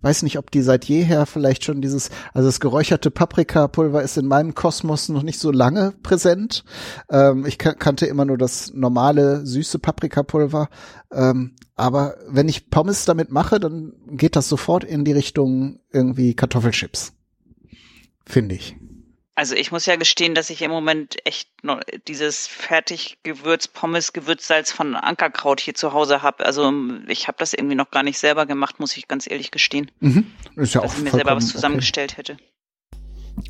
Weiß 0.00 0.22
nicht, 0.22 0.38
ob 0.38 0.50
die 0.50 0.62
seit 0.62 0.84
jeher 0.86 1.26
vielleicht 1.26 1.64
schon 1.64 1.80
dieses, 1.80 2.10
also 2.32 2.48
das 2.48 2.60
geräucherte 2.60 3.10
Paprikapulver 3.10 4.02
ist 4.02 4.16
in 4.16 4.26
meinem 4.26 4.54
Kosmos 4.54 5.08
noch 5.08 5.22
nicht 5.22 5.38
so 5.38 5.50
lange 5.50 5.92
präsent. 6.02 6.64
Ähm, 7.10 7.46
ich 7.46 7.58
kan 7.58 7.78
kannte 7.78 8.06
immer 8.06 8.24
nur 8.24 8.38
das 8.38 8.72
normale 8.74 9.44
süße 9.46 9.78
Paprikapulver. 9.78 10.68
Ähm, 11.12 11.52
aber 11.76 12.16
wenn 12.28 12.48
ich 12.48 12.70
Pommes 12.70 13.04
damit 13.04 13.30
mache, 13.30 13.60
dann 13.60 13.92
geht 14.10 14.36
das 14.36 14.48
sofort 14.48 14.84
in 14.84 15.04
die 15.04 15.12
Richtung 15.12 15.80
irgendwie 15.92 16.34
Kartoffelchips. 16.34 17.12
Finde 18.26 18.54
ich. 18.54 18.76
Also 19.40 19.54
ich 19.54 19.72
muss 19.72 19.86
ja 19.86 19.96
gestehen, 19.96 20.34
dass 20.34 20.50
ich 20.50 20.60
im 20.60 20.70
Moment 20.70 21.16
echt 21.24 21.48
noch 21.64 21.80
dieses 22.06 22.46
Fertiggewürz, 22.46 23.68
Pommes, 23.68 24.12
Gewürzsalz 24.12 24.70
von 24.70 24.94
Ankerkraut 24.94 25.62
hier 25.62 25.74
zu 25.74 25.94
Hause 25.94 26.20
habe. 26.20 26.44
Also 26.44 26.70
ich 27.08 27.26
habe 27.26 27.38
das 27.38 27.54
irgendwie 27.54 27.74
noch 27.74 27.90
gar 27.90 28.02
nicht 28.02 28.18
selber 28.18 28.44
gemacht, 28.44 28.80
muss 28.80 28.94
ich 28.98 29.08
ganz 29.08 29.26
ehrlich 29.26 29.50
gestehen. 29.50 29.90
Mhm. 30.00 30.30
Ist 30.56 30.74
ja 30.74 30.82
dass 30.82 30.92
auch 30.92 30.96
ich 30.98 31.04
mir 31.04 31.10
selber 31.12 31.34
was 31.36 31.48
zusammengestellt 31.48 32.18
hätte. 32.18 32.36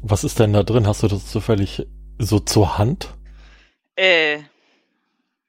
Was 0.00 0.22
ist 0.22 0.38
denn 0.38 0.52
da 0.52 0.62
drin? 0.62 0.86
Hast 0.86 1.02
du 1.02 1.08
das 1.08 1.26
zufällig 1.26 1.84
so 2.20 2.38
zur 2.38 2.78
Hand? 2.78 3.12
Äh, 3.96 4.42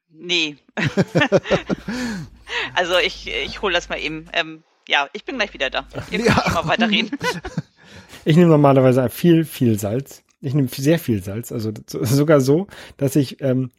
nee. 0.10 0.58
also 2.74 2.98
ich, 2.98 3.28
ich 3.28 3.62
hole 3.62 3.76
das 3.76 3.90
mal 3.90 4.00
eben. 4.00 4.28
Ähm, 4.34 4.64
ja, 4.88 5.08
ich 5.14 5.24
bin 5.24 5.36
gleich 5.38 5.54
wieder 5.54 5.70
da. 5.70 5.86
Ihr 6.10 6.18
könnt 6.18 6.30
Ja. 6.36 6.52
mal 6.52 6.68
weiterreden. 6.68 7.12
Ich 8.24 8.36
nehme 8.36 8.50
normalerweise 8.52 9.10
viel, 9.10 9.46
viel 9.46 9.80
Salz. 9.80 10.24
Ich 10.42 10.54
nehme 10.54 10.68
sehr 10.68 11.00
viel 11.00 11.22
Salz. 11.24 11.52
Also 11.52 11.72
so- 11.88 12.04
sogar 12.04 12.42
so, 12.42 12.68
dass 12.98 13.16
ich, 13.16 13.42
ähm, 13.42 13.72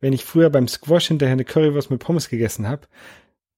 wenn 0.00 0.12
ich 0.12 0.24
früher 0.24 0.50
beim 0.50 0.68
Squash 0.68 1.08
hinterher 1.08 1.32
eine 1.34 1.44
Currywurst 1.44 1.90
mit 1.90 2.00
Pommes 2.00 2.28
gegessen 2.28 2.66
habe, 2.68 2.82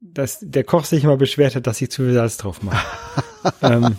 dass 0.01 0.39
der 0.41 0.65
Koch 0.65 0.85
sich 0.85 1.05
immer 1.05 1.17
beschwert 1.19 1.55
hat, 1.57 1.67
dass 1.67 1.81
ich 1.81 1.91
zu 1.91 2.03
viel 2.05 2.15
Salz 2.15 2.39
drauf 2.39 2.63
mache. 2.63 2.87
ähm, 3.63 3.97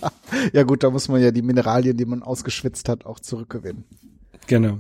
Ja 0.54 0.64
gut, 0.64 0.84
da 0.84 0.90
muss 0.90 1.08
man 1.08 1.22
ja 1.22 1.32
die 1.32 1.44
Mineralien, 1.44 1.96
die 1.98 2.06
man 2.06 2.24
ausgeschwitzt 2.24 2.90
hat, 2.90 3.06
auch 3.06 3.20
zurückgewinnen. 3.20 3.84
genau. 4.48 4.80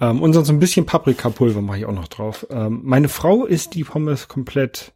Ähm, 0.00 0.22
und 0.22 0.32
sonst 0.32 0.48
ein 0.48 0.60
bisschen 0.60 0.86
Paprikapulver 0.86 1.60
mache 1.60 1.78
ich 1.78 1.84
auch 1.86 1.92
noch 1.92 2.06
drauf. 2.08 2.46
Ähm, 2.50 2.80
meine 2.84 3.08
Frau 3.08 3.44
isst 3.46 3.74
die 3.74 3.82
Pommes 3.84 4.28
komplett 4.28 4.92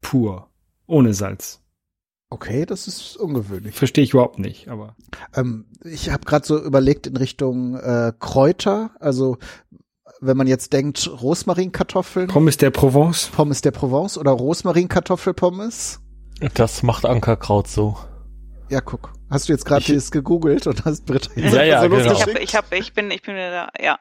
pur, 0.00 0.48
ohne 0.86 1.14
Salz. 1.14 1.60
Okay, 2.28 2.66
das 2.66 2.88
ist 2.88 3.16
ungewöhnlich. 3.16 3.74
Verstehe 3.74 4.02
ich 4.02 4.12
überhaupt 4.12 4.38
nicht, 4.38 4.68
aber 4.68 4.96
Ähm, 5.34 5.66
ich 5.84 6.10
habe 6.10 6.24
gerade 6.24 6.44
so 6.46 6.60
überlegt 6.62 7.06
in 7.06 7.16
Richtung 7.16 7.76
äh, 7.76 8.12
Kräuter, 8.18 8.90
also 8.98 9.38
wenn 10.20 10.36
man 10.36 10.46
jetzt 10.46 10.72
denkt 10.72 11.08
Rosmarinkartoffeln, 11.22 12.28
Pommes 12.28 12.56
der 12.56 12.70
Provence. 12.70 13.28
Pommes 13.28 13.60
der 13.60 13.70
Provence 13.70 14.18
oder 14.18 14.32
Rosmarinkartoffelpommes. 14.32 16.00
Das 16.54 16.82
macht 16.82 17.06
Ankerkraut 17.06 17.68
so. 17.68 17.96
Ja, 18.68 18.80
guck. 18.80 19.12
Hast 19.30 19.48
du 19.48 19.52
jetzt 19.52 19.64
gerade 19.64 19.92
das 19.92 20.10
gegoogelt 20.10 20.66
und 20.66 20.84
hast 20.84 21.04
Britta 21.06 21.30
jetzt 21.36 21.54
Ja, 21.54 21.62
ja, 21.62 21.82
so 21.82 21.88
genau. 21.88 22.12
Ich 22.12 22.22
hab, 22.22 22.40
ich 22.40 22.56
hab, 22.56 22.72
ich 22.72 22.92
bin, 22.92 23.10
ich 23.10 23.22
bin 23.22 23.34
wieder 23.34 23.50
da, 23.50 23.68
ja. 23.80 23.98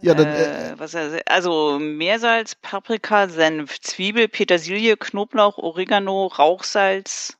Ja, 0.00 0.14
dann 0.14 0.26
äh, 0.26 0.72
Äh, 0.72 0.78
was, 0.78 0.96
also 1.26 1.78
Meersalz, 1.78 2.54
Paprika, 2.54 3.28
Senf, 3.28 3.80
Zwiebel, 3.80 4.28
Petersilie, 4.28 4.96
Knoblauch, 4.96 5.58
Oregano, 5.58 6.26
Rauchsalz. 6.26 7.36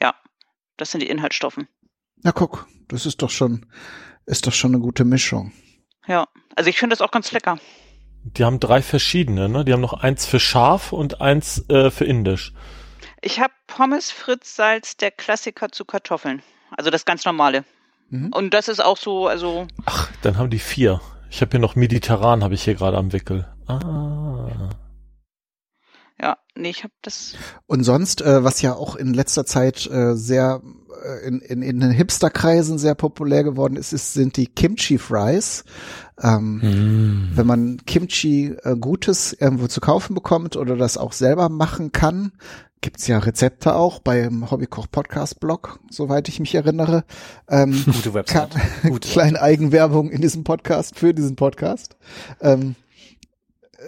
Ja, 0.00 0.14
das 0.76 0.90
sind 0.90 1.02
die 1.02 1.08
Inhaltsstoffe. 1.08 1.58
na 2.22 2.32
guck, 2.32 2.66
das 2.88 3.06
ist 3.06 3.22
doch 3.22 3.30
schon 3.30 3.66
ist 4.26 4.46
doch 4.46 4.52
schon 4.52 4.72
eine 4.74 4.82
gute 4.82 5.04
Mischung. 5.04 5.52
Ja, 6.06 6.28
also 6.56 6.70
ich 6.70 6.78
finde 6.78 6.94
das 6.94 7.00
auch 7.00 7.10
ganz 7.10 7.32
lecker. 7.32 7.58
Die 8.24 8.44
haben 8.44 8.60
drei 8.60 8.82
verschiedene, 8.82 9.48
ne? 9.48 9.64
Die 9.64 9.72
haben 9.72 9.80
noch 9.80 9.94
eins 9.94 10.26
für 10.26 10.38
scharf 10.38 10.92
und 10.92 11.20
eins 11.20 11.68
äh, 11.68 11.90
für 11.90 12.04
indisch. 12.04 12.52
Ich 13.20 13.40
habe 13.40 13.52
Pommes 13.66 14.10
Fritz 14.10 14.54
Salz, 14.54 14.96
der 14.96 15.10
Klassiker 15.10 15.70
zu 15.70 15.84
Kartoffeln. 15.84 16.42
Also 16.76 16.90
das 16.90 17.04
ganz 17.04 17.24
normale. 17.24 17.64
Mhm. 18.10 18.32
Und 18.32 18.54
das 18.54 18.68
ist 18.68 18.80
auch 18.80 18.96
so, 18.96 19.26
also 19.26 19.66
Ach, 19.86 20.08
dann 20.22 20.38
haben 20.38 20.50
die 20.50 20.58
vier. 20.58 21.00
Ich 21.32 21.40
habe 21.40 21.52
hier 21.52 21.60
noch 21.60 21.76
mediterran, 21.76 22.44
habe 22.44 22.52
ich 22.52 22.62
hier 22.62 22.74
gerade 22.74 22.98
am 22.98 23.14
Wickel. 23.14 23.46
Ah. 23.66 24.68
ja, 26.20 26.36
nee, 26.54 26.68
ich 26.68 26.84
habe 26.84 26.92
das. 27.00 27.36
Und 27.64 27.84
sonst, 27.84 28.20
äh, 28.20 28.44
was 28.44 28.60
ja 28.60 28.74
auch 28.74 28.96
in 28.96 29.14
letzter 29.14 29.46
Zeit 29.46 29.86
äh, 29.90 30.14
sehr 30.14 30.60
äh, 31.02 31.26
in, 31.26 31.40
in, 31.40 31.62
in 31.62 31.80
den 31.80 31.90
Hipsterkreisen 31.90 32.76
sehr 32.76 32.94
populär 32.94 33.44
geworden 33.44 33.76
ist, 33.76 33.94
ist 33.94 34.12
sind 34.12 34.36
die 34.36 34.46
Kimchi 34.46 34.98
Fries. 34.98 35.64
Ähm, 36.22 36.60
Hm. 36.60 37.30
Wenn 37.32 37.46
man 37.46 37.78
Kimchi 37.86 38.54
äh, 38.62 38.76
Gutes 38.76 39.32
irgendwo 39.32 39.68
zu 39.68 39.80
kaufen 39.80 40.14
bekommt 40.14 40.56
oder 40.56 40.76
das 40.76 40.98
auch 40.98 41.12
selber 41.12 41.48
machen 41.48 41.92
kann, 41.92 42.32
gibt's 42.82 43.06
ja 43.06 43.18
Rezepte 43.18 43.74
auch 43.74 44.00
beim 44.00 44.50
Hobbykoch 44.50 44.88
Podcast 44.90 45.40
Blog, 45.40 45.78
soweit 45.88 46.28
ich 46.28 46.40
mich 46.40 46.54
erinnere. 46.54 47.04
Ähm, 47.48 47.82
Gute 47.86 48.02
kann, 48.02 48.14
Website. 48.14 48.56
Gute 48.82 49.08
kleine 49.08 49.40
Eigenwerbung 49.40 50.10
in 50.10 50.20
diesem 50.20 50.44
Podcast 50.44 50.98
für 50.98 51.14
diesen 51.14 51.36
Podcast. 51.36 51.96
Ähm, 52.40 52.74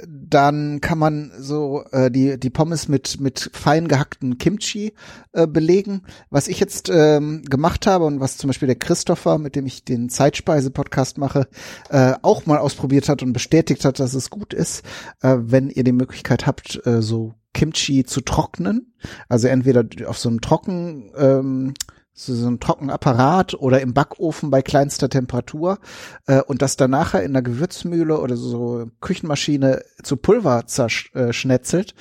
dann 0.06 0.80
kann 0.80 0.98
man 0.98 1.32
so 1.38 1.84
äh, 1.90 2.10
die 2.10 2.38
die 2.38 2.50
Pommes 2.50 2.88
mit 2.88 3.20
mit 3.20 3.50
fein 3.52 3.88
gehackten 3.88 4.38
Kimchi 4.38 4.92
äh, 5.32 5.46
belegen. 5.46 6.02
Was 6.30 6.48
ich 6.48 6.60
jetzt 6.60 6.88
ähm, 6.88 7.42
gemacht 7.42 7.86
habe 7.86 8.04
und 8.04 8.20
was 8.20 8.36
zum 8.36 8.48
Beispiel 8.48 8.66
der 8.66 8.78
Christopher, 8.78 9.38
mit 9.38 9.56
dem 9.56 9.66
ich 9.66 9.84
den 9.84 10.08
Zeitspeise-Podcast 10.08 11.18
mache, 11.18 11.48
äh, 11.90 12.14
auch 12.22 12.46
mal 12.46 12.58
ausprobiert 12.58 13.08
hat 13.08 13.22
und 13.22 13.32
bestätigt 13.32 13.84
hat, 13.84 13.98
dass 13.98 14.14
es 14.14 14.30
gut 14.30 14.54
ist, 14.54 14.84
äh, 15.20 15.36
wenn 15.38 15.68
ihr 15.68 15.84
die 15.84 15.92
Möglichkeit 15.92 16.46
habt, 16.46 16.84
äh, 16.86 17.02
so 17.02 17.34
Kimchi 17.54 18.04
zu 18.04 18.20
trocknen. 18.20 18.94
Also 19.28 19.48
entweder 19.48 19.84
auf 20.08 20.18
so 20.18 20.28
einem 20.28 20.42
Trocken 20.42 21.10
ähm, 21.16 21.74
so, 22.14 22.34
so 22.34 22.46
ein 22.46 22.60
Trockenapparat 22.60 23.54
oder 23.54 23.80
im 23.80 23.92
Backofen 23.92 24.50
bei 24.50 24.62
kleinster 24.62 25.08
Temperatur 25.08 25.78
äh, 26.26 26.40
und 26.42 26.62
das 26.62 26.76
dann 26.76 26.90
nachher 26.90 27.24
in 27.24 27.32
der 27.32 27.42
Gewürzmühle 27.42 28.20
oder 28.20 28.36
so 28.36 28.86
Küchenmaschine 29.00 29.82
zu 30.02 30.16
Pulver 30.16 30.66
zerschnetzelt, 30.66 31.94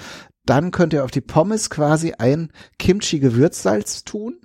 dann 0.46 0.72
könnt 0.72 0.94
ihr 0.94 1.04
auf 1.04 1.12
die 1.12 1.22
Pommes 1.22 1.70
quasi 1.70 2.14
ein 2.18 2.52
Kimchi-Gewürzsalz 2.78 4.04
tun, 4.04 4.40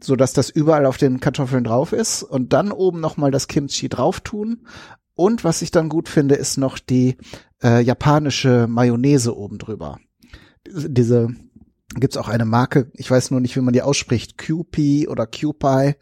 so 0.00 0.16
dass 0.16 0.32
das 0.32 0.50
überall 0.50 0.86
auf 0.86 0.96
den 0.96 1.20
Kartoffeln 1.20 1.64
drauf 1.64 1.92
ist 1.92 2.22
und 2.22 2.52
dann 2.52 2.72
oben 2.72 3.00
nochmal 3.00 3.30
das 3.30 3.48
Kimchi 3.48 3.88
drauf 3.88 4.20
tun. 4.20 4.66
Und 5.14 5.44
was 5.44 5.62
ich 5.62 5.70
dann 5.70 5.88
gut 5.88 6.08
finde, 6.08 6.34
ist 6.34 6.56
noch 6.56 6.78
die 6.78 7.16
äh, 7.62 7.82
japanische 7.82 8.66
Mayonnaise 8.66 9.36
oben 9.36 9.58
drüber. 9.58 9.98
Diese 10.66 11.28
gibt's 11.94 12.16
auch 12.16 12.28
eine 12.28 12.44
Marke, 12.44 12.90
ich 12.94 13.10
weiß 13.10 13.30
nur 13.30 13.40
nicht, 13.40 13.56
wie 13.56 13.60
man 13.60 13.74
die 13.74 13.82
ausspricht, 13.82 14.38
QP 14.38 15.08
oder 15.08 15.26
QPie, 15.26 15.94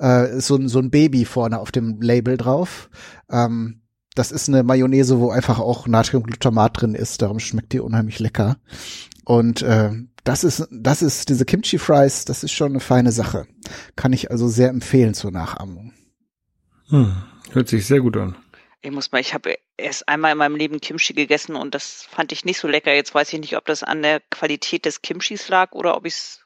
äh, 0.00 0.36
ist 0.36 0.46
so, 0.46 0.56
ein 0.56 0.68
so 0.68 0.78
ein 0.78 0.90
Baby 0.90 1.24
vorne 1.24 1.58
auf 1.58 1.70
dem 1.70 2.00
Label 2.00 2.36
drauf. 2.36 2.90
Ähm, 3.30 3.82
das 4.14 4.32
ist 4.32 4.48
eine 4.48 4.64
Mayonnaise, 4.64 5.20
wo 5.20 5.30
einfach 5.30 5.60
auch 5.60 5.86
Natriumglutamat 5.86 6.80
drin 6.80 6.94
ist, 6.94 7.22
darum 7.22 7.38
schmeckt 7.38 7.72
die 7.72 7.80
unheimlich 7.80 8.18
lecker. 8.18 8.56
Und 9.24 9.62
äh, 9.62 9.92
das 10.24 10.42
ist, 10.42 10.66
das 10.70 11.02
ist 11.02 11.28
diese 11.28 11.44
Kimchi 11.44 11.78
Fries, 11.78 12.24
das 12.24 12.42
ist 12.42 12.52
schon 12.52 12.72
eine 12.72 12.80
feine 12.80 13.12
Sache. 13.12 13.46
Kann 13.94 14.12
ich 14.12 14.30
also 14.30 14.48
sehr 14.48 14.70
empfehlen 14.70 15.14
zur 15.14 15.30
Nachahmung. 15.30 15.92
Hm, 16.88 17.12
hört 17.52 17.68
sich 17.68 17.86
sehr 17.86 18.00
gut 18.00 18.16
an. 18.16 18.34
Ich 18.82 18.90
muss 18.92 19.10
mal, 19.10 19.20
ich 19.20 19.34
habe 19.34 19.56
erst 19.76 20.08
einmal 20.08 20.32
in 20.32 20.38
meinem 20.38 20.54
Leben 20.56 20.80
Kimchi 20.80 21.12
gegessen 21.12 21.56
und 21.56 21.74
das 21.74 22.06
fand 22.10 22.30
ich 22.32 22.44
nicht 22.44 22.60
so 22.60 22.68
lecker. 22.68 22.94
Jetzt 22.94 23.14
weiß 23.14 23.32
ich 23.32 23.40
nicht, 23.40 23.56
ob 23.56 23.64
das 23.66 23.82
an 23.82 24.02
der 24.02 24.20
Qualität 24.30 24.84
des 24.84 25.02
Kimchis 25.02 25.48
lag 25.48 25.72
oder 25.72 25.96
ob 25.96 26.06
ich 26.06 26.14
es 26.14 26.40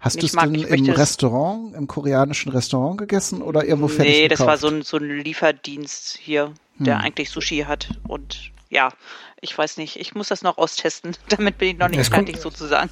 Hast 0.00 0.16
du 0.16 0.20
nicht 0.20 0.30
es 0.30 0.32
mag. 0.34 0.52
denn 0.52 0.62
im 0.62 0.90
Restaurant, 0.90 1.74
im 1.74 1.86
koreanischen 1.86 2.52
Restaurant 2.52 2.98
gegessen 2.98 3.40
oder 3.42 3.64
irgendwo 3.64 3.88
fertig 3.88 4.12
Nee, 4.14 4.28
das 4.28 4.40
war 4.40 4.56
gekauft? 4.56 4.60
so 4.60 4.68
ein, 4.68 4.82
so 4.82 4.96
ein 4.98 5.18
Lieferdienst 5.20 6.18
hier, 6.18 6.52
der 6.78 6.98
Hm. 6.98 7.04
eigentlich 7.04 7.30
Sushi 7.30 7.64
hat. 7.66 7.88
Und 8.06 8.52
ja, 8.68 8.92
ich 9.40 9.56
weiß 9.56 9.78
nicht, 9.78 9.96
ich 9.96 10.14
muss 10.14 10.28
das 10.28 10.42
noch 10.42 10.58
austesten. 10.58 11.16
Damit 11.30 11.56
bin 11.58 11.70
ich 11.70 11.78
noch 11.78 11.88
nicht 11.88 12.00
Es 12.00 12.10
kommt- 12.10 12.26
fertig 12.28 12.40
sozusagen. 12.42 12.90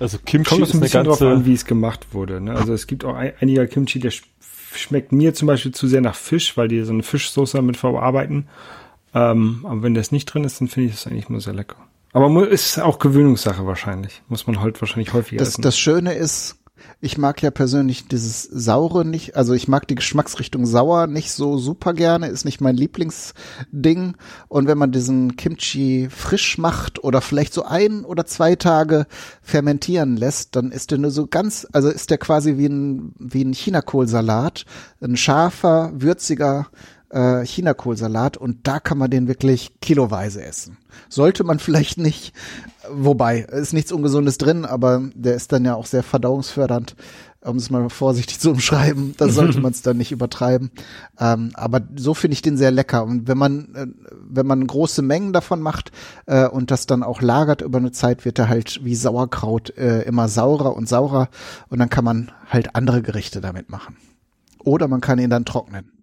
Also 0.00 0.18
Kimchi 0.18 0.48
Kommt 0.50 0.62
es 0.62 0.68
ist 0.70 0.74
ein 0.74 0.78
eine 0.78 0.84
bisschen 0.86 1.04
drauf 1.04 1.20
an, 1.22 1.28
ganze, 1.34 1.46
wie 1.46 1.54
es 1.54 1.64
gemacht 1.66 2.06
wurde. 2.14 2.40
Ne? 2.40 2.54
Also 2.54 2.72
es 2.72 2.86
gibt 2.86 3.04
auch 3.04 3.14
ein, 3.14 3.34
einiger 3.40 3.66
Kimchi, 3.66 3.98
der 3.98 4.12
schmeckt 4.80 5.12
mir 5.12 5.34
zum 5.34 5.46
Beispiel 5.46 5.72
zu 5.72 5.86
sehr 5.86 6.00
nach 6.00 6.14
Fisch, 6.14 6.56
weil 6.56 6.68
die 6.68 6.82
so 6.82 6.92
eine 6.92 7.02
Fischsoße 7.02 7.56
damit 7.56 7.76
verarbeiten. 7.76 8.48
Ähm, 9.14 9.60
aber 9.64 9.82
wenn 9.82 9.94
das 9.94 10.12
nicht 10.12 10.26
drin 10.26 10.44
ist, 10.44 10.60
dann 10.60 10.68
finde 10.68 10.88
ich 10.90 10.94
das 10.94 11.06
eigentlich 11.06 11.28
nur 11.28 11.40
sehr 11.40 11.54
lecker. 11.54 11.76
Aber 12.12 12.48
ist 12.48 12.78
auch 12.80 12.98
Gewöhnungssache 12.98 13.66
wahrscheinlich. 13.66 14.22
Muss 14.28 14.46
man 14.46 14.60
halt 14.60 14.80
wahrscheinlich 14.80 15.12
häufiger 15.12 15.38
Das, 15.38 15.50
essen. 15.50 15.62
das 15.62 15.78
Schöne 15.78 16.14
ist, 16.14 16.56
ich 17.00 17.18
mag 17.18 17.42
ja 17.42 17.50
persönlich 17.50 18.08
dieses 18.08 18.42
Saure 18.42 19.04
nicht, 19.04 19.36
also 19.36 19.54
ich 19.54 19.68
mag 19.68 19.86
die 19.88 19.94
Geschmacksrichtung 19.94 20.66
sauer 20.66 21.06
nicht 21.06 21.32
so 21.32 21.58
super 21.58 21.94
gerne, 21.94 22.28
ist 22.28 22.44
nicht 22.44 22.60
mein 22.60 22.76
Lieblingsding. 22.76 24.16
Und 24.48 24.66
wenn 24.66 24.78
man 24.78 24.92
diesen 24.92 25.36
Kimchi 25.36 26.08
frisch 26.10 26.58
macht 26.58 27.02
oder 27.02 27.20
vielleicht 27.20 27.54
so 27.54 27.64
ein 27.64 28.04
oder 28.04 28.26
zwei 28.26 28.56
Tage 28.56 29.06
fermentieren 29.42 30.16
lässt, 30.16 30.56
dann 30.56 30.72
ist 30.72 30.90
der 30.90 30.98
nur 30.98 31.10
so 31.10 31.26
ganz, 31.26 31.66
also 31.72 31.88
ist 31.88 32.10
der 32.10 32.18
quasi 32.18 32.56
wie 32.56 32.66
ein, 32.66 33.14
wie 33.18 33.44
ein 33.44 33.52
Chinakohlsalat, 33.52 34.64
ein 35.00 35.16
scharfer, 35.16 35.92
würziger 35.94 36.66
äh, 37.10 37.44
Chinakohlsalat 37.44 38.36
und 38.36 38.66
da 38.66 38.80
kann 38.80 38.98
man 38.98 39.10
den 39.10 39.28
wirklich 39.28 39.80
kiloweise 39.80 40.42
essen. 40.42 40.76
Sollte 41.08 41.44
man 41.44 41.58
vielleicht 41.58 41.98
nicht, 41.98 42.32
wobei, 42.90 43.40
ist 43.40 43.72
nichts 43.72 43.92
Ungesundes 43.92 44.38
drin, 44.38 44.64
aber 44.64 45.02
der 45.14 45.34
ist 45.34 45.52
dann 45.52 45.64
ja 45.64 45.74
auch 45.74 45.86
sehr 45.86 46.02
verdauungsfördernd, 46.02 46.96
um 47.40 47.56
es 47.56 47.70
mal 47.70 47.88
vorsichtig 47.88 48.40
zu 48.40 48.50
umschreiben. 48.50 49.14
Da 49.18 49.28
sollte 49.28 49.60
man 49.60 49.72
es 49.72 49.82
dann 49.82 49.96
nicht 49.96 50.12
übertreiben. 50.12 50.70
Ähm, 51.18 51.50
aber 51.54 51.80
so 51.96 52.14
finde 52.14 52.34
ich 52.34 52.42
den 52.42 52.56
sehr 52.56 52.70
lecker. 52.70 53.04
Und 53.04 53.26
wenn 53.26 53.38
man, 53.38 53.74
äh, 53.74 53.86
wenn 54.28 54.46
man 54.46 54.66
große 54.66 55.02
Mengen 55.02 55.32
davon 55.32 55.60
macht 55.60 55.92
äh, 56.26 56.46
und 56.46 56.70
das 56.70 56.86
dann 56.86 57.02
auch 57.02 57.22
lagert 57.22 57.62
über 57.62 57.78
eine 57.78 57.92
Zeit, 57.92 58.24
wird 58.24 58.38
er 58.38 58.48
halt 58.48 58.84
wie 58.84 58.94
Sauerkraut 58.94 59.70
äh, 59.76 60.02
immer 60.02 60.28
saurer 60.28 60.74
und 60.76 60.88
saurer 60.88 61.28
und 61.68 61.78
dann 61.78 61.90
kann 61.90 62.04
man 62.04 62.32
halt 62.48 62.74
andere 62.74 63.02
Gerichte 63.02 63.40
damit 63.40 63.70
machen. 63.70 63.96
Oder 64.58 64.88
man 64.88 65.00
kann 65.00 65.18
ihn 65.18 65.30
dann 65.30 65.44
trocknen. 65.44 65.97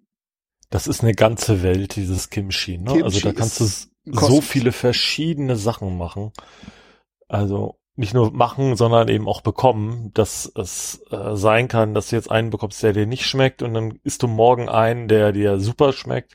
Das 0.70 0.86
ist 0.86 1.02
eine 1.02 1.14
ganze 1.14 1.62
Welt, 1.62 1.96
dieses 1.96 2.30
Kimchi. 2.30 2.78
Ne? 2.78 2.86
Kimchi 2.86 3.02
also 3.02 3.20
da 3.20 3.32
kannst 3.32 3.60
du 3.60 3.64
so 4.04 4.40
viele 4.40 4.72
verschiedene 4.72 5.56
Sachen 5.56 5.96
machen. 5.96 6.32
Also 7.28 7.78
nicht 7.96 8.12
nur 8.14 8.30
machen, 8.32 8.76
sondern 8.76 9.08
eben 9.08 9.26
auch 9.26 9.40
bekommen, 9.40 10.10
dass 10.12 10.50
es 10.54 11.00
äh, 11.10 11.34
sein 11.34 11.66
kann, 11.66 11.94
dass 11.94 12.08
du 12.10 12.16
jetzt 12.16 12.30
einen 12.30 12.50
bekommst, 12.50 12.82
der 12.82 12.92
dir 12.92 13.06
nicht 13.06 13.26
schmeckt 13.26 13.62
und 13.62 13.72
dann 13.74 13.98
isst 14.04 14.22
du 14.22 14.28
morgen 14.28 14.68
einen, 14.68 15.08
der 15.08 15.32
dir 15.32 15.58
super 15.58 15.92
schmeckt. 15.92 16.34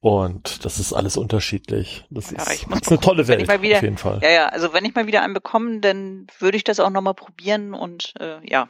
Und 0.00 0.64
das 0.64 0.78
ist 0.78 0.92
alles 0.92 1.16
unterschiedlich. 1.16 2.04
Das 2.10 2.30
Ja, 2.30 2.38
ist, 2.42 2.52
ich 2.62 2.68
muss 2.68 2.80
ist 2.80 2.90
mal 2.90 2.96
eine 2.96 3.00
tolle 3.00 3.22
gucken, 3.22 3.28
wenn 3.28 3.40
ich 3.40 3.48
Welt, 3.48 3.60
mal 3.60 3.62
wieder- 3.62 3.76
auf 3.76 3.82
jeden 3.82 3.98
Fall. 3.98 4.20
Ja, 4.22 4.30
ja, 4.30 4.46
also 4.46 4.72
wenn 4.72 4.84
ich 4.84 4.94
mal 4.94 5.06
wieder 5.06 5.22
einen 5.22 5.34
bekomme, 5.34 5.80
dann 5.80 6.26
würde 6.38 6.56
ich 6.56 6.64
das 6.64 6.78
auch 6.80 6.90
nochmal 6.90 7.14
probieren 7.14 7.74
und 7.74 8.14
äh, 8.20 8.38
ja. 8.48 8.68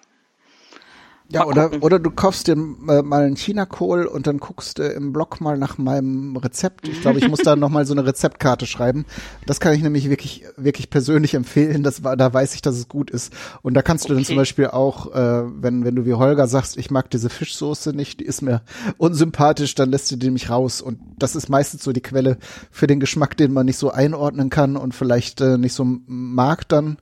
Ja, 1.31 1.41
Mal 1.41 1.49
oder, 1.49 1.63
gucken. 1.65 1.83
oder 1.83 1.99
du 1.99 2.11
kaufst 2.11 2.47
dir 2.47 2.53
äh, 2.53 2.57
mal 3.03 3.25
einen 3.25 3.37
Chinakohl 3.37 4.07
und 4.07 4.27
dann 4.27 4.39
guckst 4.39 4.79
du 4.79 4.89
im 4.89 5.13
Blog 5.13 5.43
mal 5.43 5.59
nach 5.59 5.77
meinem 5.77 6.35
Rezept. 6.39 6.89
Ich 6.89 7.03
glaube, 7.03 7.19
ich 7.19 7.29
muss 7.29 7.41
da 7.43 7.55
noch 7.55 7.69
mal 7.69 7.85
so 7.85 7.93
eine 7.93 8.07
Rezeptkarte 8.07 8.65
schreiben. 8.67 9.05
Das 9.45 9.61
kann 9.61 9.75
ich 9.75 9.83
nämlich 9.83 10.09
wirklich, 10.09 10.45
wirklich 10.57 10.89
persönlich 10.89 11.35
empfehlen. 11.35 11.83
Das 11.83 12.03
war, 12.03 12.17
da 12.17 12.33
weiß 12.33 12.55
ich, 12.55 12.63
dass 12.63 12.77
es 12.77 12.89
gut 12.89 13.11
ist. 13.11 13.31
Und 13.61 13.75
da 13.75 13.83
kannst 13.83 14.05
du 14.07 14.09
dann 14.15 14.19
Okay. 14.19 14.27
zum 14.29 14.37
Beispiel 14.37 14.69
auch, 14.69 15.15
äh, 15.15 15.43
wenn, 15.63 15.85
wenn 15.85 15.95
du 15.97 16.07
wie 16.07 16.15
Holger 16.15 16.47
sagst, 16.49 16.79
ich 16.79 16.91
mag 16.91 17.11
diese 17.11 17.29
Fischsoße 17.29 17.91
nicht, 17.93 18.21
die 18.21 18.25
ist 18.25 18.41
mir 18.41 18.63
unsympathisch, 18.97 19.75
dann 19.75 19.91
lässt 19.91 20.11
du 20.11 20.17
die 20.17 20.27
nämlich 20.29 20.49
raus. 20.49 20.81
Und 20.81 20.99
das 21.19 21.37
ist 21.37 21.51
meistens 21.51 21.85
so 21.85 21.93
die 21.93 22.01
Quelle 22.01 22.39
für 22.71 22.87
den 22.87 23.01
Geschmack, 23.01 23.37
den 23.37 23.53
man 23.53 23.67
nicht 23.67 23.79
so 23.79 23.91
einordnen 23.91 24.49
kann 24.49 24.77
und 24.77 24.95
vielleicht 24.95 25.43
äh, 25.43 25.59
nicht 25.59 25.75
so 25.75 25.85
mag 26.07 26.67
dann, 26.69 26.97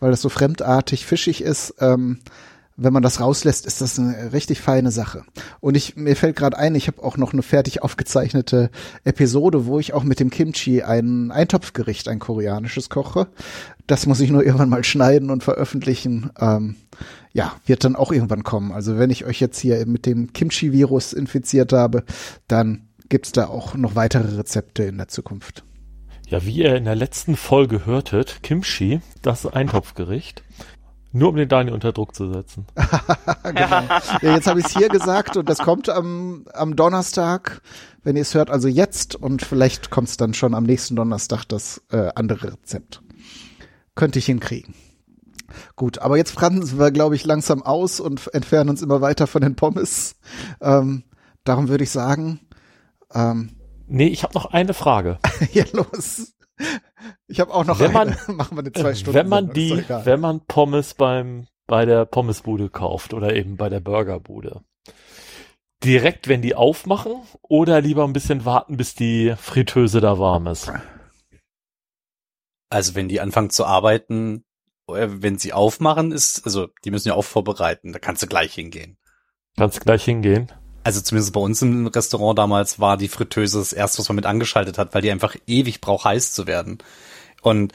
weil 0.00 0.10
das 0.10 0.20
so 0.20 0.28
fremdartig 0.28 1.06
fischig 1.06 1.42
ist. 1.42 1.74
Ähm, 1.80 2.18
wenn 2.82 2.94
man 2.94 3.02
das 3.02 3.20
rauslässt, 3.20 3.66
ist 3.66 3.80
das 3.82 3.98
eine 3.98 4.32
richtig 4.32 4.60
feine 4.60 4.90
Sache. 4.90 5.22
Und 5.60 5.76
ich 5.76 5.96
mir 5.96 6.16
fällt 6.16 6.36
gerade 6.36 6.56
ein, 6.56 6.74
ich 6.74 6.86
habe 6.86 7.02
auch 7.02 7.18
noch 7.18 7.32
eine 7.32 7.42
fertig 7.42 7.82
aufgezeichnete 7.82 8.70
Episode, 9.04 9.66
wo 9.66 9.78
ich 9.78 9.92
auch 9.92 10.02
mit 10.02 10.18
dem 10.18 10.30
Kimchi 10.30 10.82
ein 10.82 11.30
Eintopfgericht, 11.30 12.08
ein 12.08 12.18
koreanisches 12.18 12.88
koche. 12.88 13.28
Das 13.86 14.06
muss 14.06 14.20
ich 14.20 14.30
nur 14.30 14.44
irgendwann 14.44 14.70
mal 14.70 14.82
schneiden 14.82 15.30
und 15.30 15.44
veröffentlichen. 15.44 16.30
Ähm, 16.40 16.76
ja, 17.32 17.52
wird 17.66 17.84
dann 17.84 17.96
auch 17.96 18.12
irgendwann 18.12 18.44
kommen. 18.44 18.72
Also 18.72 18.98
wenn 18.98 19.10
ich 19.10 19.26
euch 19.26 19.40
jetzt 19.40 19.58
hier 19.58 19.84
mit 19.86 20.06
dem 20.06 20.32
Kimchi-Virus 20.32 21.12
infiziert 21.12 21.72
habe, 21.72 22.04
dann 22.48 22.88
gibt's 23.10 23.32
da 23.32 23.46
auch 23.46 23.74
noch 23.74 23.94
weitere 23.94 24.36
Rezepte 24.36 24.84
in 24.84 24.96
der 24.96 25.08
Zukunft. 25.08 25.64
Ja, 26.28 26.46
wie 26.46 26.52
ihr 26.52 26.76
in 26.76 26.84
der 26.84 26.94
letzten 26.94 27.36
Folge 27.36 27.84
hörtet, 27.84 28.42
Kimchi, 28.42 29.00
das 29.20 29.46
Eintopfgericht. 29.46 30.44
Nur 31.12 31.30
um 31.30 31.36
den 31.36 31.48
Daniel 31.48 31.74
unter 31.74 31.92
Druck 31.92 32.14
zu 32.14 32.32
setzen. 32.32 32.66
genau. 33.42 33.82
Ja, 34.22 34.34
jetzt 34.34 34.46
habe 34.46 34.60
ich 34.60 34.66
es 34.66 34.76
hier 34.76 34.88
gesagt 34.88 35.36
und 35.36 35.48
das 35.48 35.58
kommt 35.58 35.88
am, 35.88 36.46
am 36.52 36.76
Donnerstag, 36.76 37.62
wenn 38.02 38.16
ihr 38.16 38.22
es 38.22 38.34
hört, 38.34 38.50
also 38.50 38.68
jetzt 38.68 39.16
und 39.16 39.42
vielleicht 39.42 39.90
kommt 39.90 40.08
es 40.08 40.16
dann 40.16 40.34
schon 40.34 40.54
am 40.54 40.64
nächsten 40.64 40.94
Donnerstag 40.96 41.44
das 41.46 41.82
äh, 41.90 42.10
andere 42.14 42.52
Rezept. 42.52 43.02
Könnte 43.96 44.20
ich 44.20 44.26
hinkriegen. 44.26 44.74
Gut, 45.74 45.98
aber 45.98 46.16
jetzt 46.16 46.30
fransen 46.30 46.78
wir, 46.78 46.92
glaube 46.92 47.16
ich, 47.16 47.24
langsam 47.24 47.62
aus 47.62 47.98
und 47.98 48.32
entfernen 48.32 48.70
uns 48.70 48.82
immer 48.82 49.00
weiter 49.00 49.26
von 49.26 49.42
den 49.42 49.56
Pommes. 49.56 50.14
Ähm, 50.60 51.02
darum 51.42 51.68
würde 51.68 51.82
ich 51.82 51.90
sagen, 51.90 52.38
ähm, 53.12 53.56
Nee, 53.92 54.06
ich 54.06 54.22
habe 54.22 54.34
noch 54.34 54.46
eine 54.46 54.72
Frage. 54.72 55.18
hier 55.50 55.66
los. 55.72 56.32
Ich 57.26 57.40
habe 57.40 57.52
auch 57.54 57.64
noch 57.64 57.78
Wenn 57.78 57.92
man- 57.92 58.08
eine. 58.08 58.18
Machen 58.36 58.56
wir 58.56 58.60
eine 58.62 58.72
zwei 58.72 58.94
Stunden. 58.94 59.14
wenn 59.14 59.28
man 59.28 59.52
die, 59.52 59.84
wenn 59.88 60.20
man 60.20 60.40
Pommes 60.46 60.94
beim, 60.94 61.46
bei 61.66 61.84
der 61.84 62.04
Pommesbude 62.04 62.68
kauft 62.68 63.14
oder 63.14 63.34
eben 63.34 63.56
bei 63.56 63.68
der 63.68 63.80
Burgerbude, 63.80 64.62
direkt, 65.84 66.28
wenn 66.28 66.42
die 66.42 66.54
aufmachen 66.54 67.14
oder 67.42 67.80
lieber 67.80 68.04
ein 68.04 68.12
bisschen 68.12 68.44
warten, 68.44 68.76
bis 68.76 68.94
die 68.94 69.34
Fritteuse 69.38 70.00
da 70.00 70.18
warm 70.18 70.46
ist? 70.46 70.70
Also 72.68 72.94
wenn 72.94 73.08
die 73.08 73.20
anfangen 73.20 73.50
zu 73.50 73.64
arbeiten, 73.64 74.44
äh, 74.88 75.08
wenn 75.10 75.38
sie 75.38 75.52
aufmachen, 75.52 76.12
ist, 76.12 76.44
also 76.44 76.68
die 76.84 76.90
müssen 76.90 77.08
ja 77.08 77.14
auch 77.14 77.24
vorbereiten, 77.24 77.92
da 77.92 77.98
kannst 77.98 78.22
du 78.22 78.26
gleich 78.26 78.54
hingehen. 78.54 78.96
Kannst 79.56 79.80
gleich 79.80 80.04
hingehen. 80.04 80.52
Also 80.82 81.00
zumindest 81.00 81.32
bei 81.32 81.40
uns 81.40 81.60
im 81.62 81.86
Restaurant 81.86 82.38
damals 82.38 82.80
war 82.80 82.96
die 82.96 83.08
Fritteuse 83.08 83.58
das 83.58 83.72
erste, 83.72 83.98
was 83.98 84.08
man 84.08 84.16
mit 84.16 84.26
angeschaltet 84.26 84.78
hat, 84.78 84.94
weil 84.94 85.02
die 85.02 85.10
einfach 85.10 85.36
ewig 85.46 85.80
braucht, 85.80 86.04
heiß 86.04 86.32
zu 86.32 86.46
werden. 86.46 86.78
Und 87.42 87.72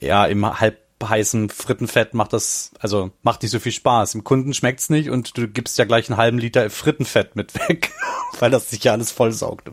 ja, 0.00 0.26
im 0.26 0.60
halb 0.60 0.78
heißen 1.02 1.48
Frittenfett 1.48 2.12
macht 2.12 2.32
das, 2.32 2.72
also 2.78 3.10
macht 3.22 3.42
nicht 3.42 3.52
so 3.52 3.58
viel 3.58 3.72
Spaß. 3.72 4.14
Im 4.14 4.24
Kunden 4.24 4.52
schmeckt's 4.52 4.90
nicht 4.90 5.10
und 5.10 5.36
du 5.36 5.48
gibst 5.48 5.78
ja 5.78 5.84
gleich 5.84 6.10
einen 6.10 6.18
halben 6.18 6.38
Liter 6.38 6.68
Frittenfett 6.68 7.36
mit 7.36 7.54
weg, 7.68 7.92
weil 8.38 8.50
das 8.50 8.70
sich 8.70 8.84
ja 8.84 8.92
alles 8.92 9.10
vollsaugt. 9.10 9.70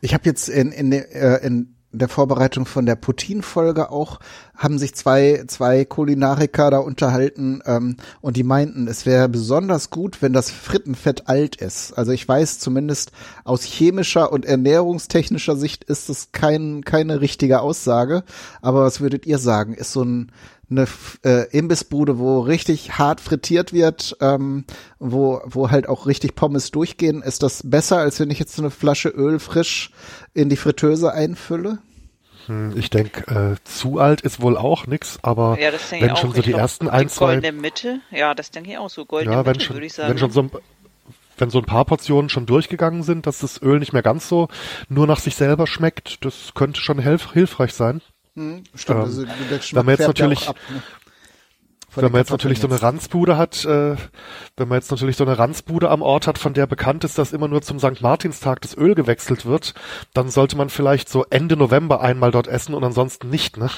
Ich 0.00 0.14
habe 0.14 0.24
jetzt 0.24 0.48
in, 0.48 0.72
in, 0.72 0.92
äh, 0.92 1.36
in 1.38 1.76
der 1.92 2.08
Vorbereitung 2.08 2.66
von 2.66 2.86
der 2.86 2.94
Putin-Folge 2.94 3.90
auch, 3.90 4.20
haben 4.56 4.78
sich 4.78 4.94
zwei, 4.94 5.44
zwei 5.48 5.84
Kulinariker 5.84 6.70
da 6.70 6.78
unterhalten 6.78 7.62
ähm, 7.66 7.96
und 8.20 8.36
die 8.36 8.44
meinten, 8.44 8.86
es 8.86 9.06
wäre 9.06 9.28
besonders 9.28 9.90
gut, 9.90 10.22
wenn 10.22 10.32
das 10.32 10.50
Frittenfett 10.50 11.28
alt 11.28 11.56
ist. 11.56 11.92
Also 11.92 12.12
ich 12.12 12.26
weiß 12.26 12.58
zumindest 12.58 13.12
aus 13.44 13.62
chemischer 13.62 14.32
und 14.32 14.44
ernährungstechnischer 14.44 15.56
Sicht 15.56 15.84
ist 15.84 16.08
es 16.08 16.32
kein, 16.32 16.84
keine 16.84 17.20
richtige 17.20 17.60
Aussage. 17.60 18.22
Aber 18.62 18.82
was 18.82 19.00
würdet 19.00 19.26
ihr 19.26 19.38
sagen? 19.38 19.74
Ist 19.74 19.92
so 19.92 20.02
ein 20.02 20.32
eine 20.70 20.86
äh, 21.24 21.48
Imbissbude, 21.56 22.18
wo 22.18 22.40
richtig 22.40 22.98
hart 22.98 23.20
frittiert 23.20 23.72
wird, 23.72 24.16
ähm, 24.20 24.64
wo, 24.98 25.40
wo 25.44 25.70
halt 25.70 25.88
auch 25.88 26.06
richtig 26.06 26.34
Pommes 26.36 26.70
durchgehen, 26.70 27.22
ist 27.22 27.42
das 27.42 27.62
besser, 27.68 27.98
als 27.98 28.20
wenn 28.20 28.30
ich 28.30 28.38
jetzt 28.38 28.54
so 28.54 28.62
eine 28.62 28.70
Flasche 28.70 29.08
Öl 29.08 29.38
frisch 29.40 29.90
in 30.32 30.48
die 30.48 30.56
Fritteuse 30.56 31.12
einfülle? 31.12 31.78
Hm, 32.46 32.72
Ich 32.76 32.88
denke, 32.90 33.26
äh, 33.34 33.56
zu 33.64 33.98
alt 33.98 34.20
ist 34.20 34.40
wohl 34.40 34.56
auch 34.56 34.86
nix, 34.86 35.18
aber 35.22 35.58
Ja, 35.60 35.70
wenn 35.90 36.04
ich 36.06 36.12
auch. 36.12 36.16
schon 36.18 36.30
so 36.32 36.38
Ich 36.38 36.44
die 36.44 36.50
glaub, 36.50 36.60
ersten 36.62 36.88
ein, 36.88 37.02
die 37.08 37.12
zwei, 37.12 37.32
goldene 37.34 37.52
Mitte, 37.52 38.00
ja, 38.10 38.34
das 38.34 38.50
denke 38.50 38.70
ich 38.70 38.78
auch 38.78 38.90
so. 38.90 39.04
Goldene 39.04 39.34
ja, 39.36 39.44
wenn 39.44 39.52
Mitte, 39.52 39.64
schon, 39.64 39.76
würde 39.76 39.86
ich 39.86 39.92
sagen. 39.92 40.10
wenn 40.10 40.18
schon 40.18 40.30
so 40.30 40.42
ein, 40.42 40.50
wenn 41.36 41.50
so 41.50 41.58
ein 41.58 41.64
paar 41.64 41.84
Portionen 41.84 42.28
schon 42.28 42.46
durchgegangen 42.46 43.02
sind, 43.02 43.26
dass 43.26 43.38
das 43.40 43.60
Öl 43.60 43.78
nicht 43.80 43.92
mehr 43.92 44.02
ganz 44.02 44.28
so 44.28 44.48
nur 44.88 45.06
nach 45.06 45.18
sich 45.18 45.34
selber 45.36 45.66
schmeckt, 45.66 46.24
das 46.24 46.52
könnte 46.54 46.80
schon 46.80 46.98
hilf 46.98 47.32
hilfreich 47.32 47.74
sein. 47.74 48.02
Hm, 48.40 48.64
stimmt, 48.74 48.98
Ähm, 48.98 49.04
also 49.04 49.22
wenn 49.22 49.84
man 49.84 49.88
jetzt 49.92 50.00
ja 50.00 50.06
natürlich- 50.08 50.48
ab, 50.48 50.56
ne? 50.70 50.82
Wenn 51.96 52.12
man 52.12 52.20
jetzt 52.20 52.30
natürlich 52.30 52.60
so 52.60 52.68
eine 52.68 52.80
Ranzbude 52.80 53.36
hat, 53.36 53.64
äh, 53.64 53.96
wenn 54.56 54.68
man 54.68 54.78
jetzt 54.78 54.92
natürlich 54.92 55.16
so 55.16 55.24
eine 55.24 55.38
Ranzbude 55.38 55.90
am 55.90 56.02
Ort 56.02 56.28
hat, 56.28 56.38
von 56.38 56.54
der 56.54 56.68
bekannt 56.68 57.02
ist, 57.02 57.18
dass 57.18 57.32
immer 57.32 57.48
nur 57.48 57.62
zum 57.62 57.80
St. 57.80 58.00
Martinstag 58.00 58.60
das 58.60 58.76
Öl 58.76 58.94
gewechselt 58.94 59.44
wird, 59.44 59.74
dann 60.14 60.28
sollte 60.30 60.56
man 60.56 60.70
vielleicht 60.70 61.08
so 61.08 61.24
Ende 61.30 61.56
November 61.56 62.00
einmal 62.00 62.30
dort 62.30 62.46
essen 62.46 62.74
und 62.74 62.84
ansonsten 62.84 63.28
nicht, 63.28 63.56
ne? 63.56 63.70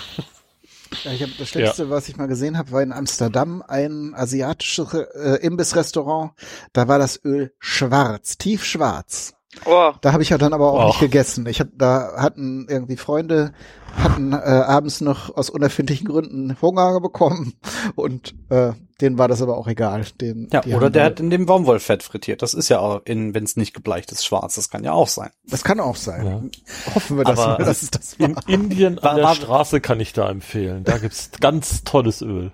Ja, 1.04 1.12
ich 1.12 1.22
hab, 1.22 1.30
das 1.38 1.48
Schlimmste, 1.48 1.88
was 1.88 2.06
ich 2.10 2.16
mal 2.18 2.28
gesehen 2.28 2.58
habe, 2.58 2.70
war 2.70 2.82
in 2.82 2.92
Amsterdam 2.92 3.64
ein 3.66 4.12
asiatisches 4.14 4.92
äh, 4.92 5.36
Imbissrestaurant. 5.40 6.32
Da 6.74 6.86
war 6.88 6.98
das 6.98 7.18
Öl 7.24 7.54
schwarz, 7.58 8.36
tiefschwarz. 8.36 9.32
Oh, 9.66 9.92
Da 10.00 10.12
habe 10.12 10.22
ich 10.22 10.30
ja 10.30 10.38
dann 10.38 10.54
aber 10.54 10.72
auch 10.72 10.80
Och. 10.80 10.86
nicht 10.88 11.00
gegessen. 11.00 11.46
Ich 11.46 11.60
hab, 11.60 11.68
da 11.74 12.14
hatten 12.16 12.66
irgendwie 12.70 12.96
Freunde 12.96 13.52
hatten 13.94 14.32
äh, 14.32 14.36
abends 14.36 15.02
noch 15.02 15.36
aus 15.36 15.50
unerfindlichen 15.50 16.06
Gründen 16.08 16.56
Hunger 16.62 16.98
bekommen 17.02 17.52
und 17.94 18.34
äh, 18.48 18.72
denen 19.02 19.18
war 19.18 19.28
das 19.28 19.42
aber 19.42 19.58
auch 19.58 19.68
egal. 19.68 20.06
Den, 20.18 20.48
Ja, 20.50 20.64
oder 20.74 20.88
der 20.88 21.04
hat 21.04 21.20
in 21.20 21.28
dem 21.28 21.44
Baumwollfett 21.44 22.02
frittiert. 22.02 22.40
Das 22.40 22.54
ist 22.54 22.70
ja 22.70 22.78
auch 22.78 23.02
in, 23.04 23.34
wenn 23.34 23.44
es 23.44 23.56
nicht 23.56 23.74
gebleicht 23.74 24.10
ist, 24.10 24.24
schwarz. 24.24 24.54
Das 24.54 24.70
kann 24.70 24.82
ja 24.82 24.92
auch 24.92 25.08
sein. 25.08 25.28
Das 25.44 25.62
kann 25.62 25.78
auch 25.80 25.96
sein. 25.96 26.24
Ja. 26.26 26.94
Hoffen 26.94 27.18
wir 27.18 27.24
das 27.24 27.38
Aber 27.38 27.58
mal, 27.58 27.64
dass 27.66 27.82
es 27.82 27.90
das 27.90 28.14
In 28.14 28.34
war. 28.34 28.48
Indien 28.48 28.96
War- 29.02 29.10
an 29.10 29.16
der 29.16 29.24
war- 29.26 29.34
Straße 29.34 29.82
kann 29.82 30.00
ich 30.00 30.14
da 30.14 30.30
empfehlen. 30.30 30.84
Da 30.84 30.96
gibt's 30.96 31.30
ganz 31.40 31.84
tolles 31.84 32.22
Öl. 32.22 32.52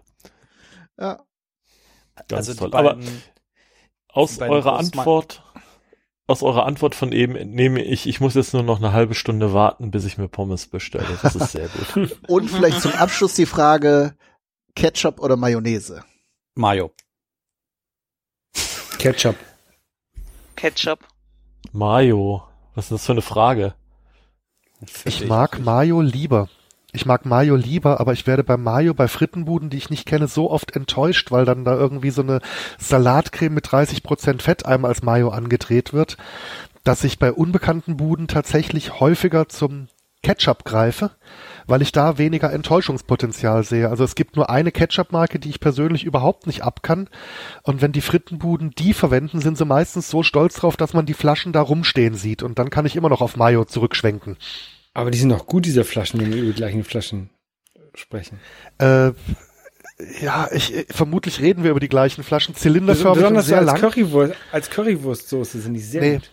Ja. 0.98 1.20
Ganz 2.26 2.32
also 2.32 2.52
die 2.54 2.58
toll. 2.58 2.70
Aber 2.74 2.94
beiden, 2.94 3.22
aus 4.08 4.38
eurer 4.40 4.76
Antwort, 4.76 5.44
aus 6.28 6.42
eurer 6.42 6.66
Antwort 6.66 6.94
von 6.94 7.10
eben 7.10 7.34
entnehme 7.34 7.82
ich, 7.82 8.06
ich 8.06 8.20
muss 8.20 8.34
jetzt 8.34 8.52
nur 8.52 8.62
noch 8.62 8.78
eine 8.78 8.92
halbe 8.92 9.14
Stunde 9.14 9.54
warten, 9.54 9.90
bis 9.90 10.04
ich 10.04 10.18
mir 10.18 10.28
Pommes 10.28 10.66
bestelle. 10.66 11.18
Das 11.22 11.34
ist 11.34 11.52
sehr 11.52 11.68
gut. 11.68 12.18
Und 12.28 12.50
vielleicht 12.50 12.82
zum 12.82 12.92
Abschluss 12.92 13.34
die 13.34 13.46
Frage 13.46 14.14
Ketchup 14.76 15.20
oder 15.20 15.36
Mayonnaise. 15.36 16.04
Mayo. 16.54 16.92
Ketchup. 18.98 19.36
Ketchup. 20.54 21.00
Mayo. 21.72 22.42
Was 22.74 22.86
ist 22.86 22.92
das 22.92 23.06
für 23.06 23.12
eine 23.12 23.22
Frage? 23.22 23.74
Ich 25.04 25.26
mag 25.26 25.58
Mayo 25.60 26.02
lieber. 26.02 26.48
Ich 26.92 27.04
mag 27.04 27.26
Mayo 27.26 27.54
lieber, 27.54 28.00
aber 28.00 28.14
ich 28.14 28.26
werde 28.26 28.44
bei 28.44 28.56
Mayo 28.56 28.94
bei 28.94 29.08
Frittenbuden, 29.08 29.68
die 29.68 29.76
ich 29.76 29.90
nicht 29.90 30.06
kenne, 30.06 30.26
so 30.26 30.50
oft 30.50 30.74
enttäuscht, 30.74 31.30
weil 31.30 31.44
dann 31.44 31.64
da 31.64 31.74
irgendwie 31.74 32.10
so 32.10 32.22
eine 32.22 32.40
Salatcreme 32.78 33.52
mit 33.52 33.66
30% 33.66 34.40
Fett 34.40 34.64
einmal 34.64 34.90
als 34.90 35.02
Mayo 35.02 35.28
angedreht 35.28 35.92
wird, 35.92 36.16
dass 36.84 37.04
ich 37.04 37.18
bei 37.18 37.30
unbekannten 37.30 37.98
Buden 37.98 38.26
tatsächlich 38.26 39.00
häufiger 39.00 39.50
zum 39.50 39.88
Ketchup 40.22 40.64
greife, 40.64 41.10
weil 41.66 41.82
ich 41.82 41.92
da 41.92 42.16
weniger 42.16 42.52
Enttäuschungspotenzial 42.52 43.64
sehe. 43.64 43.90
Also 43.90 44.02
es 44.02 44.14
gibt 44.14 44.36
nur 44.36 44.48
eine 44.48 44.72
Ketchup-Marke, 44.72 45.38
die 45.38 45.50
ich 45.50 45.60
persönlich 45.60 46.04
überhaupt 46.04 46.46
nicht 46.46 46.62
ab 46.62 46.82
kann. 46.82 47.08
Und 47.62 47.82
wenn 47.82 47.92
die 47.92 48.00
Frittenbuden 48.00 48.70
die 48.70 48.94
verwenden, 48.94 49.40
sind 49.40 49.58
sie 49.58 49.66
meistens 49.66 50.08
so 50.08 50.22
stolz 50.22 50.54
drauf, 50.54 50.76
dass 50.76 50.94
man 50.94 51.06
die 51.06 51.14
Flaschen 51.14 51.52
da 51.52 51.60
rumstehen 51.60 52.14
sieht. 52.14 52.42
Und 52.42 52.58
dann 52.58 52.70
kann 52.70 52.86
ich 52.86 52.96
immer 52.96 53.10
noch 53.10 53.20
auf 53.20 53.36
Mayo 53.36 53.64
zurückschwenken. 53.64 54.36
Aber 54.98 55.12
die 55.12 55.18
sind 55.18 55.32
auch 55.32 55.46
gut, 55.46 55.64
diese 55.64 55.84
Flaschen, 55.84 56.20
wenn 56.20 56.32
wir 56.32 56.38
über 56.42 56.48
die 56.50 56.56
gleichen 56.56 56.82
Flaschen 56.82 57.30
sprechen. 57.94 58.40
Äh, 58.78 59.12
ja, 60.20 60.48
ich, 60.52 60.74
äh, 60.74 60.86
vermutlich 60.90 61.40
reden 61.40 61.62
wir 61.62 61.70
über 61.70 61.78
die 61.78 61.88
gleichen 61.88 62.24
Flaschen. 62.24 62.56
Zylinderförmig 62.56 63.18
Besonders 63.20 63.44
so 63.44 63.48
sehr 63.50 63.58
als, 63.58 63.66
lang. 63.66 63.80
Currywurst, 63.80 64.34
als 64.50 64.70
Currywurstsoße 64.70 65.60
sind 65.60 65.74
die 65.74 65.80
sehr 65.80 66.00
Nee. 66.00 66.14
gut. 66.14 66.30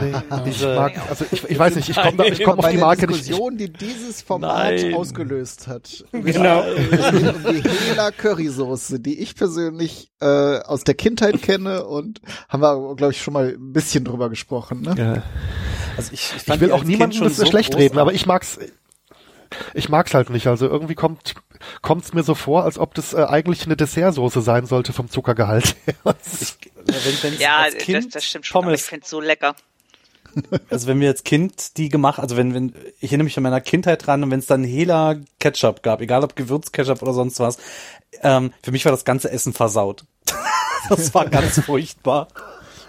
Nee, 0.00 0.12
ich 0.12 0.44
Diese- 0.44 0.74
mag, 0.76 0.94
also 1.10 1.26
ich, 1.30 1.44
ich 1.44 1.58
weiß 1.58 1.76
nicht, 1.76 1.90
ich 1.90 1.96
komme 1.96 2.26
ich 2.28 2.42
komm 2.42 2.58
auf 2.58 2.70
die 2.70 2.78
Marke 2.78 3.06
nicht. 3.06 3.16
Ich, 3.20 3.26
Diskussion, 3.26 3.58
die 3.58 3.70
dieses 3.70 4.22
Format 4.22 4.76
Nein. 4.80 4.94
ausgelöst 4.94 5.66
hat. 5.66 6.04
Genau. 6.12 6.62
um 6.62 6.76
die 7.52 7.68
Hela 7.68 8.12
Currysoße, 8.12 8.98
die 8.98 9.18
ich 9.20 9.34
persönlich 9.34 10.10
äh, 10.22 10.26
aus 10.60 10.84
der 10.84 10.94
Kindheit 10.94 11.42
kenne 11.42 11.84
und 11.84 12.22
haben 12.48 12.62
wir, 12.62 12.96
glaube 12.96 13.12
ich, 13.12 13.20
schon 13.20 13.34
mal 13.34 13.48
ein 13.58 13.72
bisschen 13.74 14.04
drüber 14.04 14.30
gesprochen. 14.30 14.80
Ne? 14.80 14.94
ja. 14.96 15.22
Also 15.96 16.12
ich, 16.12 16.32
ich, 16.36 16.48
ich 16.48 16.60
will 16.60 16.72
auch 16.72 16.84
Kind 16.84 17.14
schon 17.14 17.28
das 17.28 17.36
so 17.36 17.46
schlecht 17.46 17.76
reden, 17.76 17.98
aber 17.98 18.12
ich 18.12 18.26
mag's. 18.26 18.58
Ich 19.74 19.88
mag's 19.88 20.12
halt 20.12 20.30
nicht. 20.30 20.48
Also 20.48 20.66
irgendwie 20.66 20.96
kommt 20.96 21.34
kommt's 21.82 22.12
mir 22.12 22.22
so 22.22 22.34
vor, 22.34 22.64
als 22.64 22.78
ob 22.78 22.94
das 22.94 23.14
äh, 23.14 23.24
eigentlich 23.24 23.64
eine 23.64 23.76
Dessertsoße 23.76 24.40
sein 24.40 24.66
sollte 24.66 24.92
vom 24.92 25.08
Zuckergehalt 25.08 25.76
her. 25.86 25.94
wenn, 26.04 27.22
wenn's 27.22 27.40
Ja, 27.40 27.58
als 27.58 27.74
das, 27.74 27.82
Kind 27.82 28.14
das 28.14 28.24
stimmt 28.24 28.46
schon, 28.46 28.64
aber 28.64 28.74
ich 28.74 28.80
Pommes, 28.80 28.88
finde 28.88 29.04
es 29.04 29.10
so 29.10 29.20
lecker. 29.20 29.54
also 30.70 30.86
wenn 30.86 31.00
wir 31.00 31.08
als 31.08 31.24
Kind 31.24 31.76
die 31.76 31.88
gemacht, 31.88 32.18
also 32.18 32.36
wenn, 32.36 32.54
wenn, 32.54 32.74
ich 33.00 33.10
erinnere 33.10 33.24
mich 33.24 33.36
an 33.36 33.42
meiner 33.42 33.60
Kindheit 33.60 34.06
dran 34.06 34.22
und 34.22 34.30
wenn 34.30 34.40
es 34.40 34.46
dann 34.46 34.64
Hela 34.64 35.16
Ketchup 35.38 35.82
gab, 35.82 36.00
egal 36.00 36.24
ob 36.24 36.36
Gewürzketchup 36.36 37.02
oder 37.02 37.12
sonst 37.12 37.40
was, 37.40 37.58
ähm, 38.22 38.52
für 38.62 38.72
mich 38.72 38.84
war 38.84 38.92
das 38.92 39.04
ganze 39.04 39.30
Essen 39.30 39.52
versaut. 39.52 40.04
das 40.88 41.14
war 41.14 41.28
ganz 41.28 41.60
furchtbar. 41.60 42.28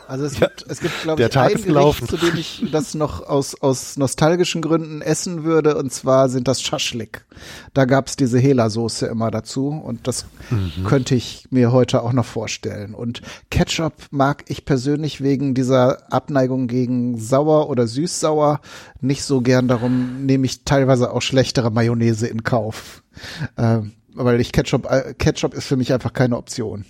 Also 0.08 0.26
es 0.26 0.40
gibt, 0.40 0.66
es 0.70 0.80
gibt, 0.80 1.02
glaube 1.04 1.22
ich, 1.22 1.30
Tag 1.30 1.54
ein 1.56 1.62
Gericht, 1.64 2.08
zu 2.08 2.18
dem 2.18 2.38
ich 2.38 2.64
das 2.72 2.94
noch 2.96 3.28
aus, 3.28 3.62
aus 3.62 3.98
nostalgischen 3.98 4.62
Gründen 4.62 5.02
essen 5.02 5.44
würde, 5.44 5.78
und 5.78 5.92
zwar 5.92 6.30
sind 6.30 6.48
das 6.48 6.62
Schaschlik. 6.62 7.26
Da 7.74 7.86
gab's 7.86 8.16
diese 8.16 8.40
Hela-Soße 8.40 9.06
immer 9.08 9.32
dazu 9.32 9.70
und 9.70 10.08
das 10.08 10.26
Mhm. 10.50 10.86
könnte 10.86 11.14
ich 11.16 11.46
mir 11.50 11.72
heute 11.74 12.02
auch 12.04 12.14
noch 12.14 12.26
vorstellen. 12.26 12.94
Und 12.94 13.22
Ketchup 13.50 13.94
mag 14.12 14.46
ich 14.48 14.64
persönlich 14.64 15.22
wegen 15.22 15.54
dieser 15.54 16.12
Abneigung 16.12 16.68
gegen 16.68 17.18
sauer 17.18 17.70
oder 17.70 17.86
süß-sauer 17.88 18.62
nicht 19.02 19.24
so 19.24 19.42
gern. 19.42 19.68
Darum 19.68 20.26
nehme 20.26 20.46
ich 20.46 20.64
teilweise 20.64 21.12
auch 21.12 21.22
schlechtere 21.22 21.70
Mayonnaise 21.70 22.28
in 22.28 22.44
Kauf. 22.44 23.04
Ähm, 23.58 23.92
weil 24.14 24.40
ich 24.40 24.52
Ketchup, 24.52 24.90
äh, 24.90 25.14
Ketchup 25.18 25.54
ist 25.54 25.66
für 25.68 25.76
mich 25.76 25.92
einfach 25.92 26.14
keine 26.14 26.38
Option. 26.38 26.86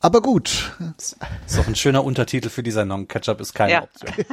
Aber 0.00 0.22
gut, 0.22 0.72
Das 0.96 1.16
ist 1.46 1.58
auch 1.58 1.66
ein 1.66 1.74
schöner 1.74 2.04
Untertitel 2.04 2.50
für 2.50 2.62
die 2.62 2.70
Sendung. 2.70 3.08
Ketchup 3.08 3.40
ist 3.40 3.52
keine 3.52 3.72
Ja. 3.72 3.82
Option. 3.82 4.12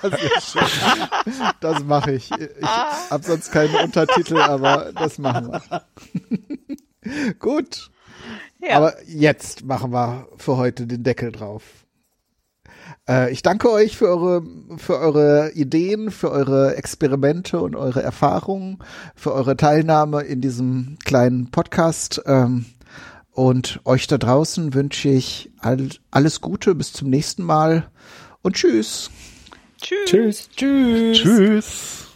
Das 1.60 1.82
mache 1.84 2.12
ich. 2.12 2.30
Ich 2.30 2.66
habe 3.10 3.22
sonst 3.24 3.52
keinen 3.52 3.74
Untertitel, 3.76 4.38
aber 4.38 4.92
das 4.92 5.18
machen 5.18 5.52
wir. 5.52 7.34
Gut. 7.38 7.90
Ja. 8.60 8.76
Aber 8.76 8.94
jetzt 9.06 9.64
machen 9.64 9.92
wir 9.92 10.28
für 10.36 10.56
heute 10.56 10.86
den 10.86 11.02
Deckel 11.02 11.32
drauf. 11.32 11.62
Äh, 13.08 13.32
ich 13.32 13.42
danke 13.42 13.70
euch 13.70 13.96
für 13.96 14.08
eure, 14.08 14.42
für 14.76 14.98
eure 14.98 15.52
Ideen, 15.52 16.10
für 16.10 16.30
eure 16.30 16.76
Experimente 16.76 17.60
und 17.60 17.76
eure 17.76 18.02
Erfahrungen, 18.02 18.78
für 19.14 19.32
eure 19.32 19.56
Teilnahme 19.56 20.22
in 20.22 20.40
diesem 20.40 20.96
kleinen 21.04 21.50
Podcast. 21.50 22.22
Ähm, 22.26 22.66
und 23.32 23.80
euch 23.84 24.06
da 24.06 24.18
draußen 24.18 24.74
wünsche 24.74 25.08
ich 25.08 25.50
all, 25.60 25.88
alles 26.10 26.40
Gute, 26.40 26.74
bis 26.74 26.92
zum 26.92 27.08
nächsten 27.10 27.42
Mal 27.42 27.88
und 28.42 28.56
tschüss. 28.56 29.10
Tschüss. 29.80 30.10
Tschüss. 30.10 30.48
Tschüss. 30.56 31.18
Tschüss. 31.18 32.09